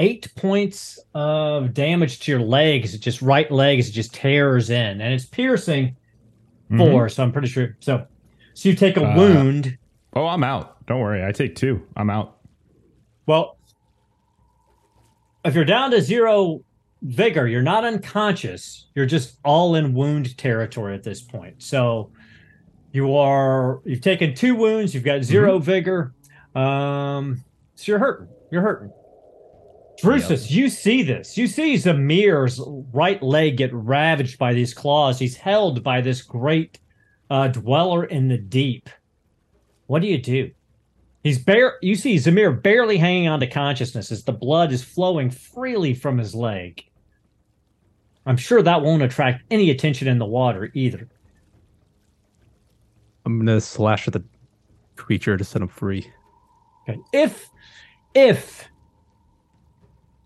eight 0.00 0.32
points 0.34 0.98
of 1.14 1.74
damage 1.74 2.20
to 2.20 2.32
your 2.32 2.40
legs. 2.40 2.94
It 2.94 2.98
just 3.00 3.20
right 3.22 3.50
legs 3.50 3.88
it 3.88 3.92
just 3.92 4.14
tears 4.14 4.70
in, 4.70 5.00
and 5.00 5.12
it's 5.14 5.26
piercing 5.26 5.94
Mhm. 6.70 6.78
4 6.78 7.08
So 7.08 7.22
I'm 7.22 7.32
pretty 7.32 7.48
sure. 7.48 7.76
So, 7.80 8.06
so 8.54 8.68
you 8.68 8.74
take 8.74 8.96
a 8.96 9.04
Uh, 9.04 9.16
wound. 9.16 9.76
Oh, 10.14 10.26
I'm 10.26 10.42
out. 10.42 10.86
Don't 10.86 11.00
worry. 11.00 11.24
I 11.24 11.32
take 11.32 11.54
two. 11.54 11.82
I'm 11.96 12.08
out. 12.10 12.38
Well, 13.26 13.58
if 15.44 15.54
you're 15.54 15.64
down 15.64 15.90
to 15.92 16.00
zero 16.00 16.62
vigor, 17.02 17.46
you're 17.46 17.62
not 17.62 17.84
unconscious. 17.84 18.86
You're 18.94 19.06
just 19.06 19.38
all 19.44 19.74
in 19.74 19.94
wound 19.94 20.36
territory 20.36 20.94
at 20.94 21.02
this 21.02 21.22
point. 21.22 21.62
So 21.62 22.10
you 22.92 23.14
are 23.16 23.80
you've 23.84 24.00
taken 24.00 24.34
two 24.34 24.54
wounds. 24.54 24.94
You've 24.94 25.04
got 25.04 25.22
0 25.22 25.58
vigor. 25.58 26.12
Um, 26.54 27.44
so 27.74 27.92
you're 27.92 27.98
hurting. 28.00 28.28
You're 28.50 28.62
hurting. 28.62 28.90
Drusus, 30.02 30.50
you 30.50 30.68
see 30.68 31.02
this. 31.02 31.36
You 31.36 31.46
see 31.46 31.74
Zamehr's 31.74 32.60
right 32.92 33.22
leg 33.22 33.56
get 33.56 33.72
ravaged 33.72 34.38
by 34.38 34.54
these 34.54 34.74
claws. 34.74 35.18
He's 35.18 35.36
held 35.36 35.82
by 35.82 36.00
this 36.00 36.22
great 36.22 36.78
uh, 37.28 37.48
dweller 37.48 38.04
in 38.04 38.28
the 38.28 38.38
deep. 38.38 38.88
What 39.86 40.02
do 40.02 40.08
you 40.08 40.18
do? 40.18 40.50
He's 41.22 41.38
bare. 41.38 41.76
You 41.82 41.96
see 41.96 42.16
Zamehr 42.16 42.62
barely 42.62 42.96
hanging 42.96 43.28
on 43.28 43.40
to 43.40 43.46
consciousness 43.46 44.10
as 44.10 44.24
the 44.24 44.32
blood 44.32 44.72
is 44.72 44.82
flowing 44.82 45.30
freely 45.30 45.94
from 45.94 46.16
his 46.16 46.34
leg. 46.34 46.82
I'm 48.26 48.36
sure 48.36 48.62
that 48.62 48.82
won't 48.82 49.02
attract 49.02 49.42
any 49.50 49.70
attention 49.70 50.08
in 50.08 50.18
the 50.18 50.26
water 50.26 50.70
either. 50.74 51.08
I'm 53.26 53.38
gonna 53.38 53.60
slash 53.60 54.06
at 54.06 54.14
the 54.14 54.24
creature 54.96 55.36
to 55.36 55.44
set 55.44 55.62
him 55.62 55.68
free. 55.68 56.10
Okay. 56.88 56.98
If 57.12 57.50
if 58.14 58.69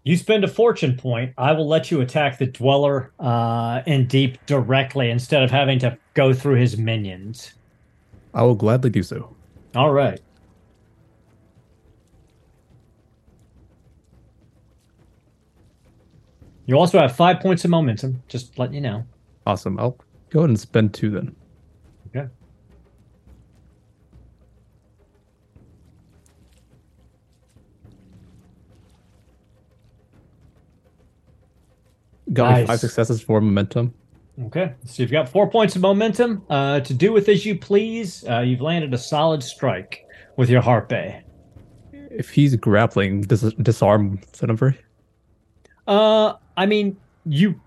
you 0.05 0.19
spend 0.19 0.45
a 0.45 0.49
fortune 0.49 0.97
point, 0.97 1.33
I 1.39 1.53
will 1.53 1.67
let 1.67 1.91
you 1.91 2.03
attack 2.03 2.39
the 2.39 2.47
dweller 2.47 3.13
uh, 3.19 3.83
in 3.87 4.07
deep 4.07 4.45
directly 4.45 5.11
instead 5.11 5.43
of 5.43 5.51
having 5.51 5.79
to 5.81 5.97
go 6.13 6.35
through 6.35 6.57
his 6.57 6.77
minions. 6.77 7.55
I 8.35 8.43
will 8.43 8.55
gladly 8.55 8.91
do 8.91 9.03
so. 9.03 9.35
All 9.75 9.93
right. 9.93 10.21
You 16.67 16.79
also 16.79 16.99
have 16.99 17.17
five 17.17 17.41
points 17.41 17.65
of 17.65 17.71
momentum. 17.71 18.23
Just 18.29 18.59
letting 18.59 18.75
you 18.75 18.81
know. 18.81 19.05
Awesome. 19.47 19.79
I'll 19.79 19.99
go 20.31 20.41
ahead 20.41 20.51
and 20.51 20.61
spend 20.61 20.95
two 20.95 21.11
then. 21.11 21.35
Got 32.35 32.51
Nice. 32.51 32.67
five 32.67 32.81
successes 32.81 33.23
for 33.23 33.41
momentum. 33.41 33.95
Okay, 34.47 34.73
so 34.85 35.03
you've 35.03 35.13
got 35.13 35.29
four 35.29 35.49
points 35.49 35.77
of 35.77 35.83
momentum. 35.83 36.43
Uh, 36.51 36.81
to 36.81 36.93
do 36.93 37.13
with 37.13 37.29
as 37.29 37.47
you 37.47 37.57
please, 37.57 38.25
uh, 38.29 38.41
you've 38.41 38.61
landed 38.61 38.93
a 38.93 38.99
solid 38.99 39.43
strike 39.43 40.05
with 40.37 40.51
your 40.51 40.61
harpe. 40.61 41.23
If 41.93 42.31
he's 42.31 42.57
grappling, 42.57 43.23
does 43.23 43.55
disarm 43.55 44.21
him? 44.41 44.75
Uh, 45.87 46.35
I 46.57 46.67
mean, 46.67 46.97
you 47.25 47.61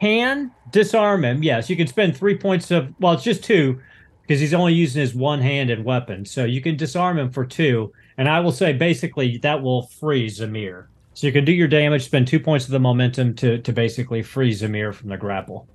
can 0.00 0.50
disarm 0.72 1.24
him. 1.24 1.42
Yes, 1.44 1.70
you 1.70 1.76
can 1.76 1.86
spend 1.86 2.16
three 2.16 2.36
points 2.36 2.72
of. 2.72 2.92
Well, 2.98 3.12
it's 3.12 3.22
just 3.22 3.44
two 3.44 3.80
because 4.22 4.40
he's 4.40 4.54
only 4.54 4.74
using 4.74 5.00
his 5.00 5.14
one-handed 5.14 5.84
weapon. 5.84 6.24
So 6.24 6.44
you 6.44 6.60
can 6.60 6.76
disarm 6.76 7.18
him 7.18 7.30
for 7.30 7.46
two, 7.46 7.92
and 8.18 8.28
I 8.28 8.40
will 8.40 8.52
say 8.52 8.72
basically 8.72 9.38
that 9.38 9.62
will 9.62 9.82
free 9.86 10.28
Zamehr. 10.28 10.86
So 11.18 11.26
you 11.26 11.32
can 11.32 11.44
do 11.44 11.50
your 11.50 11.66
damage, 11.66 12.04
spend 12.04 12.28
two 12.28 12.38
points 12.38 12.66
of 12.66 12.70
the 12.70 12.78
momentum 12.78 13.34
to 13.42 13.58
to 13.58 13.72
basically 13.72 14.22
free 14.22 14.52
Zamehr 14.54 14.94
from 14.94 15.08
the 15.08 15.16
grapple. 15.16 15.66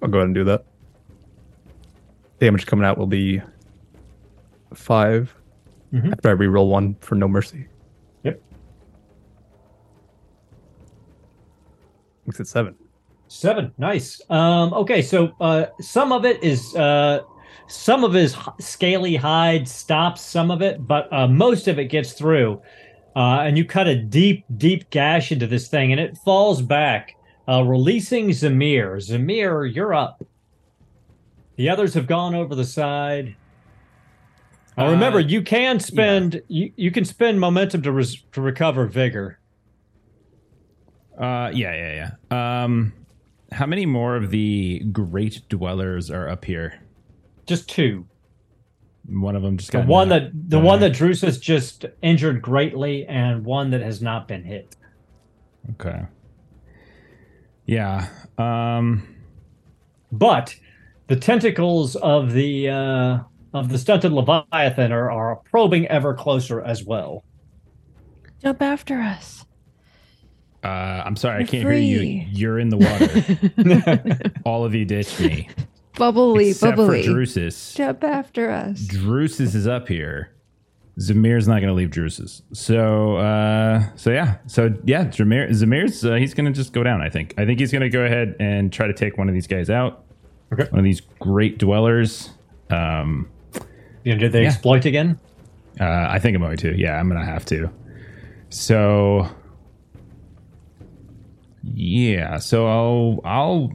I'll 0.00 0.08
go 0.08 0.18
ahead 0.18 0.26
and 0.26 0.34
do 0.36 0.44
that. 0.44 0.66
Damage 2.38 2.64
coming 2.64 2.84
out 2.84 2.96
will 2.96 3.08
be 3.08 3.42
5 4.72 5.34
Mhm. 5.92 6.12
after 6.12 6.30
I 6.30 6.34
reroll 6.34 6.68
one 6.68 6.94
for 7.00 7.16
no 7.16 7.26
mercy. 7.26 7.66
Yep. 8.22 8.40
Makes 12.26 12.38
it 12.38 12.46
seven. 12.46 12.76
Seven, 13.26 13.72
nice. 13.78 14.20
Um, 14.30 14.72
okay, 14.74 15.02
so 15.02 15.32
uh, 15.40 15.66
some 15.80 16.12
of 16.12 16.24
it 16.24 16.40
is 16.40 16.76
uh, 16.76 17.22
some 17.66 18.04
of 18.04 18.12
his 18.12 18.36
scaly 18.60 19.16
hide 19.16 19.66
stops 19.66 20.20
some 20.20 20.52
of 20.52 20.62
it, 20.62 20.86
but 20.86 21.12
uh, 21.12 21.26
most 21.26 21.66
of 21.66 21.80
it 21.80 21.86
gets 21.86 22.12
through. 22.12 22.62
Uh, 23.16 23.40
and 23.42 23.58
you 23.58 23.64
cut 23.64 23.88
a 23.88 23.96
deep, 23.96 24.44
deep 24.56 24.88
gash 24.90 25.32
into 25.32 25.46
this 25.46 25.68
thing, 25.68 25.90
and 25.90 26.00
it 26.00 26.16
falls 26.18 26.62
back, 26.62 27.16
uh, 27.48 27.62
releasing 27.62 28.28
Zamehr. 28.28 28.96
Zamehr, 28.98 29.72
you're 29.74 29.92
up. 29.92 30.22
The 31.56 31.68
others 31.68 31.94
have 31.94 32.06
gone 32.06 32.34
over 32.34 32.54
the 32.54 32.64
side. 32.64 33.34
Now, 34.78 34.86
Uh, 34.86 34.92
remember, 34.92 35.20
you 35.20 35.42
can 35.42 35.80
spend 35.80 36.40
you, 36.48 36.72
you 36.76 36.90
can 36.90 37.04
spend 37.04 37.40
momentum 37.40 37.82
to 37.82 37.92
res, 37.92 38.22
to 38.32 38.40
recover 38.40 38.86
vigor. 38.86 39.38
Uh, 41.18 41.50
yeah, 41.52 41.74
yeah, 41.74 42.10
yeah. 42.30 42.62
Um, 42.64 42.94
how 43.52 43.66
many 43.66 43.84
more 43.84 44.16
of 44.16 44.30
the 44.30 44.78
great 44.92 45.42
dwellers 45.48 46.10
are 46.10 46.28
up 46.28 46.44
here? 46.44 46.80
Just 47.46 47.68
two. 47.68 48.06
One 49.10 49.34
of 49.36 49.42
them 49.42 49.56
just 49.56 49.72
got 49.72 49.80
The 49.80 49.82
got 49.86 49.90
one 49.90 50.08
knocked- 50.08 50.24
that 50.32 50.50
the 50.50 50.58
uh, 50.58 50.62
one 50.62 50.80
that 50.80 50.92
Drusus 50.92 51.40
just 51.40 51.84
injured 52.02 52.40
greatly, 52.40 53.06
and 53.06 53.44
one 53.44 53.70
that 53.70 53.80
has 53.80 54.00
not 54.00 54.28
been 54.28 54.44
hit. 54.44 54.76
Okay. 55.72 56.02
Yeah. 57.66 58.08
Um. 58.38 59.16
But 60.12 60.56
the 61.06 61.16
tentacles 61.16 61.96
of 61.96 62.32
the 62.32 62.68
uh, 62.68 63.18
of 63.52 63.68
the 63.68 63.78
stunted 63.78 64.12
leviathan 64.12 64.92
are, 64.92 65.10
are 65.10 65.36
probing 65.50 65.86
ever 65.88 66.14
closer 66.14 66.60
as 66.60 66.84
well. 66.84 67.24
Jump 68.42 68.62
after 68.62 69.00
us. 69.00 69.44
Uh, 70.62 70.68
I'm 70.68 71.16
sorry, 71.16 71.36
I 71.36 71.38
You're 71.40 71.46
can't 71.48 71.62
hear 71.64 71.72
you. 71.72 72.26
You're 72.30 72.58
in 72.58 72.68
the 72.68 72.76
water. 72.76 74.30
All 74.44 74.64
of 74.64 74.74
you 74.74 74.84
ditched 74.84 75.18
me, 75.20 75.48
bubbly, 76.00 76.50
except 76.50 76.76
bubbly. 76.76 77.02
for 77.04 77.10
Drusus. 77.12 77.76
Jump 77.76 78.02
after 78.04 78.50
us. 78.50 78.80
Drusus 78.88 79.54
is 79.54 79.66
up 79.68 79.86
here. 79.88 80.32
Zamehr's 80.98 81.46
not 81.48 81.56
going 81.60 81.68
to 81.68 81.72
leave 81.74 81.90
Drusus. 81.90 82.42
So, 82.52 83.16
uh, 83.16 83.84
so 83.96 84.10
yeah, 84.10 84.38
so 84.46 84.74
yeah, 84.84 85.04
Zamehr, 85.06 85.48
Zamehr's 85.50 86.04
uh, 86.04 86.14
he's 86.16 86.34
going 86.34 86.46
to 86.46 86.52
just 86.52 86.72
go 86.72 86.82
down. 86.82 87.00
I 87.00 87.08
think. 87.08 87.34
I 87.38 87.46
think 87.46 87.60
he's 87.60 87.70
going 87.72 87.82
to 87.82 87.88
go 87.88 88.04
ahead 88.04 88.34
and 88.40 88.72
try 88.72 88.86
to 88.86 88.92
take 88.92 89.16
one 89.16 89.28
of 89.28 89.34
these 89.34 89.46
guys 89.46 89.70
out. 89.70 90.04
Okay. 90.52 90.64
One 90.70 90.80
of 90.80 90.84
these 90.84 91.00
great 91.20 91.58
dwellers. 91.58 92.30
Um, 92.70 93.28
You 94.04 94.12
know, 94.14 94.18
did 94.18 94.32
they 94.32 94.42
Yeah. 94.42 94.48
exploit 94.48 94.84
again? 94.84 95.18
uh, 95.80 95.84
I 96.10 96.18
think 96.18 96.34
I'm 96.36 96.42
going 96.42 96.56
to. 96.58 96.76
Yeah, 96.76 96.98
I'm 96.98 97.08
going 97.08 97.20
to 97.20 97.26
have 97.26 97.44
to. 97.46 97.70
So, 98.50 99.28
yeah. 101.62 102.38
So 102.38 102.66
I'll 102.66 103.20
I'll. 103.24 103.72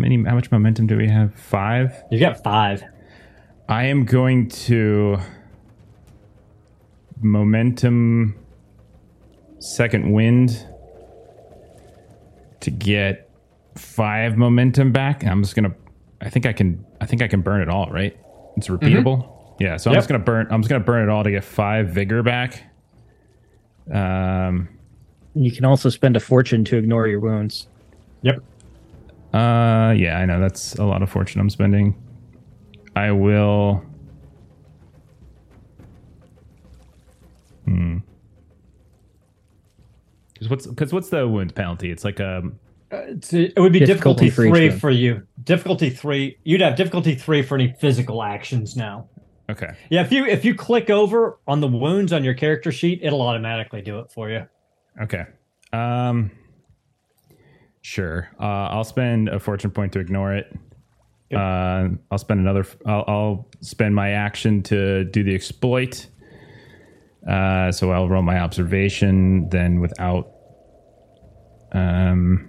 How 0.00 0.08
many? 0.08 0.24
How 0.24 0.34
much 0.34 0.50
momentum 0.50 0.86
do 0.86 0.96
we 0.96 1.06
have? 1.10 1.34
Five. 1.34 2.04
You've 2.10 2.22
got 2.22 2.42
five. 2.42 2.82
I 3.68 3.84
am 3.84 4.06
going 4.06 4.48
to 4.48 5.18
momentum 7.20 8.34
second 9.58 10.10
wind 10.10 10.66
to 12.60 12.70
get 12.70 13.30
five 13.76 14.38
momentum 14.38 14.90
back. 14.90 15.22
I'm 15.22 15.42
just 15.42 15.54
gonna. 15.54 15.74
I 16.22 16.30
think 16.30 16.46
I 16.46 16.54
can. 16.54 16.82
I 17.02 17.04
think 17.04 17.20
I 17.20 17.28
can 17.28 17.42
burn 17.42 17.60
it 17.60 17.68
all. 17.68 17.90
Right? 17.90 18.16
It's 18.56 18.68
repeatable. 18.68 19.30
Yeah. 19.60 19.76
So 19.76 19.90
I'm 19.90 19.96
just 19.96 20.08
gonna 20.08 20.24
burn. 20.24 20.46
I'm 20.50 20.62
just 20.62 20.70
gonna 20.70 20.82
burn 20.82 21.06
it 21.06 21.12
all 21.12 21.24
to 21.24 21.30
get 21.30 21.44
five 21.44 21.90
vigor 21.90 22.22
back. 22.22 22.64
Um. 23.92 24.70
You 25.34 25.52
can 25.52 25.66
also 25.66 25.90
spend 25.90 26.16
a 26.16 26.20
fortune 26.20 26.64
to 26.64 26.78
ignore 26.78 27.06
your 27.06 27.20
wounds. 27.20 27.68
Yep. 28.22 28.42
Uh. 29.32 29.92
Yeah. 29.96 30.18
I 30.18 30.24
know 30.26 30.40
that's 30.40 30.74
a 30.76 30.84
lot 30.84 31.02
of 31.02 31.10
fortune 31.10 31.40
I'm 31.40 31.50
spending. 31.50 31.94
I 32.96 33.12
will. 33.12 33.84
Hmm. 37.64 37.98
Because 40.32 40.48
what's 40.48 40.66
because 40.66 40.92
what's 40.92 41.10
the 41.10 41.28
wound 41.28 41.54
penalty? 41.54 41.90
It's 41.90 42.04
like 42.04 42.20
um 42.20 42.58
Uh, 42.90 43.02
it 43.32 43.58
would 43.58 43.72
be 43.72 43.78
Difficulty 43.80 44.26
difficulty, 44.26 44.30
for 44.30 44.44
each 44.46 44.50
three 44.50 44.70
for 44.70 44.90
you. 44.90 45.22
Difficulty 45.44 45.90
three. 45.90 46.38
You'd 46.44 46.60
have 46.62 46.76
difficulty 46.76 47.14
three 47.14 47.42
for 47.42 47.54
any 47.54 47.72
physical 47.80 48.22
actions 48.22 48.74
now. 48.76 49.08
okay. 49.50 49.74
Yeah, 49.90 50.00
if 50.02 50.10
you 50.10 50.24
if 50.24 50.44
you 50.44 50.54
click 50.54 50.90
over 50.90 51.38
on 51.46 51.60
the 51.60 51.68
wounds 51.68 52.12
on 52.12 52.24
your 52.24 52.34
character 52.34 52.72
sheet, 52.72 53.00
it'll 53.02 53.22
automatically 53.22 53.82
do 53.82 54.00
it 54.00 54.10
for 54.10 54.28
you. 54.30 54.46
Okay. 55.00 55.24
Um. 55.72 56.30
Sure. 57.82 58.30
Uh, 58.38 58.68
I'll 58.68 58.84
spend 58.84 59.28
a 59.28 59.38
fortune 59.38 59.70
point 59.70 59.92
to 59.94 60.00
ignore 60.00 60.34
it. 60.34 60.54
Yep. 61.30 61.40
Uh, 61.40 61.88
I'll 62.10 62.18
spend 62.18 62.40
another. 62.40 62.66
I'll, 62.86 63.04
I'll 63.06 63.48
spend 63.60 63.94
my 63.94 64.10
action 64.10 64.62
to 64.64 65.04
do 65.04 65.22
the 65.22 65.34
exploit. 65.34 66.06
Uh, 67.28 67.70
so 67.72 67.90
I'll 67.92 68.08
roll 68.08 68.22
my 68.22 68.38
observation. 68.40 69.48
Then 69.48 69.80
without. 69.80 70.30
Um. 71.72 72.48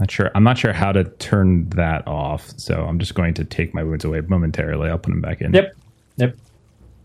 Not 0.00 0.10
sure. 0.10 0.30
I'm 0.34 0.42
not 0.42 0.58
sure 0.58 0.72
how 0.72 0.90
to 0.90 1.04
turn 1.04 1.68
that 1.70 2.08
off. 2.08 2.52
So 2.56 2.84
I'm 2.84 2.98
just 2.98 3.14
going 3.14 3.34
to 3.34 3.44
take 3.44 3.74
my 3.74 3.84
wounds 3.84 4.04
away 4.04 4.22
momentarily. 4.22 4.90
I'll 4.90 4.98
put 4.98 5.10
them 5.10 5.20
back 5.20 5.40
in. 5.40 5.54
Yep. 5.54 5.72
Yep. 6.16 6.36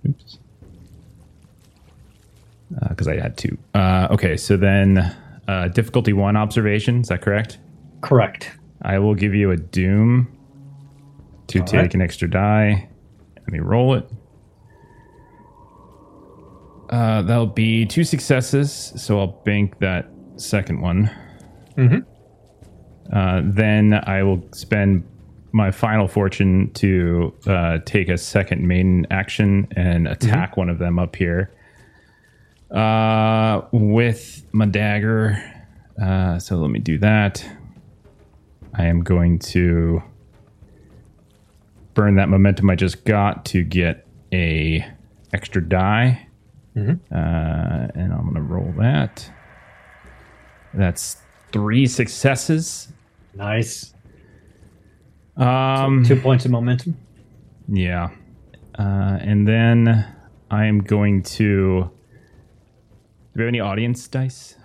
Oops. 0.08 0.38
Because 2.90 3.08
I 3.08 3.20
had 3.20 3.38
two. 3.38 3.58
Uh, 3.76 4.08
okay, 4.12 4.38
so 4.38 4.58
then 4.58 5.16
uh, 5.50 5.68
difficulty 5.70 6.14
one 6.14 6.38
observation. 6.38 7.02
Is 7.02 7.08
that 7.08 7.22
correct? 7.22 7.58
Correct. 8.02 8.52
I 8.84 9.00
will 9.00 9.16
give 9.16 9.34
you 9.34 9.50
a 9.52 9.58
doom 9.58 10.28
to 11.48 11.60
All 11.60 11.66
take 11.66 11.80
right. 11.82 11.94
an 11.96 12.02
extra 12.02 12.30
die. 12.30 12.88
Let 13.38 13.48
me 13.50 13.60
roll 13.60 13.96
it. 13.96 14.06
Uh, 16.90 17.22
that'll 17.24 17.46
be 17.46 17.86
two 17.86 18.04
successes, 18.04 18.94
so 18.96 19.20
I'll 19.20 19.42
bank 19.46 19.80
that 19.80 20.10
second 20.38 20.82
one. 20.82 21.10
Mhm. 21.78 22.06
Uh, 23.12 23.42
then 23.44 23.94
I 24.04 24.24
will 24.24 24.44
spend 24.54 25.04
my 25.52 25.72
final 25.72 26.08
fortune 26.08 26.72
to 26.76 27.34
uh, 27.48 27.80
take 27.86 28.10
a 28.10 28.18
second 28.18 28.68
main 28.68 29.06
action 29.10 29.68
and 29.76 30.08
attack 30.08 30.58
one 30.58 30.70
of 30.70 30.78
them 30.78 31.00
up 31.00 31.16
here 31.16 31.52
uh, 32.72 33.62
with 33.72 34.44
my 34.52 34.66
dagger. 34.66 35.42
Uh, 36.02 36.40
so 36.40 36.56
let 36.58 36.70
me 36.72 36.80
do 36.80 36.98
that. 37.00 37.46
I 38.74 38.86
am 38.86 39.02
going 39.02 39.40
to 39.40 40.02
burn 41.94 42.16
that 42.16 42.30
momentum 42.30 42.70
I 42.70 42.76
just 42.76 43.04
got 43.04 43.46
to 43.46 43.64
get 43.64 44.08
a 44.32 44.86
extra 45.34 45.62
die, 45.68 46.28
Mhm. 46.76 47.00
uh, 47.12 47.88
and 47.96 48.14
I'm 48.14 48.22
going 48.24 48.36
to 48.36 48.42
roll 48.42 48.72
that. 48.78 49.30
That's 50.74 51.18
three 51.52 51.88
successes. 51.88 52.94
Nice. 53.36 53.94
Um, 55.36 56.04
Two 56.06 56.16
points 56.18 56.46
of 56.46 56.52
momentum. 56.52 56.96
yeah, 57.68 58.10
uh, 58.78 59.18
and 59.22 59.48
then 59.48 60.06
I 60.52 60.66
am 60.66 60.80
going 60.80 61.24
to. 61.24 61.90
Do 63.40 63.44
we 63.44 63.46
have 63.46 63.52
any 63.54 63.62
audience 63.62 64.06
dice? 64.10 64.56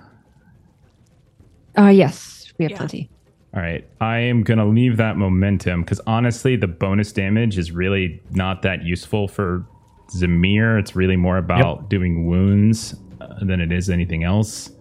Uh 1.79 1.91
yes, 1.95 2.53
we 2.59 2.65
have 2.65 2.73
Yeah. 2.73 2.77
plenty. 2.79 3.09
All 3.55 3.63
right. 3.63 3.87
I 4.01 4.19
am 4.19 4.43
going 4.43 4.59
to 4.59 4.65
leave 4.65 4.97
that 4.97 5.17
momentum 5.17 5.83
because 5.83 6.01
honestly, 6.09 6.57
the 6.57 6.67
bonus 6.67 7.13
damage 7.13 7.57
is 7.57 7.71
really 7.71 8.21
not 8.33 8.63
that 8.63 8.83
useful 8.83 9.29
for 9.29 9.65
Zamehr. 10.09 10.77
It's 10.81 10.97
really 10.97 11.15
more 11.15 11.37
about 11.39 11.89
doing 11.89 12.27
wounds 12.27 12.97
uh, 13.21 13.45
than 13.45 13.61
it 13.61 13.71
is 13.71 13.89
anything 13.91 14.25
else. 14.25 14.73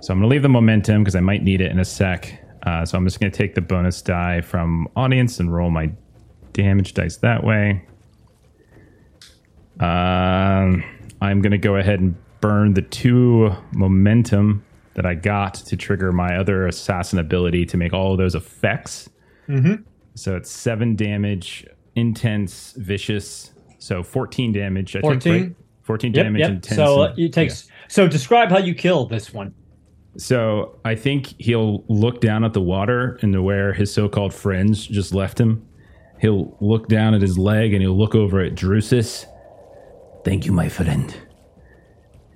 So 0.00 0.14
I'm 0.14 0.20
going 0.20 0.22
to 0.22 0.28
leave 0.28 0.40
the 0.42 0.48
momentum 0.48 1.02
because 1.04 1.14
I 1.14 1.20
might 1.20 1.42
need 1.42 1.60
it 1.60 1.70
in 1.70 1.78
a 1.78 1.84
sec. 1.84 2.42
Uh, 2.62 2.86
so 2.86 2.96
I'm 2.96 3.04
just 3.04 3.20
going 3.20 3.30
to 3.30 3.36
take 3.36 3.54
the 3.54 3.60
bonus 3.60 4.00
die 4.00 4.40
from 4.40 4.88
audience 4.96 5.40
and 5.40 5.52
roll 5.52 5.68
my 5.70 5.92
damage 6.54 6.94
dice 6.94 7.18
that 7.18 7.44
way. 7.44 7.84
Um, 9.78 10.82
I'm 11.20 11.42
going 11.42 11.52
to 11.52 11.58
go 11.58 11.76
ahead 11.76 12.00
and 12.00 12.16
burn 12.40 12.74
the 12.74 12.82
two 12.82 13.50
momentum 13.72 14.64
that 14.94 15.06
I 15.06 15.14
got 15.14 15.54
to 15.54 15.76
trigger 15.76 16.12
my 16.12 16.36
other 16.36 16.66
assassin 16.66 17.18
ability 17.18 17.64
to 17.66 17.76
make 17.76 17.92
all 17.92 18.12
of 18.12 18.18
those 18.18 18.34
effects. 18.34 19.08
Mhm. 19.48 19.84
So 20.14 20.36
it's 20.36 20.50
seven 20.50 20.96
damage, 20.96 21.66
intense, 21.94 22.74
vicious. 22.76 23.52
So 23.78 24.02
14 24.02 24.52
damage. 24.52 24.96
I 24.96 25.00
14? 25.00 25.20
Think, 25.20 25.46
right? 25.46 25.56
14 25.82 26.12
Yep. 26.12 26.24
damage, 26.24 26.40
Yep. 26.40 26.50
intense. 26.50 26.76
So 26.76 27.02
and- 27.04 27.18
you 27.18 27.28
take. 27.28 27.50
So 27.88 28.06
describe 28.08 28.50
how 28.50 28.58
you 28.58 28.74
kill 28.74 29.06
this 29.06 29.32
one. 29.32 29.52
So 30.16 30.76
I 30.84 30.96
think 30.96 31.34
he'll 31.38 31.84
look 31.88 32.20
down 32.20 32.44
at 32.44 32.52
the 32.52 32.60
water 32.60 33.18
and 33.22 33.44
where 33.44 33.72
his 33.72 33.92
so-called 33.92 34.34
friends 34.34 34.84
just 34.86 35.14
left 35.14 35.40
him. 35.40 35.62
He'll 36.20 36.56
look 36.60 36.88
down 36.88 37.14
at 37.14 37.22
his 37.22 37.38
leg 37.38 37.72
and 37.72 37.80
he'll 37.80 37.96
look 37.96 38.14
over 38.14 38.40
at 38.40 38.54
Drusus. 38.54 39.24
Thank 40.24 40.44
you, 40.46 40.52
my 40.52 40.68
friend. 40.68 41.14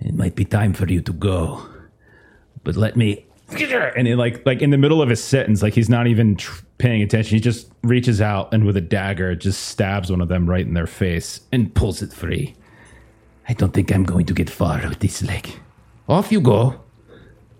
It 0.05 0.15
might 0.15 0.35
be 0.37 0.45
time 0.45 0.75
for 0.75 0.87
you 0.87 1.01
to 1.01 1.13
go. 1.13 1.67
But 2.63 2.77
let 2.77 2.97
me. 2.97 3.27
And 3.97 4.07
he 4.07 4.15
like 4.15 4.45
like 4.47 4.63
in 4.63 4.71
the 4.71 4.79
middle 4.79 5.03
of 5.03 5.09
his 5.09 5.23
sentence, 5.23 5.63
like 5.63 5.75
he's 5.75 5.89
not 5.91 6.07
even 6.07 6.37
tr- 6.37 6.63
paying 6.79 7.03
attention. 7.03 7.35
He 7.37 7.41
just 7.41 7.71
reaches 7.83 8.21
out 8.21 8.53
and 8.53 8.65
with 8.65 8.77
a 8.77 8.81
dagger 8.81 9.35
just 9.35 9.65
stabs 9.69 10.11
one 10.11 10.21
of 10.21 10.29
them 10.29 10.49
right 10.49 10.67
in 10.67 10.75
their 10.75 10.87
face. 10.87 11.41
and 11.53 11.75
pulls 11.75 12.03
it 12.03 12.13
free. 12.13 12.55
I 13.49 13.53
don't 13.53 13.73
think 13.75 13.93
I'm 13.93 14.05
going 14.05 14.27
to 14.27 14.35
get 14.35 14.49
far 14.49 14.81
with 14.89 15.01
this 15.01 15.23
leg. 15.23 15.51
Off 16.09 16.33
you 16.33 16.41
go. 16.41 16.81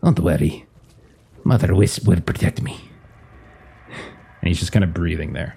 Don't 0.03 0.19
worry. 0.21 0.65
Mother 1.45 1.75
Wisp 1.75 2.07
will 2.07 2.21
protect 2.21 2.63
me. 2.63 2.79
And 4.41 4.49
he's 4.49 4.59
just 4.59 4.73
kind 4.73 4.85
of 4.85 4.95
breathing 4.95 5.33
there. 5.35 5.57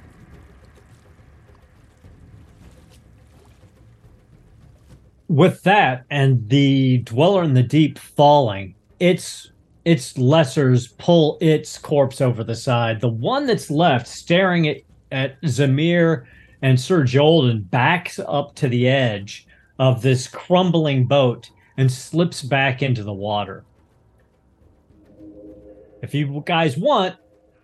With 5.28 5.63
that 5.63 6.05
and 6.09 6.47
the 6.49 6.99
dweller 6.99 7.43
in 7.43 7.53
the 7.53 7.63
deep 7.63 7.99
falling, 7.99 8.75
its 8.99 9.51
its 9.84 10.13
lessers 10.13 10.97
pull 10.97 11.38
its 11.39 11.78
corpse 11.78 12.19
over 12.19 12.43
the 12.43 12.55
side. 12.55 12.99
The 12.99 13.07
one 13.07 13.45
that's 13.45 13.71
left 13.71 14.05
staring 14.07 14.67
at, 14.67 14.78
at 15.11 15.41
Zamehr 15.43 16.25
and 16.61 16.80
Sir 16.80 17.03
Jolden 17.03 17.69
backs 17.69 18.19
up 18.19 18.55
to 18.55 18.67
the 18.67 18.88
edge 18.88 19.47
of 19.80 20.01
this 20.01 20.28
crumbling 20.28 21.05
boat 21.07 21.49
and 21.78 21.91
slips 21.91 22.41
back 22.41 22.82
into 22.82 23.03
the 23.03 23.13
water. 23.13 23.63
If 26.01 26.13
you 26.13 26.43
guys 26.45 26.78
want, 26.78 27.15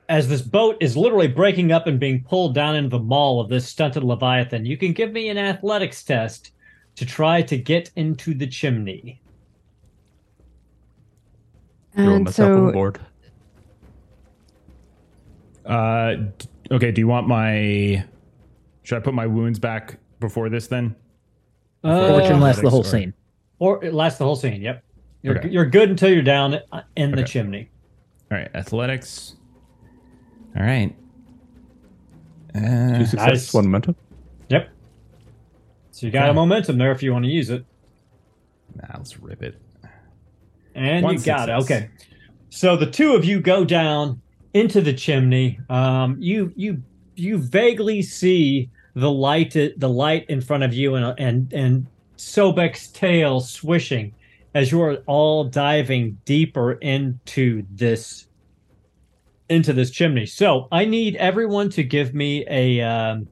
as 0.10 0.28
this 0.28 0.42
boat 0.42 0.78
is 0.80 0.96
literally 0.96 1.28
breaking 1.28 1.72
up 1.72 1.88
and 1.88 2.00
being 2.00 2.24
pulled 2.24 2.54
down 2.56 2.76
into 2.76 2.90
the 2.90 3.00
maw 3.00 3.42
of 3.42 3.50
this 3.50 3.68
stunted 3.68 4.04
Leviathan, 4.04 4.66
you 4.66 4.78
can 4.78 4.94
give 4.94 5.12
me 5.12 5.30
an 5.30 5.38
athletics 5.38 6.04
test 6.04 6.52
to 6.96 7.06
try 7.06 7.42
to 7.42 7.58
get 7.58 7.92
into 7.96 8.34
the 8.34 8.48
chimney. 8.48 9.20
Throw 11.96 12.16
And 12.16 12.26
myself 12.26 12.48
so 12.48 12.54
overboard. 12.62 13.00
Uh, 15.66 16.16
okay. 16.72 16.92
Do 16.92 17.02
you 17.02 17.08
want 17.08 17.28
my? 17.28 18.04
Should 18.84 18.98
I 18.98 19.00
put 19.00 19.14
my 19.14 19.28
wounds 19.28 19.60
back 19.60 19.98
before 20.20 20.50
this 20.50 20.68
then? 20.68 20.96
Fortune 21.84 22.34
Uh, 22.34 22.40
lasts 22.40 22.62
the 22.62 22.70
whole 22.70 22.82
or- 22.82 22.84
scene. 22.86 23.14
or 23.60 23.84
it 23.84 23.94
lasts 23.94 24.20
the 24.20 24.26
whole 24.26 24.36
scene. 24.36 24.62
Yep, 24.62 24.84
you're 25.22 25.38
Okay. 25.38 25.50
you're 25.50 25.66
good 25.66 25.90
until 25.90 26.10
you're 26.12 26.22
down 26.22 26.56
uh, 26.72 26.82
in 26.96 27.12
the 27.12 27.18
Okay. 27.20 27.26
chimney. 27.28 27.70
All 28.32 28.38
right, 28.38 28.50
athletics. 28.56 29.36
All 30.58 30.64
right. 30.64 30.94
Two 32.54 32.60
Uh, 32.60 33.00
success, 33.06 33.28
nice. 33.28 33.54
one 33.54 33.66
momentum. 33.66 33.96
So 35.94 36.08
you 36.08 36.12
got 36.12 36.28
a 36.28 36.34
momentum 36.34 36.80
there 36.80 36.92
if 36.92 37.04
you 37.04 37.14
want 37.14 37.26
to 37.26 37.30
use 37.30 37.52
it. 37.52 37.64
nah, 38.76 38.98
let's 38.98 39.20
rip 39.20 39.44
it. 39.44 39.62
And 40.74 41.04
One 41.04 41.14
you 41.14 41.20
got 41.22 41.50
it. 41.50 41.52
Okay. 41.52 41.88
So 42.50 42.76
the 42.76 42.90
two 42.90 43.14
of 43.14 43.24
you 43.24 43.40
go 43.40 43.64
down 43.64 44.20
into 44.56 44.82
the 44.82 44.92
chimney. 44.92 45.60
Um, 45.70 46.18
you 46.20 46.52
you 46.56 46.82
you 47.16 47.38
vaguely 47.38 48.02
see 48.02 48.72
the 48.96 49.12
light 49.12 49.54
the 49.54 49.88
light 49.88 50.26
in 50.30 50.42
front 50.42 50.64
of 50.64 50.74
you 50.74 50.96
and 50.96 51.20
and 51.20 51.54
and 51.54 51.86
Sobek's 52.18 52.88
tail 52.88 53.40
swishing 53.40 54.16
as 54.56 54.72
you 54.72 54.82
are 54.82 54.96
all 55.06 55.44
diving 55.44 56.18
deeper 56.26 56.72
into 56.74 57.64
this 57.70 58.26
into 59.48 59.74
this 59.74 59.92
chimney. 59.92 60.26
So 60.26 60.68
I 60.72 60.86
need 60.86 61.18
everyone 61.18 61.70
to 61.70 61.84
give 61.84 62.16
me 62.16 62.46
a 62.50 62.82
um, 62.82 63.28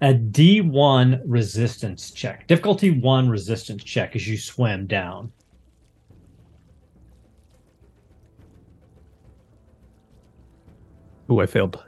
a 0.00 0.12
D1 0.12 1.22
resistance 1.24 2.10
check. 2.10 2.46
Difficulty 2.46 2.90
1 2.90 3.28
resistance 3.28 3.82
check 3.82 4.14
as 4.14 4.28
you 4.28 4.36
swim 4.36 4.86
down. 4.86 5.32
Ooh, 11.30 11.40
I 11.40 11.46
failed. 11.46 11.82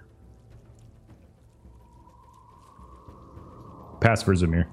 Pass 4.01 4.23
for 4.23 4.35
Zamehr. 4.35 4.67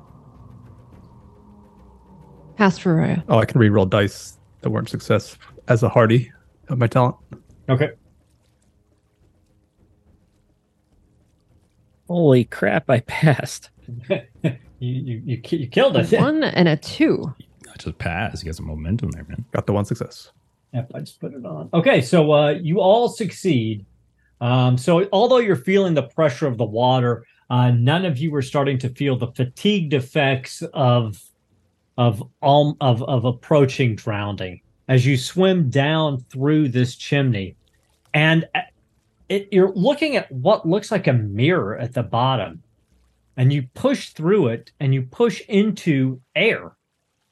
pass 2.56 2.78
for 2.78 2.96
Roya. 2.96 3.24
Oh, 3.28 3.38
I 3.38 3.46
can 3.46 3.60
re-roll 3.60 3.86
dice 3.86 4.38
that 4.62 4.70
weren't 4.70 4.90
success 4.90 5.38
as 5.68 5.84
a 5.84 5.90
hardy 5.90 6.32
of 6.70 6.78
my 6.78 6.88
talent. 6.88 7.16
Okay. 7.70 7.92
Holy 12.08 12.46
crap! 12.46 12.90
I 12.90 13.00
passed. 13.02 13.70
you, 14.10 14.20
you, 14.80 15.22
you, 15.26 15.42
you 15.44 15.68
killed 15.68 15.96
A 15.96 16.02
it. 16.02 16.20
one 16.20 16.44
and 16.44 16.68
a 16.68 16.78
two. 16.78 17.34
Just 17.78 17.98
pass. 17.98 18.42
You 18.42 18.48
got 18.50 18.56
some 18.56 18.68
momentum 18.68 19.12
there, 19.12 19.26
man. 19.26 19.44
Got 19.52 19.66
the 19.68 19.74
one 19.74 19.86
success. 19.86 20.32
Yep, 20.74 20.92
I 20.94 21.00
just 21.00 21.20
put 21.20 21.34
it 21.34 21.46
on. 21.46 21.70
Okay, 21.74 22.02
so 22.02 22.32
uh, 22.32 22.52
you 22.52 22.80
all 22.80 23.10
succeed. 23.10 23.86
Um, 24.42 24.78
so 24.78 25.08
although 25.12 25.38
you're 25.40 25.56
feeling 25.56 25.94
the 25.94 26.04
pressure 26.04 26.48
of 26.48 26.58
the 26.58 26.66
water, 26.66 27.26
uh, 27.50 27.72
none 27.72 28.06
of 28.06 28.18
you 28.18 28.34
are 28.36 28.42
starting 28.42 28.78
to 28.80 28.90
feel 28.90 29.18
the 29.18 29.28
fatigued 29.28 29.94
effects 29.94 30.62
of 30.74 31.22
of 31.98 32.22
um, 32.42 32.76
of 32.82 33.02
of 33.04 33.26
approaching 33.26 33.96
drowning 33.96 34.62
as 34.88 35.06
you 35.06 35.18
swim 35.18 35.70
down 35.70 36.20
through 36.30 36.70
this 36.70 36.96
chimney, 36.96 37.56
and 38.14 38.48
it, 39.30 39.50
you're 39.52 39.74
looking 39.74 40.16
at 40.16 40.32
what 40.32 40.68
looks 40.68 40.92
like 40.92 41.08
a 41.08 41.14
mirror 41.14 41.78
at 41.78 41.94
the 41.94 42.04
bottom, 42.04 42.62
and 43.38 43.52
you 43.52 43.68
push 43.74 44.10
through 44.10 44.48
it, 44.48 44.72
and 44.80 44.94
you 44.94 45.04
push 45.04 45.42
into 45.48 46.22
air, 46.36 46.76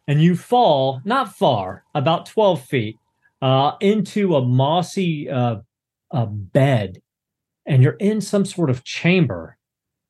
and 0.08 0.22
you 0.22 0.36
fall 0.36 1.02
not 1.06 1.36
far, 1.36 1.84
about 1.96 2.26
twelve 2.26 2.62
feet 2.62 2.98
uh, 3.42 3.74
into 3.80 4.36
a 4.36 4.42
mossy 4.42 5.30
uh, 5.30 5.58
uh, 6.12 6.26
bed, 6.26 7.02
and 7.66 7.84
you're 7.84 7.94
in 7.94 8.22
some 8.22 8.46
sort 8.46 8.70
of 8.70 8.84
chamber 8.84 9.58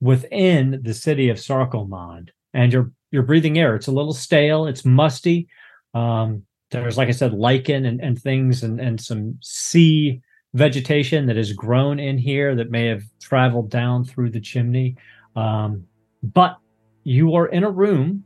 within 0.02 0.82
the 0.84 0.94
city 0.94 1.30
of 1.30 1.38
Sarkomond, 1.38 2.30
and 2.54 2.74
you're 2.74 2.92
you're 3.12 3.24
breathing 3.24 3.60
air. 3.60 3.76
It's 3.76 3.88
a 3.88 3.92
little 3.92 4.14
stale. 4.14 4.66
It's 4.66 4.84
musty. 4.84 5.48
Um, 5.94 6.44
there's, 6.72 6.98
like 6.98 7.08
I 7.08 7.12
said, 7.12 7.34
lichen 7.34 7.86
and, 7.86 8.02
and 8.02 8.20
things, 8.20 8.64
and 8.64 8.82
and 8.82 9.00
some 9.00 9.38
sea 9.42 10.22
vegetation 10.54 11.26
that 11.26 11.36
has 11.36 11.52
grown 11.52 12.00
in 12.00 12.18
here 12.18 12.56
that 12.56 12.70
may 12.70 12.88
have 12.88 13.04
traveled 13.20 13.70
down 13.70 14.04
through 14.06 14.30
the 14.30 14.40
chimney. 14.40 14.96
Um, 15.36 15.88
but 16.22 16.58
you 17.04 17.34
are 17.36 17.48
in 17.48 17.64
a 17.64 17.72
room 17.72 18.24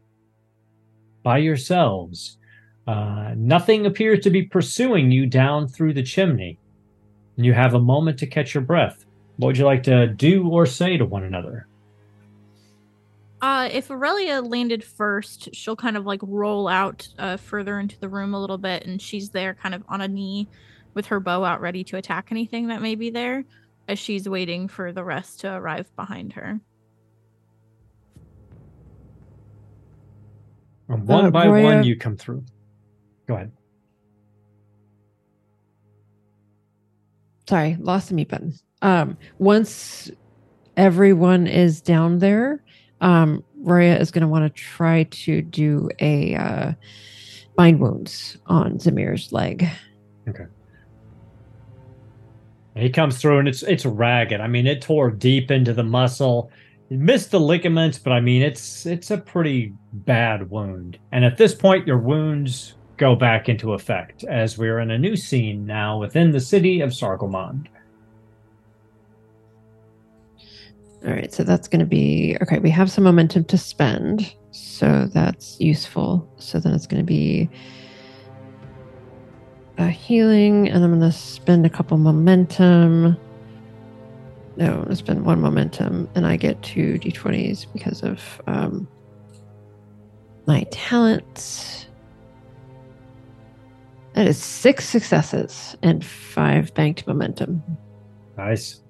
by 1.23 1.37
yourselves. 1.37 2.37
Uh, 2.85 3.33
nothing 3.35 3.85
appears 3.85 4.19
to 4.21 4.29
be 4.29 4.43
pursuing 4.43 5.11
you 5.11 5.25
down 5.25 5.67
through 5.67 5.93
the 5.93 6.03
chimney. 6.03 6.57
You 7.35 7.53
have 7.53 7.73
a 7.73 7.79
moment 7.79 8.19
to 8.19 8.27
catch 8.27 8.53
your 8.53 8.63
breath. 8.63 9.05
What 9.37 9.47
would 9.47 9.57
you 9.57 9.65
like 9.65 9.83
to 9.83 10.07
do 10.07 10.47
or 10.47 10.65
say 10.65 10.97
to 10.97 11.05
one 11.05 11.23
another? 11.23 11.67
Uh, 13.41 13.69
if 13.71 13.91
Aurelia 13.91 14.41
landed 14.41 14.83
first, 14.83 15.53
she'll 15.53 15.75
kind 15.75 15.95
of 15.95 16.05
like 16.05 16.21
roll 16.23 16.67
out 16.67 17.07
uh, 17.19 17.37
further 17.37 17.79
into 17.79 17.99
the 17.99 18.09
room 18.09 18.33
a 18.33 18.41
little 18.41 18.57
bit, 18.57 18.85
and 18.85 18.99
she's 18.99 19.29
there 19.29 19.53
kind 19.53 19.75
of 19.75 19.83
on 19.87 20.01
a 20.01 20.07
knee 20.07 20.47
with 20.93 21.07
her 21.07 21.19
bow 21.19 21.43
out 21.43 21.61
ready 21.61 21.83
to 21.85 21.97
attack 21.97 22.27
anything 22.31 22.67
that 22.67 22.81
may 22.81 22.95
be 22.95 23.09
there 23.09 23.43
as 23.87 23.99
she's 23.99 24.27
waiting 24.27 24.67
for 24.67 24.91
the 24.91 25.03
rest 25.03 25.41
to 25.41 25.53
arrive 25.53 25.93
behind 25.95 26.33
her. 26.33 26.59
And 30.89 31.07
one 31.07 31.25
Uh, 31.25 31.31
by 31.31 31.47
Roya- 31.47 31.63
one, 31.63 31.83
you 31.83 31.95
come 31.97 32.15
through. 32.15 32.43
Go 33.27 33.35
ahead. 33.35 33.51
Sorry, 37.49 37.77
lost 37.79 38.09
the 38.09 38.15
mute 38.15 38.27
button. 38.29 38.53
Um, 38.81 39.17
once 39.39 40.11
everyone 40.75 41.47
is 41.47 41.81
down 41.81 42.19
there, 42.19 42.61
um, 43.01 43.43
Roya 43.61 43.95
is 43.97 44.11
going 44.11 44.21
to 44.21 44.27
want 44.27 44.43
to 44.53 44.61
try 44.61 45.03
to 45.03 45.41
do 45.41 45.89
a 45.99 46.35
uh, 46.35 46.73
mind 47.57 47.79
wounds 47.79 48.37
on 48.47 48.77
Zamehr's 48.79 49.31
leg. 49.31 49.67
And 50.25 50.35
he 52.77 52.89
comes 52.89 53.17
through, 53.17 53.39
and 53.39 53.47
it's 53.47 53.63
it's 53.63 53.85
ragged. 53.85 54.41
I 54.41 54.47
mean, 54.47 54.67
it 54.67 54.81
tore 54.81 55.11
deep 55.11 55.51
into 55.51 55.73
the 55.73 55.83
muscle. 55.83 56.51
It 56.89 56.99
missed 56.99 57.31
the 57.31 57.39
ligaments, 57.39 57.99
but 57.99 58.13
I 58.13 58.19
mean, 58.19 58.41
it's 58.41 58.85
it's 58.85 59.11
a 59.11 59.17
pretty 59.17 59.73
bad 59.91 60.49
wound. 60.49 60.97
And 61.11 61.25
at 61.25 61.37
this 61.37 61.53
point, 61.53 61.87
your 61.87 61.97
wounds 61.97 62.75
go 62.97 63.15
back 63.15 63.47
into 63.47 63.73
effect 63.73 64.23
as 64.23 64.57
we're 64.57 64.79
in 64.79 64.91
a 64.91 64.97
new 64.97 65.15
scene 65.15 65.65
now 65.65 65.99
within 65.99 66.31
the 66.31 66.39
city 66.39 66.81
of 66.81 66.89
Sarkomond. 66.89 67.67
All 71.05 71.13
right, 71.13 71.31
so 71.31 71.43
that's 71.43 71.67
going 71.67 71.79
to 71.79 71.85
be 71.85 72.37
okay. 72.41 72.59
We 72.59 72.71
have 72.71 72.91
some 72.91 73.03
momentum 73.03 73.45
to 73.45 73.57
spend, 73.57 74.33
so 74.51 75.07
that's 75.13 75.59
useful. 75.59 76.27
So 76.37 76.59
then 76.59 76.73
it's 76.73 76.87
going 76.87 77.01
to 77.01 77.05
be 77.05 77.49
a 79.77 79.89
healing, 79.89 80.67
and 80.67 80.83
I'm 80.83 80.99
going 80.99 81.11
to 81.11 81.17
spend 81.17 81.65
a 81.65 81.69
couple 81.69 81.97
momentum. 81.97 83.17
No, 84.55 84.65
I'm 84.65 84.75
going 84.75 84.87
to 84.89 84.95
spend 84.95 85.25
one 85.25 85.39
momentum, 85.39 86.09
and 86.15 86.25
I 86.25 86.35
get 86.35 86.61
two 86.63 86.99
d20s 86.99 87.71
because 87.73 88.01
of 88.01 88.41
um, 88.47 88.87
my 90.47 90.63
talents. 90.71 91.87
That 94.13 94.25
is 94.25 94.41
six 94.41 94.85
successes 94.85 95.75
and 95.83 96.03
five 96.03 96.73
banked 96.73 97.05
momentum. 97.05 97.61
Nice. 98.35 98.81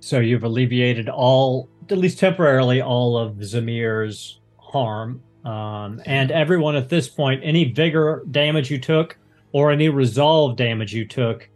So 0.00 0.20
you've 0.20 0.44
alleviated 0.44 1.08
all, 1.08 1.68
at 1.90 1.98
least 1.98 2.18
temporarily, 2.18 2.80
all 2.80 3.18
of 3.18 3.34
Zamehr's 3.38 4.40
harm. 4.56 5.20
Um, 5.46 6.02
and 6.06 6.32
everyone 6.32 6.74
at 6.74 6.88
this 6.88 7.08
point, 7.08 7.40
any 7.44 7.72
vigor 7.72 8.24
damage 8.32 8.68
you 8.70 8.78
took 8.78 9.16
or 9.52 9.70
any 9.70 9.88
resolve 9.88 10.56
damage 10.56 10.92
you 10.92 11.06
took, 11.06 11.48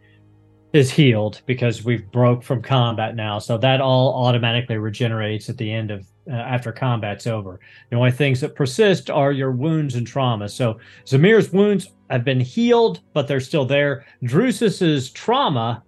is 0.71 0.89
healed 0.89 1.41
because 1.45 1.83
we've 1.83 2.09
broke 2.11 2.41
from 2.41 2.61
combat 2.61 3.13
now. 3.15 3.37
So 3.37 3.57
that 3.57 3.81
all 3.81 4.25
automatically 4.25 4.77
regenerates 4.77 5.49
at 5.49 5.57
the 5.57 5.69
end 5.69 5.91
of 5.91 6.07
uh, 6.29 6.35
after 6.35 6.71
combat's 6.71 7.27
over. 7.27 7.59
The 7.89 7.97
only 7.97 8.11
things 8.11 8.39
that 8.39 8.55
persist 8.55 9.09
are 9.09 9.33
your 9.33 9.51
wounds 9.51 9.95
and 9.95 10.07
trauma. 10.07 10.47
So 10.47 10.79
Zamehr's 11.05 11.51
wounds 11.51 11.89
have 12.09 12.23
been 12.23 12.39
healed, 12.39 13.01
but 13.11 13.27
they're 13.27 13.41
still 13.41 13.65
there. 13.65 14.05
Drusus's 14.23 15.09
trauma 15.09 15.83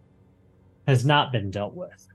has 0.87 1.05
not 1.05 1.31
been 1.31 1.49
dealt 1.49 1.75
with. 1.75 2.07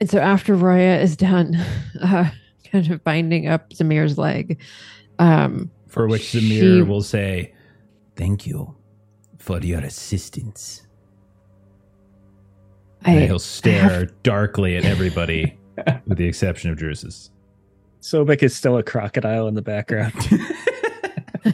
And 0.00 0.08
so 0.08 0.18
after 0.18 0.54
Roya 0.54 0.98
is 0.98 1.16
done, 1.16 1.56
uh, 2.00 2.30
kind 2.30 2.45
of 2.76 3.02
binding 3.04 3.46
up 3.48 3.70
Zamehr's 3.70 4.18
leg, 4.18 4.60
um, 5.18 5.70
For 5.88 6.06
which 6.08 6.22
She- 6.22 6.60
Zamehr 6.60 6.86
will 6.86 7.02
say, 7.02 7.52
Thank 8.16 8.46
you 8.46 8.74
for 9.38 9.58
your 9.60 9.80
assistance. 9.80 10.86
And 13.04 13.24
he'll 13.24 13.38
stare 13.38 14.06
darkly 14.22 14.76
at 14.76 14.84
everybody, 14.84 15.58
with 16.06 16.18
the 16.18 16.24
exception 16.26 16.70
of 16.70 16.78
Drusus. 16.78 17.30
Sobek 18.00 18.42
is 18.42 18.56
still 18.56 18.76
a 18.78 18.82
crocodile 18.82 19.46
in 19.48 19.54
the 19.54 19.62
background. 19.62 20.12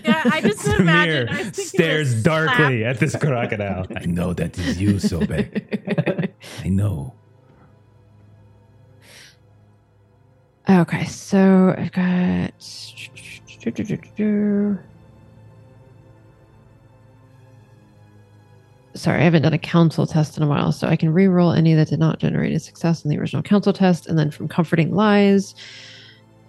Yeah, 0.05 0.23
I 0.24 0.40
just 0.40 0.66
imagine. 0.66 1.28
I 1.28 1.43
Zamehr 1.43 1.55
think 1.55 1.69
stares 1.69 2.12
just 2.12 2.24
darkly 2.24 2.82
at 2.82 2.99
this 2.99 3.15
crocodile. 3.15 3.86
I 3.94 4.07
know 4.07 4.32
that 4.32 4.59
is 4.59 4.81
you, 4.81 4.94
Sobek. 4.94 6.31
I 6.65 6.69
know. 6.70 7.15
Okay, 10.73 11.05
so 11.05 11.74
I've 11.77 11.93
got. 11.93 12.55
Sorry, 18.94 19.20
I 19.20 19.23
haven't 19.23 19.43
done 19.43 19.53
a 19.53 19.59
counsel 19.59 20.07
test 20.07 20.39
in 20.39 20.43
a 20.43 20.47
while, 20.47 20.73
so 20.73 20.89
I 20.89 20.97
can 20.97 21.12
re-roll 21.12 21.53
any 21.53 21.74
that 21.74 21.89
did 21.89 21.99
not 21.99 22.20
generate 22.20 22.55
a 22.55 22.59
success 22.59 23.05
in 23.05 23.11
the 23.11 23.19
original 23.19 23.43
counsel 23.43 23.74
test, 23.74 24.07
and 24.07 24.19
then 24.19 24.31
from 24.31 24.49
comforting 24.49 24.94
lies, 24.94 25.55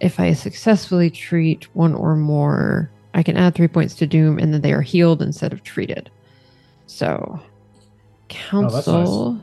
if 0.00 0.18
I 0.18 0.32
successfully 0.32 1.10
treat 1.10 1.64
one 1.76 1.94
or 1.94 2.16
more, 2.16 2.90
I 3.12 3.22
can 3.22 3.36
add 3.36 3.54
three 3.54 3.68
points 3.68 3.94
to 3.96 4.06
doom, 4.06 4.38
and 4.38 4.54
then 4.54 4.62
they 4.62 4.72
are 4.72 4.80
healed 4.80 5.20
instead 5.20 5.52
of 5.52 5.64
treated. 5.64 6.10
So, 6.86 7.40
oh, 7.40 7.42
counsel, 8.28 9.38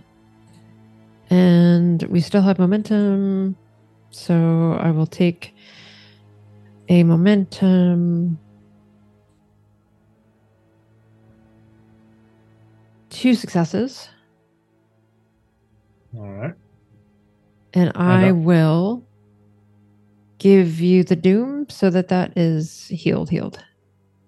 and 1.29 2.01
we 2.03 2.19
still 2.19 2.41
have 2.41 2.57
momentum. 2.57 3.55
So 4.11 4.77
I 4.79 4.91
will 4.91 5.07
take 5.07 5.53
a 6.89 7.03
momentum. 7.03 8.37
Two 13.09 13.35
successes, 13.35 14.07
All 16.17 16.23
right. 16.31 16.53
and 17.73 17.91
I 17.93 18.29
up. 18.29 18.37
will 18.37 19.03
give 20.39 20.79
you 20.79 21.03
the 21.03 21.15
doom 21.17 21.67
so 21.69 21.89
that 21.89 22.07
that 22.07 22.35
is 22.37 22.87
healed. 22.87 23.29
Healed. 23.29 23.63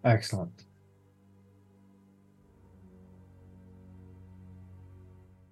Excellent. 0.04 0.66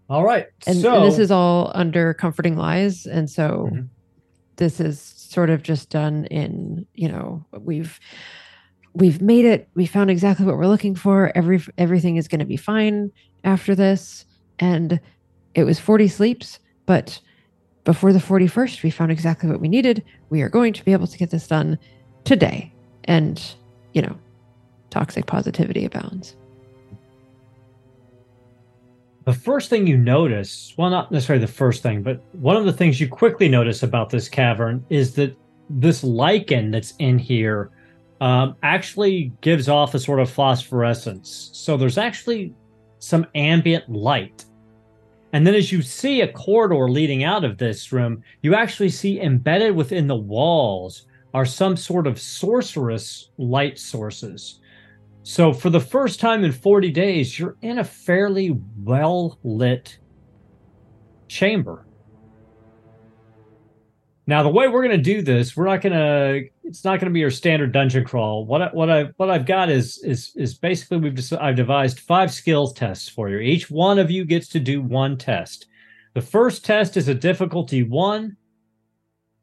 All 0.09 0.25
right. 0.25 0.47
And, 0.67 0.77
so 0.81 0.93
and 0.97 1.05
this 1.05 1.17
is 1.17 1.31
all 1.31 1.71
under 1.73 2.13
comforting 2.13 2.57
lies, 2.57 3.05
and 3.05 3.29
so 3.29 3.69
Mhm. 3.71 3.87
This 4.61 4.79
is 4.79 5.01
sort 5.01 5.49
of 5.49 5.63
just 5.63 5.89
done 5.89 6.25
in 6.25 6.85
you 6.93 7.09
know 7.09 7.43
we've 7.51 7.99
we've 8.93 9.19
made 9.19 9.43
it. 9.43 9.67
We 9.73 9.87
found 9.87 10.11
exactly 10.11 10.45
what 10.45 10.55
we're 10.55 10.67
looking 10.67 10.93
for. 10.95 11.31
Every 11.33 11.59
everything 11.79 12.17
is 12.17 12.27
going 12.27 12.39
to 12.39 12.45
be 12.45 12.57
fine 12.57 13.11
after 13.43 13.73
this. 13.73 14.23
And 14.59 14.99
it 15.55 15.63
was 15.63 15.79
40 15.79 16.07
sleeps 16.07 16.59
but 16.85 17.19
before 17.83 18.13
the 18.13 18.19
41st 18.19 18.83
we 18.83 18.91
found 18.91 19.11
exactly 19.11 19.49
what 19.49 19.59
we 19.59 19.67
needed. 19.67 20.03
We 20.29 20.43
are 20.43 20.49
going 20.49 20.73
to 20.73 20.85
be 20.85 20.93
able 20.93 21.07
to 21.07 21.17
get 21.17 21.31
this 21.31 21.47
done 21.47 21.79
today. 22.23 22.71
And 23.05 23.43
you 23.93 24.03
know 24.03 24.15
toxic 24.91 25.25
positivity 25.25 25.85
abounds 25.85 26.35
the 29.25 29.33
first 29.33 29.69
thing 29.69 29.85
you 29.85 29.97
notice, 29.97 30.73
well, 30.77 30.89
not 30.89 31.11
necessarily 31.11 31.45
the 31.45 31.51
first 31.51 31.83
thing, 31.83 32.01
but 32.01 32.23
one 32.33 32.55
of 32.55 32.65
the 32.65 32.73
things 32.73 32.99
you 32.99 33.07
quickly 33.07 33.47
notice 33.47 33.83
about 33.83 34.09
this 34.09 34.27
cavern 34.27 34.83
is 34.89 35.13
that 35.15 35.37
this 35.69 36.03
lichen 36.03 36.71
that's 36.71 36.93
in 36.97 37.19
here 37.19 37.69
um, 38.19 38.55
actually 38.63 39.31
gives 39.41 39.69
off 39.69 39.93
a 39.93 39.99
sort 39.99 40.19
of 40.19 40.29
phosphorescence. 40.29 41.49
So 41.53 41.77
there's 41.77 41.97
actually 41.97 42.53
some 42.99 43.25
ambient 43.35 43.89
light. 43.89 44.45
And 45.33 45.45
then 45.45 45.55
as 45.55 45.71
you 45.71 45.81
see 45.81 46.21
a 46.21 46.31
corridor 46.31 46.89
leading 46.89 47.23
out 47.23 47.43
of 47.43 47.57
this 47.57 47.91
room, 47.91 48.23
you 48.41 48.53
actually 48.53 48.89
see 48.89 49.21
embedded 49.21 49.75
within 49.75 50.07
the 50.07 50.15
walls 50.15 51.05
are 51.33 51.45
some 51.45 51.77
sort 51.77 52.07
of 52.07 52.19
sorcerous 52.19 53.29
light 53.37 53.79
sources. 53.79 54.59
So 55.23 55.53
for 55.53 55.69
the 55.69 55.79
first 55.79 56.19
time 56.19 56.43
in 56.43 56.51
40 56.51 56.91
days, 56.91 57.37
you're 57.37 57.57
in 57.61 57.79
a 57.79 57.83
fairly 57.83 58.59
well 58.83 59.37
lit 59.43 59.99
chamber. 61.27 61.85
Now, 64.27 64.43
the 64.43 64.49
way 64.49 64.67
we're 64.67 64.83
going 64.83 64.97
to 64.97 65.03
do 65.03 65.21
this, 65.21 65.57
we're 65.57 65.65
not 65.65 65.81
going 65.81 65.93
to. 65.93 66.47
It's 66.63 66.85
not 66.85 66.99
going 66.99 67.09
to 67.09 67.13
be 67.13 67.19
your 67.19 67.31
standard 67.31 67.71
dungeon 67.73 68.05
crawl. 68.05 68.45
What 68.45 68.61
I, 68.61 68.67
what 68.67 68.89
I 68.89 69.03
what 69.17 69.29
I've 69.29 69.45
got 69.45 69.69
is 69.69 69.97
is 70.03 70.31
is 70.35 70.53
basically 70.53 70.97
we've 70.97 71.15
just 71.15 71.33
I've 71.33 71.55
devised 71.55 71.99
five 71.99 72.31
skills 72.31 72.71
tests 72.71 73.09
for 73.09 73.29
you. 73.29 73.39
Each 73.39 73.69
one 73.69 73.99
of 73.99 74.09
you 74.09 74.23
gets 74.23 74.47
to 74.49 74.59
do 74.59 74.81
one 74.81 75.17
test. 75.17 75.67
The 76.13 76.21
first 76.21 76.63
test 76.63 76.97
is 76.97 77.07
a 77.07 77.15
difficulty 77.15 77.83
one, 77.83 78.37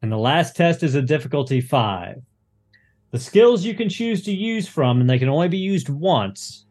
and 0.01 0.11
the 0.11 0.17
last 0.17 0.55
test 0.55 0.81
is 0.81 0.95
a 0.95 1.01
difficulty 1.01 1.61
five. 1.61 2.21
The 3.11 3.19
skills 3.19 3.65
you 3.65 3.73
can 3.73 3.89
choose 3.89 4.23
to 4.23 4.31
use 4.31 4.67
from, 4.67 5.01
and 5.01 5.09
they 5.09 5.19
can 5.19 5.29
only 5.29 5.47
be 5.47 5.57
used 5.57 5.89
once, 5.89 6.65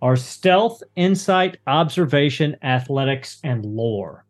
are 0.00 0.16
stealth, 0.16 0.82
insight, 0.96 1.58
observation, 1.66 2.56
athletics, 2.62 3.38
and 3.44 3.64
lore. 3.64 4.24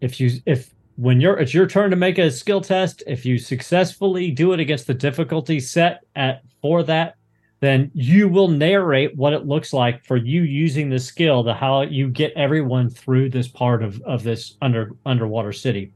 If 0.00 0.20
you 0.20 0.30
if 0.44 0.74
when 0.96 1.20
you're 1.20 1.38
it's 1.38 1.54
your 1.54 1.66
turn 1.66 1.90
to 1.90 1.96
make 1.96 2.18
a 2.18 2.30
skill 2.30 2.60
test, 2.60 3.02
if 3.06 3.24
you 3.24 3.38
successfully 3.38 4.30
do 4.30 4.52
it 4.52 4.60
against 4.60 4.86
the 4.86 4.94
difficulty 4.94 5.58
set 5.58 6.04
at 6.14 6.42
for 6.60 6.82
that, 6.84 7.16
then 7.60 7.90
you 7.94 8.28
will 8.28 8.48
narrate 8.48 9.16
what 9.16 9.32
it 9.32 9.46
looks 9.46 9.72
like 9.72 10.04
for 10.04 10.16
you 10.16 10.42
using 10.42 10.90
the 10.90 10.98
skill 10.98 11.42
to 11.44 11.54
how 11.54 11.80
you 11.82 12.08
get 12.08 12.32
everyone 12.36 12.90
through 12.90 13.30
this 13.30 13.48
part 13.48 13.82
of, 13.82 14.00
of 14.02 14.22
this 14.22 14.56
under 14.60 14.92
underwater 15.06 15.52
city. 15.52 15.92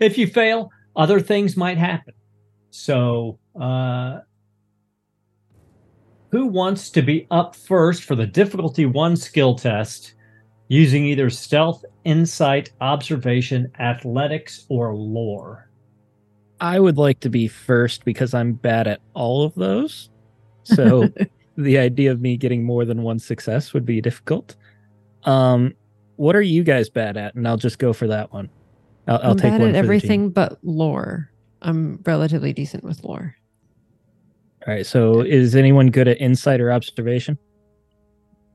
If 0.00 0.18
you 0.18 0.26
fail, 0.26 0.70
other 0.96 1.20
things 1.20 1.56
might 1.56 1.78
happen. 1.78 2.14
So, 2.70 3.38
uh, 3.60 4.20
who 6.30 6.46
wants 6.46 6.90
to 6.90 7.02
be 7.02 7.26
up 7.30 7.56
first 7.56 8.04
for 8.04 8.14
the 8.14 8.26
difficulty 8.26 8.86
one 8.86 9.16
skill 9.16 9.54
test 9.54 10.14
using 10.68 11.06
either 11.06 11.30
stealth, 11.30 11.84
insight, 12.04 12.70
observation, 12.80 13.70
athletics, 13.78 14.66
or 14.68 14.94
lore? 14.94 15.70
I 16.60 16.80
would 16.80 16.98
like 16.98 17.20
to 17.20 17.30
be 17.30 17.48
first 17.48 18.04
because 18.04 18.34
I'm 18.34 18.52
bad 18.52 18.86
at 18.86 19.00
all 19.14 19.44
of 19.44 19.54
those. 19.54 20.10
So 20.64 21.08
the 21.56 21.78
idea 21.78 22.10
of 22.10 22.20
me 22.20 22.36
getting 22.36 22.64
more 22.64 22.84
than 22.84 23.02
one 23.02 23.18
success 23.18 23.72
would 23.72 23.86
be 23.86 24.00
difficult. 24.00 24.56
Um, 25.24 25.74
what 26.16 26.36
are 26.36 26.42
you 26.42 26.64
guys 26.64 26.88
bad 26.88 27.16
at? 27.16 27.34
And 27.34 27.46
I'll 27.46 27.56
just 27.56 27.78
go 27.78 27.92
for 27.92 28.06
that 28.08 28.32
one. 28.32 28.50
I'll, 29.06 29.20
I'll 29.22 29.30
I'm 29.30 29.36
take 29.36 29.52
bad 29.52 29.60
one 29.60 29.70
at 29.70 29.72
for 29.72 29.78
everything 29.78 30.30
but 30.30 30.58
lore. 30.62 31.30
I'm 31.62 32.00
relatively 32.06 32.52
decent 32.52 32.84
with 32.84 33.02
lore. 33.04 33.34
All 34.66 34.74
right. 34.74 34.86
So 34.86 35.20
is 35.20 35.56
anyone 35.56 35.90
good 35.90 36.08
at 36.08 36.20
insight 36.20 36.60
or 36.60 36.70
observation? 36.72 37.38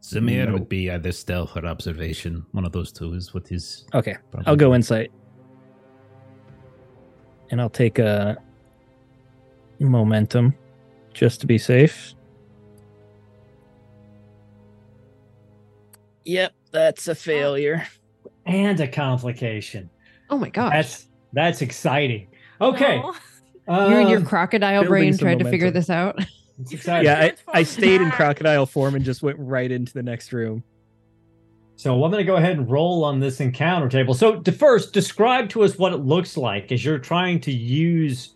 Zamehr 0.02 0.48
No. 0.48 0.54
would 0.54 0.70
be 0.70 0.90
either 0.92 1.12
stealth 1.12 1.56
or 1.56 1.66
observation. 1.66 2.46
One 2.52 2.66
of 2.66 2.72
those 2.72 2.92
two 2.92 3.14
is 3.14 3.34
what 3.34 3.48
he's. 3.48 3.86
Okay. 3.94 4.16
probably 4.32 4.48
I'll 4.48 4.56
go 4.56 4.76
insight. 4.76 5.12
And 7.52 7.62
I'll 7.62 7.70
take 7.70 8.00
a 8.00 8.38
momentum 9.80 10.56
just 11.14 11.40
to 11.42 11.48
be 11.48 11.58
safe. 11.58 12.14
Yep, 16.26 16.54
that's 16.72 17.08
a 17.08 17.16
failure. 17.16 17.86
And 18.46 18.80
a 18.80 18.88
complication. 18.88 19.90
Oh 20.30 20.38
my 20.38 20.50
gosh. 20.50 20.72
That's 20.74 21.08
that's 21.34 21.62
exciting. 21.62 22.28
Okay. 22.64 23.04
No. 23.68 23.90
you 23.90 23.96
and 23.96 24.10
your 24.10 24.22
crocodile 24.22 24.84
brain 24.84 25.14
some 25.14 25.26
tried 25.26 25.40
to 25.40 25.46
figure 25.50 25.72
this 25.72 25.90
out. 25.90 26.20
it's 26.60 26.74
exciting. 26.74 27.06
Yeah, 27.06 27.32
I, 27.48 27.60
I 27.60 27.64
stayed 27.64 28.02
in 28.02 28.12
crocodile 28.12 28.66
form 28.66 28.96
and 28.96 29.06
just 29.06 29.24
went 29.24 29.38
right 29.40 29.72
into 29.72 29.94
the 29.94 30.04
next 30.04 30.34
room. 30.34 30.64
So 31.76 31.94
I'm 32.04 32.12
going 32.12 32.24
to 32.24 32.28
go 32.28 32.36
ahead 32.36 32.58
and 32.58 32.70
roll 32.70 33.04
on 33.04 33.20
this 33.20 33.40
encounter 33.40 33.90
table. 33.90 34.14
So 34.14 34.40
to 34.40 34.52
first, 34.52 34.94
describe 34.94 35.50
to 35.50 35.64
us 35.64 35.78
what 35.78 35.92
it 35.92 35.98
looks 35.98 36.38
like 36.38 36.72
as 36.72 36.86
you're 36.86 37.00
trying 37.00 37.40
to 37.42 37.52
use 37.52 38.34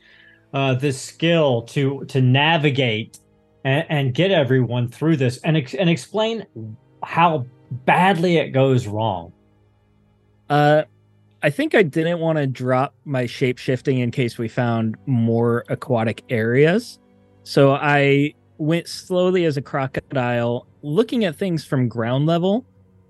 uh, 0.54 0.74
this 0.76 1.00
skill 1.00 1.62
to 1.62 2.06
to 2.06 2.22
navigate 2.22 3.20
and, 3.64 3.86
and 3.90 4.14
get 4.14 4.32
everyone 4.32 4.90
through 4.90 5.18
this 5.18 5.38
and 5.44 5.58
ex- 5.58 5.74
and 5.76 5.90
explain 5.90 6.46
how 7.04 7.46
badly 7.86 8.38
it 8.38 8.50
goes 8.50 8.88
wrong. 8.88 9.34
Uh, 10.50 10.84
I 11.44 11.50
think 11.50 11.76
I 11.76 11.84
didn't 11.84 12.20
want 12.20 12.38
to 12.38 12.48
drop 12.48 12.96
my 13.06 13.26
shape 13.26 13.58
shifting 13.58 14.00
in 14.00 14.12
case 14.12 14.38
we 14.38 14.48
found 14.48 14.96
more 15.06 15.64
aquatic 15.70 16.24
areas. 16.30 17.00
So 17.44 17.74
I 17.74 18.34
went 18.58 18.88
slowly 18.88 19.46
as 19.46 19.56
a 19.56 19.62
crocodile, 19.62 20.68
looking 20.82 21.26
at 21.26 21.36
things 21.36 21.64
from 21.64 21.88
ground 21.88 22.26
level 22.26 22.66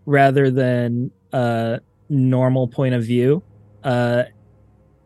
rather 0.06 0.52
than 0.52 1.12
a 1.32 1.80
normal 2.10 2.68
point 2.68 2.96
of 2.96 3.04
view. 3.04 3.42
Uh, 3.84 4.24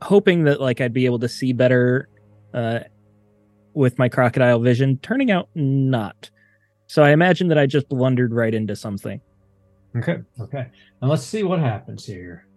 hoping 0.02 0.44
that 0.46 0.60
like 0.60 0.82
I'd 0.82 0.94
be 0.94 1.06
able 1.06 1.20
to 1.20 1.30
see 1.30 1.54
better 1.54 2.10
uh, 2.54 2.80
with 3.74 4.00
my 4.00 4.10
crocodile 4.10 4.60
vision. 4.60 4.98
Turning 5.04 5.30
out 5.30 5.48
not. 5.54 6.30
So 6.88 7.04
I 7.04 7.12
imagine 7.12 7.48
that 7.50 7.58
I 7.58 7.68
just 7.68 7.88
blundered 7.88 8.34
right 8.34 8.54
into 8.54 8.76
something. 8.76 9.22
Okay. 9.96 10.20
Okay. 10.40 10.68
And 11.02 11.10
let's 11.10 11.24
see 11.24 11.44
what 11.44 11.60
happens 11.60 12.06
here. 12.06 12.48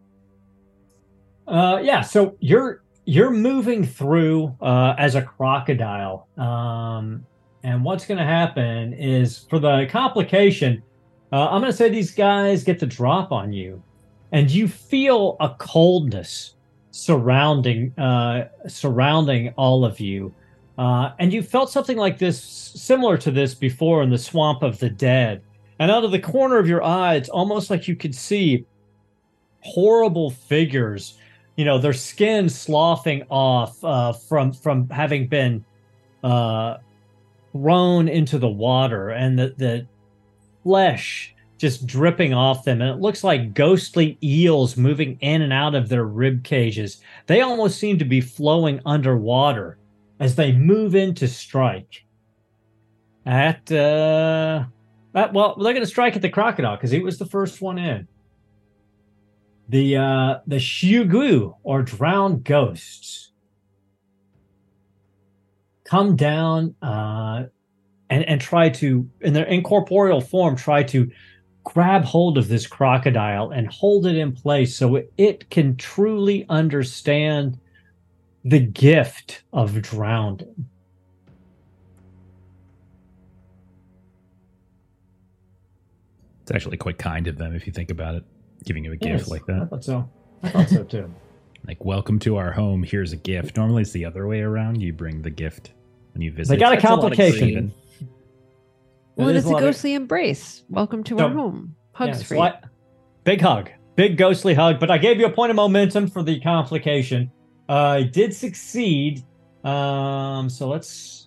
Uh, 1.46 1.80
yeah. 1.82 2.00
So 2.00 2.36
you're 2.40 2.82
you're 3.04 3.30
moving 3.30 3.84
through 3.84 4.56
uh, 4.60 4.94
as 4.98 5.14
a 5.14 5.22
crocodile, 5.22 6.28
um, 6.38 7.24
and 7.62 7.84
what's 7.84 8.06
going 8.06 8.18
to 8.18 8.24
happen 8.24 8.94
is 8.94 9.46
for 9.50 9.58
the 9.58 9.86
complication, 9.90 10.82
uh, 11.32 11.48
I'm 11.48 11.60
going 11.60 11.70
to 11.70 11.76
say 11.76 11.88
these 11.88 12.14
guys 12.14 12.64
get 12.64 12.78
the 12.78 12.86
drop 12.86 13.30
on 13.32 13.52
you, 13.52 13.82
and 14.32 14.50
you 14.50 14.68
feel 14.68 15.36
a 15.40 15.50
coldness 15.58 16.54
surrounding 16.92 17.92
uh, 17.98 18.48
surrounding 18.68 19.52
all 19.56 19.84
of 19.84 20.00
you. 20.00 20.34
Uh, 20.76 21.12
and 21.20 21.32
you 21.32 21.42
felt 21.42 21.70
something 21.70 21.96
like 21.96 22.18
this, 22.18 22.42
similar 22.42 23.16
to 23.16 23.30
this 23.30 23.54
before 23.54 24.02
in 24.02 24.10
the 24.10 24.18
swamp 24.18 24.62
of 24.62 24.78
the 24.80 24.90
dead. 24.90 25.40
And 25.78 25.90
out 25.90 26.04
of 26.04 26.10
the 26.10 26.18
corner 26.18 26.58
of 26.58 26.68
your 26.68 26.82
eye, 26.82 27.14
it's 27.14 27.28
almost 27.28 27.70
like 27.70 27.86
you 27.86 27.94
could 27.96 28.14
see 28.14 28.64
horrible 29.60 30.30
figures. 30.30 31.18
You 31.56 31.64
know, 31.64 31.78
their 31.78 31.92
skin 31.92 32.48
sloughing 32.48 33.24
off 33.30 33.82
uh, 33.84 34.12
from 34.12 34.52
from 34.52 34.88
having 34.88 35.28
been 35.28 35.64
uh, 36.22 36.78
thrown 37.52 38.08
into 38.08 38.38
the 38.38 38.48
water, 38.48 39.10
and 39.10 39.38
the 39.38 39.54
the 39.56 39.86
flesh 40.62 41.34
just 41.58 41.86
dripping 41.86 42.34
off 42.34 42.64
them. 42.64 42.82
And 42.82 42.90
it 42.90 43.00
looks 43.00 43.22
like 43.22 43.54
ghostly 43.54 44.18
eels 44.22 44.76
moving 44.76 45.16
in 45.20 45.42
and 45.42 45.52
out 45.52 45.74
of 45.74 45.88
their 45.88 46.04
rib 46.04 46.42
cages. 46.44 47.00
They 47.26 47.40
almost 47.40 47.78
seem 47.78 47.98
to 47.98 48.04
be 48.04 48.20
flowing 48.20 48.80
underwater 48.84 49.78
as 50.20 50.34
they 50.34 50.52
move 50.52 50.94
in 50.94 51.14
to 51.14 51.28
strike. 51.28 52.04
At 53.26 53.70
uh, 53.70 54.64
uh 55.14 55.28
well, 55.32 55.54
they're 55.56 55.72
going 55.72 55.84
to 55.84 55.86
strike 55.86 56.16
at 56.16 56.22
the 56.22 56.28
crocodile 56.28 56.76
because 56.76 56.90
he 56.90 57.00
was 57.00 57.18
the 57.18 57.26
first 57.26 57.62
one 57.62 57.78
in. 57.78 58.08
The 59.68 59.96
uh, 59.96 60.38
the 60.46 60.56
Shugu 60.56 61.56
or 61.62 61.82
drowned 61.82 62.44
ghosts 62.44 63.32
come 65.84 66.16
down 66.16 66.74
uh, 66.82 67.44
and 68.10 68.24
and 68.24 68.40
try 68.40 68.68
to 68.68 69.08
in 69.20 69.32
their 69.32 69.46
incorporeal 69.46 70.20
form 70.20 70.56
try 70.56 70.82
to 70.82 71.10
grab 71.64 72.04
hold 72.04 72.36
of 72.36 72.48
this 72.48 72.66
crocodile 72.66 73.50
and 73.50 73.66
hold 73.68 74.06
it 74.06 74.16
in 74.16 74.32
place 74.32 74.76
so 74.76 74.96
it, 74.96 75.12
it 75.16 75.50
can 75.50 75.76
truly 75.76 76.44
understand 76.50 77.58
the 78.44 78.60
gift 78.60 79.42
of 79.52 79.80
drowning. 79.80 80.68
It's 86.42 86.50
actually 86.50 86.76
quite 86.76 86.98
kind 86.98 87.26
of 87.26 87.38
them 87.38 87.54
if 87.54 87.66
you 87.66 87.72
think 87.72 87.90
about 87.90 88.16
it, 88.16 88.24
giving 88.64 88.84
you 88.84 88.92
a 88.92 88.96
gift 88.96 89.20
Yes, 89.22 89.28
like 89.28 89.48
I 89.48 89.64
thought 89.66 89.84
so. 89.84 90.08
I 90.42 90.48
thought 90.50 90.68
so 90.68 90.84
too. 90.84 91.12
Like, 91.66 91.82
welcome 91.82 92.18
to 92.18 92.36
our 92.36 92.52
home. 92.52 92.82
Here's 92.82 93.14
a 93.14 93.16
gift. 93.16 93.56
Normally, 93.56 93.80
it's 93.82 93.92
the 93.92 94.04
other 94.04 94.26
way 94.26 94.42
around. 94.42 94.82
You 94.82 94.92
bring 94.92 95.22
the 95.22 95.30
gift 95.30 95.72
when 96.12 96.20
you 96.20 96.30
visit. 96.30 96.52
They 96.52 96.58
got 96.60 96.72
a 96.72 96.76
That's 96.76 96.84
a 96.84 96.88
lot 96.88 96.92
of 96.96 97.00
complication. 97.16 97.48
green. 97.54 97.74
Well, 99.16 99.28
It 99.28 99.30
it 99.32 99.36
is 99.36 99.44
is 99.44 99.48
a 99.48 99.48
a 99.48 99.52
lot 99.54 99.62
of- 99.62 99.68
ghostly 99.68 99.94
embrace. 99.94 100.62
Welcome 100.68 101.02
to 101.04 101.16
So- 101.16 101.24
our 101.24 101.30
home. 101.32 101.74
Hugs 101.92 102.18
Yeah, 102.18 102.22
for 102.24 102.24
so 102.28 102.34
you. 102.34 102.40
I- 102.42 102.58
big 103.24 103.40
hug, 103.40 103.70
big 103.96 104.18
ghostly 104.18 104.52
hug. 104.52 104.78
But 104.78 104.90
I 104.90 104.98
gave 104.98 105.18
you 105.18 105.24
a 105.24 105.30
point 105.30 105.48
of 105.48 105.56
momentum 105.56 106.06
for 106.08 106.22
the 106.22 106.38
complication. 106.40 107.30
Uh, 107.66 107.72
I 107.72 108.02
did 108.02 108.34
succeed. 108.34 109.22
Um, 109.64 110.50
so 110.50 110.68
let's 110.68 111.23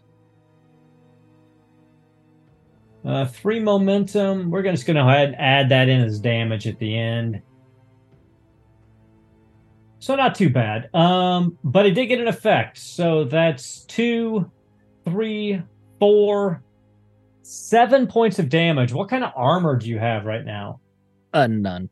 uh, 3.07 3.25
three 3.25 3.59
momentum. 3.59 4.51
We're 4.51 4.63
just 4.63 4.85
going 4.85 4.97
to 4.97 5.03
and 5.03 5.33
add 5.37 5.69
that 5.69 5.87
in 5.87 6.01
as 6.01 6.19
damage 6.19 6.67
at 6.67 6.77
the 6.77 6.97
end. 6.97 7.41
So 9.99 10.15
not 10.15 10.35
too 10.35 10.49
bad. 10.49 10.93
Um, 10.93 11.57
but 11.63 11.85
it 11.85 11.91
did 11.91 12.07
get 12.07 12.19
an 12.19 12.27
effect. 12.27 12.77
So 12.77 13.23
that's 13.23 13.85
two, 13.85 14.51
three, 15.05 15.61
four, 15.99 16.61
seven 17.43 18.07
points 18.07 18.39
of 18.39 18.49
damage. 18.49 18.91
What 18.91 19.09
kind 19.09 19.23
of 19.23 19.31
armor 19.35 19.77
do 19.77 19.87
you 19.87 19.99
have 19.99 20.25
right 20.25 20.43
now? 20.45 20.81
Uh, 21.33 21.47
none. 21.47 21.89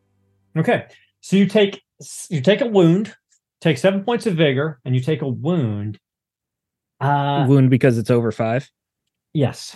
Okay, 0.57 0.85
so 1.21 1.35
you 1.35 1.45
take 1.47 1.81
you 2.29 2.41
take 2.41 2.61
a 2.61 2.67
wound, 2.67 3.15
take 3.61 3.77
seven 3.77 4.03
points 4.03 4.25
of 4.25 4.35
vigor, 4.35 4.79
and 4.85 4.95
you 4.95 5.01
take 5.01 5.21
a 5.21 5.27
wound. 5.27 5.97
Uh, 7.01 7.45
Wound 7.47 7.69
because 7.69 7.97
it's 7.97 8.09
over 8.09 8.31
five. 8.31 8.69
yes. 9.33 9.75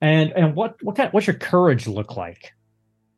And 0.00 0.32
and 0.32 0.54
what 0.54 0.76
what 0.82 0.96
kind 0.96 1.12
what's 1.12 1.26
your 1.26 1.36
courage 1.36 1.86
look 1.86 2.16
like? 2.16 2.52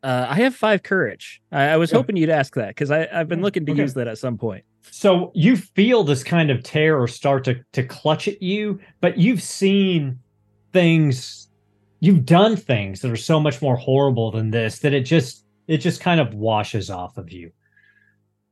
Uh, 0.03 0.27
I 0.29 0.35
have 0.37 0.55
five 0.55 0.85
courage. 0.85 1.41
I, 1.51 1.65
I 1.71 1.77
was 1.77 1.91
Yeah. 1.91 1.99
hoping 1.99 2.17
you'd 2.17 2.31
ask 2.31 2.55
that 2.55 2.69
because 2.69 2.91
I've 2.91 3.29
been 3.29 3.43
looking 3.43 3.67
to 3.67 3.73
Okay. 3.73 3.83
use 3.83 3.95
that 3.95 4.07
at 4.07 4.19
some 4.19 4.39
point. 4.39 4.65
So 4.91 5.33
you 5.35 5.57
feel 5.57 6.05
this 6.05 6.23
kind 6.23 6.51
of 6.51 6.63
terror 6.63 7.09
start 7.09 7.45
to 7.45 7.57
to 7.73 7.83
clutch 7.83 8.29
at 8.29 8.41
you, 8.41 8.79
but 9.01 9.19
you've 9.19 9.43
seen 9.43 10.21
things, 10.73 11.49
you've 12.01 12.25
done 12.25 12.55
things 12.55 13.01
that 13.01 13.11
are 13.11 13.17
so 13.17 13.41
much 13.41 13.61
more 13.61 13.77
horrible 13.77 14.31
than 14.31 14.51
this 14.51 14.79
that 14.81 14.95
it 14.95 15.01
just 15.03 15.45
it 15.67 15.79
just 15.79 16.01
kind 16.01 16.21
of 16.21 16.33
washes 16.33 16.91
off 16.91 17.19
of 17.19 17.33
you. 17.33 17.51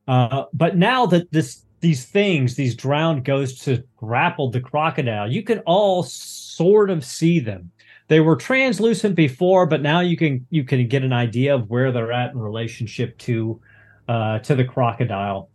Uh, 0.07 0.43
but 0.53 0.75
now 0.77 1.05
that 1.05 1.31
this 1.31 1.63
these 1.79 2.05
things, 2.05 2.55
these 2.55 2.75
drowned 2.75 3.23
ghosts 3.23 3.65
have 3.65 3.83
grappled 3.95 4.51
the 4.51 4.59
crocodile, 4.59 5.31
you 5.31 5.43
can 5.43 5.59
all 5.59 6.03
sort 6.03 6.89
of 6.89 7.05
see 7.05 7.39
them. 7.39 7.71
They 8.09 8.19
were 8.21 8.35
translucent 8.37 9.15
before, 9.15 9.65
but 9.65 9.81
now 9.81 9.99
you 9.99 10.15
can 10.15 10.45
you 10.49 10.63
can 10.63 10.87
get 10.87 11.03
an 11.03 11.11
idea 11.13 11.53
of 11.55 11.69
where 11.69 11.91
they're 11.91 12.11
at 12.13 12.31
in 12.31 12.39
relationship 12.39 13.17
to 13.19 13.59
uh, 14.07 14.39
to 14.39 14.55
the 14.55 14.63
crocodile 14.63 15.49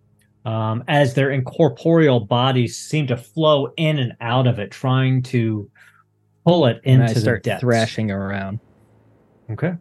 um, 0.44 0.84
as 0.88 1.14
their 1.14 1.30
incorporeal 1.30 2.20
bodies 2.20 2.76
seem 2.76 3.06
to 3.06 3.16
flow 3.16 3.72
in 3.78 3.98
and 3.98 4.12
out 4.20 4.46
of 4.46 4.58
it, 4.58 4.70
trying 4.70 5.22
to 5.22 5.70
pull 6.44 6.66
it 6.66 6.80
And 6.84 7.00
into 7.02 7.14
I 7.14 7.20
start 7.20 7.42
the 7.44 7.50
depths. 7.50 7.60
thrashing 7.62 8.10
around. 8.10 8.58
Okay. 9.50 9.72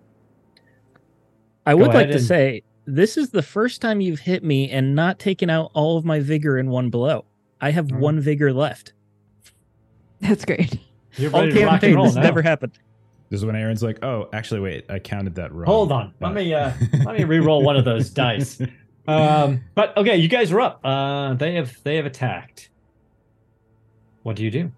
I 1.65 1.71
Go 1.73 1.77
would 1.79 1.87
like 1.87 1.95
ahead 1.95 2.07
to 2.09 2.17
and- 2.17 2.23
say 2.25 2.63
this 2.85 3.17
is 3.17 3.29
the 3.31 3.41
first 3.43 3.81
time 3.81 3.99
you've 4.01 4.19
hit 4.21 4.43
me 4.43 4.69
and 4.69 4.95
not 4.95 5.19
taken 5.19 5.49
out 5.49 5.71
all 5.73 5.97
of 5.97 6.05
my 6.05 6.19
vigor 6.19 6.57
in 6.57 6.69
one 6.69 6.89
blow. 6.89 7.25
I 7.59 7.71
have 7.71 7.87
Mhm. 7.87 7.99
one 7.99 8.19
vigor 8.19 8.53
left. 8.53 8.93
That's 10.21 10.45
great. 10.45 10.77
You're 11.17 11.33
All 11.33 11.41
ready 11.41 11.53
to 11.53 11.65
rock 11.65 11.71
and 11.73 11.81
campaign, 11.81 11.95
roll 11.95 12.05
this 12.05 12.15
now. 12.15 12.21
never 12.23 12.41
happened. 12.41 12.79
This 13.29 13.39
is 13.39 13.45
when 13.45 13.55
Aaron's 13.55 13.81
like, 13.83 14.03
"Oh, 14.03 14.27
actually, 14.33 14.59
wait, 14.59 14.85
I 14.89 14.99
counted 14.99 15.35
that 15.35 15.53
wrong." 15.53 15.65
Hold 15.65 15.91
on. 15.91 16.13
Let 16.19 16.33
me 16.33 16.53
uh 16.53 16.71
let 17.05 17.17
me 17.17 17.23
re-roll 17.23 17.63
one 17.63 17.77
of 17.77 17.85
those 17.85 18.09
dice. 18.09 18.61
Um 19.07 19.61
but 19.75 19.95
okay, 19.97 20.17
you 20.17 20.27
guys 20.27 20.51
are 20.51 20.59
up. 20.61 20.79
Uh 20.83 21.33
they 21.35 21.55
have 21.55 21.77
they 21.83 21.95
have 21.95 22.05
attacked. 22.05 22.69
What 24.23 24.35
do 24.35 24.43
you 24.43 24.51
do? 24.51 24.71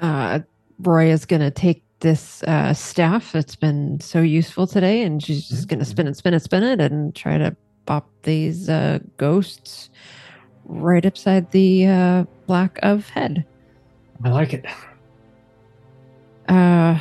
Uh, 0.00 0.40
Roy 0.80 1.10
is 1.10 1.26
going 1.26 1.42
to 1.42 1.50
take 1.50 1.82
this 2.00 2.42
uh, 2.44 2.72
staff 2.72 3.32
that's 3.32 3.56
been 3.56 4.00
so 4.00 4.20
useful 4.22 4.66
today, 4.66 5.02
and 5.02 5.22
she's 5.22 5.48
just 5.48 5.68
going 5.68 5.80
to 5.80 5.84
spin 5.84 6.06
it, 6.06 6.16
spin 6.16 6.32
it, 6.32 6.40
spin 6.42 6.62
it, 6.62 6.80
and 6.80 7.14
try 7.14 7.36
to 7.36 7.54
pop 7.84 8.08
these 8.22 8.68
uh, 8.68 9.00
ghosts 9.18 9.90
right 10.64 11.04
upside 11.04 11.50
the 11.50 11.86
uh, 11.86 12.24
black 12.46 12.78
of 12.82 13.08
head. 13.10 13.44
I 14.24 14.30
like 14.30 14.54
it. 14.54 14.64
Uh, 16.48 16.98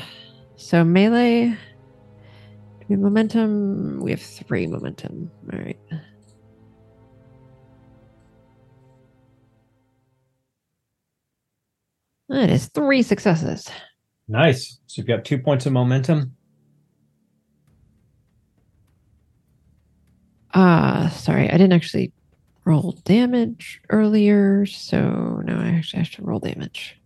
so 0.57 0.83
melee. 0.83 1.49
do 1.49 2.85
we 2.89 2.93
have 2.93 2.99
momentum. 2.99 4.01
We 4.01 4.11
have 4.11 4.21
three 4.21 4.67
momentum. 4.67 5.31
All 5.51 5.59
right. 5.59 5.79
That 12.29 12.49
is 12.49 12.67
three 12.67 13.03
successes. 13.03 13.69
Nice. 14.27 14.79
So 14.87 14.99
you've 14.99 15.07
got 15.07 15.23
two 15.23 15.39
points 15.39 15.65
of 15.65 15.71
momentum. 15.71 16.35
Ah, 20.53 21.13
sorry, 21.15 21.47
I 21.49 21.53
didn't 21.53 21.73
actually 21.73 22.11
roll 22.65 22.93
damage 23.05 23.79
earlier, 23.89 24.65
so 24.65 25.41
now 25.45 25.61
I 25.61 25.69
actually 25.69 25.99
have 25.99 26.11
to 26.11 26.23
roll 26.23 26.39
damage. 26.39 26.99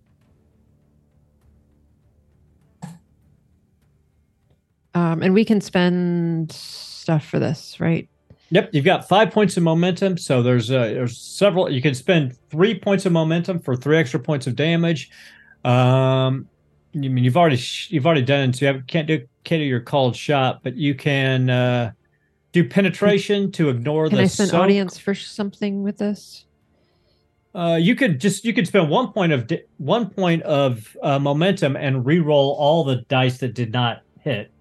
Um, 4.94 5.24
and 5.24 5.34
we 5.34 5.46
can 5.46 5.62
spend 5.62 6.52
stuff 6.52 7.26
for 7.26 7.40
this, 7.40 7.80
right? 7.80 8.10
Yep, 8.50 8.72
you've 8.74 8.86
got 8.86 9.08
five 9.08 9.32
points 9.32 9.56
of 9.56 9.64
momentum. 9.64 10.18
So 10.18 10.44
there's 10.44 10.70
uh, 10.70 10.88
there's 10.88 11.18
several. 11.18 11.70
You 11.72 11.82
can 11.82 11.94
spend 11.94 12.38
three 12.50 12.78
points 12.78 13.06
of 13.06 13.14
momentum 13.14 13.60
for 13.60 13.76
three 13.78 13.98
extra 13.98 14.20
points 14.20 14.46
of 14.46 14.56
damage. 14.58 15.10
Um, 15.64 16.48
you 16.94 17.10
mean 17.10 17.24
you've 17.24 17.38
already 17.38 17.56
sh- 17.56 17.90
you've 17.92 18.06
already 18.06 18.24
done 18.24 18.52
so 18.52 18.66
you 18.66 18.74
have, 18.74 18.86
can't 18.88 19.08
do 19.08 19.26
can't 19.46 19.62
do 19.62 19.64
your 19.64 19.80
called 19.80 20.16
shot, 20.18 20.60
but 20.64 20.76
you 20.76 20.94
can 20.96 21.50
uh, 21.50 21.92
do 22.52 22.68
penetration 22.68 23.52
to 23.54 23.70
ignore 23.70 24.10
Can 24.10 24.18
the 24.18 24.24
I 24.24 24.28
spend 24.28 24.50
soak. 24.50 24.62
audience 24.62 24.98
for 24.98 25.16
something 25.16 25.84
with 25.84 25.98
this? 25.98 26.46
Uh, 27.56 27.78
you 27.80 27.96
could 27.96 28.20
just 28.20 28.44
you 28.44 28.54
could 28.54 28.68
spend 28.68 28.90
one 28.90 29.14
point 29.14 29.32
of 29.32 29.48
di- 29.48 29.64
one 29.78 30.10
point 30.10 30.42
of 30.44 30.96
uh, 31.02 31.20
momentum 31.20 31.78
and 31.78 32.06
re-roll 32.06 32.56
all 32.60 32.84
the 32.84 32.98
dice 33.08 33.38
that 33.38 33.54
did 33.54 33.72
not 33.72 34.02
hit. 34.20 34.52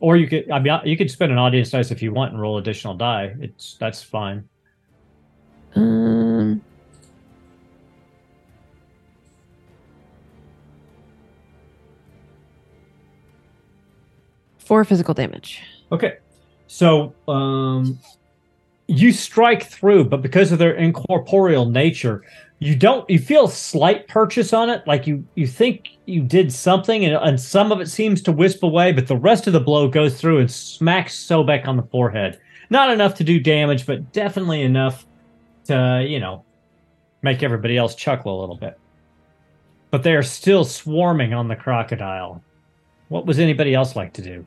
Or 0.00 0.16
you 0.16 0.28
could 0.28 0.50
I 0.50 0.58
mean 0.60 0.78
you 0.84 0.96
could 0.96 1.10
spend 1.10 1.32
an 1.32 1.38
audience 1.38 1.70
dice 1.70 1.90
if 1.90 2.02
you 2.02 2.12
want 2.12 2.32
and 2.32 2.40
roll 2.40 2.58
additional 2.58 2.94
die. 2.94 3.34
It's 3.40 3.76
that's 3.78 4.02
fine. 4.02 4.48
Um, 5.74 6.62
four 14.58 14.84
physical 14.84 15.14
damage. 15.14 15.62
Okay. 15.90 16.18
So 16.68 17.14
um 17.26 17.98
you 18.86 19.12
strike 19.12 19.64
through, 19.64 20.04
but 20.04 20.22
because 20.22 20.50
of 20.50 20.58
their 20.58 20.74
incorporeal 20.74 21.66
nature, 21.66 22.24
you 22.60 22.74
don't 22.74 23.08
you 23.08 23.18
feel 23.18 23.46
slight 23.46 24.08
purchase 24.08 24.52
on 24.52 24.68
it, 24.68 24.86
like 24.86 25.06
you 25.06 25.24
you 25.36 25.46
think 25.46 25.90
you 26.06 26.22
did 26.22 26.52
something 26.52 27.04
and, 27.04 27.14
and 27.14 27.40
some 27.40 27.70
of 27.70 27.80
it 27.80 27.88
seems 27.88 28.20
to 28.22 28.32
wisp 28.32 28.62
away, 28.62 28.92
but 28.92 29.06
the 29.06 29.16
rest 29.16 29.46
of 29.46 29.52
the 29.52 29.60
blow 29.60 29.88
goes 29.88 30.20
through 30.20 30.38
and 30.38 30.50
smacks 30.50 31.16
Sobek 31.16 31.68
on 31.68 31.76
the 31.76 31.82
forehead. 31.84 32.38
Not 32.70 32.90
enough 32.90 33.14
to 33.16 33.24
do 33.24 33.38
damage, 33.38 33.86
but 33.86 34.12
definitely 34.12 34.62
enough 34.62 35.06
to, 35.66 36.04
you 36.06 36.18
know, 36.18 36.44
make 37.22 37.42
everybody 37.42 37.76
else 37.76 37.94
chuckle 37.94 38.38
a 38.38 38.40
little 38.40 38.56
bit. 38.56 38.78
But 39.90 40.02
they 40.02 40.14
are 40.14 40.22
still 40.22 40.64
swarming 40.64 41.32
on 41.32 41.48
the 41.48 41.56
crocodile. 41.56 42.42
What 43.08 43.24
was 43.24 43.38
anybody 43.38 43.74
else 43.74 43.96
like 43.96 44.12
to 44.14 44.22
do? 44.22 44.46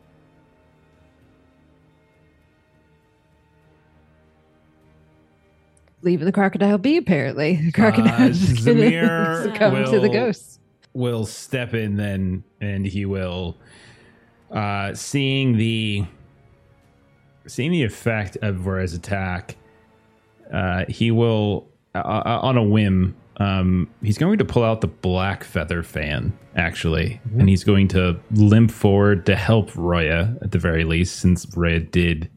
Leaving 6.03 6.25
the 6.25 6.31
crocodile 6.31 6.77
be, 6.77 6.97
apparently. 6.97 7.55
The 7.57 7.71
crocodile 7.71 8.21
Uh, 8.23 8.25
is 8.29 8.39
just 8.39 8.65
gonna 8.65 8.79
Zamehr 8.81 9.43
succumb 9.53 9.85
to 9.85 9.91
the 9.91 10.01
will- 10.01 10.09
ghosts. 10.13 10.59
will 10.93 11.25
step 11.25 11.73
in 11.73 11.95
then 11.97 12.43
and 12.59 12.85
he 12.85 13.05
will 13.05 13.55
uh 14.51 14.93
seeing 14.93 15.55
the 15.57 16.03
seeing 17.47 17.71
the 17.71 17.83
effect 17.83 18.37
of 18.41 18.55
Vera's 18.57 18.93
attack 18.93 19.55
uh 20.53 20.83
he 20.89 21.09
will 21.11 21.67
uh, 21.95 21.99
uh, 21.99 22.39
on 22.41 22.57
a 22.57 22.63
whim 22.63 23.15
um 23.37 23.89
he's 24.03 24.17
going 24.17 24.37
to 24.37 24.43
pull 24.45 24.63
out 24.63 24.81
the 24.81 24.87
black 24.87 25.43
feather 25.45 25.81
fan 25.83 26.37
actually 26.57 27.21
and 27.39 27.47
he's 27.47 27.63
going 27.63 27.87
to 27.87 28.19
limp 28.31 28.69
forward 28.71 29.25
to 29.25 29.35
help 29.37 29.73
Roya 29.75 30.35
at 30.41 30.51
the 30.51 30.59
very 30.59 30.83
least 30.83 31.17
since 31.17 31.47
Roya 31.55 31.79
did 31.79 32.29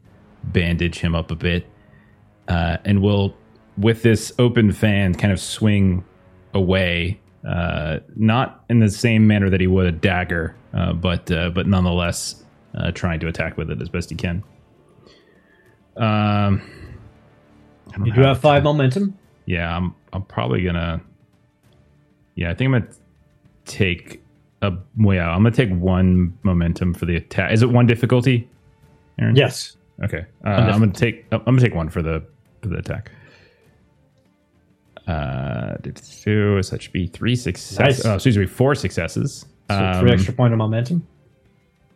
bandage 0.45 0.99
him 0.99 1.13
up 1.13 1.31
a 1.31 1.35
bit 1.35 1.67
uh 2.47 2.77
and 2.85 3.01
will 3.01 3.35
with 3.77 4.03
this 4.03 4.31
open 4.39 4.71
fan 4.71 5.15
kind 5.15 5.33
of 5.33 5.39
swing 5.39 6.03
away 6.53 7.19
uh, 7.45 7.99
not 8.15 8.63
in 8.69 8.79
the 8.79 8.89
same 8.89 9.27
manner 9.27 9.49
that 9.49 9.61
he 9.61 9.67
would 9.67 9.85
a 9.85 9.91
dagger, 9.91 10.55
uh, 10.73 10.93
but 10.93 11.29
uh, 11.29 11.49
but 11.51 11.67
nonetheless 11.67 12.43
uh, 12.75 12.91
trying 12.91 13.19
to 13.19 13.27
attack 13.27 13.57
with 13.57 13.69
it 13.69 13.81
as 13.81 13.89
best 13.89 14.09
he 14.09 14.15
can. 14.15 14.43
Um, 15.95 16.61
You 18.03 18.11
do 18.11 18.21
have 18.21 18.39
five 18.39 18.63
momentum. 18.63 19.17
Yeah, 19.45 19.75
I'm 19.75 19.93
I'm 20.11 20.23
probably 20.23 20.63
gonna. 20.63 21.01
Yeah, 22.33 22.49
I 22.49 22.55
think 22.55 22.73
I'm 22.73 22.81
gonna 22.81 22.93
take 23.65 24.23
a. 24.61 24.73
Well, 24.97 25.15
yeah, 25.15 25.29
I'm 25.29 25.43
gonna 25.43 25.51
take 25.51 25.69
one 25.69 26.35
momentum 26.41 26.95
for 26.95 27.05
the 27.05 27.15
attack. 27.15 27.51
Is 27.53 27.61
it 27.61 27.69
one 27.69 27.85
difficulty? 27.85 28.49
Aaron? 29.19 29.35
Yes. 29.35 29.77
Okay. 30.03 30.25
Uh, 30.43 30.49
I'm 30.49 30.79
gonna 30.79 30.91
take. 30.91 31.27
I'm 31.31 31.43
gonna 31.45 31.61
take 31.61 31.75
one 31.75 31.89
for 31.89 32.01
the 32.01 32.23
for 32.63 32.69
the 32.69 32.77
attack. 32.77 33.11
Uh, 35.07 35.75
two. 36.23 36.61
So 36.63 36.71
that 36.75 36.81
should 36.81 36.91
be 36.93 37.07
three 37.07 37.35
successes. 37.35 37.79
Nice. 37.79 38.05
Oh, 38.05 38.15
excuse 38.15 38.37
me, 38.37 38.45
four 38.45 38.75
successes. 38.75 39.45
So 39.69 39.75
Um, 39.77 39.99
three 40.01 40.11
extra 40.11 40.33
point 40.33 40.53
of 40.53 40.57
momentum. 40.57 41.05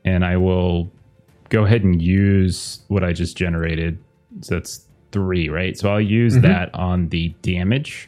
and 0.06 0.24
I 0.26 0.38
will 0.38 0.92
go 1.50 1.66
ahead 1.66 1.84
and 1.84 2.02
use 2.02 2.82
what 2.88 3.04
I 3.04 3.12
just 3.14 3.36
generated. 3.38 3.98
So 4.42 4.56
that's 4.56 4.86
three, 5.12 5.50
right? 5.50 5.76
So 5.78 5.90
I'll 5.92 6.00
use 6.02 6.38
Mhm. 6.38 6.42
that 6.44 6.74
on 6.76 7.10
the 7.10 7.34
damage. 7.42 8.08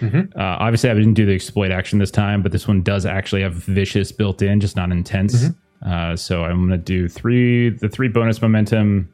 Mhm. 0.00 0.34
Uh, 0.36 0.56
obviously, 0.58 0.90
I 0.90 0.94
didn't 0.94 1.14
do 1.14 1.24
the 1.26 1.34
exploit 1.34 1.70
action 1.70 1.98
this 1.98 2.10
time, 2.10 2.42
but 2.42 2.50
this 2.52 2.66
one 2.66 2.82
does 2.82 3.06
actually 3.06 3.42
have 3.42 3.54
vicious 3.54 4.10
built 4.12 4.42
in, 4.42 4.58
just 4.60 4.74
not 4.76 4.90
intense. 4.90 5.50
Uh, 5.82 6.16
so 6.16 6.44
I'm 6.44 6.58
going 6.66 6.70
to 6.70 6.76
do 6.84 7.06
three, 7.08 7.68
the 7.70 7.88
three 7.88 8.08
bonus 8.08 8.42
momentum 8.42 9.08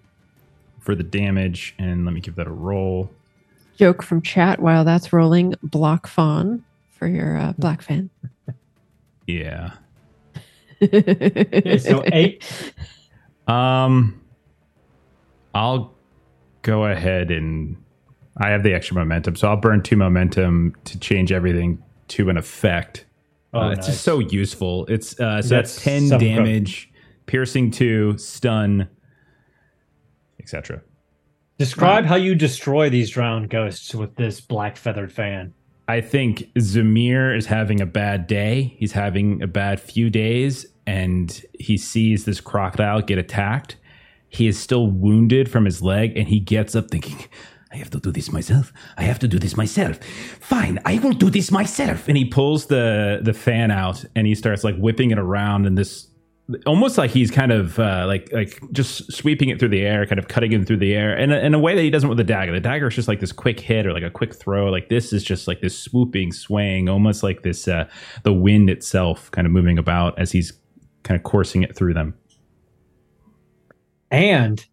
for 0.81 0.95
the 0.95 1.03
damage, 1.03 1.75
and 1.79 2.05
let 2.05 2.15
me 2.15 2.21
give 2.21 2.37
that 2.37 2.47
a 2.47 2.51
roll. 2.53 3.11
Joke 3.77 4.03
from 4.03 4.23
chat 4.23 4.61
while 4.61 4.85
that's 4.85 5.13
rolling. 5.13 5.55
Block 5.63 6.07
fawn 6.07 6.65
for 6.91 7.07
your 7.07 7.37
uh, 7.37 7.53
black 7.59 7.83
fan. 7.83 8.11
Yeah. 9.29 9.73
Okay, 10.81 11.79
so 11.79 12.05
eight. 12.13 12.45
Um, 13.49 14.21
I'll 15.55 15.95
go 16.63 16.85
ahead 16.85 17.31
and 17.33 17.77
I 18.37 18.51
have 18.51 18.63
the 18.65 18.73
extra 18.75 18.95
momentum, 18.97 19.35
so 19.37 19.49
I'll 19.49 19.57
burn 19.57 19.83
two 19.83 19.97
momentum 19.97 20.75
to 20.85 20.99
change 20.99 21.31
everything 21.33 21.83
to 22.09 22.29
an 22.29 22.37
effect. 22.37 23.05
Oh, 23.53 23.61
Uh, 23.61 23.71
it's 23.71 23.87
just 23.87 24.03
so 24.03 24.19
useful. 24.19 24.85
It's 24.87 25.19
uh, 25.21 25.43
so 25.43 25.49
that's, 25.49 25.75
That's 25.77 25.83
ten 25.85 26.07
seven 26.09 26.27
damage, 26.27 26.91
piercing 27.27 27.71
two, 27.73 28.17
stun, 28.19 28.89
etc. 30.41 30.83
Describe 31.59 32.05
how 32.05 32.17
you 32.17 32.35
destroy 32.35 32.91
these 32.91 33.11
drowned 33.11 33.49
ghosts 33.49 33.95
with 33.95 34.17
this 34.17 34.41
black 34.41 34.77
feathered 34.77 35.13
fan. 35.13 35.55
I 35.89 36.01
think 36.01 36.53
Zamehr 36.59 37.37
is 37.37 37.47
having 37.47 37.81
a 37.81 37.87
bad 37.87 38.27
day. 38.27 38.77
He's 38.79 38.93
having 38.93 39.43
a 39.43 39.47
bad 39.47 39.81
few 39.81 40.11
days, 40.11 40.67
and 40.87 41.43
he 41.59 41.79
sees 41.79 42.25
this 42.25 42.41
crocodile 42.41 43.01
get 43.01 43.19
attacked. 43.19 43.77
He 44.29 44.49
is 44.49 44.59
still 44.59 44.91
wounded 44.91 45.51
from 45.51 45.65
his 45.65 45.81
leg, 45.81 46.17
and 46.17 46.29
he 46.29 46.41
gets 46.41 46.75
up 46.75 46.91
thinking, 46.91 47.27
I 47.73 47.77
have 47.77 47.91
to 47.91 48.01
do 48.01 48.11
this 48.11 48.33
myself. 48.33 48.73
I 48.97 49.03
have 49.05 49.19
to 49.21 49.29
do 49.29 49.39
this 49.39 49.57
myself. 49.57 49.99
Fine, 50.41 50.79
I 50.85 50.99
will 50.99 51.13
do 51.13 51.31
this 51.31 51.51
myself. 51.51 52.09
And 52.09 52.17
he 52.17 52.25
pulls 52.25 52.67
the 52.67 53.21
the 53.23 53.35
fan 53.35 53.71
out 53.71 54.05
and 54.15 54.27
he 54.27 54.35
starts 54.35 54.65
like 54.65 54.77
whipping 54.77 55.11
it 55.11 55.19
around 55.19 55.67
and 55.67 55.77
this 55.77 56.09
almost 56.65 56.97
like 56.97 57.11
he's 57.11 57.31
kind 57.31 57.51
of 57.51 57.79
uh, 57.79 58.05
like 58.07 58.33
like 58.33 58.61
just 58.73 59.13
sweeping 59.13 59.49
it 59.49 59.59
through 59.59 59.71
the 59.71 59.83
air, 59.83 60.07
kind 60.07 60.19
of 60.19 60.29
cutting 60.29 60.53
it 60.53 60.67
through 60.67 60.77
the 60.77 60.95
air, 60.95 61.17
in 61.17 61.33
a, 61.33 61.39
in 61.39 61.55
a 61.55 61.59
way 61.59 61.75
that 61.75 61.83
he 61.83 61.91
doesn't 61.91 62.09
with 62.09 62.19
the 62.19 62.25
dagger. 62.25 62.53
The 62.53 62.61
dagger 62.61 62.89
is 62.89 62.95
just 62.95 63.09
like 63.09 63.21
this 63.21 63.33
quick 63.33 63.59
hit 63.59 63.87
or 63.87 63.93
like 63.93 64.03
a 64.03 64.11
quick 64.11 64.35
throw. 64.35 64.71
Like 64.71 64.89
this 64.89 65.13
is 65.13 65.25
just 65.25 65.49
like 65.49 65.61
this 65.61 65.79
swooping, 65.79 66.33
swaying, 66.33 66.89
almost 66.89 67.23
like 67.23 67.43
this 67.43 67.67
uh, 67.67 67.89
the 68.23 68.33
wind 68.33 68.71
itself, 68.71 69.31
kind 69.33 69.47
of 69.47 69.53
moving 69.53 69.79
about 69.79 70.19
as 70.19 70.31
he's 70.33 70.53
kind 71.03 71.19
of 71.19 71.25
coursing 71.25 71.63
it 71.63 71.75
through 71.75 71.95
them. 71.95 72.15
And 74.11 74.65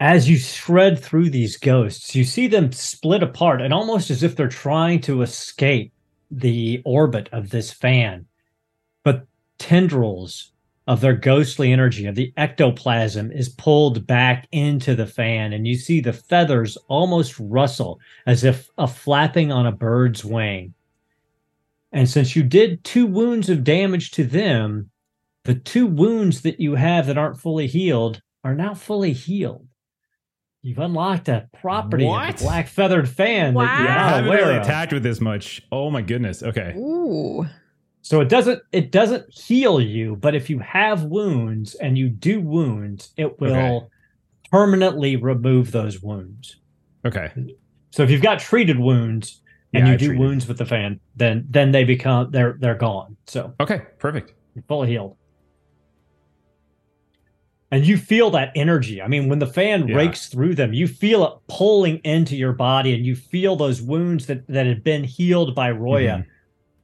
as 0.00 0.28
you 0.28 0.38
shred 0.38 0.98
through 0.98 1.30
these 1.30 1.56
ghosts, 1.56 2.14
you 2.14 2.24
see 2.24 2.46
them 2.46 2.72
split 2.72 3.22
apart 3.22 3.60
and 3.60 3.74
almost 3.74 4.10
as 4.10 4.22
if 4.22 4.36
they're 4.36 4.48
trying 4.48 5.00
to 5.02 5.22
escape 5.22 5.92
the 6.30 6.80
orbit 6.84 7.28
of 7.32 7.50
this 7.50 7.72
fan. 7.72 8.26
But 9.58 9.64
tendrils 9.66 10.52
of 10.86 11.00
their 11.02 11.14
ghostly 11.14 11.72
energy, 11.72 12.06
of 12.06 12.14
the 12.14 12.32
ectoplasm, 12.36 13.30
is 13.32 13.48
pulled 13.50 14.06
back 14.06 14.48
into 14.52 14.94
the 14.94 15.06
fan, 15.06 15.52
and 15.52 15.66
you 15.66 15.74
see 15.76 16.00
the 16.00 16.12
feathers 16.12 16.78
almost 16.88 17.34
rustle 17.38 18.00
as 18.26 18.42
if 18.44 18.70
a 18.78 18.86
flapping 18.86 19.52
on 19.52 19.66
a 19.66 19.72
bird's 19.72 20.24
wing. 20.24 20.72
And 21.92 22.08
since 22.08 22.34
you 22.36 22.42
did 22.42 22.84
two 22.84 23.06
wounds 23.06 23.48
of 23.48 23.64
damage 23.64 24.10
to 24.12 24.24
them, 24.24 24.90
the 25.44 25.54
two 25.54 25.86
wounds 25.86 26.42
that 26.42 26.60
you 26.60 26.74
have 26.74 27.06
that 27.06 27.18
aren't 27.18 27.40
fully 27.40 27.66
healed 27.66 28.22
are 28.44 28.54
now 28.54 28.74
fully 28.74 29.12
healed. 29.12 29.66
You've 30.62 30.78
unlocked 30.78 31.28
a 31.28 31.48
property 31.60 32.04
of 32.04 32.10
What? 32.10 32.36
the 32.38 32.44
black 32.44 32.66
feathered 32.68 33.08
fan 33.08 33.54
that 33.54 33.78
you're 33.78 33.88
Wow. 33.88 34.06
I 34.06 34.08
haven't 34.16 34.30
really 34.30 34.56
of. 34.56 34.62
attacked 34.62 34.92
with 34.92 35.02
this 35.02 35.20
much. 35.20 35.62
Oh 35.72 35.90
my 35.90 36.02
goodness. 36.02 36.42
Okay. 36.42 36.74
Ooh. 36.76 37.46
So 38.08 38.22
it 38.22 38.30
doesn't 38.30 38.62
it 38.72 38.90
doesn't 38.90 39.26
heal 39.34 39.78
you, 39.82 40.16
but 40.16 40.34
if 40.34 40.48
you 40.48 40.60
have 40.60 41.04
wounds 41.04 41.74
and 41.74 41.98
you 41.98 42.08
do 42.08 42.40
wounds, 42.40 43.12
it 43.18 43.38
will 43.38 43.50
Okay. 43.50 43.86
permanently 44.50 45.16
remove 45.16 45.72
those 45.72 46.00
wounds. 46.00 46.56
Okay. 47.06 47.30
So 47.92 48.02
if 48.02 48.10
you've 48.10 48.22
got 48.22 48.38
treated 48.38 48.78
wounds, 48.78 49.42
and 49.74 49.82
Yeah, 49.84 49.88
you 49.88 49.92
I 49.92 49.96
do 49.98 50.06
treated. 50.06 50.20
wounds 50.20 50.48
with 50.48 50.56
the 50.56 50.64
fan, 50.64 51.00
then 51.16 51.44
then 51.50 51.70
they 51.72 51.84
become 51.84 52.30
they're 52.30 52.56
they're 52.58 52.76
gone. 52.76 53.18
So 53.26 53.52
Okay, 53.60 53.82
perfect. 53.98 54.32
you're 54.54 54.64
fully 54.66 54.88
healed. 54.88 55.18
And 57.70 57.86
you 57.86 57.98
feel 57.98 58.30
that 58.30 58.52
energy. 58.54 59.02
I 59.02 59.08
mean, 59.08 59.28
when 59.28 59.38
the 59.38 59.46
fan 59.46 59.86
Yeah. 59.86 59.96
rakes 59.96 60.28
through 60.28 60.54
them, 60.54 60.72
you 60.72 60.88
feel 60.88 61.26
it 61.26 61.34
pulling 61.48 61.98
into 61.98 62.36
your 62.36 62.54
body, 62.54 62.94
and 62.94 63.04
you 63.04 63.14
feel 63.14 63.54
those 63.56 63.82
wounds 63.82 64.24
that, 64.28 64.46
that 64.48 64.64
had 64.64 64.82
been 64.82 65.04
healed 65.04 65.54
by 65.54 65.70
Roya, 65.72 66.20
Mm-hmm. 66.20 66.30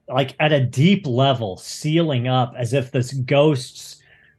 Like 0.09 0.36
at 0.40 0.52
a 0.52 0.60
deep 0.60 1.06
level, 1.06 1.56
sealing 1.56 2.28
up 2.28 2.55
as 2.56 2.72
if 2.72 2.90
this 2.90 3.12
ghosts, 3.12 3.97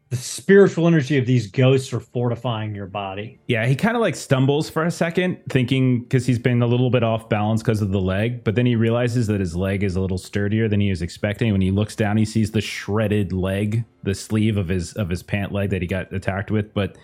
the 0.10 0.16
spiritual 0.16 0.88
energy 0.88 1.18
of 1.18 1.26
these 1.26 1.48
ghosts 1.48 1.92
are 1.92 2.00
fortifying 2.00 2.76
your 2.76 2.86
body. 2.86 3.40
Yeah, 3.48 3.66
he 3.66 3.76
kind 3.76 3.96
of 3.96 4.02
like 4.02 4.16
stumbles 4.16 4.70
for 4.70 4.86
a 4.86 4.92
second, 4.92 5.40
thinking 5.50 6.04
because 6.04 6.26
he's 6.26 6.40
been 6.40 6.62
a 6.62 6.68
little 6.68 6.90
bit 6.90 7.04
off 7.04 7.28
balance 7.30 7.62
because 7.62 7.82
of 7.82 7.92
the 7.92 8.02
leg, 8.02 8.44
but 8.44 8.56
then 8.56 8.66
he 8.66 8.76
realizes 8.76 9.28
that 9.28 9.40
his 9.40 9.56
leg 9.56 9.84
is 9.84 9.96
a 9.96 10.02
little 10.02 10.18
sturdier 10.18 10.68
than 10.68 10.80
he 10.80 10.90
was 10.90 11.02
expecting. 11.02 11.52
When 11.52 11.62
he 11.62 11.72
looks 11.72 11.96
down, 11.96 12.18
he 12.18 12.26
sees 12.26 12.52
the 12.52 12.62
shredded 12.62 13.34
leg, 13.34 13.84
the 14.04 14.14
sleeve 14.14 14.58
of 14.58 14.68
his 14.68 14.94
of 14.94 15.10
his 15.10 15.24
pant 15.24 15.52
leg 15.52 15.72
that 15.72 15.82
he 15.82 15.88
got 15.88 16.14
attacked 16.14 16.52
with, 16.52 16.74
but 16.74 16.98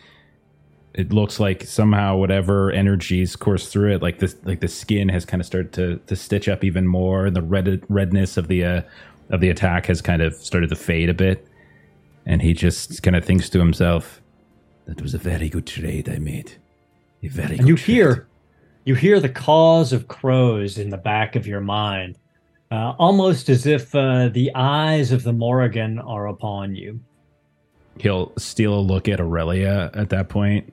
it 0.93 1.13
looks 1.13 1.39
like 1.39 1.63
somehow 1.63 2.17
whatever 2.17 2.71
energies 2.71 3.35
course 3.35 3.69
through 3.69 3.93
it, 3.95 4.01
like 4.01 4.19
this, 4.19 4.35
like 4.43 4.59
the 4.59 4.67
skin 4.67 5.09
has 5.09 5.25
kind 5.25 5.39
of 5.39 5.45
started 5.45 5.71
to 5.73 5.97
to 6.07 6.15
stitch 6.15 6.49
up 6.49 6.63
even 6.63 6.87
more, 6.87 7.25
and 7.27 7.35
the 7.35 7.41
red 7.41 7.83
redness 7.89 8.37
of 8.37 8.47
the 8.47 8.65
uh, 8.65 8.81
of 9.29 9.41
the 9.41 9.49
attack 9.49 9.85
has 9.85 10.01
kind 10.01 10.21
of 10.21 10.33
started 10.35 10.69
to 10.69 10.75
fade 10.75 11.09
a 11.09 11.13
bit, 11.13 11.47
and 12.25 12.41
he 12.41 12.53
just 12.53 13.03
kind 13.03 13.15
of 13.15 13.23
thinks 13.23 13.49
to 13.49 13.59
himself, 13.59 14.21
That 14.85 15.01
was 15.01 15.13
a 15.13 15.17
very 15.17 15.49
good 15.49 15.65
trade 15.65 16.09
I 16.09 16.19
made. 16.19 16.53
A 17.23 17.27
very 17.27 17.57
and 17.57 17.67
you 17.67 17.77
trade. 17.77 17.95
hear 17.95 18.27
you 18.83 18.95
hear 18.95 19.19
the 19.19 19.29
calls 19.29 19.93
of 19.93 20.07
crows 20.07 20.77
in 20.77 20.89
the 20.89 20.97
back 20.97 21.35
of 21.35 21.45
your 21.47 21.61
mind 21.61 22.17
uh, 22.71 22.93
almost 22.97 23.49
as 23.49 23.65
if 23.65 23.93
uh, 23.93 24.29
the 24.29 24.51
eyes 24.55 25.11
of 25.11 25.21
the 25.21 25.31
morrigan 25.31 25.99
are 25.99 26.27
upon 26.27 26.73
you 26.73 26.99
he'll 27.99 28.31
steal 28.37 28.73
a 28.73 28.79
look 28.79 29.07
at 29.07 29.19
Aurelia 29.19 29.91
at 29.93 30.09
that 30.09 30.29
point. 30.29 30.71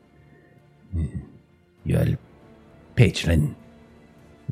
Your 1.85 2.19
patron. 2.97 3.55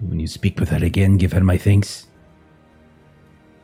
When 0.00 0.20
you 0.20 0.26
speak 0.26 0.60
with 0.60 0.68
her 0.70 0.84
again, 0.84 1.16
give 1.16 1.32
her 1.32 1.40
my 1.42 1.56
thanks. 1.58 2.06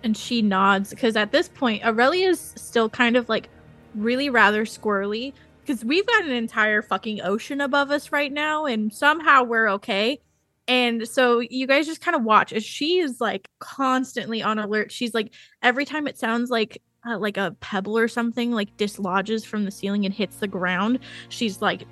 and 0.05 0.17
she 0.17 0.43
nods 0.43 0.91
because 0.91 1.17
at 1.17 1.31
this 1.33 1.49
point 1.49 1.85
Aurelia's 1.85 2.53
still 2.57 2.89
kind 2.89 3.17
of 3.17 3.29
like 3.29 3.49
really 3.95 4.29
rather 4.31 4.65
squirrely 4.65 5.33
because 5.61 5.85
we've 5.85 6.07
got 6.07 6.25
an 6.25 6.33
entire 6.33 6.83
fucking 6.83 7.23
ocean 7.23 7.61
above 7.61 7.91
us 7.91 8.11
right 8.11 8.33
now 8.33 8.67
and 8.67 8.93
somehow 8.93 9.45
we're 9.45 9.69
okay 9.69 10.19
and 10.67 11.07
so 11.07 11.41
you 11.41 11.67
guys 11.67 11.87
just 11.87 12.01
kind 12.01 12.17
of 12.17 12.25
watch 12.25 12.53
as 12.53 12.65
she 12.65 12.99
is 12.99 13.21
like 13.21 13.47
constantly 13.61 14.43
on 14.43 14.59
alert 14.59 14.91
she's 14.91 15.15
like 15.15 15.33
every 15.63 15.85
time 15.85 16.07
it 16.09 16.19
sounds 16.19 16.51
like 16.51 16.83
uh, 17.07 17.19
like 17.19 17.37
a 17.37 17.55
pebble 17.61 17.99
or 17.99 18.09
something 18.09 18.53
like 18.53 18.77
dislodges 18.77 19.45
from 19.45 19.65
the 19.65 19.71
ceiling 19.71 20.05
and 20.05 20.15
hits 20.15 20.37
the 20.37 20.49
ground 20.49 20.99
she's 21.29 21.61
like 21.61 21.85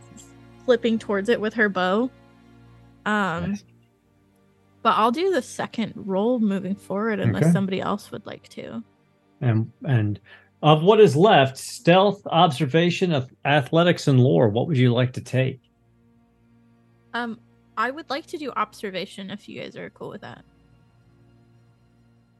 flipping 0.64 0.98
towards 0.98 1.28
it 1.28 1.40
with 1.40 1.54
her 1.54 1.68
bow 1.68 2.10
um 3.06 3.50
Nice. 3.52 3.64
but 4.82 4.94
I'll 4.96 5.10
do 5.10 5.30
the 5.32 5.42
second 5.42 5.92
roll 5.96 6.38
moving 6.38 6.74
forward 6.74 7.20
unless 7.20 7.44
Okay. 7.44 7.52
somebody 7.52 7.80
else 7.80 8.10
would 8.10 8.26
like 8.26 8.48
to. 8.50 8.82
and 9.40 9.72
and 9.84 10.20
of 10.62 10.82
what 10.82 11.00
is 11.00 11.16
left 11.16 11.56
stealth 11.56 12.20
observation 12.26 13.12
of 13.12 13.30
athletics 13.44 14.06
and 14.08 14.20
lore 14.20 14.48
what 14.50 14.66
would 14.68 14.76
you 14.76 14.92
like 14.92 15.14
to 15.14 15.20
take 15.22 15.60
Um, 17.14 17.40
I 17.76 17.90
would 17.90 18.08
like 18.10 18.26
to 18.26 18.36
do 18.36 18.50
observation 18.56 19.30
if 19.30 19.48
you 19.48 19.60
guys 19.60 19.74
are 19.76 19.88
cool 19.90 20.10
with 20.10 20.20
that. 20.20 20.44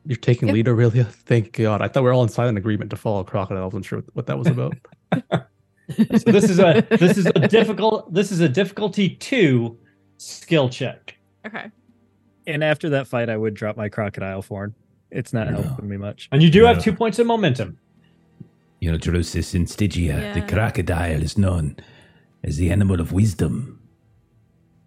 You're 0.07 0.17
taking 0.17 0.49
Yep. 0.49 0.55
lead, 0.55 0.69
Aurelia. 0.69 1.05
Thank 1.05 1.53
God. 1.53 1.83
I 1.83 1.89
thought 1.89 2.03
we 2.03 2.09
were 2.09 2.13
all 2.13 2.23
in 2.23 2.29
silent 2.29 2.57
agreement 2.59 2.91
to 2.91 2.97
follow 2.97 3.25
crocodile. 3.25 3.63
I 3.63 3.67
wasn't 3.67 3.85
sure 3.85 4.03
what 4.13 4.27
that 4.27 4.39
was 4.39 4.49
about. 4.49 4.77
so 5.97 6.31
this 6.33 6.45
is 6.51 6.59
a 6.59 6.87
this 6.91 7.17
is 7.19 7.27
a 7.27 7.49
difficult 7.49 8.13
this 8.13 8.31
is 8.33 8.41
a 8.41 8.49
difficulty 8.49 9.11
two 9.17 9.79
skill 10.19 10.69
check 10.69 11.17
Okay. 11.47 11.71
And 12.47 12.63
after 12.65 12.91
that 12.91 13.07
fight, 13.07 13.29
I 13.31 13.37
would 13.37 13.55
drop 13.55 13.77
my 13.77 13.89
crocodile 13.89 14.43
form. 14.43 14.75
It's 15.11 15.33
not 15.33 15.51
No. 15.51 15.63
helping 15.63 15.89
me 15.89 15.97
much. 15.97 16.29
and 16.33 16.43
you 16.43 16.51
do 16.51 16.65
have 16.65 16.83
two 16.83 16.93
points 16.93 17.19
of 17.19 17.27
momentum 17.27 17.79
You 18.81 18.91
know, 18.93 18.99
Drusus 18.99 19.55
in 19.55 19.67
Stygia, 19.67 20.33
the 20.35 20.43
crocodile 20.43 21.23
is 21.23 21.37
known 21.39 21.77
as 22.45 22.57
the 22.57 22.71
animal 22.71 23.01
of 23.01 23.13
wisdom. 23.13 23.81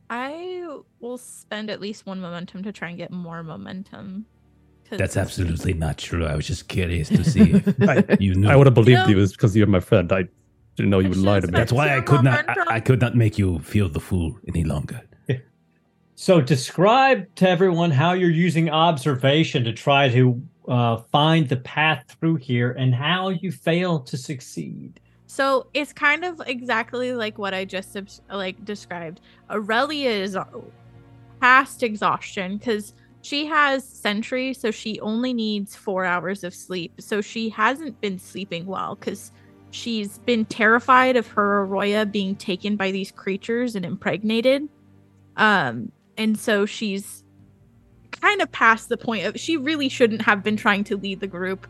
I 0.09 0.67
will 0.99 1.17
spend 1.17 1.69
at 1.69 1.79
least 1.81 2.05
one 2.05 2.19
momentum 2.21 2.63
to 2.63 2.71
try 2.71 2.89
and 2.89 2.97
get 2.97 3.11
more 3.11 3.43
momentum. 3.43 4.25
That's 4.91 5.17
absolutely 5.17 5.73
not 5.73 5.97
true. 5.97 6.25
I 6.25 6.35
was 6.35 6.45
just 6.45 6.67
curious 6.67 7.09
to 7.09 7.23
see 7.23 7.51
if 7.53 7.89
I, 7.89 8.17
you 8.19 8.35
knew. 8.35 8.47
I 8.47 8.55
would 8.55 8.67
have 8.67 8.75
believed 8.75 9.01
No. 9.03 9.07
you 9.07 9.17
was 9.17 9.31
because 9.31 9.55
you're 9.55 9.65
my 9.65 9.79
friend. 9.79 10.11
I 10.11 10.25
didn't 10.75 10.89
know 10.89 10.99
you 10.99 11.09
would 11.09 11.17
lie 11.17 11.39
to 11.39 11.47
me. 11.47 11.51
That's 11.51 11.71
why 11.71 11.95
I 11.95 12.01
could 12.01 12.23
not. 12.23 12.49
I, 12.49 12.75
I 12.75 12.79
could 12.79 12.99
not 12.99 13.15
make 13.15 13.37
you 13.37 13.59
feel 13.59 13.89
the 13.89 13.99
fool 13.99 14.37
any 14.47 14.63
longer. 14.63 15.01
so 16.15 16.41
describe 16.41 17.33
to 17.35 17.49
everyone 17.49 17.91
how 17.91 18.13
you're 18.13 18.29
using 18.29 18.69
observation 18.69 19.63
to 19.63 19.73
try 19.73 20.09
to 20.09 20.41
uh, 20.67 20.97
find 21.11 21.49
the 21.49 21.57
path 21.57 22.05
through 22.19 22.35
here 22.35 22.71
and 22.71 22.95
how 22.95 23.29
you 23.29 23.51
fail 23.51 23.99
to 23.99 24.15
succeed 24.17 24.99
So 25.27 25.65
it's 25.73 25.91
kind 25.91 26.23
of 26.23 26.41
exactly 26.45 27.13
like 27.13 27.39
what 27.39 27.55
I 27.55 27.65
just 27.65 27.97
like 28.31 28.63
described. 28.65 29.19
Aurelia 29.49 30.11
is 30.11 30.37
past 31.41 31.81
exhaustion 31.81 32.57
because 32.57 32.93
she 33.23 33.45
has 33.47 33.83
sentry, 33.83 34.53
so 34.53 34.69
she 34.69 34.99
only 34.99 35.33
needs 35.33 35.75
four 35.75 36.05
hours 36.05 36.43
of 36.43 36.53
sleep. 36.53 36.93
So 36.99 37.19
she 37.19 37.49
hasn't 37.49 37.99
been 37.99 38.19
sleeping 38.19 38.67
well 38.67 38.95
because 38.95 39.31
she's 39.73 40.19
been 40.19 40.45
terrified 40.45 41.15
of 41.15 41.27
her 41.27 41.65
Arroya 41.65 42.09
being 42.09 42.35
taken 42.35 42.75
by 42.75 42.91
these 42.91 43.11
creatures 43.11 43.75
and 43.75 43.85
impregnated. 43.85 44.69
Um, 45.35 45.91
and 46.17 46.37
so 46.37 46.65
she's 46.65 47.23
kind 48.11 48.41
of 48.41 48.51
past 48.51 48.89
the 48.89 48.97
point 48.97 49.25
of 49.25 49.39
she 49.39 49.57
really 49.57 49.89
shouldn't 49.89 50.21
have 50.21 50.43
been 50.43 50.55
trying 50.55 50.83
to 50.85 50.97
lead 50.97 51.19
the 51.19 51.27
group. 51.27 51.67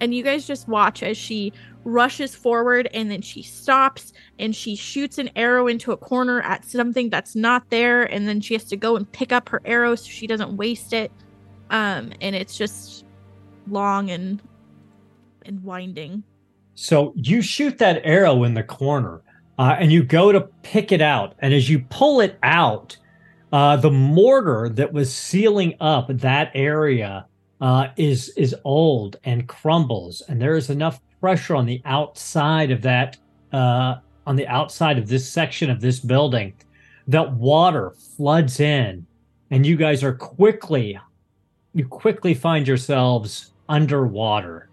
And 0.00 0.14
you 0.14 0.22
guys 0.22 0.46
just 0.46 0.68
watch 0.68 1.02
as 1.02 1.16
she 1.16 1.54
rushes 1.84 2.34
forward 2.34 2.90
and 2.92 3.10
then 3.10 3.22
she 3.22 3.42
stops 3.42 4.12
and 4.38 4.54
she 4.54 4.76
shoots 4.76 5.16
an 5.16 5.30
arrow 5.36 5.66
into 5.66 5.92
a 5.92 5.96
corner 5.96 6.42
at 6.42 6.64
something 6.64 7.08
that's 7.08 7.34
not 7.34 7.70
there 7.70 8.02
and 8.12 8.28
then 8.28 8.40
she 8.40 8.52
has 8.52 8.64
to 8.64 8.76
go 8.76 8.96
and 8.96 9.10
pick 9.12 9.32
up 9.32 9.48
her 9.48 9.62
arrow 9.64 9.94
so 9.94 10.10
she 10.10 10.26
doesn't 10.26 10.56
waste 10.56 10.92
it 10.92 11.12
um 11.70 12.12
and 12.20 12.34
it's 12.34 12.58
just 12.58 13.04
long 13.68 14.10
and 14.10 14.42
and 15.44 15.62
winding 15.62 16.24
So 16.76 17.14
you 17.16 17.40
shoot 17.40 17.78
that 17.78 18.02
arrow 18.04 18.44
in 18.44 18.52
the 18.52 18.62
corner, 18.62 19.22
uh, 19.58 19.76
and 19.80 19.90
you 19.90 20.04
go 20.04 20.30
to 20.30 20.42
pick 20.62 20.92
it 20.92 21.00
out. 21.00 21.34
And 21.38 21.54
as 21.54 21.70
you 21.70 21.80
pull 21.88 22.20
it 22.20 22.38
out, 22.42 22.94
uh, 23.50 23.76
the 23.76 23.90
mortar 23.90 24.68
that 24.68 24.92
was 24.92 25.12
sealing 25.12 25.74
up 25.80 26.08
that 26.08 26.50
area 26.54 27.26
uh, 27.62 27.88
is 27.96 28.28
is 28.36 28.54
old 28.64 29.16
and 29.24 29.48
crumbles, 29.48 30.20
and 30.28 30.40
there 30.40 30.54
is 30.54 30.68
enough 30.68 31.00
pressure 31.18 31.56
on 31.56 31.64
the 31.64 31.80
outside 31.86 32.70
of 32.70 32.82
that 32.82 33.16
uh, 33.54 33.96
on 34.26 34.36
the 34.36 34.46
outside 34.46 34.98
of 34.98 35.08
this 35.08 35.26
section 35.26 35.70
of 35.70 35.80
this 35.80 35.98
building 35.98 36.52
that 37.08 37.32
water 37.32 37.94
floods 38.16 38.60
in, 38.60 39.06
and 39.50 39.64
you 39.64 39.76
guys 39.76 40.04
are 40.04 40.14
quickly 40.14 40.98
you 41.72 41.88
quickly 41.88 42.34
find 42.34 42.68
yourselves 42.68 43.52
underwater 43.66 44.68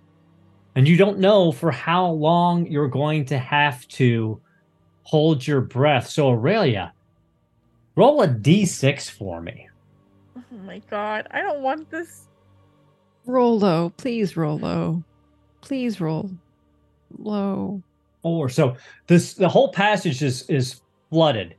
and 0.76 0.88
you 0.88 0.98
don't 0.98 1.20
know 1.20 1.52
for 1.52 1.72
how 1.72 2.08
long 2.08 2.66
you're 2.68 2.88
going 2.88 3.26
to 3.26 3.38
have 3.38 3.88
to 3.90 4.42
hold 5.04 5.46
your 5.46 5.62
breath. 5.62 6.10
So 6.10 6.30
Aurelia, 6.30 6.94
roll 7.96 8.22
a 8.22 8.28
d6 8.28 9.10
for 9.10 9.42
me. 9.42 9.68
oh 10.36 10.58
my 10.66 10.82
god 10.90 11.28
i 11.32 11.42
don't 11.42 11.62
want 11.62 11.90
this 11.92 12.28
Roll 13.26 13.58
low. 13.60 13.92
Please 13.98 14.36
roll 14.36 14.58
low. 14.60 15.04
Please 15.62 16.02
roll 16.02 16.30
low. 17.18 17.82
Or 18.22 18.50
so 18.50 18.76
this 19.08 19.34
the 19.34 19.50
whole 19.50 19.72
passage 19.72 20.22
is 20.22 20.50
is 20.50 20.82
flooded. 21.10 21.56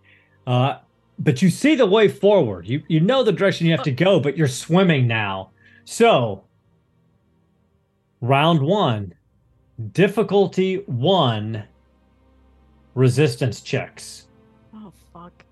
Uh 0.46 0.78
but 1.18 1.40
you 1.40 1.48
see 1.48 1.74
the 1.74 1.86
way 1.86 2.08
forward. 2.08 2.66
You 2.66 2.82
you 2.88 3.00
know 3.00 3.22
the 3.22 3.32
direction 3.32 3.66
you 3.66 3.72
have 3.72 3.84
to 3.84 3.92
go, 3.92 4.20
but 4.20 4.36
you're 4.36 4.48
swimming 4.48 5.06
now. 5.06 5.50
So 5.84 6.44
round 8.24 8.60
1 8.62 9.12
difficulty 9.92 10.76
1 10.86 11.62
resistance 12.94 13.60
checks. 13.60 14.28
oh 14.74 14.90
fuck 15.12 15.44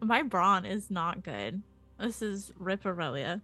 my 0.00 0.22
brawn 0.22 0.64
is 0.64 0.90
not 0.90 1.22
good 1.22 1.60
this 2.00 2.22
is 2.22 2.52
rip 2.58 2.86
aurelia 2.86 3.40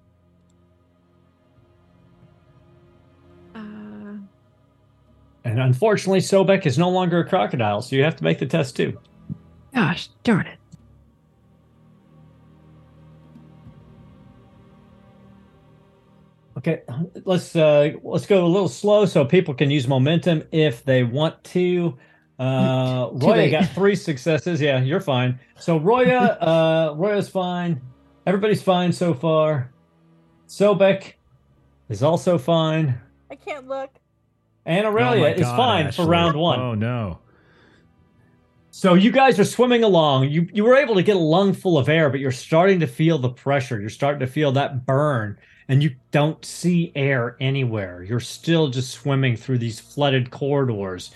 uh 3.55 3.59
And 5.45 5.61
unfortunately, 5.61 6.21
Sobek 6.21 6.67
is 6.67 6.77
no 6.79 6.91
longer 6.91 7.21
a 7.21 7.29
crocodile, 7.29 7.81
so 7.83 7.97
you 7.97 8.05
have 8.05 8.17
to 8.17 8.25
make 8.25 8.39
the 8.39 8.47
test 8.47 8.77
too. 8.77 8.99
Gosh 9.75 10.09
darn 10.23 10.47
it. 10.47 10.58
Okay, 16.59 16.83
let's 17.25 17.55
uh 17.55 17.93
let's 18.03 18.27
go 18.27 18.45
a 18.45 18.49
little 18.49 18.69
slow 18.69 19.07
so 19.07 19.25
people 19.25 19.55
can 19.55 19.71
use 19.71 19.87
momentum 19.87 20.43
if 20.51 20.85
they 20.85 21.05
want 21.05 21.43
to. 21.45 21.97
Uh 22.39 23.11
Too 23.21 23.27
Roya 23.27 23.51
got 23.51 23.69
three 23.71 23.95
successes. 24.09 24.61
Yeah, 24.61 24.81
you're 24.83 25.01
fine. 25.01 25.39
So 25.59 25.79
Roya, 25.79 26.19
uh 26.19 26.95
Roya's 26.97 27.29
fine. 27.29 27.81
Everybody's 28.27 28.63
fine 28.63 28.93
so 28.93 29.15
far. 29.15 29.73
Sobek 30.49 31.13
is 31.89 32.03
also 32.03 32.39
fine. 32.39 33.01
I 33.31 33.37
can't 33.37 33.69
look. 33.69 33.91
And 34.67 34.85
Oh 34.85 34.91
Aurelia 34.91 35.21
my 35.21 35.35
is 35.35 35.43
God, 35.43 35.57
fine 35.57 35.93
for 35.93 36.07
round 36.07 36.37
one. 36.37 36.59
Oh 36.61 36.75
no. 36.75 37.21
So 38.71 38.95
you 38.95 39.11
guys 39.13 39.39
are 39.39 39.45
swimming 39.45 39.85
along. 39.85 40.29
You 40.29 40.49
you 40.53 40.65
were 40.65 40.77
able 40.77 40.97
to 40.97 41.03
get 41.05 41.17
a 41.17 41.21
lung 41.21 41.53
full 41.53 41.79
of 41.79 41.89
air, 41.89 42.11
but 42.11 42.19
you're 42.21 42.33
starting 42.33 42.81
to 42.81 42.87
feel 42.89 43.19
the 43.19 43.31
pressure. 43.31 43.81
You're 43.81 43.91
starting 43.91 44.21
to 44.21 44.27
feel 44.27 44.53
that 44.53 44.85
burn, 44.87 45.39
and 45.69 45.83
you 45.83 45.95
don't 46.11 46.45
see 46.45 46.93
air 46.95 47.37
anywhere. 47.41 48.03
You're 48.03 48.21
still 48.21 48.69
just 48.69 48.91
swimming 48.91 49.37
through 49.37 49.59
these 49.59 49.79
flooded 49.79 50.31
corridors. 50.31 51.11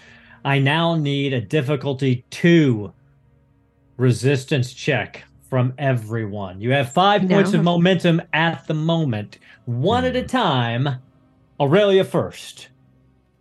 I 0.45 0.59
now 0.59 0.95
need 0.97 1.33
a 1.33 1.41
difficulty 1.41 2.24
two 2.31 2.93
resistance 3.97 4.73
check 4.73 5.24
from 5.49 5.73
everyone. 5.79 6.61
You 6.61 6.73
have 6.73 6.93
five 6.93 7.24
Now? 7.24 7.37
points 7.37 7.55
of 7.55 7.62
momentum 7.62 8.20
at 8.33 8.66
the 8.66 8.74
moment, 8.74 9.39
one 9.65 10.05
at 10.05 10.16
a 10.16 10.20
hmm. 10.20 10.27
time. 10.27 10.89
Aurelia 11.61 12.05
first. 12.05 12.69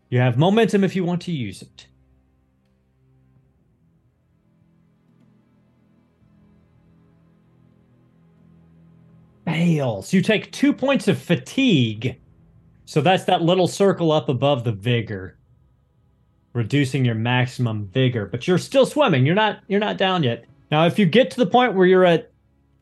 You 0.09 0.19
have 0.19 0.37
momentum 0.37 0.83
if 0.83 0.95
you 0.95 1.03
want 1.03 1.21
to 1.23 1.31
use 1.31 1.61
it. 1.61 1.87
Fails. 9.51 10.13
You 10.13 10.21
take 10.21 10.51
two 10.51 10.73
points 10.73 11.07
of 11.07 11.17
fatigue. 11.17 12.17
So 12.85 13.01
that's 13.01 13.23
that 13.25 13.41
little 13.41 13.67
circle 13.67 14.11
up 14.11 14.27
above 14.27 14.63
the 14.63 14.71
vigor, 14.71 15.37
reducing 16.53 17.05
your 17.05 17.15
maximum 17.15 17.87
vigor. 17.87 18.25
But 18.25 18.47
you're 18.47 18.57
still 18.57 18.85
swimming. 18.85 19.25
You're 19.25 19.35
not. 19.35 19.59
You're 19.67 19.79
not 19.79 19.97
down 19.97 20.23
yet. 20.23 20.45
Now, 20.71 20.85
if 20.85 20.99
you 20.99 21.05
get 21.05 21.31
to 21.31 21.37
the 21.37 21.45
point 21.45 21.73
where 21.73 21.87
you're 21.87 22.05
at 22.05 22.31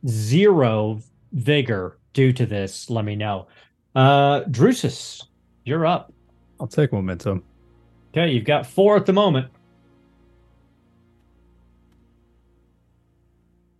zero 0.07 1.01
vigor 1.33 1.99
due 2.13 2.33
to 2.33 2.45
this, 2.45 2.89
let 2.89 3.05
me 3.05 3.15
know. 3.15 3.47
Uh, 3.95 4.41
Drusus, 4.45 5.25
you're 5.65 5.85
up. 5.85 6.11
I'll 6.59 6.67
take 6.67 6.91
momentum. 6.91 7.43
Okay, 8.11 8.31
you've 8.31 8.45
got 8.45 8.65
four 8.65 8.95
at 8.95 9.05
the 9.05 9.13
moment. 9.13 9.47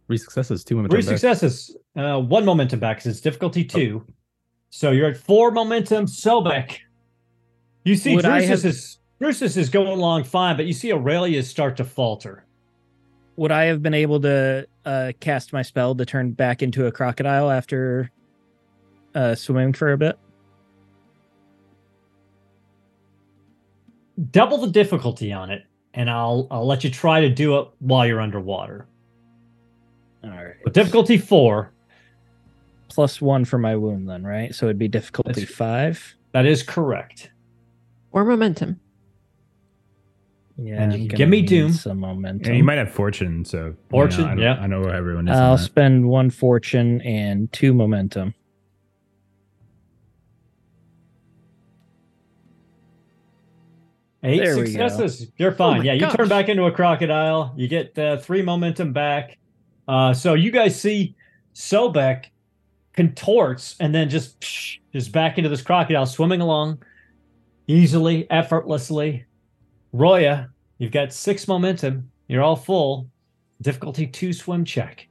Three 0.07 0.17
successes, 0.17 0.63
two 0.63 0.75
momentum. 0.75 0.95
Three 0.95 1.03
successes, 1.03 1.75
uh, 1.99 2.19
one 2.19 2.45
momentum 2.45 2.79
back 2.79 2.97
because 2.97 3.11
it's 3.11 3.21
difficulty 3.21 3.63
two. 3.63 4.05
So 4.69 4.91
you're 4.91 5.09
at 5.09 5.17
four 5.17 5.51
momentum. 5.51 6.05
Sobek, 6.05 6.77
you 7.83 7.95
see 7.95 8.15
Would 8.15 8.25
Drusus 8.25 8.47
have- 8.47 8.65
is 8.65 8.99
Drusus 9.21 9.57
is 9.57 9.69
going 9.69 9.87
along 9.87 10.23
fine, 10.23 10.55
but 10.55 10.65
you 10.65 10.73
see 10.73 10.93
Aurelia 10.93 11.43
start 11.43 11.75
to 11.77 11.83
falter. 11.83 12.45
Would 13.35 13.51
I 13.51 13.65
have 13.65 13.81
been 13.81 13.93
able 13.93 14.19
to 14.21 14.67
uh, 14.85 15.11
cast 15.19 15.53
my 15.53 15.61
spell 15.61 15.95
to 15.95 16.05
turn 16.05 16.31
back 16.31 16.61
into 16.61 16.85
a 16.87 16.91
crocodile 16.91 17.49
after 17.49 18.11
uh, 19.15 19.35
swimming 19.35 19.73
for 19.73 19.91
a 19.93 19.97
bit? 19.97 20.17
Double 24.31 24.57
the 24.57 24.67
difficulty 24.67 25.31
on 25.31 25.49
it, 25.49 25.63
and 25.93 26.09
I'll 26.09 26.47
I'll 26.51 26.67
let 26.67 26.83
you 26.83 26.89
try 26.89 27.21
to 27.21 27.29
do 27.29 27.57
it 27.59 27.67
while 27.79 28.05
you're 28.05 28.19
underwater. 28.19 28.87
All 30.23 30.29
right. 30.31 30.55
But 30.63 30.73
difficulty 30.73 31.17
four, 31.17 31.71
Plus 32.89 33.21
one 33.21 33.45
for 33.45 33.57
my 33.57 33.75
wound, 33.75 34.09
then, 34.09 34.23
right? 34.23 34.53
So 34.53 34.65
it'd 34.65 34.77
be 34.79 34.87
difficulty 34.87 35.31
That's- 35.41 35.53
five. 35.55 36.15
that 36.33 36.45
is 36.45 36.63
correct. 36.63 37.31
Or 38.11 38.25
momentum. 38.25 38.79
Yeah, 40.57 40.81
And 40.83 40.93
you 40.93 41.07
gonna 41.07 41.17
give 41.17 41.29
me 41.29 41.41
Doom. 41.41 41.71
Some 41.71 41.99
momentum. 41.99 42.51
Yeah, 42.51 42.57
you 42.57 42.63
might 42.65 42.77
have 42.79 42.91
fortune, 42.91 43.45
so 43.45 43.67
you 43.67 43.77
Fortune, 43.89 44.35
know, 44.35 44.41
I, 44.43 44.55
yeah. 44.55 44.61
I 44.61 44.67
know 44.67 44.81
where 44.81 44.93
everyone 44.93 45.27
is. 45.29 45.37
I'll 45.37 45.55
that. 45.55 45.63
spend 45.63 46.09
one 46.09 46.29
fortune 46.29 46.99
and 47.01 47.49
two 47.53 47.73
momentum. 47.73 48.33
Eight 54.23 54.39
There 54.43 54.55
successes. 54.65 55.31
You're 55.37 55.53
fine. 55.53 55.79
my 55.79 55.83
yeah, 55.85 55.93
you 55.93 56.01
gosh. 56.01 56.15
turn 56.15 56.27
back 56.27 56.49
into 56.49 56.63
a 56.65 56.71
crocodile. 56.71 57.53
You 57.55 57.67
get 57.69 57.97
uh, 57.97 58.17
three 58.17 58.41
momentum 58.41 58.91
back. 58.91 59.37
Uh, 59.87 60.13
so 60.13 60.33
you 60.33 60.51
guys 60.51 60.79
see 60.79 61.15
Sobek 61.55 62.25
contorts 62.99 63.77
and 63.79 63.95
then 63.95 64.09
just 64.09 64.37
psh, 64.41 64.79
just 64.91 65.13
back 65.13 65.37
into 65.37 65.49
this 65.49 65.61
crocodile, 65.61 66.05
swimming 66.05 66.41
along 66.41 66.83
easily, 67.67 68.29
effortlessly. 68.29 69.25
Roya, 69.93 70.49
you've 70.79 70.91
got 70.91 71.13
six 71.13 71.47
momentum. 71.47 72.11
You're 72.27 72.43
all 72.43 72.57
full. 72.57 73.07
Difficulty 73.61 74.05
two 74.05 74.33
swim 74.33 74.65
check. 74.65 75.07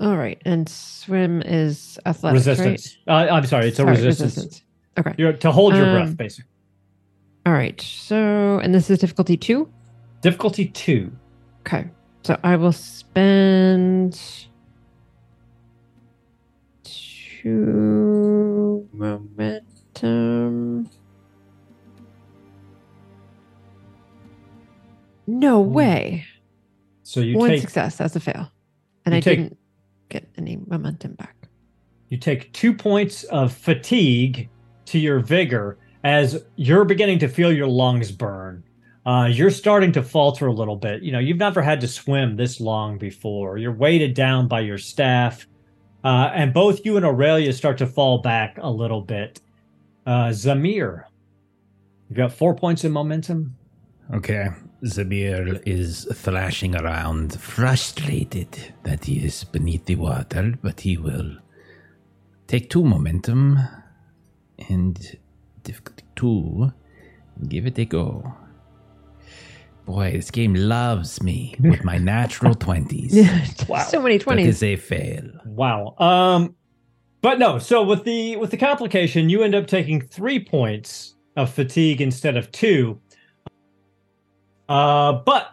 All 0.00 0.16
right. 0.16 0.42
And 0.44 0.68
swim 0.68 1.40
is 1.42 2.00
athletic. 2.04 2.34
resistance. 2.34 2.98
Uh, 3.06 3.28
I'm 3.30 3.46
sorry, 3.46 3.66
right? 3.66 3.68
it's 3.68 3.78
a 3.78 3.82
Sorry, 3.82 3.96
resistance. 3.96 4.62
Okay. 4.98 5.14
You're 5.16 5.32
to 5.34 5.52
hold 5.52 5.76
your 5.76 5.86
Um, 5.86 5.92
breath, 5.94 6.16
basically. 6.16 6.50
All 7.46 7.52
right. 7.52 7.80
So, 7.80 8.58
and 8.58 8.74
this 8.74 8.90
is 8.90 8.98
difficulty 8.98 9.36
two. 9.36 9.68
Difficulty 10.20 10.66
two. 10.66 11.12
Okay. 11.60 11.86
So 12.24 12.36
I 12.42 12.56
will 12.56 12.72
spend 12.72 14.20
two 17.42 18.88
momentum. 18.92 20.88
No 25.26 25.60
way. 25.60 26.24
So 27.02 27.20
you 27.20 27.36
One 27.38 27.50
take 27.50 27.60
success. 27.60 27.96
That's 27.96 28.16
a 28.16 28.20
fail. 28.20 28.50
And 29.06 29.14
I 29.14 29.20
take- 29.20 29.38
didn't 29.38 29.58
get 30.08 30.28
any 30.36 30.58
momentum 30.66 31.14
back. 31.14 31.36
you 32.08 32.16
take 32.18 32.52
two 32.52 32.74
points 32.74 33.22
of 33.24 33.52
fatigue 33.52 34.48
to 34.86 34.98
your 34.98 35.20
vigor 35.20 35.78
as 36.02 36.44
you're 36.56 36.84
beginning 36.84 37.20
to 37.20 37.28
feel 37.28 37.52
your 37.52 37.68
lungs 37.68 38.10
burn. 38.10 38.64
Uh, 39.06 39.28
you're 39.30 39.50
starting 39.50 39.92
to 39.92 40.02
falter 40.02 40.48
a 40.48 40.52
little 40.52 40.74
bit. 40.74 41.02
You 41.02 41.12
know, 41.12 41.20
you've 41.20 41.36
never 41.38 41.62
had 41.62 41.80
to 41.82 41.88
swim 41.88 42.34
this 42.36 42.60
long 42.60 42.98
before. 42.98 43.58
You're 43.58 43.72
weighted 43.72 44.14
down 44.14 44.48
by 44.48 44.60
your 44.60 44.76
staff. 44.78 45.46
Uh, 46.02 46.30
and 46.34 46.54
both 46.54 46.84
you 46.84 46.96
and 46.96 47.04
Aurelia 47.04 47.52
start 47.52 47.78
to 47.78 47.86
fall 47.86 48.18
back 48.18 48.56
a 48.60 48.70
little 48.70 49.02
bit. 49.02 49.40
Uh, 50.06 50.28
Zamehr, 50.28 51.04
you've 52.08 52.16
got 52.16 52.32
four 52.32 52.54
points 52.54 52.84
of 52.84 52.92
momentum. 52.92 53.56
Okay. 54.14 54.48
Zamehr 54.82 55.62
is 55.66 56.08
thrashing 56.14 56.74
around, 56.74 57.38
frustrated 57.38 58.72
that 58.84 59.04
he 59.04 59.24
is 59.24 59.44
beneath 59.44 59.84
the 59.84 59.96
water, 59.96 60.54
but 60.62 60.80
he 60.80 60.96
will 60.96 61.36
take 62.46 62.70
two 62.70 62.82
momentum 62.82 63.58
and 64.70 65.18
difficulty 65.62 66.04
two 66.16 66.72
give 67.48 67.66
it 67.66 67.78
a 67.78 67.84
go. 67.84 68.34
Boy, 69.86 70.12
this 70.12 70.30
game 70.30 70.54
loves 70.54 71.22
me 71.22 71.56
with 71.60 71.84
my 71.84 71.98
natural 71.98 72.54
20s. 72.54 73.14
Wow. 73.68 73.84
so 73.84 74.00
many 74.02 74.18
20s. 74.18 74.46
is 74.46 74.62
a 74.62 74.76
fail. 74.76 75.30
Wow. 75.44 75.94
Um, 75.98 76.54
but 77.22 77.38
no. 77.38 77.58
So 77.58 77.82
with 77.82 78.04
the 78.04 78.36
with 78.36 78.50
the 78.50 78.56
complication, 78.56 79.28
you 79.28 79.42
end 79.42 79.54
up 79.54 79.66
taking 79.66 80.00
three 80.00 80.42
points 80.42 81.14
of 81.36 81.50
fatigue 81.52 82.00
instead 82.00 82.36
of 82.36 82.50
two. 82.52 83.00
Uh, 84.68 85.12
but 85.12 85.50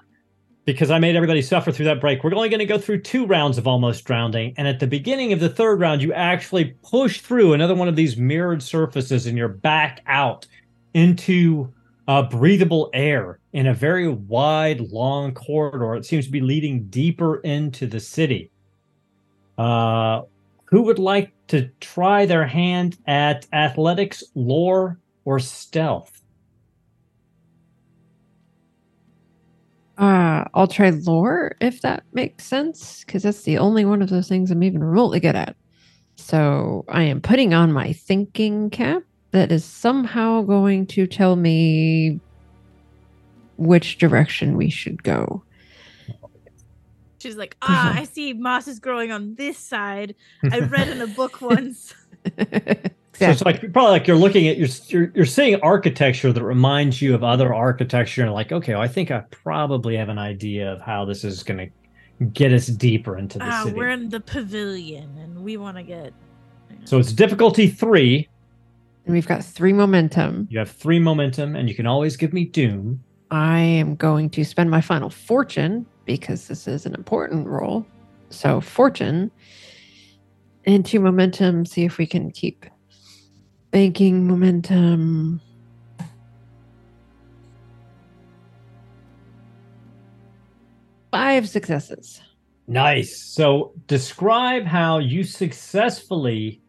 because 0.66 0.92
I 0.92 1.00
made 1.00 1.16
everybody 1.16 1.42
suffer 1.42 1.72
through 1.72 1.86
that 1.86 2.02
break, 2.02 2.24
we're 2.24 2.36
only 2.36 2.50
going 2.50 2.60
to 2.60 2.66
go 2.66 2.78
through 2.78 3.02
two 3.02 3.26
rounds 3.26 3.58
of 3.58 3.68
almost 3.68 4.04
drowning. 4.06 4.54
And 4.58 4.68
at 4.68 4.80
the 4.80 4.88
beginning 4.88 5.32
of 5.34 5.40
the 5.40 5.50
third 5.50 5.80
round, 5.80 6.02
you 6.02 6.12
actually 6.14 6.76
push 6.84 7.22
through 7.22 7.54
another 7.54 7.74
one 7.74 7.88
of 7.88 7.96
these 7.96 8.18
mirrored 8.18 8.62
surfaces, 8.62 9.26
and 9.26 9.38
you're 9.38 9.48
back 9.48 10.02
out 10.08 10.46
into 10.94 11.74
uh, 12.08 12.24
breathable 12.24 12.90
air 12.94 13.40
in 13.58 13.66
a 13.66 13.74
very 13.74 14.08
wide, 14.08 14.80
long 14.92 15.34
corridor. 15.34 15.96
It 15.96 16.06
seems 16.06 16.26
to 16.28 16.32
be 16.32 16.42
leading 16.42 16.86
deeper 16.90 17.38
into 17.38 17.88
the 17.88 18.00
city. 18.00 18.52
Uh, 19.58 20.22
who 20.66 20.84
would 20.84 21.00
like 21.00 21.34
to 21.48 21.68
try 21.80 22.28
their 22.28 22.46
hand 22.46 23.00
at 23.08 23.48
athletics, 23.54 24.24
lore, 24.36 25.00
or 25.26 25.40
stealth? 25.40 26.22
Uh, 29.98 30.46
I'll 30.54 30.68
try 30.68 30.92
lore 30.92 31.56
if 31.60 31.82
that 31.82 32.04
makes 32.14 32.46
sense, 32.46 33.04
because 33.04 33.24
that's 33.24 33.42
the 33.42 33.58
only 33.58 33.86
one 33.86 34.04
of 34.04 34.12
those 34.12 34.30
things 34.30 34.52
I'm 34.52 34.62
even 34.62 34.84
remotely 34.84 35.20
good 35.20 35.36
at. 35.36 35.56
So 36.16 36.86
I 36.90 37.02
am 37.02 37.22
putting 37.22 37.56
on 37.56 37.74
my 37.74 37.92
thinking 37.92 38.70
cap 38.70 39.02
that 39.32 39.52
is 39.52 39.66
somehow 39.66 40.44
going 40.44 40.86
to 40.88 41.08
tell 41.08 41.36
me 41.36 42.20
which 43.58 43.98
direction 43.98 44.56
we 44.58 44.70
should 44.70 45.04
go. 45.04 45.44
She's 47.20 47.36
like, 47.36 47.58
ah, 47.64 47.94
I 47.98 48.04
see 48.04 48.34
moss 48.34 48.68
is 48.68 48.80
growing 48.80 49.12
on 49.12 49.36
this 49.36 49.58
side. 49.58 50.16
I 50.52 50.60
read 50.60 50.88
in 50.88 51.02
a 51.02 51.08
book 51.08 51.42
once. 51.42 51.94
So 52.26 53.28
it's 53.32 53.42
like 53.42 53.62
probably 53.74 53.92
like 53.92 54.06
you're 54.08 54.16
looking 54.18 54.48
at 54.48 54.58
you're, 54.58 54.68
you're 54.90 55.12
you're 55.16 55.26
seeing 55.26 55.60
architecture 55.62 56.32
that 56.32 56.44
reminds 56.44 57.02
you 57.02 57.16
of 57.16 57.24
other 57.24 57.52
architecture 57.54 58.22
and 58.22 58.32
like 58.32 58.52
okay, 58.52 58.74
well, 58.74 58.82
I 58.82 58.88
think 58.88 59.10
I 59.10 59.22
probably 59.32 59.98
have 59.98 60.10
an 60.10 60.20
idea 60.20 60.72
of 60.72 60.82
how 60.82 61.04
this 61.06 61.24
is 61.24 61.42
going 61.42 61.58
to 61.58 62.26
get 62.28 62.54
us 62.54 62.68
deeper 62.68 63.18
into 63.18 63.40
the 63.40 63.46
Ah, 63.46 63.64
city. 63.64 63.76
we're 63.76 63.90
in 63.90 64.10
the 64.10 64.20
pavilion 64.20 65.18
and 65.18 65.44
we 65.44 65.58
want 65.58 65.78
to 65.78 65.84
get. 65.84 66.14
So 66.86 67.00
it's 67.00 67.12
difficulty 67.12 67.68
three. 67.68 68.28
And 69.06 69.14
we've 69.16 69.28
got 69.28 69.44
three 69.44 69.74
momentum. 69.74 70.48
You 70.52 70.60
have 70.60 70.70
three 70.70 71.00
momentum, 71.00 71.56
and 71.56 71.70
you 71.70 71.76
can 71.76 71.88
always 71.88 72.18
give 72.18 72.34
me 72.34 72.44
doom. 72.46 73.02
I 73.32 73.60
am 73.60 73.96
going 73.96 74.30
to 74.32 74.46
spend 74.46 74.70
my 74.70 74.82
final 74.82 75.10
fortune 75.10 75.86
because 76.06 76.48
this 76.48 76.68
is 76.68 76.86
an 76.86 76.96
important 76.96 77.48
roll. 77.48 77.86
So 78.30 78.62
fortune 78.62 79.32
into 80.64 81.00
momentum. 81.00 81.66
See 81.66 81.84
if 81.84 81.98
we 81.98 82.06
can 82.06 82.32
keep 82.32 82.66
banking 83.72 84.28
momentum. 84.28 85.42
Five 91.12 91.50
successes. 91.50 92.22
Nice. 92.68 93.22
So 93.22 93.74
describe 93.88 94.66
how 94.66 95.00
you 95.00 95.24
successfully 95.24 96.62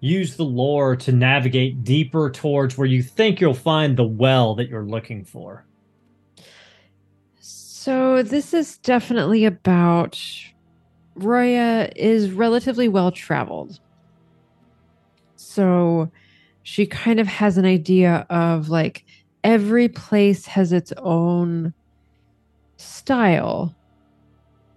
use 0.00 0.36
the 0.36 0.44
lore 0.44 0.96
to 0.96 1.12
navigate 1.12 1.84
deeper 1.84 2.30
towards 2.30 2.76
where 2.76 2.86
you 2.86 3.02
think 3.02 3.40
you'll 3.40 3.54
find 3.54 3.96
the 3.96 4.06
well 4.06 4.54
that 4.54 4.68
you're 4.68 4.86
looking 4.86 5.24
for. 5.24 5.66
So 7.86 8.24
this 8.24 8.52
is 8.52 8.78
definitely 8.78 9.44
about 9.44 10.20
Roya 11.14 11.88
is 11.94 12.32
relatively 12.32 12.88
well 12.88 13.12
traveled. 13.12 13.78
So 15.36 16.10
she 16.64 16.84
kind 16.84 17.20
of 17.20 17.28
has 17.28 17.58
an 17.58 17.64
idea 17.64 18.26
of 18.28 18.70
like 18.70 19.04
every 19.44 19.88
place 19.88 20.46
has 20.46 20.72
its 20.72 20.92
own 20.96 21.72
style, 22.76 23.72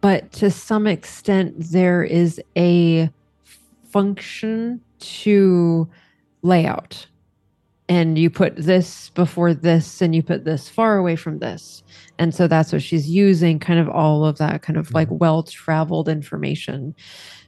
but 0.01 0.31
to 0.33 0.51
some 0.51 0.85
extent 0.85 1.55
there 1.57 2.03
is 2.03 2.39
a 2.55 3.09
function 3.85 4.81
to 4.99 5.89
layout. 6.43 7.07
And 7.89 8.17
you 8.19 8.29
put 8.29 8.55
this 8.55 9.09
before 9.09 9.53
this, 9.53 10.01
and 10.01 10.15
you 10.15 10.23
put 10.23 10.45
this 10.45 10.69
far 10.69 10.97
away 10.97 11.15
from 11.15 11.39
this. 11.39 11.83
And 12.19 12.33
so 12.35 12.47
that's 12.47 12.71
what 12.71 12.83
she's 12.83 13.09
using, 13.09 13.59
kind 13.59 13.79
of 13.79 13.89
all 13.89 14.25
of 14.25 14.37
that 14.37 14.61
kind 14.61 14.77
of 14.77 14.93
like 14.93 15.07
well 15.11 15.43
traveled 15.43 16.07
information 16.07 16.95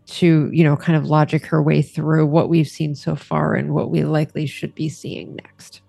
to, 0.08 0.50
you 0.52 0.64
know, 0.64 0.76
kind 0.76 0.98
of 0.98 1.06
logic 1.06 1.46
her 1.46 1.62
way 1.62 1.82
through 1.84 2.26
what 2.26 2.50
we've 2.50 2.68
seen 2.68 2.96
so 2.96 3.16
far 3.16 3.54
and 3.54 3.74
what 3.74 3.92
we 3.92 4.04
likely 4.04 4.48
should 4.48 4.74
be 4.76 4.90
seeing 4.90 5.36
next. 5.36 5.82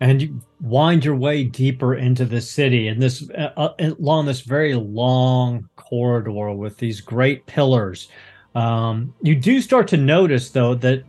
and 0.00 0.22
you 0.22 0.40
wind 0.60 1.04
your 1.04 1.16
way 1.16 1.44
deeper 1.44 1.94
into 1.94 2.24
the 2.24 2.40
city 2.40 2.88
and 2.88 3.00
this 3.02 3.28
uh, 3.30 3.50
uh, 3.56 3.74
along 3.78 4.26
this 4.26 4.40
very 4.40 4.74
long 4.74 5.68
corridor 5.76 6.52
with 6.52 6.76
these 6.78 7.00
great 7.00 7.44
pillars 7.46 8.08
um, 8.54 9.14
you 9.22 9.34
do 9.34 9.60
start 9.60 9.88
to 9.88 9.96
notice 9.96 10.50
though 10.50 10.74
that 10.74 11.04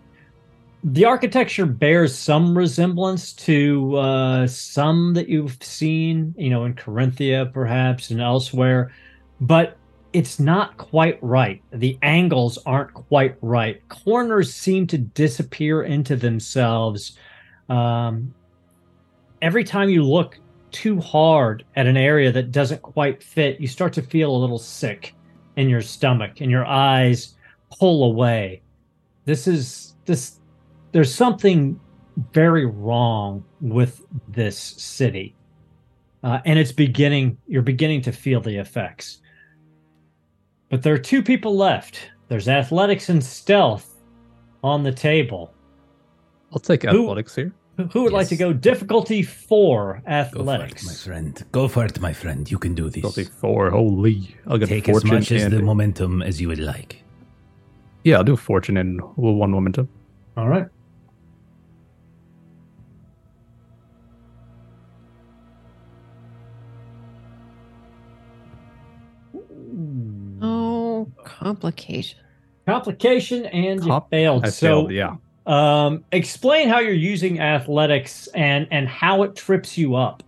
the 0.84 1.06
architecture 1.06 1.66
bears 1.66 2.16
some 2.16 2.58
resemblance 2.58 3.34
to 3.34 3.95
uh, 3.98 4.48
some 4.48 5.14
that 5.14 5.28
you've 5.28 5.62
seen 5.62 6.34
you 6.38 6.49
know 6.49 6.66
in 6.66 6.74
corinthia 6.74 7.52
perhaps 7.52 8.12
and 8.12 8.22
elsewhere 8.22 8.91
but 9.41 9.78
it's 10.14 10.40
not 10.40 10.78
quite 10.78 11.20
right. 11.22 11.62
The 11.72 11.98
angles 12.02 12.58
aren't 12.66 12.94
quite 12.94 13.38
right. 13.41 13.88
Corners 13.90 14.54
seem 14.54 14.88
to 14.88 14.98
disappear 14.98 15.84
into 15.84 16.16
themselves. 16.16 17.18
Um, 17.70 18.34
every 19.41 19.64
time 19.64 19.90
you 19.90 20.04
look 20.04 20.40
too 20.72 20.99
hard 20.99 21.66
at 21.76 21.88
an 21.88 21.98
area 21.98 22.32
that 22.32 22.52
doesn't 22.52 22.82
quite 22.82 23.22
fit, 23.22 23.60
you 23.60 23.68
start 23.68 23.94
to 23.94 24.02
feel 24.02 24.36
a 24.36 24.38
little 24.38 24.60
sick 24.60 25.14
in 25.56 25.70
your 25.70 25.82
stomach 25.82 26.41
and 26.41 26.49
your 26.49 26.66
eyes 26.66 27.36
pull 27.78 28.06
away. 28.06 28.62
This 29.26 29.45
is 29.45 29.95
this 30.06 30.36
there's 30.98 31.14
something 31.14 31.80
very 32.34 32.65
wrong 32.65 33.44
with 33.61 34.03
this 34.30 34.57
city. 34.57 35.36
Uh, 36.24 36.40
and 36.44 36.57
it's 36.57 36.72
beginning 36.72 37.38
you're 37.48 37.61
beginning 37.61 38.02
to 38.02 38.11
feel 38.11 38.41
the 38.41 38.56
effects. 38.57 39.22
But 40.72 40.82
there 40.82 40.95
are 40.95 40.98
two 40.98 41.22
people 41.22 41.56
left. 41.56 41.99
There's 42.30 42.48
athletics 42.48 43.10
and 43.10 43.24
stealth 43.24 43.94
on 44.64 44.82
the 44.82 44.91
table. 44.91 45.53
I'll 46.52 46.60
take 46.60 46.82
Who- 46.82 47.03
athletics 47.03 47.36
here. 47.36 47.53
Who 47.78 47.84
who 47.94 48.03
would 48.06 48.11
like 48.14 48.28
to 48.30 48.36
go 48.36 48.53
difficulty 48.53 49.22
four 49.22 49.98
Go 49.98 50.02
for 50.02 50.10
athletics? 50.10 50.82
it, 50.84 50.88
my 50.88 50.94
friend. 50.95 51.45
Go 51.52 51.68
for 51.68 51.86
it, 51.86 51.99
my 52.02 52.11
friend. 52.11 52.49
You 52.49 52.57
can 52.57 52.74
do 52.74 52.90
this. 52.90 53.06
I'll 53.06 53.26
four. 53.40 53.69
Holy, 53.69 54.36
I'll 54.48 54.57
get 54.57 54.69
Take 54.69 54.90
as 54.90 55.06
much 55.06 55.32
as 55.32 55.52
the 55.52 55.61
momentum 55.61 56.24
as 56.24 56.41
you 56.41 56.48
would 56.48 56.57
like. 56.57 57.03
yeah, 58.03 58.18
I'll 58.18 58.24
do 58.24 58.36
fortune 58.36 58.78
and 58.78 58.99
one 59.15 59.52
momentum. 59.52 59.88
All 60.36 60.49
right. 60.49 60.65
Complication. 71.28 72.20
Complication 72.66 73.45
and 73.48 73.84
you 73.84 74.02
failed. 74.10 74.45
I 74.45 74.49
so 74.49 74.88
failed. 74.88 74.91
Yeah, 74.91 75.16
um 75.45 76.04
explain 76.12 76.68
how 76.70 76.80
you're 76.80 76.91
using 76.94 77.40
athletics 77.40 78.28
and 78.34 78.68
and 78.72 78.88
how 78.88 79.24
it 79.24 79.36
trips 79.36 79.78
you 79.78 79.95
up. 79.95 80.24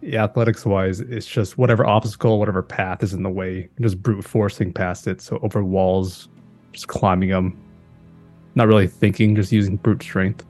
yeah. 0.00 0.24
Athletics 0.24 0.64
wise, 0.66 1.00
it's 1.00 1.26
just 1.26 1.56
whatever 1.58 1.86
obstacle, 1.86 2.38
whatever 2.38 2.62
path 2.62 3.02
is 3.02 3.12
in 3.14 3.22
the 3.22 3.30
way, 3.30 3.68
just 3.80 4.02
brute 4.02 4.24
forcing 4.24 4.72
past 4.72 5.06
it. 5.06 5.20
So 5.20 5.38
over 5.42 5.62
walls, 5.64 6.28
just 6.72 6.88
climbing 6.88 7.28
them, 7.30 7.56
not 8.54 8.66
really 8.66 8.88
thinking, 8.88 9.34
just 9.36 9.52
using 9.52 9.76
brute 9.76 10.02
strength. 10.02 10.44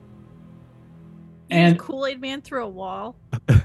And- 1.51 1.77
Kool 1.77 2.05
Aid 2.07 2.19
Man 2.19 2.41
through 2.41 2.65
a 2.65 2.69
wall. 2.69 3.15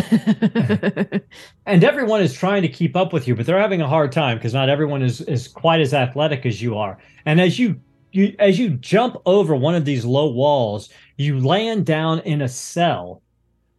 And 1.66 1.84
everyone 1.84 2.20
is 2.20 2.32
trying 2.32 2.62
to 2.62 2.68
keep 2.68 2.96
up 2.96 3.12
with 3.12 3.28
you, 3.28 3.36
but 3.36 3.46
they're 3.46 3.60
having 3.60 3.80
a 3.80 3.88
hard 3.88 4.10
time 4.10 4.38
because 4.38 4.54
not 4.54 4.68
everyone 4.68 5.02
is 5.02 5.20
is 5.22 5.46
quite 5.46 5.80
as 5.80 5.94
athletic 5.94 6.44
as 6.44 6.60
you 6.60 6.76
are. 6.76 6.98
And 7.26 7.40
as 7.40 7.58
you 7.58 7.80
you 8.12 8.34
as 8.38 8.58
you 8.58 8.70
jump 8.70 9.16
over 9.26 9.54
one 9.54 9.74
of 9.74 9.84
these 9.84 10.04
low 10.04 10.28
walls, 10.30 10.88
you 11.16 11.38
land 11.38 11.86
down 11.86 12.20
in 12.20 12.42
a 12.42 12.48
cell. 12.48 13.22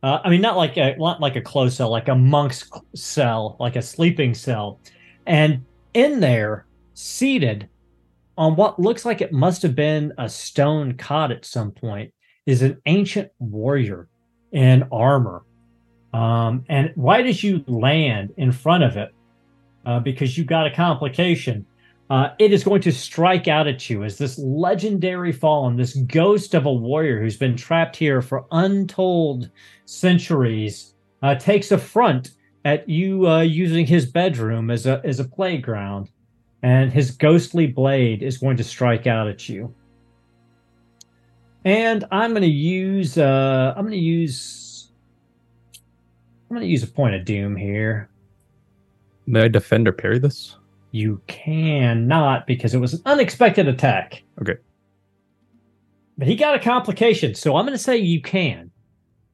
Uh, 0.03 0.19
I 0.23 0.29
mean, 0.29 0.41
not 0.41 0.55
like 0.55 0.77
a 0.77 0.95
not 0.97 1.19
like 1.19 1.35
a 1.35 1.41
closed 1.41 1.75
cell, 1.75 1.89
like 1.89 2.07
a 2.07 2.15
monk's 2.15 2.69
cell, 2.95 3.57
like 3.59 3.75
a 3.75 3.81
sleeping 3.81 4.33
cell. 4.33 4.79
And 5.27 5.65
in 5.93 6.19
there, 6.21 6.65
seated 6.93 7.67
on 8.37 8.55
what 8.55 8.79
looks 8.79 9.05
like 9.05 9.21
it 9.21 9.33
must 9.33 9.61
have 9.63 9.75
been 9.75 10.13
a 10.17 10.29
stone 10.29 10.93
cot 10.93 11.31
at 11.31 11.45
some 11.45 11.71
point, 11.71 12.13
is 12.45 12.61
an 12.61 12.81
ancient 12.85 13.31
warrior 13.39 14.07
in 14.51 14.87
armor. 14.91 15.43
Um, 16.13 16.65
and 16.67 16.91
why 16.95 17.21
as 17.21 17.43
you 17.43 17.63
land 17.67 18.33
in 18.37 18.51
front 18.51 18.83
of 18.83 18.97
it, 18.97 19.13
uh, 19.85 19.99
because 19.99 20.37
you 20.37 20.43
got 20.43 20.67
a 20.67 20.71
complication, 20.71 21.65
uh, 22.09 22.33
it 22.39 22.51
is 22.51 22.63
going 22.63 22.81
to 22.81 22.91
strike 22.91 23.47
out 23.47 23.67
at 23.67 23.89
you 23.89 24.03
as 24.03 24.17
this 24.17 24.37
legendary 24.37 25.31
fallen, 25.31 25.77
this 25.77 25.93
ghost 25.93 26.53
of 26.53 26.65
a 26.65 26.73
warrior 26.73 27.21
who's 27.21 27.37
been 27.37 27.55
trapped 27.55 27.95
here 27.95 28.21
for 28.21 28.45
untold 28.51 29.49
centuries, 29.85 30.93
uh, 31.23 31.35
takes 31.35 31.71
affront 31.71 32.31
at 32.65 32.87
you 32.87 33.27
uh, 33.29 33.41
using 33.41 33.85
his 33.87 34.05
bedroom 34.05 34.69
as 34.69 34.85
a 34.85 35.01
as 35.05 35.21
a 35.21 35.23
playground, 35.23 36.09
and 36.63 36.91
his 36.91 37.11
ghostly 37.11 37.65
blade 37.65 38.21
is 38.21 38.37
going 38.37 38.57
to 38.57 38.63
strike 38.63 39.07
out 39.07 39.29
at 39.29 39.47
you. 39.47 39.73
And 41.63 42.03
I'm 42.11 42.31
going 42.31 42.41
to 42.41 42.47
use 42.47 43.17
uh, 43.17 43.73
I'm 43.75 43.83
going 43.83 43.91
to 43.91 43.97
use 43.97 44.60
I'm 46.51 46.55
going 46.55 46.67
to 46.67 46.69
use 46.69 46.83
a 46.83 46.87
point 46.87 47.15
of 47.15 47.23
doom 47.23 47.55
here. 47.55 48.09
May 49.25 49.43
I 49.43 49.47
defend 49.47 49.87
or 49.87 49.93
parry 49.93 50.19
this? 50.19 50.57
You 50.91 51.21
cannot 51.27 52.45
because 52.45 52.73
it 52.73 52.79
was 52.79 52.93
an 52.93 53.01
unexpected 53.05 53.69
attack. 53.69 54.21
Okay. 54.41 54.57
But 56.17 56.27
he 56.27 56.35
got 56.35 56.55
a 56.55 56.59
complication, 56.59 57.35
so 57.35 57.55
I'm 57.55 57.65
going 57.65 57.77
to 57.77 57.81
say 57.81 57.95
you 57.95 58.21
can. 58.21 58.69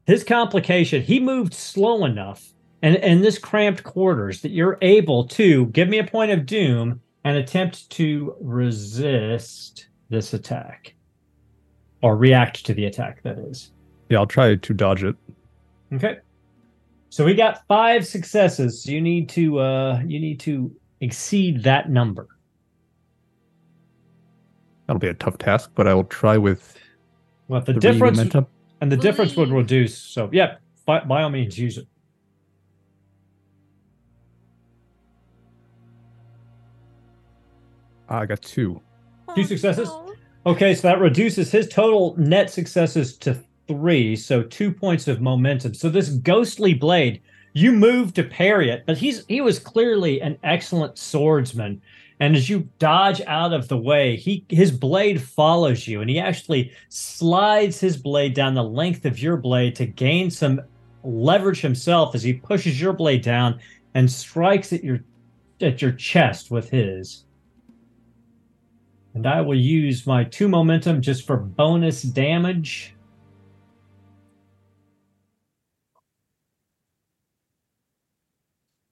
His 0.05 0.23
complication, 0.23 1.01
he 1.01 1.19
moved 1.19 1.55
slow 1.55 2.05
enough 2.05 2.53
and 2.83 2.97
in 2.97 3.21
this 3.21 3.39
cramped 3.39 3.81
quarters 3.81 4.41
that 4.41 4.51
you're 4.51 4.77
able 4.83 5.27
to 5.29 5.65
give 5.67 5.89
me 5.89 5.97
a 5.97 6.05
point 6.05 6.29
of 6.29 6.45
doom 6.45 7.01
and 7.23 7.35
attempt 7.35 7.89
to 7.93 8.35
resist 8.39 9.87
this 10.09 10.35
attack 10.35 10.93
or 12.03 12.15
react 12.15 12.63
to 12.67 12.75
the 12.75 12.85
attack, 12.85 13.23
that 13.23 13.39
is. 13.39 13.71
Yeah, 14.09 14.19
I'll 14.19 14.27
try 14.27 14.53
to 14.53 14.73
dodge 14.75 15.03
it. 15.03 15.15
Okay. 15.91 16.19
So 17.17 17.25
we 17.25 17.33
got 17.33 17.65
five 17.67 18.05
successes. 18.05 18.85
You 18.85 19.01
need 19.01 19.27
to 19.29 19.57
uh 19.57 20.03
you 20.05 20.19
need 20.19 20.39
to 20.41 20.71
exceed 21.01 21.63
that 21.63 21.89
number. 21.89 22.27
That'll 24.85 24.99
be 24.99 25.07
a 25.07 25.15
tough 25.15 25.39
task, 25.39 25.71
but 25.73 25.87
I 25.87 25.95
will 25.95 26.03
try 26.03 26.37
with 26.37 26.77
Well, 27.47 27.61
the, 27.61 27.73
difference 27.73 28.17
momentum. 28.17 28.45
and 28.81 28.91
the 28.91 28.97
difference 28.97 29.35
would 29.35 29.49
reduce. 29.49 29.97
So, 29.97 30.29
yeah, 30.31 30.57
by, 30.85 30.99
by 31.05 31.23
all 31.23 31.31
means, 31.31 31.57
use 31.57 31.79
it. 31.79 31.87
I 38.07 38.27
got 38.27 38.43
two. 38.43 38.79
Two 39.33 39.43
successes? 39.43 39.89
Okay, 40.45 40.75
so 40.75 40.87
that 40.87 40.99
reduces 40.99 41.51
his 41.51 41.67
total 41.67 42.15
net 42.19 42.51
successes 42.51 43.17
to 43.17 43.43
three, 43.67 44.15
so 44.15 44.43
two 44.43 44.71
points 44.71 45.07
of 45.07 45.21
momentum. 45.21 45.73
So 45.73 45.89
this 45.89 46.09
ghostly 46.09 46.73
blade, 46.73 47.21
you 47.53 47.71
move 47.71 48.13
to 48.13 48.23
parry 48.23 48.69
it, 48.69 48.83
but 48.85 48.97
he's 48.97 49.25
he 49.27 49.41
was 49.41 49.59
clearly 49.59 50.21
an 50.21 50.37
excellent 50.43 50.97
swordsman. 50.97 51.81
And 52.19 52.35
as 52.35 52.49
you 52.49 52.67
dodge 52.79 53.21
out 53.27 53.53
of 53.53 53.67
the 53.67 53.77
way, 53.77 54.15
he 54.15 54.43
his 54.49 54.71
blade 54.71 55.21
follows 55.21 55.87
you, 55.87 56.01
and 56.01 56.09
he 56.09 56.19
actually 56.19 56.71
slides 56.89 57.79
his 57.79 57.97
blade 57.97 58.33
down 58.33 58.55
the 58.55 58.63
length 58.63 59.05
of 59.05 59.19
your 59.21 59.37
blade 59.37 59.75
to 59.75 59.85
gain 59.85 60.31
some 60.31 60.61
leverage 61.03 61.61
himself 61.61 62.15
as 62.15 62.23
he 62.23 62.33
pushes 62.33 62.81
your 62.81 62.93
blade 62.93 63.21
down 63.21 63.59
and 63.93 64.11
strikes 64.11 64.73
at 64.73 64.83
your 64.83 64.99
at 65.61 65.81
your 65.81 65.91
chest 65.91 66.51
with 66.51 66.69
his. 66.69 67.23
And 69.13 69.25
I 69.25 69.41
will 69.41 69.57
use 69.57 70.05
my 70.05 70.23
two 70.23 70.47
momentum 70.47 71.01
just 71.01 71.25
for 71.25 71.37
bonus 71.37 72.03
damage. 72.03 72.93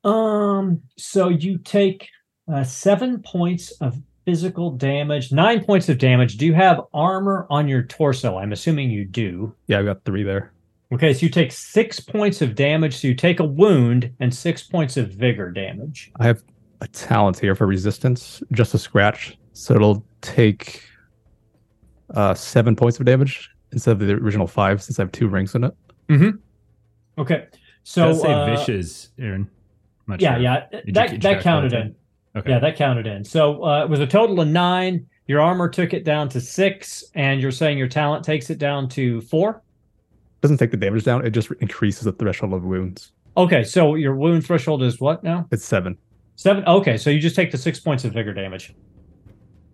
Um, 0.06 0.82
so 0.98 1.30
you 1.30 1.58
take 1.58 2.08
uh, 2.52 2.64
seven 2.64 3.22
points 3.24 3.72
of 3.82 3.98
physical 4.26 4.72
damage, 4.72 5.32
nine 5.32 5.64
points 5.64 5.90
of 5.90 5.98
damage. 5.98 6.38
Do 6.38 6.46
you 6.46 6.54
have 6.54 6.82
armor 6.94 7.48
on 7.50 7.68
your 7.68 7.84
torso? 7.84 8.38
I'm 8.38 8.54
assuming 8.54 8.90
you 8.90 9.06
do. 9.06 9.54
Yeah, 9.68 9.80
I 9.80 9.84
got 9.84 10.04
three 10.06 10.24
there. 10.24 10.52
Okay, 10.94 11.14
so 11.14 11.26
you 11.26 11.30
take 11.30 11.52
six 11.52 12.00
points 12.00 12.42
of 12.42 12.56
damage. 12.56 12.98
So 12.98 13.08
you 13.08 13.16
take 13.16 13.40
a 13.40 13.44
wound 13.44 14.12
and 14.20 14.34
six 14.34 14.64
points 14.64 14.98
of 14.98 15.10
vigor 15.10 15.52
damage. 15.52 16.12
I 16.20 16.26
have 16.28 16.44
a 16.82 16.88
talent 16.88 17.40
here 17.40 17.56
for 17.56 17.66
resistance, 17.66 18.44
just 18.52 18.74
a 18.74 18.78
scratch. 18.78 19.38
So 19.54 19.74
it'll 19.76 20.06
take 20.22 20.84
uh, 22.14 22.36
seven 22.36 22.76
points 22.76 23.00
of 23.00 23.06
damage 23.06 23.50
instead 23.72 23.94
of 23.94 24.00
the 24.00 24.14
original 24.14 24.48
five, 24.48 24.84
since 24.84 25.00
I 25.00 25.04
have 25.04 25.12
two 25.12 25.28
rings 25.28 25.56
in 25.56 25.64
it. 25.64 25.74
Mm-hmm. 26.10 27.22
Okay, 27.22 27.48
So, 27.84 28.02
so 28.02 28.08
Does 28.10 28.22
say 28.22 28.34
uh, 28.34 28.56
vicious, 28.56 29.10
Aaron. 29.18 29.50
I'm 30.08 30.12
not 30.14 30.22
Yeah, 30.22 30.34
sure. 30.36 30.42
yeah, 30.44 30.66
Did 30.86 30.96
that 30.96 31.12
you 31.14 31.18
that 31.20 31.42
counted 31.42 31.72
count 31.72 31.86
in. 31.86 31.96
Okay. 32.40 32.50
Yeah, 32.52 32.60
that 32.60 32.76
counted 32.76 33.08
in. 33.08 33.24
So 33.24 33.64
uh, 33.64 33.84
it 33.84 33.90
was 33.90 34.00
a 34.00 34.08
total 34.08 34.40
of 34.42 34.48
nine. 34.48 35.08
Your 35.28 35.42
armor 35.42 35.70
took 35.70 35.94
it 35.94 36.04
down 36.04 36.30
to 36.30 36.42
six, 36.42 37.04
and 37.16 37.42
you're 37.42 37.52
saying 37.52 37.78
your 37.78 37.88
talent 37.88 38.24
takes 38.24 38.50
it 38.50 38.58
down 38.60 38.88
to 38.90 39.22
four. 39.22 39.62
doesn't 40.42 40.58
take 40.58 40.72
the 40.72 40.78
damage 40.78 41.04
down; 41.04 41.26
it 41.26 41.32
just 41.32 41.50
increases 41.62 42.04
the 42.04 42.12
threshold 42.12 42.54
of 42.54 42.64
wounds. 42.64 43.12
Okay, 43.38 43.64
so 43.64 43.96
your 43.96 44.16
wound 44.16 44.46
threshold 44.46 44.84
is 44.84 45.00
what 45.00 45.24
now? 45.24 45.48
It's 45.52 45.66
seven. 45.66 45.98
Seven. 46.36 46.64
Okay, 46.66 46.98
so 46.98 47.10
you 47.10 47.20
just 47.20 47.36
take 47.36 47.52
the 47.52 47.58
six 47.58 47.80
points 47.80 48.04
of 48.06 48.14
vigor 48.14 48.34
damage 48.34 48.74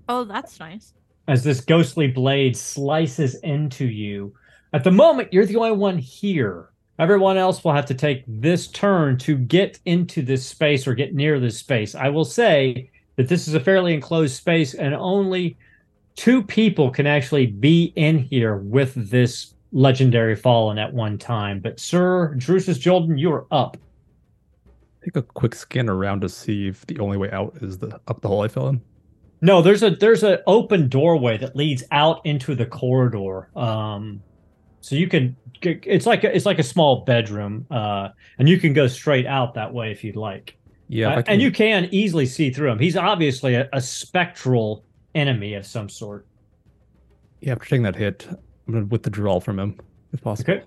Oh, 0.07 0.23
that's 0.23 0.59
nice. 0.59 0.93
as 1.27 1.43
this 1.43 1.61
ghostly 1.61 2.07
blade 2.07 2.55
slices 2.57 3.35
into 3.41 3.85
you. 3.85 4.33
At 4.73 4.83
the 4.83 4.91
moment, 4.91 5.31
you're 5.33 5.45
the 5.45 5.57
only 5.57 5.71
one 5.73 5.97
here. 5.97 6.69
Everyone 7.01 7.35
else 7.35 7.63
will 7.63 7.73
have 7.73 7.87
to 7.87 7.95
take 7.95 8.23
this 8.27 8.67
turn 8.67 9.17
to 9.17 9.35
get 9.35 9.79
into 9.85 10.21
this 10.21 10.45
space 10.45 10.85
or 10.85 10.93
get 10.93 11.15
near 11.15 11.39
this 11.39 11.57
space. 11.57 11.95
I 11.95 12.09
will 12.09 12.23
say 12.23 12.91
that 13.15 13.27
this 13.27 13.47
is 13.47 13.55
a 13.55 13.59
fairly 13.59 13.95
enclosed 13.95 14.35
space, 14.35 14.75
and 14.75 14.93
only 14.93 15.57
two 16.15 16.43
people 16.43 16.91
can 16.91 17.07
actually 17.07 17.47
be 17.47 17.85
in 17.95 18.19
here 18.19 18.57
with 18.57 19.09
this 19.09 19.55
legendary 19.71 20.35
fallen 20.35 20.77
at 20.77 20.93
one 20.93 21.17
time. 21.17 21.59
But 21.59 21.79
Sir 21.79 22.35
Drusus 22.37 22.79
Jordan, 22.79 23.17
you 23.17 23.33
are 23.33 23.47
up. 23.49 23.77
Take 25.03 25.15
a 25.15 25.23
quick 25.23 25.55
scan 25.55 25.89
around 25.89 26.21
to 26.21 26.29
see 26.29 26.67
if 26.67 26.85
the 26.85 26.99
only 26.99 27.17
way 27.17 27.31
out 27.31 27.57
is 27.61 27.79
the 27.79 27.99
up 28.07 28.21
the 28.21 28.27
hole 28.27 28.43
I 28.43 28.47
fell 28.47 28.67
in. 28.67 28.79
No, 29.41 29.63
there's 29.63 29.81
a 29.81 29.89
there's 29.89 30.21
an 30.21 30.37
open 30.45 30.87
doorway 30.87 31.39
that 31.39 31.55
leads 31.55 31.83
out 31.89 32.23
into 32.27 32.53
the 32.53 32.67
corridor. 32.67 33.49
Um, 33.57 34.21
so 34.81 34.95
you 34.95 35.07
can 35.07 35.35
it's 35.63 36.05
like 36.07 36.23
a, 36.23 36.35
it's 36.35 36.45
like 36.45 36.57
a 36.59 36.63
small 36.63 37.03
bedroom, 37.05 37.65
uh, 37.69 38.09
and 38.39 38.49
you 38.49 38.57
can 38.59 38.73
go 38.73 38.87
straight 38.87 39.27
out 39.27 39.53
that 39.53 39.71
way 39.73 39.91
if 39.91 40.03
you'd 40.03 40.15
like. 40.15 40.57
Yeah, 40.89 41.09
Uh, 41.09 41.21
can- 41.21 41.33
and 41.33 41.41
you 41.41 41.51
can 41.51 41.87
easily 41.91 42.25
see 42.25 42.49
through 42.51 42.71
him. 42.71 42.79
He's 42.79 42.97
obviously 42.97 43.55
a, 43.55 43.69
a 43.71 43.79
spectral 43.79 44.83
enemy 45.15 45.53
of 45.53 45.65
some 45.65 45.87
sort. 45.87 46.25
yeah. 47.41 47.53
After 47.53 47.65
taking 47.65 47.83
that 47.83 47.95
hit, 47.95 48.27
I'm 48.67 48.73
gonna 48.73 48.85
withdraw 48.85 49.39
from 49.39 49.59
him 49.59 49.77
if 50.13 50.21
possible. 50.21 50.53
Okay. 50.53 50.63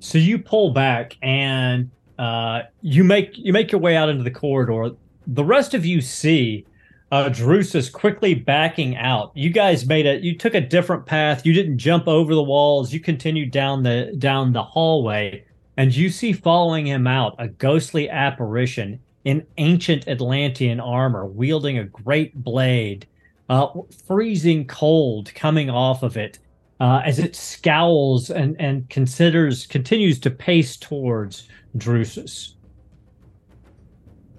So 0.00 0.18
you 0.18 0.38
pull 0.38 0.72
back 0.72 1.16
and 1.22 1.90
uh, 2.18 2.62
you 2.82 3.04
make 3.04 3.36
you 3.38 3.52
make 3.52 3.70
your 3.72 3.80
way 3.80 3.96
out 3.96 4.08
into 4.08 4.24
the 4.24 4.30
corridor. 4.30 4.94
The 5.26 5.44
rest 5.44 5.74
of 5.74 5.84
you 5.86 6.00
see 6.00 6.66
uh, 7.10 7.28
Drusus 7.28 7.90
quickly 7.92 8.34
backing 8.34 8.96
out. 8.96 9.32
You 9.34 9.50
guys 9.50 9.86
made 9.86 10.06
a 10.06 10.20
you 10.22 10.36
took 10.36 10.54
a 10.54 10.60
different 10.60 11.06
path. 11.06 11.44
You 11.44 11.52
didn't 11.52 11.78
jump 11.78 12.06
over 12.06 12.34
the 12.34 12.42
walls. 12.42 12.92
You 12.92 13.00
continued 13.00 13.50
down 13.50 13.82
the 13.82 14.14
down 14.18 14.52
the 14.52 14.62
hallway, 14.62 15.44
and 15.76 15.94
you 15.94 16.08
see 16.10 16.32
following 16.32 16.86
him 16.86 17.06
out 17.06 17.34
a 17.38 17.48
ghostly 17.48 18.08
apparition 18.08 19.00
in 19.24 19.46
ancient 19.58 20.08
Atlantean 20.08 20.80
armor, 20.80 21.26
wielding 21.26 21.78
a 21.78 21.84
great 21.84 22.34
blade, 22.42 23.06
uh, 23.48 23.66
freezing 24.06 24.66
cold 24.66 25.34
coming 25.34 25.68
off 25.68 26.02
of 26.02 26.16
it 26.16 26.38
uh, 26.78 27.02
as 27.04 27.18
it 27.18 27.34
scowls 27.34 28.30
and 28.30 28.54
and 28.60 28.88
considers 28.88 29.66
continues 29.66 30.20
to 30.20 30.30
pace 30.30 30.76
towards 30.76 31.48
Drusus. 31.76 32.54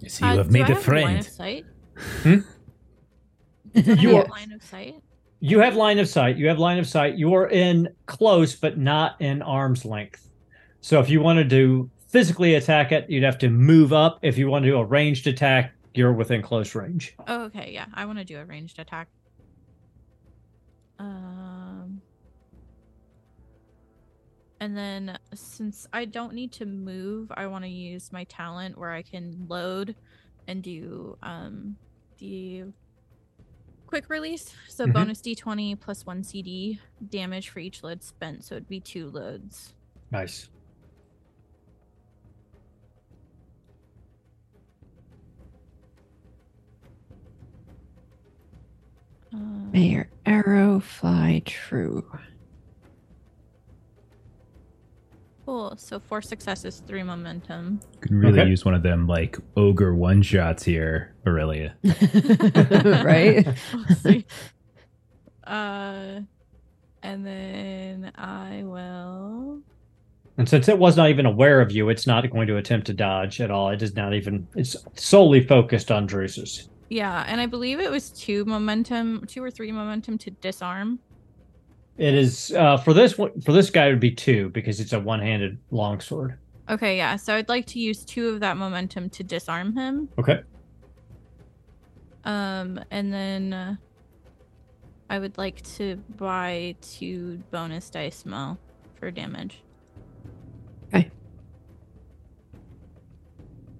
So 0.07 0.25
you 0.25 0.31
Uh, 0.31 0.37
have 0.37 0.47
do 0.47 0.53
made 0.53 0.63
I 0.63 0.65
a 0.65 0.67
Line 0.69 0.77
of 0.77 0.83
friend. 0.83 1.25
sight? 1.25 1.65
Hmm? 2.23 2.39
You 3.73 4.15
have 4.15 4.25
are- 4.25 4.29
line 4.29 4.51
of 4.51 4.63
sight. 4.63 4.95
You 5.43 5.59
have 5.59 5.75
line 5.75 5.97
of 5.97 6.07
sight. 6.07 6.37
You 6.37 6.47
have 6.49 6.59
line 6.59 6.77
of 6.77 6.87
sight. 6.87 7.15
You 7.15 7.33
are 7.33 7.49
in 7.49 7.89
close, 8.05 8.55
but 8.55 8.77
not 8.77 9.19
in 9.19 9.41
arm's 9.41 9.85
length. 9.85 10.29
So 10.81 10.99
if 10.99 11.09
you 11.09 11.19
wanted 11.21 11.49
to 11.49 11.89
physically 12.07 12.55
attack 12.55 12.91
it, 12.91 13.09
you'd 13.09 13.23
have 13.23 13.39
to 13.39 13.49
move 13.49 13.91
up. 13.91 14.19
If 14.21 14.37
you 14.37 14.47
want 14.49 14.63
to 14.65 14.69
do 14.71 14.77
a 14.77 14.85
ranged 14.85 15.25
attack, 15.25 15.73
you're 15.95 16.13
within 16.13 16.41
close 16.43 16.75
range. 16.75 17.15
Oh, 17.27 17.43
okay, 17.45 17.71
yeah. 17.73 17.85
I 17.93 18.05
want 18.05 18.19
to 18.19 18.23
do 18.25 18.37
a 18.37 18.45
ranged 18.45 18.77
attack. 18.77 19.07
Um, 20.99 22.01
and 24.59 24.77
then 24.77 25.17
since 25.33 25.87
I 25.91 26.05
don't 26.05 26.33
need 26.33 26.51
to 26.53 26.65
move, 26.67 27.31
I 27.35 27.47
want 27.47 27.63
to 27.65 27.69
use 27.69 28.11
my 28.11 28.25
talent 28.25 28.77
where 28.77 28.91
I 28.91 29.01
can 29.01 29.45
load 29.47 29.95
and 30.47 30.61
do 30.61 31.17
um 31.23 31.75
the 32.19 32.65
quick 33.91 34.09
release. 34.09 34.55
So 34.69 34.87
Mhm. 34.87 34.93
bonus 34.93 35.19
d20 35.21 35.75
plus 35.75 36.05
one 36.05 36.23
CD 36.23 36.79
damage 37.09 37.49
for 37.49 37.59
each 37.59 37.83
load 37.83 38.01
spent. 38.01 38.45
So 38.45 38.55
it'd 38.55 38.69
be 38.69 38.79
two 38.79 39.09
loads. 39.09 39.73
Nice. 40.11 40.49
Um, 49.33 49.71
May 49.71 49.87
your 49.87 50.09
arrow 50.25 50.79
fly 50.79 51.41
true. 51.45 52.05
Cool. 55.51 55.75
So 55.77 55.99
four 55.99 56.21
successes, 56.21 56.81
three 56.87 57.03
momentum. 57.03 57.81
You 57.95 57.99
can 57.99 58.19
really 58.19 58.39
Okay. 58.39 58.49
use 58.49 58.63
one 58.63 58.73
of 58.73 58.83
them 58.83 59.05
like 59.05 59.37
ogre 59.57 59.93
one 59.93 60.21
shots 60.21 60.63
here, 60.63 61.13
Aurelia. 61.27 61.75
right? 63.03 63.45
Uh, 65.43 66.21
and 67.01 67.25
then 67.25 68.11
I 68.15 68.61
will. 68.63 69.59
And 70.37 70.47
since 70.47 70.69
it 70.69 70.77
was 70.77 70.95
not 70.95 71.09
even 71.09 71.25
aware 71.25 71.59
of 71.59 71.71
you, 71.71 71.89
it's 71.89 72.07
not 72.07 72.29
going 72.29 72.47
to 72.47 72.55
attempt 72.55 72.87
to 72.87 72.93
dodge 72.93 73.41
at 73.41 73.51
all. 73.51 73.69
It 73.71 73.81
is 73.81 73.95
not 73.95 74.13
even. 74.13 74.47
It's 74.55 74.77
solely 74.95 75.45
focused 75.45 75.91
on 75.91 76.07
Drusus. 76.07 76.69
Yeah, 76.89 77.25
and 77.27 77.41
I 77.41 77.47
believe 77.47 77.79
it 77.81 77.91
was 77.91 78.11
two 78.11 78.45
momentum, 78.45 79.25
two 79.27 79.43
or 79.43 79.51
three 79.51 79.71
momentum 79.73 80.17
to 80.19 80.29
disarm. 80.29 80.99
It 81.97 82.13
is 82.13 82.51
uh, 82.53 82.77
for 82.77 82.93
this 82.93 83.17
one. 83.17 83.41
For 83.41 83.51
this 83.51 83.69
guy, 83.69 83.87
it 83.87 83.91
would 83.91 83.99
be 83.99 84.11
two 84.11 84.49
because 84.49 84.79
it's 84.79 84.93
a 84.93 84.99
one-handed 84.99 85.59
longsword. 85.71 86.37
Okay, 86.69 86.97
yeah. 86.97 87.15
So 87.15 87.35
I'd 87.35 87.49
like 87.49 87.65
to 87.67 87.79
use 87.79 88.05
two 88.05 88.29
of 88.29 88.39
that 88.39 88.57
momentum 88.57 89.09
to 89.11 89.23
disarm 89.23 89.75
him. 89.75 90.09
Okay. 90.17 90.41
Um, 92.23 92.79
and 92.91 93.11
then 93.11 93.53
uh, 93.53 93.75
I 95.09 95.19
would 95.19 95.37
like 95.37 95.61
to 95.75 95.97
buy 96.17 96.75
two 96.81 97.43
bonus 97.51 97.89
dice 97.89 98.25
mo 98.25 98.57
for 98.95 99.11
damage. 99.11 99.61
Okay. 100.87 101.11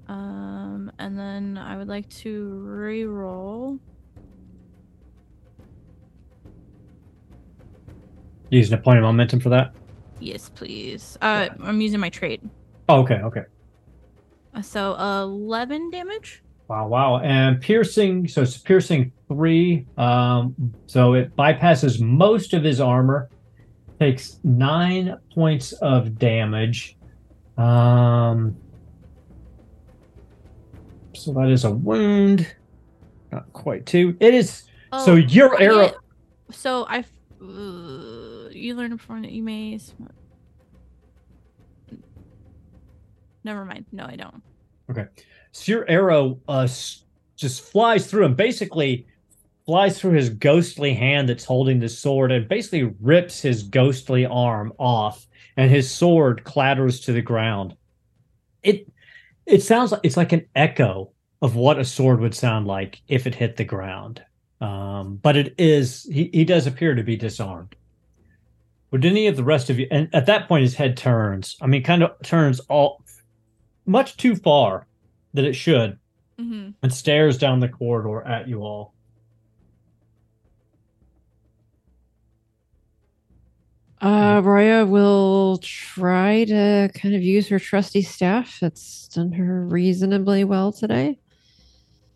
Um, 0.07 0.91
and 0.99 1.17
then 1.17 1.57
I 1.57 1.77
would 1.77 1.87
like 1.87 2.09
to 2.09 2.59
re-roll 2.65 3.79
Using 8.51 8.77
a 8.77 8.81
point 8.81 8.97
of 8.99 9.03
momentum 9.03 9.39
for 9.39 9.49
that. 9.49 9.73
Yes, 10.19 10.49
please. 10.53 11.17
Uh, 11.21 11.49
I'm 11.63 11.81
using 11.81 11.99
my 11.99 12.09
trade. 12.09 12.47
Oh, 12.89 12.99
okay, 13.01 13.15
okay. 13.15 13.41
Uh, 14.53 14.61
So 14.61 14.93
eleven 15.23 15.89
damage. 15.89 16.43
Wow, 16.67 16.87
wow. 16.87 17.17
And 17.19 17.59
piercing, 17.59 18.27
so 18.27 18.41
it's 18.43 18.57
piercing 18.57 19.11
three. 19.27 19.87
Um, 19.97 20.53
so 20.85 21.13
it 21.13 21.35
bypasses 21.35 21.99
most 22.01 22.53
of 22.53 22.63
his 22.63 22.79
armor, 22.79 23.29
takes 23.99 24.39
nine 24.43 25.17
points 25.33 25.71
of 25.73 26.19
damage. 26.19 26.97
Um, 27.57 28.55
so 31.13 31.33
that 31.33 31.49
is 31.49 31.63
a 31.65 31.71
wound. 31.71 32.53
Not 33.31 33.51
quite 33.53 33.85
two. 33.85 34.15
It 34.19 34.33
is 34.33 34.63
so 35.05 35.13
Oh, 35.13 35.15
your 35.15 35.59
arrow. 35.61 35.83
yeah. 35.85 35.91
So 36.51 36.85
I. 36.89 37.05
Uh, 37.41 38.20
you 38.61 38.75
learn 38.75 38.97
from 38.97 39.21
that 39.23 39.31
you 39.31 39.43
may. 39.43 39.79
Never 43.43 43.65
mind. 43.65 43.85
No, 43.91 44.05
I 44.05 44.15
don't. 44.15 44.41
Okay, 44.89 45.07
so 45.51 45.71
your 45.71 45.89
arrow 45.89 46.39
uh 46.47 46.67
just 47.35 47.61
flies 47.61 48.07
through 48.07 48.25
and 48.25 48.37
basically 48.37 49.07
flies 49.65 49.99
through 49.99 50.11
his 50.11 50.29
ghostly 50.29 50.93
hand 50.93 51.29
that's 51.29 51.45
holding 51.45 51.79
the 51.79 51.89
sword 51.89 52.31
and 52.31 52.47
basically 52.47 52.93
rips 52.99 53.41
his 53.41 53.63
ghostly 53.63 54.25
arm 54.25 54.73
off 54.77 55.27
and 55.57 55.71
his 55.71 55.89
sword 55.89 56.43
clatters 56.43 56.99
to 57.01 57.13
the 57.13 57.21
ground. 57.21 57.75
It 58.63 58.91
it 59.45 59.63
sounds 59.63 59.91
like 59.91 60.01
it's 60.03 60.17
like 60.17 60.33
an 60.33 60.45
echo 60.55 61.11
of 61.41 61.55
what 61.55 61.79
a 61.79 61.85
sword 61.85 62.19
would 62.19 62.35
sound 62.35 62.67
like 62.67 63.01
if 63.07 63.25
it 63.25 63.35
hit 63.35 63.57
the 63.57 63.63
ground. 63.63 64.21
Um, 64.59 65.15
but 65.15 65.35
it 65.35 65.55
is 65.57 66.03
he, 66.11 66.29
he 66.31 66.45
does 66.45 66.67
appear 66.67 66.93
to 66.93 67.03
be 67.03 67.15
disarmed. 67.15 67.75
Would 68.91 69.05
any 69.05 69.27
of 69.27 69.37
the 69.37 69.43
rest 69.43 69.69
of 69.69 69.79
you 69.79 69.87
and 69.89 70.09
at 70.13 70.25
that 70.25 70.47
point 70.47 70.63
his 70.63 70.75
head 70.75 70.97
turns. 70.97 71.55
I 71.61 71.67
mean 71.67 71.83
kind 71.83 72.03
of 72.03 72.11
turns 72.23 72.59
all 72.61 73.03
much 73.85 74.17
too 74.17 74.35
far 74.35 74.87
that 75.33 75.45
it 75.45 75.53
should 75.53 75.97
Mm-hmm. 76.39 76.71
and 76.81 76.91
stares 76.93 77.37
down 77.37 77.59
the 77.59 77.67
corridor 77.69 78.23
at 78.23 78.47
you 78.47 78.63
all. 78.63 78.95
Uh, 84.01 84.41
Roya 84.43 84.85
will 84.85 85.59
try 85.61 86.45
to 86.45 86.89
kind 86.95 87.13
of 87.13 87.21
use 87.21 87.47
her 87.49 87.59
trusty 87.59 88.01
staff. 88.01 88.57
That's 88.59 89.07
done 89.09 89.31
her 89.33 89.65
reasonably 89.67 90.43
well 90.43 90.71
today. 90.71 91.19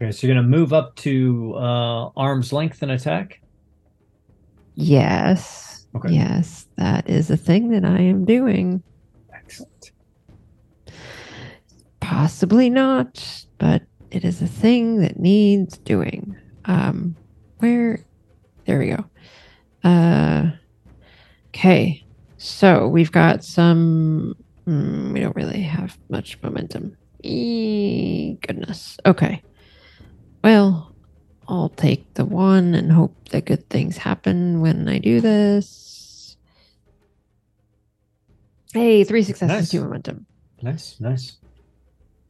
Okay, 0.02 0.11
so 0.11 0.26
you're 0.26 0.35
gonna 0.35 0.47
move 0.47 0.73
up 0.73 0.95
to 0.97 1.53
uh, 1.56 2.10
arm's 2.18 2.52
length 2.52 2.81
and 2.81 2.91
attack. 2.91 3.39
Yes. 4.73 5.74
Okay. 5.95 6.13
Yes, 6.13 6.67
that 6.77 7.09
is 7.09 7.30
a 7.31 7.38
thing 7.38 7.69
that 7.69 7.85
I 7.85 7.99
am 8.01 8.26
doing. 8.26 8.84
Excellent. 9.34 9.91
Possibly 12.01 12.69
not, 12.69 13.45
but 13.57 13.84
it 14.11 14.23
is 14.26 14.41
a 14.41 14.47
thing 14.47 14.99
that 15.01 15.19
needs 15.19 15.77
doing. 15.80 16.35
Um, 16.65 17.15
where? 17.59 18.03
There 18.65 18.80
we 18.80 18.88
go. 18.88 19.05
Uh, 19.84 20.51
okay. 21.49 22.03
So 22.38 22.88
we've 22.88 23.11
got 23.11 23.43
some. 23.43 24.35
mm, 24.67 25.13
we 25.13 25.19
don't 25.19 25.35
really 25.35 25.61
have 25.61 25.97
much 26.09 26.41
momentum. 26.43 26.97
E- 27.23 28.35
goodness. 28.41 28.97
Okay. 29.05 29.41
Well, 30.43 30.94
I'll 31.47 31.69
take 31.69 32.13
the 32.15 32.26
one 32.26 32.73
and 32.73 32.91
hope 32.91 33.30
that 33.30 33.45
good 33.45 33.69
things 33.69 33.97
happen 33.97 34.61
when 34.61 34.88
I 34.88 34.97
do 34.97 35.22
this. 35.22 36.38
Hey, 38.73 39.03
three 39.03 39.23
successes, 39.23 39.55
Nice. 39.55 39.69
two 39.72 39.81
momentum. 39.81 40.26
Nice, 40.61 40.99
nice. 40.99 41.38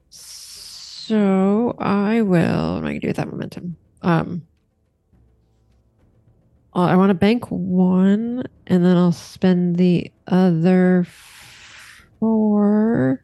So 0.09 1.75
I 1.79 2.21
will. 2.21 2.73
What 2.73 2.77
am 2.79 2.85
I 2.85 2.89
gonna 2.89 2.99
do 2.99 3.07
with 3.07 3.15
that 3.17 3.29
momentum? 3.31 3.77
Um, 4.01 4.41
I 6.73 6.95
want 6.97 7.09
to 7.09 7.13
bank 7.15 7.45
one, 7.49 8.43
and 8.67 8.83
then 8.83 8.97
I'll 8.97 9.11
spend 9.13 9.77
the 9.77 10.11
other 10.27 11.07
four. 12.19 13.23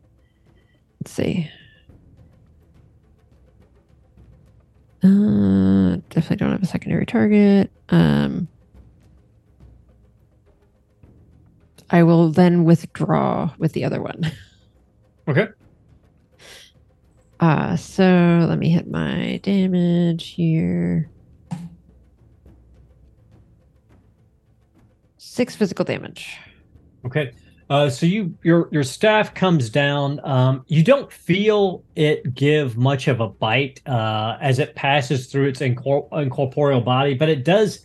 Let's 1.02 1.12
see. 1.12 1.50
Uh, 5.04 5.98
definitely 6.10 6.36
don't 6.38 6.52
have 6.52 6.62
a 6.62 6.68
secondary 6.68 7.06
target. 7.06 7.72
Um, 7.90 8.48
I 11.90 12.04
will 12.04 12.30
then 12.30 12.64
withdraw 12.64 13.54
with 13.58 13.74
the 13.74 13.84
other 13.84 14.02
one. 14.02 14.32
Okay. 15.28 15.48
Uh, 17.40 17.76
so 17.76 18.46
let 18.50 18.58
me 18.58 18.70
hit 18.70 18.90
my 18.90 19.40
damage 19.44 20.30
here. 20.30 21.10
Six 25.18 25.56
physical 25.56 25.86
damage. 25.86 26.38
Okay. 27.06 27.34
Uh, 27.72 27.90
so 27.90 28.06
you 28.06 28.38
your 28.44 28.68
your 28.70 28.84
staff 28.84 29.34
comes 29.34 29.70
down. 29.70 30.20
Um, 30.26 30.66
you 30.68 30.84
don't 30.84 31.10
feel 31.10 31.86
it 31.96 32.36
give 32.36 32.76
much 32.76 33.08
of 33.08 33.22
a 33.22 33.30
bite 33.30 33.80
uh, 33.88 34.38
as 34.42 34.60
it 34.60 34.76
passes 34.76 35.28
through 35.28 35.48
its 35.48 35.62
incor- 35.62 36.10
incorporeal 36.12 36.82
body, 36.82 37.14
but 37.14 37.30
it 37.30 37.46
does 37.46 37.80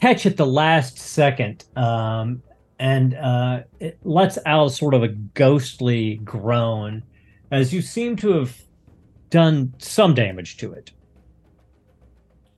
catch 0.00 0.26
at 0.26 0.36
the 0.36 0.46
last 0.46 0.98
second, 0.98 1.64
um, 1.76 2.42
and 2.80 3.14
uh, 3.14 3.62
it 3.78 3.98
lets 4.02 4.36
out 4.46 4.72
sort 4.72 4.94
of 4.94 5.04
a 5.04 5.08
ghostly 5.08 6.16
groan 6.24 7.04
as 7.52 7.72
you 7.72 7.80
seem 7.80 8.16
to 8.16 8.32
have 8.32 8.60
done 9.30 9.72
some 9.78 10.12
damage 10.12 10.56
to 10.56 10.72
it 10.72 10.90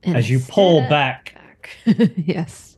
And 0.01 0.17
as 0.17 0.27
you 0.27 0.39
pull 0.39 0.81
back. 0.89 1.35
back. 1.85 2.11
yes. 2.17 2.70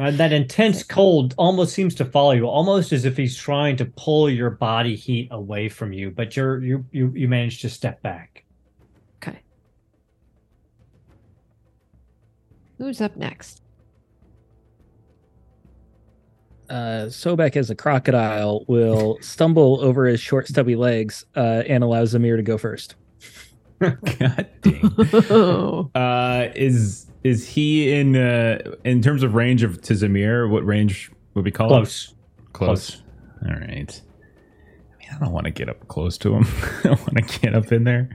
And 0.00 0.16
that 0.16 0.32
intense 0.32 0.82
cold 0.82 1.34
almost 1.36 1.74
seems 1.74 1.94
to 1.96 2.06
follow 2.06 2.32
you, 2.32 2.46
almost 2.46 2.90
as 2.90 3.04
if 3.04 3.18
he's 3.18 3.36
trying 3.36 3.76
to 3.76 3.84
pull 3.84 4.30
your 4.30 4.48
body 4.48 4.96
heat 4.96 5.28
away 5.30 5.68
from 5.68 5.92
you. 5.92 6.10
But 6.10 6.34
you're 6.36 6.64
you 6.64 6.86
you 6.90 7.12
you 7.14 7.28
manage 7.28 7.60
to 7.60 7.68
step 7.68 8.00
back. 8.00 8.44
Okay. 9.22 9.38
Who's 12.78 13.02
up 13.02 13.14
next? 13.18 13.60
Uh, 16.70 17.08
Sobek, 17.08 17.56
as 17.56 17.68
a 17.68 17.74
crocodile, 17.74 18.64
will 18.68 19.18
stumble 19.20 19.80
over 19.82 20.06
his 20.06 20.18
short, 20.18 20.48
stubby 20.48 20.76
legs 20.76 21.26
uh, 21.36 21.62
and 21.68 21.84
allow 21.84 22.04
Zamehr 22.04 22.36
to 22.36 22.42
go 22.42 22.56
first. 22.56 22.94
God 23.80 24.48
dang. 24.62 25.90
Uh, 25.94 26.48
is 26.54 27.09
is 27.24 27.46
he 27.46 27.92
in 27.92 28.16
uh, 28.16 28.58
in 28.84 29.02
terms 29.02 29.22
of 29.22 29.34
range 29.34 29.62
of 29.62 29.80
to 29.82 29.94
Zamehr? 29.94 30.48
What 30.48 30.64
range 30.64 31.10
would 31.34 31.44
we 31.44 31.50
call 31.50 31.68
it? 31.68 31.70
Close. 31.70 32.14
Close. 32.52 33.02
All 33.46 33.52
right. 33.54 33.60
I 33.62 34.98
mean, 34.98 35.08
I 35.14 35.18
don't 35.18 35.32
want 35.32 35.44
to 35.44 35.50
get 35.50 35.68
up 35.68 35.86
close 35.88 36.18
to 36.18 36.34
him. 36.34 36.44
I 36.78 36.88
don't 36.88 37.00
want 37.00 37.16
to 37.28 37.38
get 37.40 37.54
up 37.54 37.72
in 37.72 37.84
there. 37.84 38.08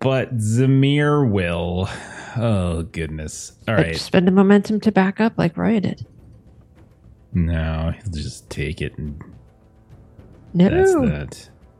But 0.00 0.36
Zamehr 0.36 1.28
will. 1.30 1.88
Oh 2.36 2.82
goodness. 2.92 3.52
All 3.68 3.74
right. 3.74 3.92
But. 3.92 4.00
Spend 4.00 4.26
the 4.26 4.32
momentum 4.32 4.80
to 4.80 4.92
back 4.92 5.20
up 5.20 5.34
like 5.38 5.56
Roya 5.56 5.80
did. 5.80 6.06
No, 7.34 7.92
he'll 7.96 8.12
just 8.12 8.50
take 8.50 8.82
it 8.82 8.96
and 8.98 9.22
No. 10.54 10.68
that's 10.68 10.94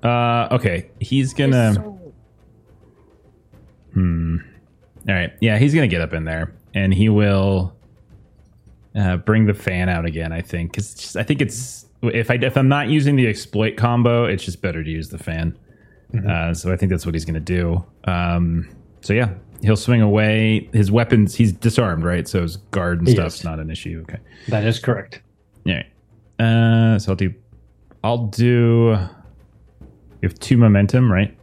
that. 0.03 0.09
Uh, 0.09 0.55
okay. 0.55 0.91
He's 1.01 1.35
gonna. 1.35 1.75
Hmm. 3.95 4.37
All 5.09 5.15
right. 5.15 5.33
Yeah, 5.41 5.59
he's 5.59 5.75
gonna 5.75 5.89
get 5.89 6.01
up 6.01 6.13
in 6.13 6.25
there, 6.25 6.53
and 6.75 6.95
he 6.95 7.09
will 7.09 7.75
uh, 8.95 9.17
bring 9.19 9.47
the 9.47 9.55
fan 9.55 9.89
out 9.89 10.05
again. 10.05 10.33
I 10.33 10.41
think 10.43 10.73
because 10.73 11.17
I 11.17 11.23
think 11.23 11.41
it's 11.41 11.87
if 12.03 12.31
I 12.31 12.35
if 12.35 12.57
I'm 12.57 12.69
not 12.69 12.89
using 12.89 13.17
the 13.17 13.27
exploit 13.27 13.77
combo, 13.77 14.25
it's 14.25 14.45
just 14.45 14.63
better 14.63 14.83
to 14.83 14.91
use 14.91 15.09
the 15.09 15.19
fan. 15.19 15.59
Uh, 16.29 16.53
so 16.53 16.71
I 16.71 16.77
think 16.77 16.91
that's 16.91 17.07
what 17.07 17.15
he's 17.15 17.25
gonna 17.25 17.41
do. 17.41 17.85
Um, 18.05 18.69
so 19.01 19.15
yeah, 19.15 19.31
he'll 19.63 19.77
swing 19.77 20.03
away. 20.03 20.69
His 20.73 20.91
weapons, 20.93 21.35
he's 21.35 21.53
disarmed, 21.53 22.05
right? 22.05 22.29
So 22.29 22.43
his 22.43 22.57
guard 22.57 22.99
and 22.99 23.09
stuff's 23.09 23.39
is. 23.39 23.45
not 23.45 23.59
an 23.59 23.71
issue. 23.71 24.05
Okay. 24.09 24.19
That 24.49 24.65
is 24.65 24.79
correct. 24.79 25.23
Right. 25.65 25.87
Uh, 26.39 26.99
so 26.99 27.13
I'll 27.13 27.17
do. 27.17 27.35
I'll 28.05 28.27
do. 28.27 28.97
You 30.21 30.29
have 30.29 30.39
two 30.39 30.57
momentum, 30.57 31.11
right? 31.11 31.37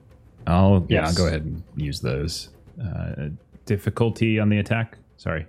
I'll 0.47 0.85
yeah. 0.89 1.07
I'll 1.07 1.15
go 1.15 1.27
ahead 1.27 1.41
and 1.41 1.63
use 1.75 1.99
those. 1.99 2.49
Uh, 2.81 3.29
difficulty 3.69 4.39
on 4.39 4.49
the 4.49 4.57
attack. 4.57 4.97
Sorry. 5.17 5.45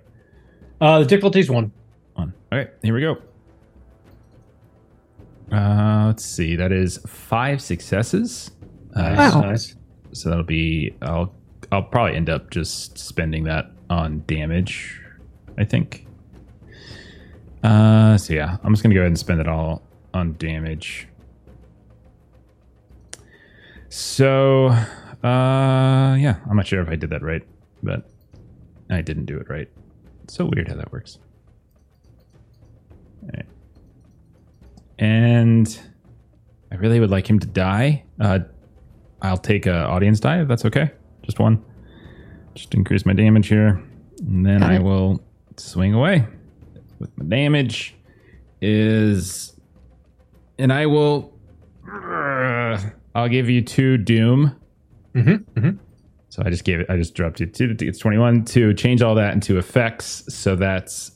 Uh, 0.79 0.99
the 0.99 1.05
difficulty's 1.05 1.49
one. 1.49 1.71
On. 2.15 2.31
Okay. 2.53 2.69
Here 2.83 2.93
we 2.93 3.01
go. 3.01 3.17
Uh, 5.51 6.05
let's 6.05 6.23
see. 6.23 6.55
That 6.55 6.71
is 6.71 6.99
five 7.07 7.61
successes. 7.61 8.51
Uh, 8.95 9.01
Nice, 9.01 9.33
Wow. 9.33 9.41
nice. 9.41 9.75
So 10.13 10.29
that'll 10.29 10.43
be. 10.45 10.95
I'll. 11.01 11.33
I'll 11.71 11.83
probably 11.83 12.15
end 12.15 12.29
up 12.29 12.51
just 12.51 12.97
spending 12.97 13.43
that 13.45 13.71
on 13.89 14.23
damage. 14.27 15.01
I 15.57 15.63
think. 15.65 16.05
Uh, 17.63 18.17
so 18.17 18.33
yeah, 18.33 18.57
I'm 18.63 18.71
just 18.73 18.83
gonna 18.83 18.93
go 18.95 19.01
ahead 19.01 19.07
and 19.11 19.17
spend 19.19 19.39
it 19.41 19.47
all 19.47 19.81
on 20.13 20.35
damage. 20.37 21.07
So, 23.89 24.67
uh, 24.67 26.15
yeah, 26.19 26.37
I'm 26.49 26.55
not 26.55 26.65
sure 26.67 26.81
if 26.81 26.87
I 26.89 26.95
did 26.95 27.09
that 27.09 27.21
right, 27.21 27.43
but 27.83 28.09
I 28.91 29.01
didn't 29.01 29.25
do 29.25 29.37
it 29.37 29.49
right. 29.49 29.69
It's 30.23 30.33
so 30.35 30.45
weird 30.53 30.67
how 30.67 30.75
that 30.75 30.91
works. 30.91 31.17
All 33.23 33.29
right. 33.35 33.45
And 34.99 35.79
I 36.71 36.75
really 36.75 36.99
would 36.99 37.09
like 37.09 37.29
him 37.29 37.39
to 37.39 37.47
die. 37.47 38.03
Uh, 38.19 38.39
I'll 39.21 39.37
take 39.37 39.65
a 39.65 39.85
audience 39.85 40.19
die 40.19 40.41
if 40.41 40.47
that's 40.47 40.65
okay. 40.65 40.91
Just 41.23 41.39
one. 41.39 41.63
Just 42.53 42.73
increase 42.73 43.05
my 43.05 43.13
damage 43.13 43.47
here, 43.47 43.81
and 44.19 44.45
then 44.45 44.59
Got 44.59 44.71
I 44.71 44.75
it. 44.75 44.83
will 44.83 45.23
swing 45.57 45.93
away 45.93 46.27
with 46.99 47.17
my 47.17 47.25
damage 47.25 47.95
is 48.61 49.55
and 50.59 50.71
I 50.73 50.85
will 50.85 51.33
I'll 53.15 53.29
give 53.29 53.49
you 53.49 53.61
two 53.61 53.97
doom. 53.97 54.55
Mm-hmm, 55.15 55.59
mm-hmm. 55.59 55.77
So 56.31 56.41
I 56.45 56.49
just 56.49 56.63
gave 56.63 56.79
it 56.79 56.89
I 56.89 56.97
just 56.97 57.13
dropped 57.13 57.39
it 57.39 57.53
to 57.55 57.75
it's 57.79 57.99
21 57.99 58.45
to 58.45 58.73
change 58.73 59.01
all 59.01 59.15
that 59.15 59.33
into 59.33 59.57
effects 59.57 60.23
so 60.33 60.55
that's 60.55 61.11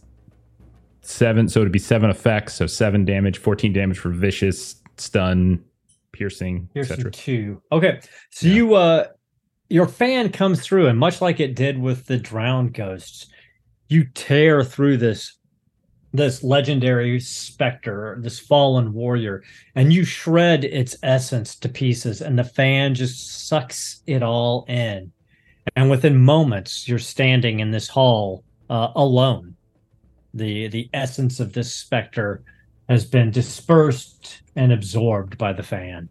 7 1.01 1.49
so 1.49 1.61
it'd 1.61 1.71
be 1.71 1.79
7 1.79 2.09
effects 2.09 2.53
so 2.53 2.67
7 2.67 3.05
damage 3.05 3.37
14 3.37 3.73
damage 3.73 3.97
for 3.97 4.09
vicious 4.09 4.75
stun 4.97 5.63
piercing 6.15 6.69
etc. 6.75 7.11
two. 7.11 7.61
Okay, 7.71 7.99
so 8.31 8.47
you 8.47 8.75
uh, 8.75 9.05
your 9.69 9.87
fan 9.87 10.31
comes 10.31 10.61
through, 10.61 10.87
and 10.87 10.97
much 10.97 11.21
like 11.21 11.39
it 11.39 11.55
did 11.55 11.79
with 11.79 12.05
the 12.05 12.17
drowned 12.17 12.73
ghosts, 12.73 13.27
you 13.89 14.05
tear 14.13 14.63
through 14.63 14.97
this 14.97 15.37
this 16.15 16.43
legendary 16.43 17.19
specter, 17.19 18.17
this 18.19 18.39
fallen 18.39 18.93
warrior, 18.93 19.43
and 19.75 19.93
you 19.93 20.03
shred 20.03 20.63
its 20.63 20.95
essence 21.03 21.55
to 21.57 21.69
pieces, 21.69 22.21
and 22.21 22.37
the 22.37 22.43
fan 22.43 22.95
just 22.95 23.47
sucks 23.47 24.01
it 24.07 24.23
all 24.23 24.65
in. 24.67 25.11
And 25.75 25.89
within 25.89 26.17
moments, 26.17 26.87
you're 26.87 26.99
standing 26.99 27.59
in 27.59 27.71
this 27.71 27.87
hall 27.87 28.43
uh, 28.69 28.89
alone. 28.95 29.55
The 30.33 30.67
the 30.67 30.89
essence 30.93 31.39
of 31.39 31.53
this 31.53 31.73
specter 31.73 32.43
has 32.89 33.05
been 33.05 33.31
dispersed 33.31 34.41
and 34.55 34.71
absorbed 34.71 35.37
by 35.37 35.53
the 35.53 35.63
fan. 35.63 36.09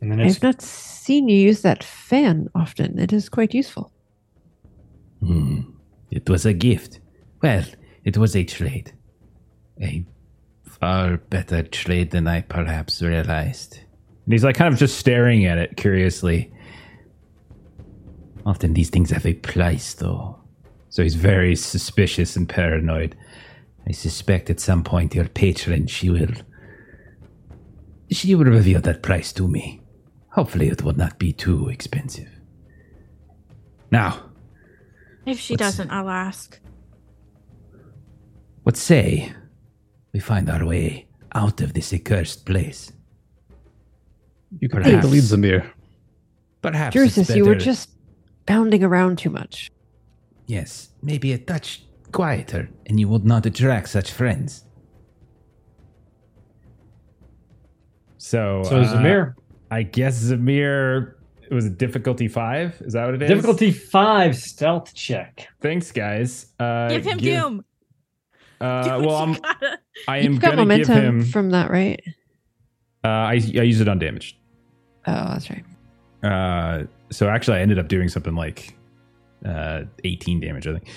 And 0.00 0.12
then 0.12 0.20
I've 0.20 0.42
not 0.42 0.60
seen 0.60 1.28
you 1.28 1.36
use 1.36 1.62
that 1.62 1.82
fan 1.82 2.48
often. 2.54 2.98
It 2.98 3.12
is 3.12 3.28
quite 3.28 3.54
useful. 3.54 3.90
Hmm. 5.20 5.73
It 6.14 6.30
was 6.30 6.46
a 6.46 6.52
gift. 6.52 7.00
Well, 7.42 7.64
it 8.04 8.16
was 8.16 8.36
a 8.36 8.44
trade. 8.44 8.92
A 9.80 10.04
far 10.64 11.16
better 11.16 11.64
trade 11.64 12.12
than 12.12 12.28
I 12.28 12.42
perhaps 12.42 13.02
realized. 13.02 13.80
And 14.24 14.32
he's 14.32 14.44
like 14.44 14.54
kind 14.54 14.72
of 14.72 14.78
just 14.78 14.96
staring 14.96 15.44
at 15.44 15.58
it 15.58 15.76
curiously. 15.76 16.52
Often 18.46 18.74
these 18.74 18.90
things 18.90 19.10
have 19.10 19.26
a 19.26 19.34
price, 19.34 19.94
though. 19.94 20.38
So 20.88 21.02
he's 21.02 21.16
very 21.16 21.56
suspicious 21.56 22.36
and 22.36 22.48
paranoid. 22.48 23.16
I 23.86 23.90
suspect 23.92 24.50
at 24.50 24.60
some 24.60 24.84
point 24.84 25.16
your 25.16 25.28
patron, 25.28 25.88
she 25.88 26.10
will. 26.10 26.32
She 28.10 28.34
will 28.36 28.44
reveal 28.44 28.80
that 28.82 29.02
price 29.02 29.32
to 29.32 29.48
me. 29.48 29.80
Hopefully, 30.28 30.68
it 30.68 30.82
will 30.82 30.96
not 30.96 31.18
be 31.18 31.32
too 31.32 31.68
expensive. 31.68 32.28
Now, 33.90 34.30
If 35.26 35.38
she 35.40 35.54
What's- 35.54 35.60
doesn't, 35.76 35.90
I'll 35.90 36.10
ask. 36.10 36.58
what 38.64 38.76
say 38.76 39.32
we 40.12 40.20
find 40.20 40.48
our 40.48 40.64
way 40.64 41.06
out 41.34 41.60
of 41.60 41.72
this 41.74 41.92
accursed 41.92 42.46
place? 42.46 42.92
You 44.60 44.68
can 44.68 44.82
take 44.82 45.00
the 45.02 45.08
lead, 45.08 45.22
Zamehr. 45.24 45.70
Perhaps. 46.62 46.96
it's 46.96 47.16
Drusus, 47.16 47.36
you 47.36 47.44
were 47.44 47.56
just 47.56 47.90
bounding 48.46 48.82
around 48.84 49.18
too 49.18 49.30
much. 49.30 49.70
Yes, 50.46 50.90
maybe 51.02 51.32
a 51.32 51.38
touch 51.38 51.84
quieter, 52.12 52.68
and 52.86 52.98
you 53.00 53.08
would 53.08 53.24
not 53.24 53.44
attract 53.46 53.88
such 53.88 54.10
friends. 54.12 54.64
So 58.18 58.62
so 58.64 58.76
uh, 58.80 58.94
Zamehr. 58.94 59.34
I 59.70 59.82
guess 59.82 60.22
Zamehr 60.22 61.14
it 61.50 61.54
was 61.54 61.66
a 61.66 61.70
difficulty 61.70 62.28
5. 62.28 62.82
Is 62.86 62.92
that 62.94 63.04
what 63.06 63.14
it 63.14 63.22
is? 63.22 63.28
Difficulty 63.28 63.70
five 63.70 64.36
stealth 64.36 64.94
check. 64.94 65.48
Thanks 65.60 65.92
guys. 65.92 66.46
Uh 66.58 66.88
give 66.88 67.04
him 67.04 67.18
doom. 67.18 67.64
Uh, 68.60 68.98
Do 69.00 69.06
well, 69.06 69.16
I'm, 69.16 69.34
gotta- 69.34 69.78
I 70.08 70.18
am 70.18 70.38
got 70.38 70.56
gonna 70.56 70.76
give 70.78 70.88
momentum 70.88 71.20
him. 71.20 71.24
from 71.24 71.50
that, 71.50 71.70
right? 71.70 72.00
Uh, 73.04 73.08
I 73.08 73.32
I 73.34 73.62
use 73.62 73.80
it 73.80 73.88
on 73.88 73.98
damage. 73.98 74.38
Oh, 75.06 75.12
that's 75.12 75.50
right. 75.50 75.64
Uh, 76.22 76.84
so 77.10 77.28
actually, 77.28 77.58
I 77.58 77.60
ended 77.60 77.78
up 77.78 77.88
doing 77.88 78.08
something 78.08 78.34
like 78.34 78.74
uh, 79.44 79.82
18 80.04 80.40
damage, 80.40 80.66
I 80.66 80.72
think, 80.72 80.88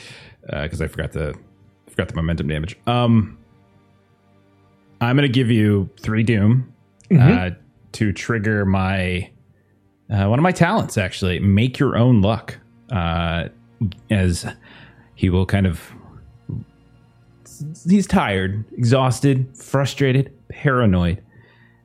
because 0.46 0.82
I 0.82 0.88
forgot 0.88 1.12
the 1.12 1.36
forgot 1.90 2.08
the 2.08 2.16
momentum 2.16 2.48
damage. 2.48 2.78
Um, 2.88 3.38
I'm 5.02 5.16
gonna 5.18 5.28
give 5.28 5.52
you 5.52 5.90
three 6.00 6.24
doom 6.24 6.74
Mhm. 7.12 7.52
uh, 7.52 7.56
to 7.94 8.14
trigger 8.14 8.66
my 8.66 9.30
uh, 10.10 10.28
one 10.28 10.40
of 10.40 10.44
my 10.44 10.52
talents. 10.52 10.98
Actually, 10.98 11.40
make 11.40 11.80
your 11.80 11.98
own 11.98 12.22
luck. 12.22 12.58
Uh, 12.92 13.50
as 14.10 14.46
he 15.16 15.30
will 15.30 15.46
kind 15.46 15.66
of 15.66 15.94
he's 17.88 18.08
tired, 18.08 18.64
exhausted, 18.74 19.56
frustrated, 19.58 20.32
paranoid, 20.50 21.24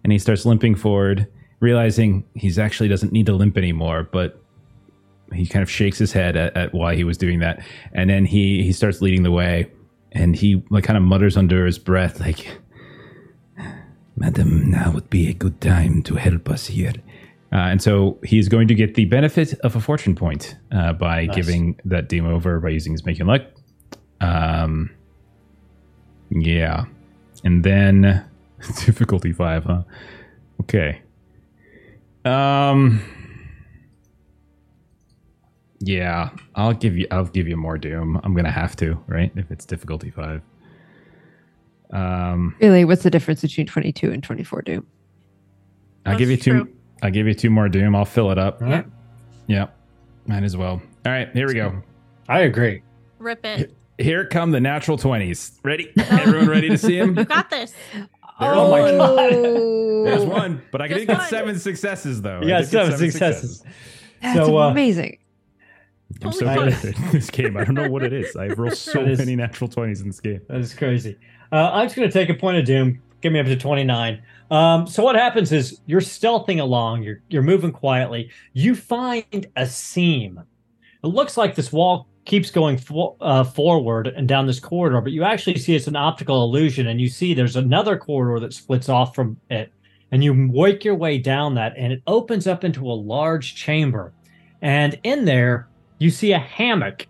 and 0.04 0.12
he 0.12 0.18
starts 0.18 0.44
limping 0.44 0.74
forward, 0.74 1.26
realizing 1.60 2.24
he's 2.34 2.58
actually 2.58 2.88
doesn't 2.88 3.12
need 3.12 3.26
to 3.26 3.32
limp 3.32 3.56
anymore, 3.56 4.08
but 4.10 4.40
he 5.32 5.46
kind 5.46 5.62
of 5.62 5.70
shakes 5.70 5.98
his 5.98 6.12
head 6.12 6.36
at, 6.36 6.54
at 6.56 6.74
why 6.74 6.94
he 6.94 7.04
was 7.04 7.16
doing 7.16 7.40
that, 7.40 7.64
and 7.92 8.10
then 8.10 8.24
he 8.24 8.62
he 8.62 8.72
starts 8.72 9.00
leading 9.00 9.22
the 9.22 9.30
way, 9.30 9.70
and 10.12 10.36
he 10.36 10.62
like 10.70 10.84
kind 10.84 10.96
of 10.96 11.02
mutters 11.02 11.36
under 11.36 11.64
his 11.66 11.78
breath 11.78 12.20
like, 12.20 12.58
Madam, 14.16 14.70
now 14.70 14.92
would 14.92 15.10
be 15.10 15.28
a 15.28 15.34
good 15.34 15.60
time 15.60 16.02
to 16.02 16.16
help 16.16 16.48
us 16.50 16.66
here. 16.66 16.92
Uh, 17.52 17.56
and 17.56 17.82
so 17.82 18.18
he's 18.24 18.48
going 18.48 18.66
to 18.68 18.74
get 18.74 18.94
the 18.94 19.04
benefit 19.06 19.52
of 19.60 19.76
a 19.76 19.80
fortune 19.80 20.14
point 20.14 20.56
uh, 20.72 20.92
by 20.92 21.26
Nice. 21.26 21.36
giving 21.36 21.78
that 21.84 22.08
doom 22.08 22.26
over 22.26 22.58
by 22.60 22.70
using 22.70 22.92
his 22.92 23.04
making 23.04 23.26
luck. 23.26 23.42
Um, 24.20 24.90
yeah, 26.30 26.84
and 27.44 27.62
then 27.64 28.24
difficulty 28.86 29.32
five, 29.32 29.64
huh? 29.64 29.82
Okay. 30.62 31.02
Um. 32.24 33.02
Yeah, 35.80 36.30
I'll 36.54 36.72
give 36.72 36.96
you. 36.96 37.06
I'll 37.10 37.24
give 37.24 37.48
you 37.48 37.56
more 37.56 37.76
doom. 37.76 38.20
I'm 38.22 38.34
gonna 38.34 38.52
have 38.52 38.76
to, 38.76 39.02
right? 39.08 39.32
If 39.34 39.50
it's 39.50 39.66
difficulty 39.66 40.10
five. 40.10 40.40
Um, 41.90 42.54
Really, 42.60 42.84
what's 42.86 43.02
the 43.02 43.10
difference 43.10 43.42
between 43.42 43.66
22 43.66 44.12
and 44.12 44.22
24 44.22 44.62
Doom? 44.62 44.86
I'll 46.06 46.16
give 46.16 46.30
you 46.30 46.38
two. 46.38 46.50
true. 46.64 46.72
I'll 47.02 47.10
give 47.10 47.26
you 47.26 47.34
two 47.34 47.50
more 47.50 47.68
doom. 47.68 47.94
I'll 47.96 48.04
fill 48.04 48.30
it 48.30 48.38
up. 48.38 48.62
All 48.62 48.68
right. 48.68 48.86
Yeah, 49.48 49.66
might 50.26 50.44
as 50.44 50.56
well. 50.56 50.80
All 51.04 51.12
right, 51.12 51.28
here 51.32 51.48
we 51.48 51.54
go. 51.54 51.82
I 52.28 52.40
agree. 52.40 52.82
Rip 53.18 53.44
it. 53.44 53.74
Here 53.98 54.24
come 54.26 54.50
the 54.52 54.60
natural 54.60 54.96
twenties. 54.96 55.58
Ready? 55.62 55.92
Everyone 55.98 56.48
ready 56.48 56.68
to 56.68 56.78
see 56.78 56.96
him? 56.98 57.16
You 57.18 57.24
got 57.24 57.50
this. 57.50 57.74
Oh 58.40 58.70
my 58.70 58.80
God. 58.96 59.30
There's 60.06 60.24
one, 60.24 60.62
but 60.72 60.80
I 60.80 60.88
Just 60.88 61.00
did 61.00 61.06
get 61.08 61.18
one. 61.18 61.28
seven 61.28 61.58
successes 61.58 62.22
though. 62.22 62.40
You 62.40 62.46
I 62.54 62.60
got 62.62 62.62
did 62.62 62.70
get 62.70 62.84
seven 62.92 62.98
successes. 63.10 63.64
That's 64.22 64.38
So, 64.38 64.58
uh, 64.58 64.70
amazing. 64.70 65.18
I'm 66.24 66.32
so 66.32 66.40
good 66.54 66.72
at 66.72 66.82
this 67.12 67.30
game. 67.30 67.56
I 67.56 67.64
don't 67.64 67.74
know 67.74 67.88
what 67.90 68.02
it 68.04 68.12
is. 68.12 68.36
I've 68.36 68.58
rolled 68.58 68.74
so 68.76 69.00
That 69.00 69.08
is- 69.12 69.18
many 69.18 69.34
natural 69.36 69.68
twenties 69.68 70.00
in 70.00 70.06
this 70.08 70.20
game. 70.20 70.40
That 70.48 70.60
is 70.60 70.74
crazy. 70.74 71.18
Uh, 71.50 71.70
I'm 71.72 71.86
just 71.86 71.96
going 71.96 72.08
to 72.08 72.12
take 72.12 72.28
a 72.30 72.34
point 72.34 72.58
of 72.58 72.64
doom. 72.64 73.02
Get 73.20 73.32
me 73.32 73.38
up 73.40 73.46
to 73.46 73.56
29. 73.56 74.22
Um, 74.52 74.86
so 74.86 75.02
what 75.02 75.16
happens 75.16 75.50
is 75.50 75.80
you're 75.86 76.02
stealthing 76.02 76.60
along. 76.60 77.02
You're 77.02 77.22
you're 77.30 77.42
moving 77.42 77.72
quietly. 77.72 78.30
You 78.52 78.74
find 78.74 79.46
a 79.56 79.66
seam. 79.66 80.38
It 81.02 81.06
looks 81.06 81.38
like 81.38 81.54
this 81.54 81.72
wall 81.72 82.06
keeps 82.26 82.50
going 82.50 82.76
fo- 82.76 83.16
uh, 83.22 83.44
forward 83.44 84.08
and 84.08 84.28
down 84.28 84.46
this 84.46 84.60
corridor, 84.60 85.00
but 85.00 85.12
you 85.12 85.24
actually 85.24 85.58
see 85.58 85.74
it's 85.74 85.86
an 85.86 85.96
optical 85.96 86.44
illusion, 86.44 86.88
and 86.88 87.00
you 87.00 87.08
see 87.08 87.32
there's 87.32 87.56
another 87.56 87.96
corridor 87.96 88.38
that 88.40 88.52
splits 88.52 88.90
off 88.90 89.14
from 89.14 89.40
it. 89.48 89.72
And 90.12 90.22
you 90.22 90.34
work 90.50 90.84
your 90.84 90.96
way 90.96 91.16
down 91.16 91.54
that, 91.54 91.72
and 91.78 91.90
it 91.90 92.02
opens 92.06 92.46
up 92.46 92.62
into 92.62 92.84
a 92.84 92.92
large 92.92 93.54
chamber. 93.54 94.12
And 94.60 95.00
in 95.02 95.24
there, 95.24 95.66
you 95.98 96.10
see 96.10 96.32
a 96.32 96.38
hammock 96.38 97.08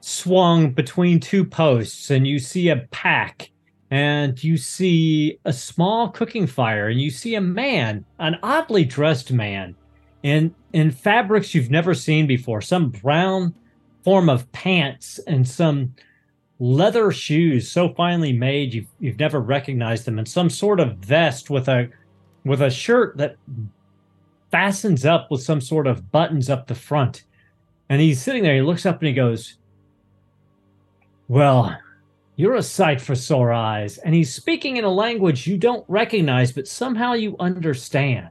swung 0.00 0.72
between 0.72 1.20
two 1.20 1.44
posts 1.44 2.10
and 2.10 2.26
you 2.26 2.40
see 2.40 2.70
a 2.70 2.88
pack 2.90 3.50
and 3.90 4.42
you 4.42 4.56
see 4.56 5.38
a 5.44 5.52
small 5.52 6.08
cooking 6.10 6.46
fire 6.46 6.88
and 6.88 7.00
you 7.00 7.10
see 7.10 7.34
a 7.34 7.40
man 7.40 8.04
an 8.18 8.38
oddly 8.42 8.84
dressed 8.84 9.32
man 9.32 9.74
in 10.22 10.54
in 10.72 10.90
fabrics 10.90 11.54
you've 11.54 11.70
never 11.70 11.94
seen 11.94 12.26
before 12.26 12.60
some 12.60 12.88
brown 12.90 13.54
form 14.04 14.28
of 14.28 14.50
pants 14.52 15.18
and 15.26 15.46
some 15.46 15.94
leather 16.60 17.10
shoes 17.10 17.70
so 17.70 17.88
finely 17.94 18.32
made 18.32 18.74
you've 18.74 18.86
you've 19.00 19.18
never 19.18 19.40
recognized 19.40 20.04
them, 20.04 20.18
and 20.18 20.28
some 20.28 20.50
sort 20.50 20.78
of 20.78 20.98
vest 20.98 21.50
with 21.50 21.68
a 21.68 21.88
with 22.44 22.62
a 22.62 22.70
shirt 22.70 23.16
that 23.16 23.36
fastens 24.50 25.04
up 25.04 25.30
with 25.30 25.42
some 25.42 25.60
sort 25.60 25.86
of 25.86 26.12
buttons 26.12 26.50
up 26.50 26.66
the 26.66 26.74
front. 26.74 27.24
And 27.88 28.00
he's 28.00 28.22
sitting 28.22 28.42
there, 28.42 28.54
he 28.54 28.60
looks 28.60 28.86
up 28.86 29.00
and 29.00 29.08
he 29.08 29.14
goes, 29.14 29.56
Well, 31.28 31.76
you're 32.40 32.54
a 32.54 32.62
sight 32.62 33.02
for 33.02 33.14
sore 33.14 33.52
eyes. 33.52 33.98
And 33.98 34.14
he's 34.14 34.32
speaking 34.32 34.78
in 34.78 34.84
a 34.84 34.90
language 34.90 35.46
you 35.46 35.58
don't 35.58 35.84
recognize, 35.88 36.52
but 36.52 36.66
somehow 36.66 37.12
you 37.12 37.36
understand. 37.38 38.30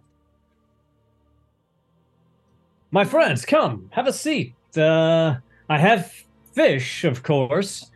My 2.90 3.06
friends, 3.06 3.46
come, 3.46 3.88
have 3.92 4.08
a 4.08 4.14
seat. 4.14 4.56
Uh, 4.76 5.36
I 5.70 5.78
have 5.78 6.12
fish, 6.54 7.04
of 7.04 7.22
course, 7.22 7.92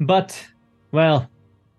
but, 0.00 0.46
well, 0.92 1.30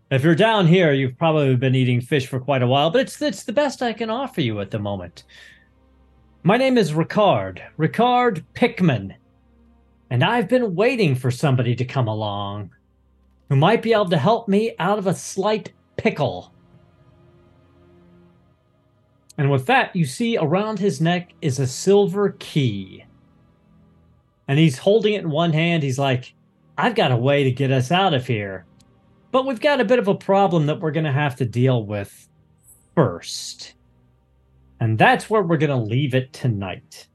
if 0.09 0.23
you're 0.23 0.33
down 0.33 0.65
here, 0.65 0.91
you've 0.91 1.17
probably 1.19 1.55
been 1.55 1.75
eating 1.75 2.01
fish 2.01 2.25
for 2.25 2.39
quite 2.39 2.63
a 2.63 2.67
while, 2.67 2.89
but 2.89 3.01
it's, 3.01 3.21
it's 3.21 3.43
the 3.43 3.53
best 3.53 3.83
I 3.83 3.93
can 3.93 4.09
offer 4.09 4.41
you 4.41 4.61
at 4.61 4.71
the 4.71 4.79
moment. 4.79 5.25
My 6.41 6.57
name 6.57 6.79
is 6.79 6.93
Ricard, 6.93 7.61
Ricard 7.77 8.43
Pickman, 8.55 9.13
and 10.09 10.23
I've 10.23 10.49
been 10.49 10.73
waiting 10.73 11.13
for 11.13 11.29
somebody 11.29 11.75
to 11.75 11.85
come 11.85 12.07
along 12.07 12.71
who 13.49 13.55
might 13.55 13.81
be 13.81 13.93
able 13.93 14.09
to 14.09 14.17
help 14.17 14.47
me 14.47 14.75
out 14.79 14.97
of 14.97 15.07
a 15.07 15.13
slight 15.13 15.71
pickle. 15.97 16.51
And 19.37 19.51
with 19.51 19.65
that, 19.65 19.95
you 19.95 20.05
see 20.05 20.37
around 20.37 20.79
his 20.79 21.01
neck 21.01 21.33
is 21.41 21.59
a 21.59 21.67
silver 21.67 22.35
key. 22.39 23.05
And 24.47 24.57
he's 24.57 24.77
holding 24.77 25.13
it 25.13 25.23
in 25.23 25.29
one 25.29 25.53
hand. 25.53 25.83
He's 25.83 25.99
like, 25.99 26.33
I've 26.77 26.95
got 26.95 27.11
a 27.11 27.17
way 27.17 27.43
to 27.43 27.51
get 27.51 27.71
us 27.71 27.91
out 27.91 28.13
of 28.13 28.27
here. 28.27 28.65
But 29.31 29.45
we've 29.45 29.59
got 29.59 29.81
a 29.81 29.85
bit 29.85 29.99
of 29.99 30.07
a 30.07 30.15
problem 30.15 30.65
that 30.67 30.79
we're 30.79 30.91
going 30.91 31.05
to 31.05 31.11
have 31.11 31.35
to 31.37 31.45
deal 31.45 31.83
with 31.83 32.29
first. 32.95 33.73
And 34.79 34.97
that's 34.97 35.29
where 35.29 35.41
we're 35.41 35.57
going 35.57 35.69
to 35.69 35.75
leave 35.75 36.15
it 36.15 36.31
tonight. 36.31 37.07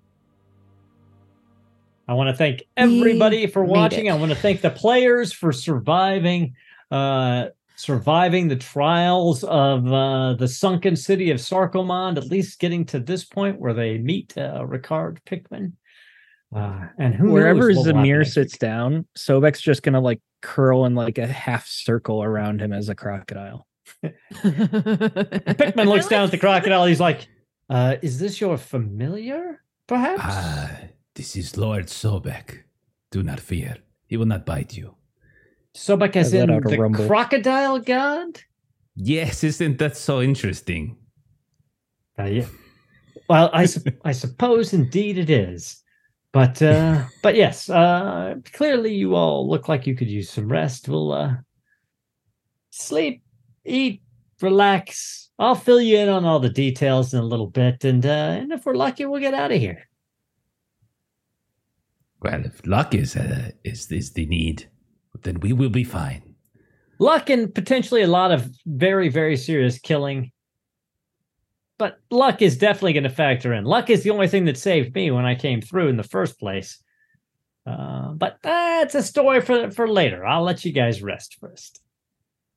I 2.10 2.14
want 2.14 2.28
to 2.28 2.34
thank 2.34 2.64
everybody 2.76 3.46
for 3.46 3.64
watching. 3.64 4.10
I 4.10 4.14
want 4.14 4.32
to 4.32 4.36
thank 4.36 4.62
the 4.62 4.70
players 4.70 5.32
for 5.32 5.52
surviving 5.52 6.56
uh 6.90 7.50
surviving 7.76 8.48
the 8.48 8.56
trials 8.56 9.44
of 9.44 9.86
uh 9.92 10.34
the 10.34 10.48
sunken 10.48 10.96
city 10.96 11.30
of 11.30 11.38
Sarkomond, 11.38 12.16
at 12.16 12.24
least 12.24 12.58
getting 12.58 12.84
to 12.86 12.98
this 12.98 13.24
point 13.24 13.60
where 13.60 13.72
they 13.72 13.96
meet 13.98 14.36
uh 14.36 14.64
Ricard 14.66 15.18
Pickman. 15.24 15.76
Uh, 16.52 16.88
and 16.98 17.14
who 17.14 17.30
Wherever 17.30 17.68
knows 17.68 17.76
what 17.76 17.86
will 17.86 17.94
happen 17.94 18.10
Zamehr 18.10 18.28
sits 18.28 18.58
down, 18.58 19.06
Sobek's 19.16 19.60
just 19.60 19.84
gonna 19.84 20.00
like 20.00 20.20
curl 20.42 20.86
in 20.86 20.96
like 20.96 21.18
a 21.18 21.28
half 21.28 21.68
circle 21.68 22.24
around 22.24 22.60
him 22.60 22.72
as 22.72 22.88
a 22.88 22.96
crocodile. 22.96 23.68
Pickman 24.02 25.88
looks 25.88 26.08
down 26.08 26.24
at 26.24 26.32
the 26.32 26.38
crocodile. 26.38 26.86
He's 26.86 26.98
like, 26.98 27.28
uh, 27.68 27.98
is 28.02 28.18
this 28.18 28.40
your 28.40 28.58
familiar, 28.58 29.62
perhaps? 29.86 30.90
This 31.20 31.36
is 31.36 31.59
Lord 31.59 31.88
Sobek. 31.88 32.60
Do 33.10 33.22
not 33.22 33.40
fear. 33.40 33.76
He 34.06 34.16
will 34.16 34.24
not 34.24 34.47
bite 34.47 34.74
you. 34.74 34.94
Sobek 35.76 36.16
as 36.16 36.32
in 36.32 36.47
the 36.47 36.78
rumble. 36.78 37.06
crocodile 37.06 37.78
god? 37.78 38.40
Yes, 38.97 39.44
isn't 39.44 39.76
that 39.80 39.98
so 39.98 40.22
interesting? 40.22 40.97
Uh, 42.18 42.24
yeah. 42.24 42.47
Well, 43.28 43.51
I 43.52 43.66
sup- 43.66 43.92
I 44.06 44.12
suppose 44.12 44.72
indeed 44.72 45.18
it 45.18 45.28
is, 45.28 45.82
but 46.32 46.62
uh, 46.62 47.05
but 47.22 47.36
yes, 47.36 47.68
uh, 47.68 48.36
clearly 48.55 48.94
you 48.94 49.14
all 49.14 49.47
look 49.47 49.68
like 49.68 49.86
you 49.86 49.94
could 49.94 50.09
use 50.09 50.30
some 50.30 50.51
rest. 50.51 50.88
We'll 50.88 51.12
uh, 51.12 51.34
sleep, 52.70 53.22
eat, 53.66 54.01
relax. 54.40 55.28
I'll 55.38 55.55
fill 55.55 55.82
you 55.82 55.98
in 55.98 56.09
on 56.09 56.24
all 56.24 56.40
the 56.40 56.48
details 56.48 57.12
in 57.12 57.20
a 57.20 57.26
little 57.26 57.51
bit, 57.51 57.84
and 57.84 58.06
uh, 58.06 58.38
and 58.40 58.52
if 58.52 58.64
we're 58.64 58.74
lucky, 58.74 59.05
we'll 59.05 59.20
get 59.20 59.34
out 59.34 59.52
of 59.52 59.60
here. 59.60 59.86
Well, 62.22 62.44
if 62.44 62.66
luck 62.66 62.94
is 62.94 63.16
uh, 63.16 63.51
is 63.64 63.90
is 63.90 64.12
the 64.12 64.26
need, 64.26 64.68
then 65.22 65.40
we 65.40 65.52
will 65.52 65.70
be 65.70 65.84
fine. 65.84 66.34
Luck 66.98 67.30
and 67.30 67.55
potentially 67.55 68.02
a 68.02 68.06
lot 68.09 68.30
of 68.32 68.51
very 68.66 69.09
very 69.09 69.36
serious 69.36 69.78
killing. 69.78 70.32
But 71.78 71.98
luck 72.10 72.42
is 72.42 72.59
definitely 72.59 72.92
going 72.92 73.05
to 73.05 73.09
factor 73.10 73.55
in. 73.55 73.64
Luck 73.64 73.88
is 73.88 74.02
the 74.02 74.10
only 74.10 74.28
thing 74.28 74.44
that 74.44 74.59
saved 74.59 74.94
me 74.94 75.10
when 75.10 75.24
I 75.24 75.34
came 75.34 75.62
through 75.62 75.88
in 75.88 75.97
the 75.97 76.02
first 76.02 76.38
place. 76.38 76.78
Uh, 77.66 78.12
but 78.12 78.36
that's 78.42 78.94
a 78.94 79.02
story 79.02 79.40
for 79.40 79.70
for 79.70 79.88
later. 79.88 80.26
I'll 80.26 80.42
let 80.42 80.64
you 80.64 80.72
guys 80.72 81.02
rest 81.02 81.38
first. 81.40 81.80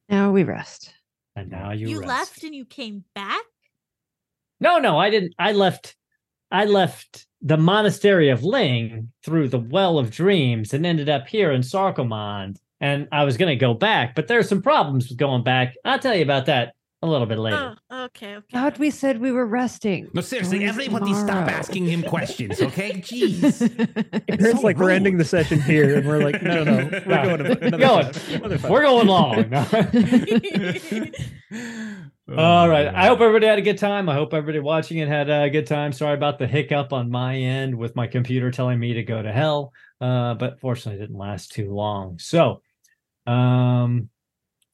now 0.10 0.31
we 0.31 0.44
rest. 0.44 0.94
And 1.35 1.49
now 1.49 1.72
you, 1.72 1.88
You 1.88 1.99
rest. 2.02 2.07
left 2.07 2.44
and 2.44 2.53
you 2.53 2.65
came 2.65 3.06
back? 3.15 3.41
No, 4.60 4.77
no, 4.77 4.99
I 4.99 5.10
didn't. 5.10 5.34
I 5.40 5.53
left. 5.53 5.95
I 6.52 6.65
left 6.65 7.26
the 7.44 7.57
monastery 7.57 8.30
of 8.30 8.44
Ling 8.44 9.11
through 9.24 9.49
the 9.49 9.60
Well 9.60 9.99
of 9.99 10.10
Dreams 10.11 10.74
and 10.74 10.86
ended 10.86 11.10
up 11.10 11.28
here 11.28 11.52
in 11.52 11.61
Sarkomond. 11.61 12.57
And 12.80 13.07
I 13.11 13.24
was 13.26 13.38
going 13.38 13.49
to 13.49 13.56
go 13.56 13.74
back, 13.74 14.15
but 14.15 14.28
there's 14.28 14.49
some 14.49 14.61
problems 14.61 15.10
with 15.10 15.18
going 15.18 15.44
back. 15.44 15.76
I'll 15.86 15.99
tell 15.99 16.15
you 16.15 16.24
about 16.24 16.45
that 16.48 16.74
a 17.02 17.07
little 17.07 17.28
bit 17.28 17.38
later. 17.38 17.76
Oh, 17.90 18.03
okay, 18.06 18.36
okay. 18.38 18.45
God, 18.53 18.78
we 18.78 18.90
said 18.90 19.20
we 19.20 19.32
were 19.32 19.45
resting. 19.45 20.10
No, 20.14 20.22
seriously, 20.22 20.60
Join 20.60 20.70
everybody 20.70 21.14
stop 21.14 21.49
asking 21.49 21.86
him 21.86 22.02
questions, 22.03 22.61
okay? 22.61 22.91
Jeez. 23.02 23.61
It's 24.28 24.52
so 24.52 24.61
like 24.61 24.78
we're 24.78 24.90
ending 24.91 25.18
the 25.18 25.26
session 25.26 25.60
here, 25.61 25.98
and 25.98 26.07
we're 26.07 26.24
like, 26.24 26.41
no, 26.41 26.64
no, 26.64 26.88
no, 26.88 27.02
we're 27.06 27.06
No. 27.06 27.38
going 27.38 27.44
to 27.44 27.65
another 27.65 27.78
Going. 27.78 28.14
session, 28.14 28.36
another 28.36 28.57
session. 28.57 28.72
We're 28.72 28.82
going 28.84 29.07
long. 29.07 29.52
All 32.30 32.70
right. 32.70 32.88
I 32.88 33.08
hope 33.08 33.20
everybody 33.20 33.48
had 33.48 33.60
a 33.60 33.64
good 33.64 33.78
time. 33.78 34.08
I 34.08 34.14
hope 34.14 34.34
everybody 34.34 34.60
watching 34.60 35.00
it 35.00 35.10
had 35.10 35.30
a 35.30 35.50
good 35.50 35.68
time. 35.68 35.91
Sorry 35.91 36.14
about 36.14 36.40
the 36.40 36.48
hiccup 36.48 36.94
on 36.94 37.12
my 37.12 37.36
end 37.36 37.76
with 37.76 37.98
my 37.98 38.08
computer 38.08 38.50
telling 38.50 38.80
me 38.80 38.94
to 38.94 39.04
go 39.04 39.22
to 39.22 39.32
hell. 39.32 39.74
Uh, 40.00 40.34
but 40.36 40.58
fortunately, 40.62 41.00
it 41.02 41.06
didn't 41.06 41.20
last 41.20 41.52
too 41.52 41.74
long. 41.74 42.18
So, 42.20 42.62
um, 43.28 44.10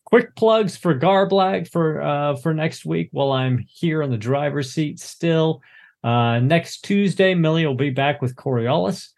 quick 0.06 0.36
plugs 0.36 0.78
for 0.78 0.98
Garblag 0.98 1.68
for 1.72 2.00
uh, 2.00 2.36
for 2.36 2.54
next 2.54 2.86
week 2.86 3.10
while 3.14 3.32
I'm 3.32 3.66
here 3.68 4.04
in 4.04 4.12
the 4.12 4.18
driver's 4.18 4.72
seat 4.72 5.00
still. 5.00 5.64
Uh, 6.04 6.40
next 6.40 6.82
Tuesday, 6.82 7.34
Millie 7.34 7.66
will 7.66 7.74
be 7.74 7.90
back 7.90 8.22
with 8.22 8.36
Coriolis. 8.36 9.10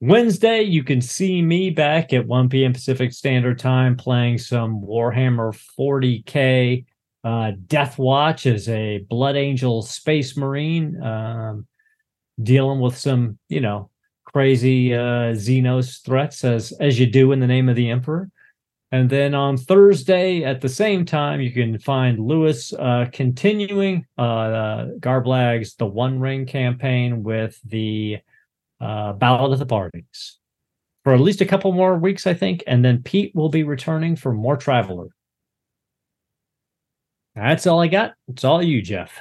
Wednesday, 0.00 0.62
you 0.62 0.82
can 0.82 1.00
see 1.00 1.40
me 1.40 1.70
back 1.70 2.12
at 2.12 2.26
1 2.26 2.48
p.m. 2.48 2.72
Pacific 2.72 3.12
Standard 3.12 3.60
Time 3.60 3.96
playing 3.96 4.38
some 4.38 4.82
Warhammer 4.82 5.56
40k 5.78 6.84
uh, 7.24 7.52
Death 7.66 7.98
Watch 7.98 8.46
as 8.46 8.68
a 8.68 8.98
Blood 9.08 9.36
Angel 9.36 9.82
Space 9.82 10.36
Marine, 10.36 11.00
um, 11.02 11.66
dealing 12.42 12.80
with 12.80 12.96
some, 12.96 13.38
you 13.48 13.60
know, 13.60 13.90
crazy 14.24 14.94
uh, 14.94 15.32
Xenos 15.32 16.04
threats 16.04 16.44
as 16.44 16.72
as 16.72 16.98
you 17.00 17.06
do 17.06 17.32
in 17.32 17.40
the 17.40 17.46
name 17.46 17.68
of 17.68 17.76
the 17.76 17.90
Emperor. 17.90 18.30
And 18.92 19.10
then 19.10 19.34
on 19.34 19.56
Thursday 19.56 20.44
at 20.44 20.60
the 20.60 20.68
same 20.68 21.04
time, 21.04 21.40
you 21.40 21.50
can 21.50 21.78
find 21.78 22.20
Lewis 22.20 22.72
uh, 22.72 23.06
continuing 23.12 24.06
uh, 24.16 24.86
Garblag's 25.00 25.74
The 25.74 25.86
One 25.86 26.20
Ring 26.20 26.46
campaign 26.46 27.24
with 27.24 27.58
the 27.64 28.18
uh, 28.80 29.12
Ballad 29.14 29.52
of 29.52 29.58
the 29.58 29.66
Bardings 29.66 30.36
for 31.06 31.14
at 31.14 31.20
least 31.20 31.40
a 31.40 31.46
couple 31.46 31.70
more 31.72 31.96
weeks, 31.96 32.26
I 32.26 32.34
think. 32.34 32.64
And 32.66 32.84
then 32.84 33.02
Pete 33.02 33.32
will 33.34 33.48
be 33.48 33.62
returning 33.62 34.16
for 34.16 34.32
more 34.32 34.56
Traveler. 34.56 35.06
That's 37.36 37.66
all 37.66 37.80
I 37.80 37.88
got. 37.88 38.14
It's 38.28 38.44
all 38.44 38.62
you, 38.62 38.80
Jeff. 38.80 39.20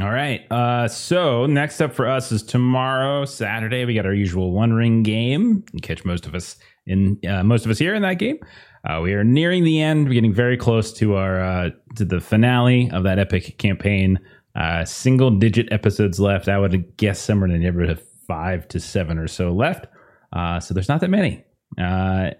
All 0.00 0.10
right. 0.10 0.40
Uh, 0.50 0.88
so 0.88 1.46
next 1.46 1.80
up 1.80 1.94
for 1.94 2.06
us 2.06 2.30
is 2.32 2.42
tomorrow, 2.42 3.24
Saturday. 3.24 3.84
We 3.84 3.94
got 3.94 4.04
our 4.04 4.12
usual 4.12 4.50
One 4.50 4.72
Ring 4.72 5.02
game. 5.02 5.64
You 5.72 5.80
catch 5.80 6.04
most 6.04 6.26
of 6.26 6.34
us 6.34 6.56
in 6.86 7.18
uh, 7.26 7.42
most 7.44 7.64
of 7.64 7.70
us 7.70 7.78
here 7.78 7.94
in 7.94 8.02
that 8.02 8.14
game. 8.14 8.38
Uh, 8.84 9.00
we 9.02 9.14
are 9.14 9.24
nearing 9.24 9.64
the 9.64 9.80
end. 9.80 10.06
We're 10.06 10.14
getting 10.14 10.34
very 10.34 10.56
close 10.56 10.92
to 10.94 11.14
our 11.14 11.40
uh, 11.40 11.70
to 11.94 12.04
the 12.04 12.20
finale 12.20 12.90
of 12.92 13.04
that 13.04 13.18
epic 13.18 13.56
campaign. 13.58 14.18
Uh, 14.54 14.84
single 14.84 15.30
digit 15.30 15.72
episodes 15.72 16.20
left. 16.20 16.48
I 16.48 16.58
would 16.58 16.96
guess 16.96 17.18
somewhere 17.20 17.48
in 17.48 17.54
the 17.54 17.58
neighborhood 17.58 17.90
of 17.90 18.02
five 18.26 18.68
to 18.68 18.80
seven 18.80 19.16
or 19.16 19.28
so 19.28 19.52
left. 19.52 19.86
Uh, 20.32 20.60
so 20.60 20.74
there's 20.74 20.88
not 20.88 21.00
that 21.00 21.10
many. 21.10 21.42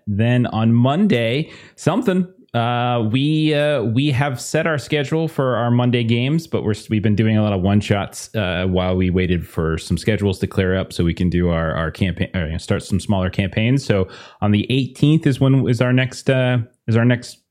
Then 0.07 0.47
on 0.47 0.75
Monday, 0.75 1.53
something 1.77 2.27
uh, 2.57 3.07
we 3.12 3.53
uh, 3.53 3.83
we 3.83 4.11
have 4.11 4.41
set 4.41 4.66
our 4.66 4.78
schedule 4.78 5.28
for 5.28 5.57
our 5.57 5.70
Monday 5.70 6.03
games, 6.03 6.47
but 6.47 6.65
we're 6.65 6.74
we've 6.89 7.03
been 7.03 7.15
doing 7.15 7.37
a 7.37 7.43
lot 7.43 7.53
of 7.53 7.61
one 7.61 7.81
shots 7.81 8.35
uh, 8.35 8.65
while 8.66 8.97
we 8.97 9.11
waited 9.11 9.47
for 9.47 9.77
some 9.77 9.99
schedules 9.99 10.39
to 10.39 10.47
clear 10.47 10.74
up 10.74 10.91
so 10.91 11.05
we 11.05 11.12
can 11.12 11.28
do 11.28 11.51
our 11.51 11.74
our 11.74 11.91
campaign 11.91 12.35
or, 12.35 12.59
start 12.59 12.83
some 12.83 12.99
smaller 12.99 13.28
campaigns. 13.28 13.85
So 13.85 14.09
on 14.41 14.53
the 14.53 14.66
18th 14.70 15.27
is 15.27 15.39
when 15.39 15.69
is 15.69 15.83
our 15.83 15.93
next 15.93 16.31
uh, 16.31 16.59
is 16.87 16.97
our 16.97 17.05
next 17.05 17.43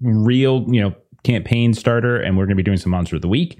real 0.00 0.64
you 0.68 0.80
know 0.80 0.94
campaign 1.24 1.74
starter, 1.74 2.16
and 2.20 2.36
we're 2.36 2.46
going 2.46 2.56
to 2.56 2.62
be 2.62 2.62
doing 2.62 2.78
some 2.78 2.92
monster 2.92 3.16
of 3.16 3.22
the 3.22 3.28
week. 3.28 3.58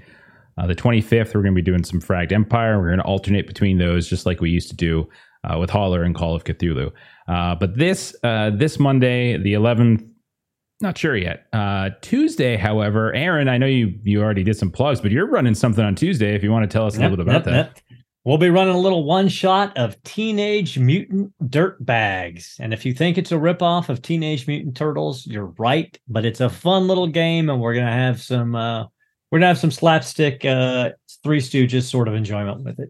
Uh, 0.57 0.67
the 0.67 0.75
25th, 0.75 1.35
we're 1.35 1.41
going 1.41 1.55
to 1.55 1.61
be 1.61 1.61
doing 1.61 1.83
some 1.83 1.99
Fragged 1.99 2.31
Empire. 2.31 2.79
We're 2.79 2.89
going 2.89 2.99
to 2.99 3.05
alternate 3.05 3.47
between 3.47 3.77
those 3.77 4.07
just 4.07 4.25
like 4.25 4.39
we 4.39 4.51
used 4.51 4.69
to 4.69 4.75
do 4.75 5.09
uh, 5.43 5.57
with 5.59 5.69
Holler 5.69 6.03
and 6.03 6.15
Call 6.15 6.33
of 6.33 6.45
Cthulhu. 6.45 6.93
But 7.27 7.75
this 7.75 8.15
this 8.21 8.79
Monday, 8.79 9.37
the 9.37 9.53
11th, 9.53 10.07
not 10.83 10.97
sure 10.97 11.15
yet. 11.15 11.47
Uh, 11.51 11.89
Tuesday, 12.01 12.55
however, 12.57 13.11
Aaron, 13.15 13.47
I 13.47 13.57
know 13.57 13.65
you 13.65 13.93
you 14.03 14.21
already 14.21 14.43
did 14.43 14.55
some 14.57 14.69
plugs, 14.69 15.01
but 15.01 15.09
you're 15.11 15.27
running 15.27 15.55
something 15.55 15.83
on 15.83 15.95
Tuesday. 15.95 16.35
If 16.35 16.43
you 16.43 16.51
want 16.51 16.69
to 16.69 16.71
tell 16.71 16.85
us 16.85 16.95
a 16.95 16.99
Yep, 16.99 17.09
little 17.09 17.25
bit 17.25 17.31
about 17.35 17.45
yep, 17.51 17.73
that. 17.75 17.81
yep. 17.89 17.99
We'll 18.25 18.37
be 18.37 18.49
running 18.49 18.75
a 18.75 18.79
little 18.79 19.03
one 19.03 19.27
shot 19.27 19.75
of 19.77 20.01
Teenage 20.03 20.77
Mutant 20.79 21.33
Dirt 21.49 21.83
Bags. 21.85 22.55
And 22.59 22.73
if 22.73 22.85
you 22.85 22.93
think 22.93 23.17
it's 23.17 23.33
a 23.33 23.35
ripoff 23.35 23.89
of 23.89 24.01
Teenage 24.01 24.47
Mutant 24.47 24.77
Turtles, 24.77 25.25
you're 25.27 25.53
right. 25.57 25.97
But 26.07 26.23
it's 26.23 26.39
a 26.39 26.49
fun 26.49 26.87
little 26.87 27.07
game, 27.07 27.49
and 27.49 27.59
we're 27.59 27.73
gonna 27.73 27.91
have 27.91 28.21
some 28.21 28.55
uh 28.55 28.83
we're 29.31 29.39
gonna 29.39 29.47
have 29.47 29.57
some 29.57 29.71
slapstick 29.71 30.45
uh 30.45 30.91
three 31.23 31.39
stooges 31.39 31.83
sort 31.83 32.07
of 32.07 32.13
enjoyment 32.13 32.63
with 32.63 32.79
it. 32.79 32.89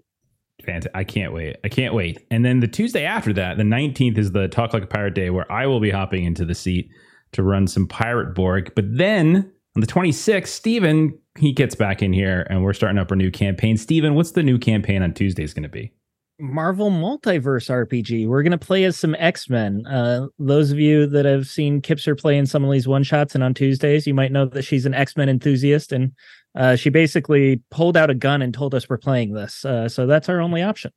Fantastic. 0.63 0.91
I 0.95 1.03
can't 1.03 1.33
wait. 1.33 1.57
I 1.63 1.67
can't 1.69 1.93
wait. 1.93 2.25
And 2.31 2.45
then 2.45 2.59
the 2.59 2.67
Tuesday 2.67 3.03
after 3.03 3.33
that, 3.33 3.57
the 3.57 3.63
19th, 3.63 4.17
is 4.17 4.31
the 4.31 4.47
Talk 4.47 4.71
Like 4.73 4.83
a 4.83 4.87
Pirate 4.87 5.13
Day 5.13 5.29
where 5.29 5.51
I 5.51 5.65
will 5.67 5.79
be 5.81 5.89
hopping 5.89 6.23
into 6.23 6.45
the 6.45 6.55
seat 6.55 6.89
to 7.33 7.43
run 7.43 7.67
some 7.67 7.87
Pirate 7.87 8.33
Borg. 8.33 8.71
But 8.75 8.85
then 8.97 9.51
on 9.75 9.81
the 9.81 9.87
26th, 9.87 10.47
Steven, 10.47 11.17
he 11.37 11.51
gets 11.51 11.75
back 11.75 12.01
in 12.01 12.13
here 12.13 12.45
and 12.49 12.63
we're 12.63 12.73
starting 12.73 12.97
up 12.97 13.11
our 13.11 13.17
new 13.17 13.31
campaign. 13.31 13.77
Steven, 13.77 14.15
what's 14.15 14.31
the 14.31 14.43
new 14.43 14.57
campaign 14.57 15.01
on 15.01 15.13
Tuesday 15.13 15.43
is 15.43 15.53
going 15.53 15.63
to 15.63 15.69
be? 15.69 15.91
Marvel 16.39 16.89
Multiverse 16.89 17.69
RPG. 17.69 18.27
We're 18.27 18.43
gonna 18.43 18.57
play 18.57 18.83
as 18.85 18.97
some 18.97 19.15
X 19.19 19.49
Men. 19.49 19.85
Uh, 19.85 20.27
those 20.39 20.71
of 20.71 20.79
you 20.79 21.05
that 21.07 21.25
have 21.25 21.47
seen 21.47 21.81
Kipser 21.81 22.19
play 22.19 22.37
in 22.37 22.45
some 22.45 22.65
of 22.65 22.71
these 22.71 22.87
one 22.87 23.03
shots 23.03 23.35
and 23.35 23.43
on 23.43 23.53
Tuesdays, 23.53 24.07
you 24.07 24.13
might 24.13 24.31
know 24.31 24.45
that 24.47 24.63
she's 24.63 24.85
an 24.85 24.93
X 24.93 25.15
Men 25.15 25.29
enthusiast, 25.29 25.91
and 25.91 26.11
uh, 26.55 26.75
she 26.75 26.89
basically 26.89 27.61
pulled 27.69 27.95
out 27.95 28.09
a 28.09 28.15
gun 28.15 28.41
and 28.41 28.53
told 28.53 28.73
us 28.73 28.89
we're 28.89 28.97
playing 28.97 29.33
this. 29.33 29.63
Uh, 29.63 29.87
so 29.87 30.07
that's 30.07 30.27
our 30.27 30.41
only 30.41 30.61
option. 30.61 30.91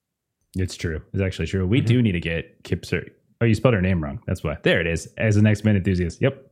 It's 0.55 0.75
true. 0.75 1.03
It's 1.13 1.23
actually 1.23 1.47
true. 1.47 1.67
We 1.67 1.83
do 1.83 2.01
need 2.01 2.13
to 2.13 2.21
get 2.21 2.63
Kipser. 2.65 3.11
Oh, 3.41 3.45
you 3.45 3.55
spelled 3.55 3.75
her 3.75 3.83
name 3.83 4.03
wrong. 4.03 4.21
That's 4.27 4.43
why. 4.43 4.57
There 4.63 4.81
it 4.81 4.87
is. 4.87 5.09
As 5.19 5.37
an 5.37 5.47
X 5.47 5.65
Men 5.65 5.77
enthusiast. 5.77 6.21
Yep. 6.23 6.51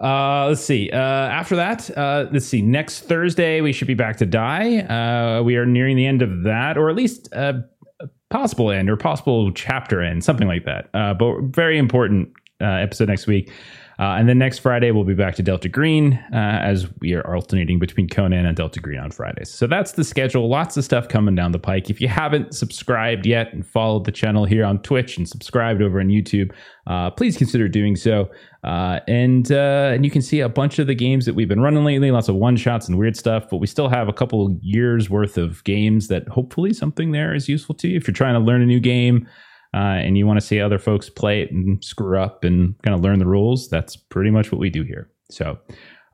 Uh, 0.00 0.46
let's 0.48 0.60
see. 0.60 0.90
Uh, 0.90 0.96
after 0.96 1.56
that, 1.56 1.96
uh, 1.96 2.26
let's 2.32 2.46
see. 2.46 2.62
Next 2.62 3.00
Thursday, 3.00 3.60
we 3.60 3.72
should 3.72 3.88
be 3.88 3.94
back 3.94 4.16
to 4.18 4.26
die. 4.26 4.78
Uh, 4.80 5.42
we 5.42 5.56
are 5.56 5.66
nearing 5.66 5.96
the 5.96 6.06
end 6.06 6.22
of 6.22 6.42
that, 6.42 6.76
or 6.76 6.90
at 6.90 6.96
least 6.96 7.28
uh, 7.32 7.54
a 8.00 8.08
possible 8.30 8.70
end 8.70 8.90
or 8.90 8.96
possible 8.96 9.52
chapter 9.52 10.02
end, 10.02 10.24
something 10.24 10.48
like 10.48 10.64
that. 10.64 10.88
Uh, 10.94 11.14
but 11.14 11.40
very 11.42 11.78
important 11.78 12.32
uh, 12.60 12.64
episode 12.64 13.08
next 13.08 13.26
week. 13.26 13.50
Uh, 13.98 14.16
and 14.18 14.28
then 14.28 14.38
next 14.38 14.58
Friday, 14.58 14.90
we'll 14.90 15.04
be 15.04 15.14
back 15.14 15.36
to 15.36 15.42
Delta 15.42 15.68
Green 15.68 16.14
uh, 16.32 16.60
as 16.62 16.88
we 17.00 17.14
are 17.14 17.34
alternating 17.34 17.78
between 17.78 18.08
Conan 18.08 18.44
and 18.44 18.56
Delta 18.56 18.80
Green 18.80 18.98
on 18.98 19.10
Fridays. 19.10 19.50
So 19.50 19.66
that's 19.66 19.92
the 19.92 20.02
schedule. 20.02 20.48
Lots 20.48 20.76
of 20.76 20.84
stuff 20.84 21.08
coming 21.08 21.34
down 21.34 21.52
the 21.52 21.58
pike. 21.58 21.90
If 21.90 22.00
you 22.00 22.08
haven't 22.08 22.54
subscribed 22.54 23.24
yet 23.24 23.52
and 23.52 23.64
followed 23.64 24.04
the 24.04 24.12
channel 24.12 24.44
here 24.44 24.64
on 24.64 24.80
Twitch 24.82 25.16
and 25.16 25.28
subscribed 25.28 25.80
over 25.80 26.00
on 26.00 26.08
YouTube, 26.08 26.52
uh, 26.86 27.10
please 27.10 27.36
consider 27.36 27.68
doing 27.68 27.94
so. 27.94 28.30
Uh, 28.64 29.00
and 29.06 29.52
uh, 29.52 29.92
and 29.94 30.04
you 30.04 30.10
can 30.10 30.22
see 30.22 30.40
a 30.40 30.48
bunch 30.48 30.78
of 30.78 30.86
the 30.86 30.94
games 30.94 31.26
that 31.26 31.34
we've 31.34 31.48
been 31.48 31.60
running 31.60 31.84
lately, 31.84 32.10
lots 32.10 32.28
of 32.28 32.34
one 32.34 32.56
shots 32.56 32.88
and 32.88 32.98
weird 32.98 33.16
stuff. 33.16 33.46
But 33.50 33.58
we 33.58 33.66
still 33.66 33.88
have 33.88 34.08
a 34.08 34.12
couple 34.12 34.56
years 34.60 35.08
worth 35.08 35.38
of 35.38 35.62
games 35.64 36.08
that 36.08 36.26
hopefully 36.28 36.72
something 36.72 37.12
there 37.12 37.34
is 37.34 37.48
useful 37.48 37.74
to 37.76 37.88
you 37.88 37.96
if 37.96 38.08
you're 38.08 38.14
trying 38.14 38.34
to 38.34 38.40
learn 38.40 38.62
a 38.62 38.66
new 38.66 38.80
game 38.80 39.28
uh, 39.74 39.98
and 39.98 40.16
you 40.16 40.26
want 40.26 40.40
to 40.40 40.46
see 40.46 40.60
other 40.60 40.78
folks 40.78 41.10
play 41.10 41.42
it 41.42 41.50
and 41.50 41.82
screw 41.84 42.18
up 42.18 42.44
and 42.44 42.80
kind 42.82 42.94
of 42.94 43.00
learn 43.00 43.18
the 43.18 43.26
rules, 43.26 43.68
that's 43.68 43.96
pretty 43.96 44.30
much 44.30 44.52
what 44.52 44.60
we 44.60 44.70
do 44.70 44.82
here. 44.82 45.10
So, 45.30 45.58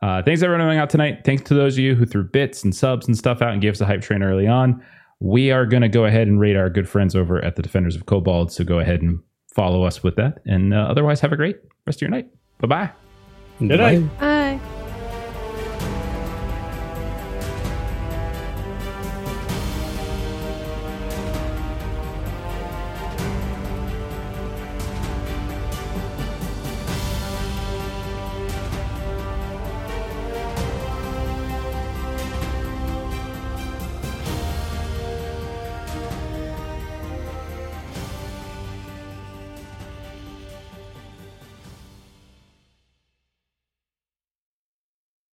uh, 0.03 0.23
thanks 0.23 0.43
everyone 0.43 0.63
coming 0.65 0.79
out 0.79 0.89
tonight. 0.89 1.21
Thanks 1.25 1.43
to 1.43 1.55
those 1.55 1.75
of 1.75 1.81
you 1.81 1.95
who 1.95 2.07
threw 2.07 2.25
bits 2.25 2.65
and 2.65 2.75
subs 2.75 3.07
and 3.07 3.17
stuff 3.17 3.43
out 3.43 3.53
and 3.53 3.61
gave 3.61 3.73
us 3.73 3.81
a 3.83 3.87
hype 3.87 4.01
train 4.01 4.23
early 4.23 4.47
on. 4.47 4.83
We 5.21 5.51
are 5.51 5.67
going 5.67 5.83
to 5.83 5.91
go 5.91 6.07
ahead 6.07 6.27
and 6.27 6.41
rate 6.41 6.57
our 6.57 6.71
good 6.71 6.89
friends 6.89 7.15
over 7.15 7.45
at 7.45 7.57
the 7.57 7.63
Defenders 7.63 7.97
of 7.97 8.07
Cobalt. 8.07 8.51
So 8.51 8.65
go 8.65 8.79
ahead 8.79 9.03
and 9.03 9.21
follow 9.55 9.83
us 9.83 10.03
with 10.03 10.17
that. 10.17 10.39
And 10.47 10.73
uh, 10.73 10.87
otherwise, 10.89 11.21
have 11.21 11.33
a 11.33 11.37
great 11.37 11.59
rest 11.87 11.99
of 11.99 12.03
your 12.03 12.11
night. 12.11 12.29
Bye 12.61 12.69
bye. 12.69 12.91
Good 13.59 13.79
night. 13.79 14.01
Bye. 14.19 14.59
Bye. 14.59 14.80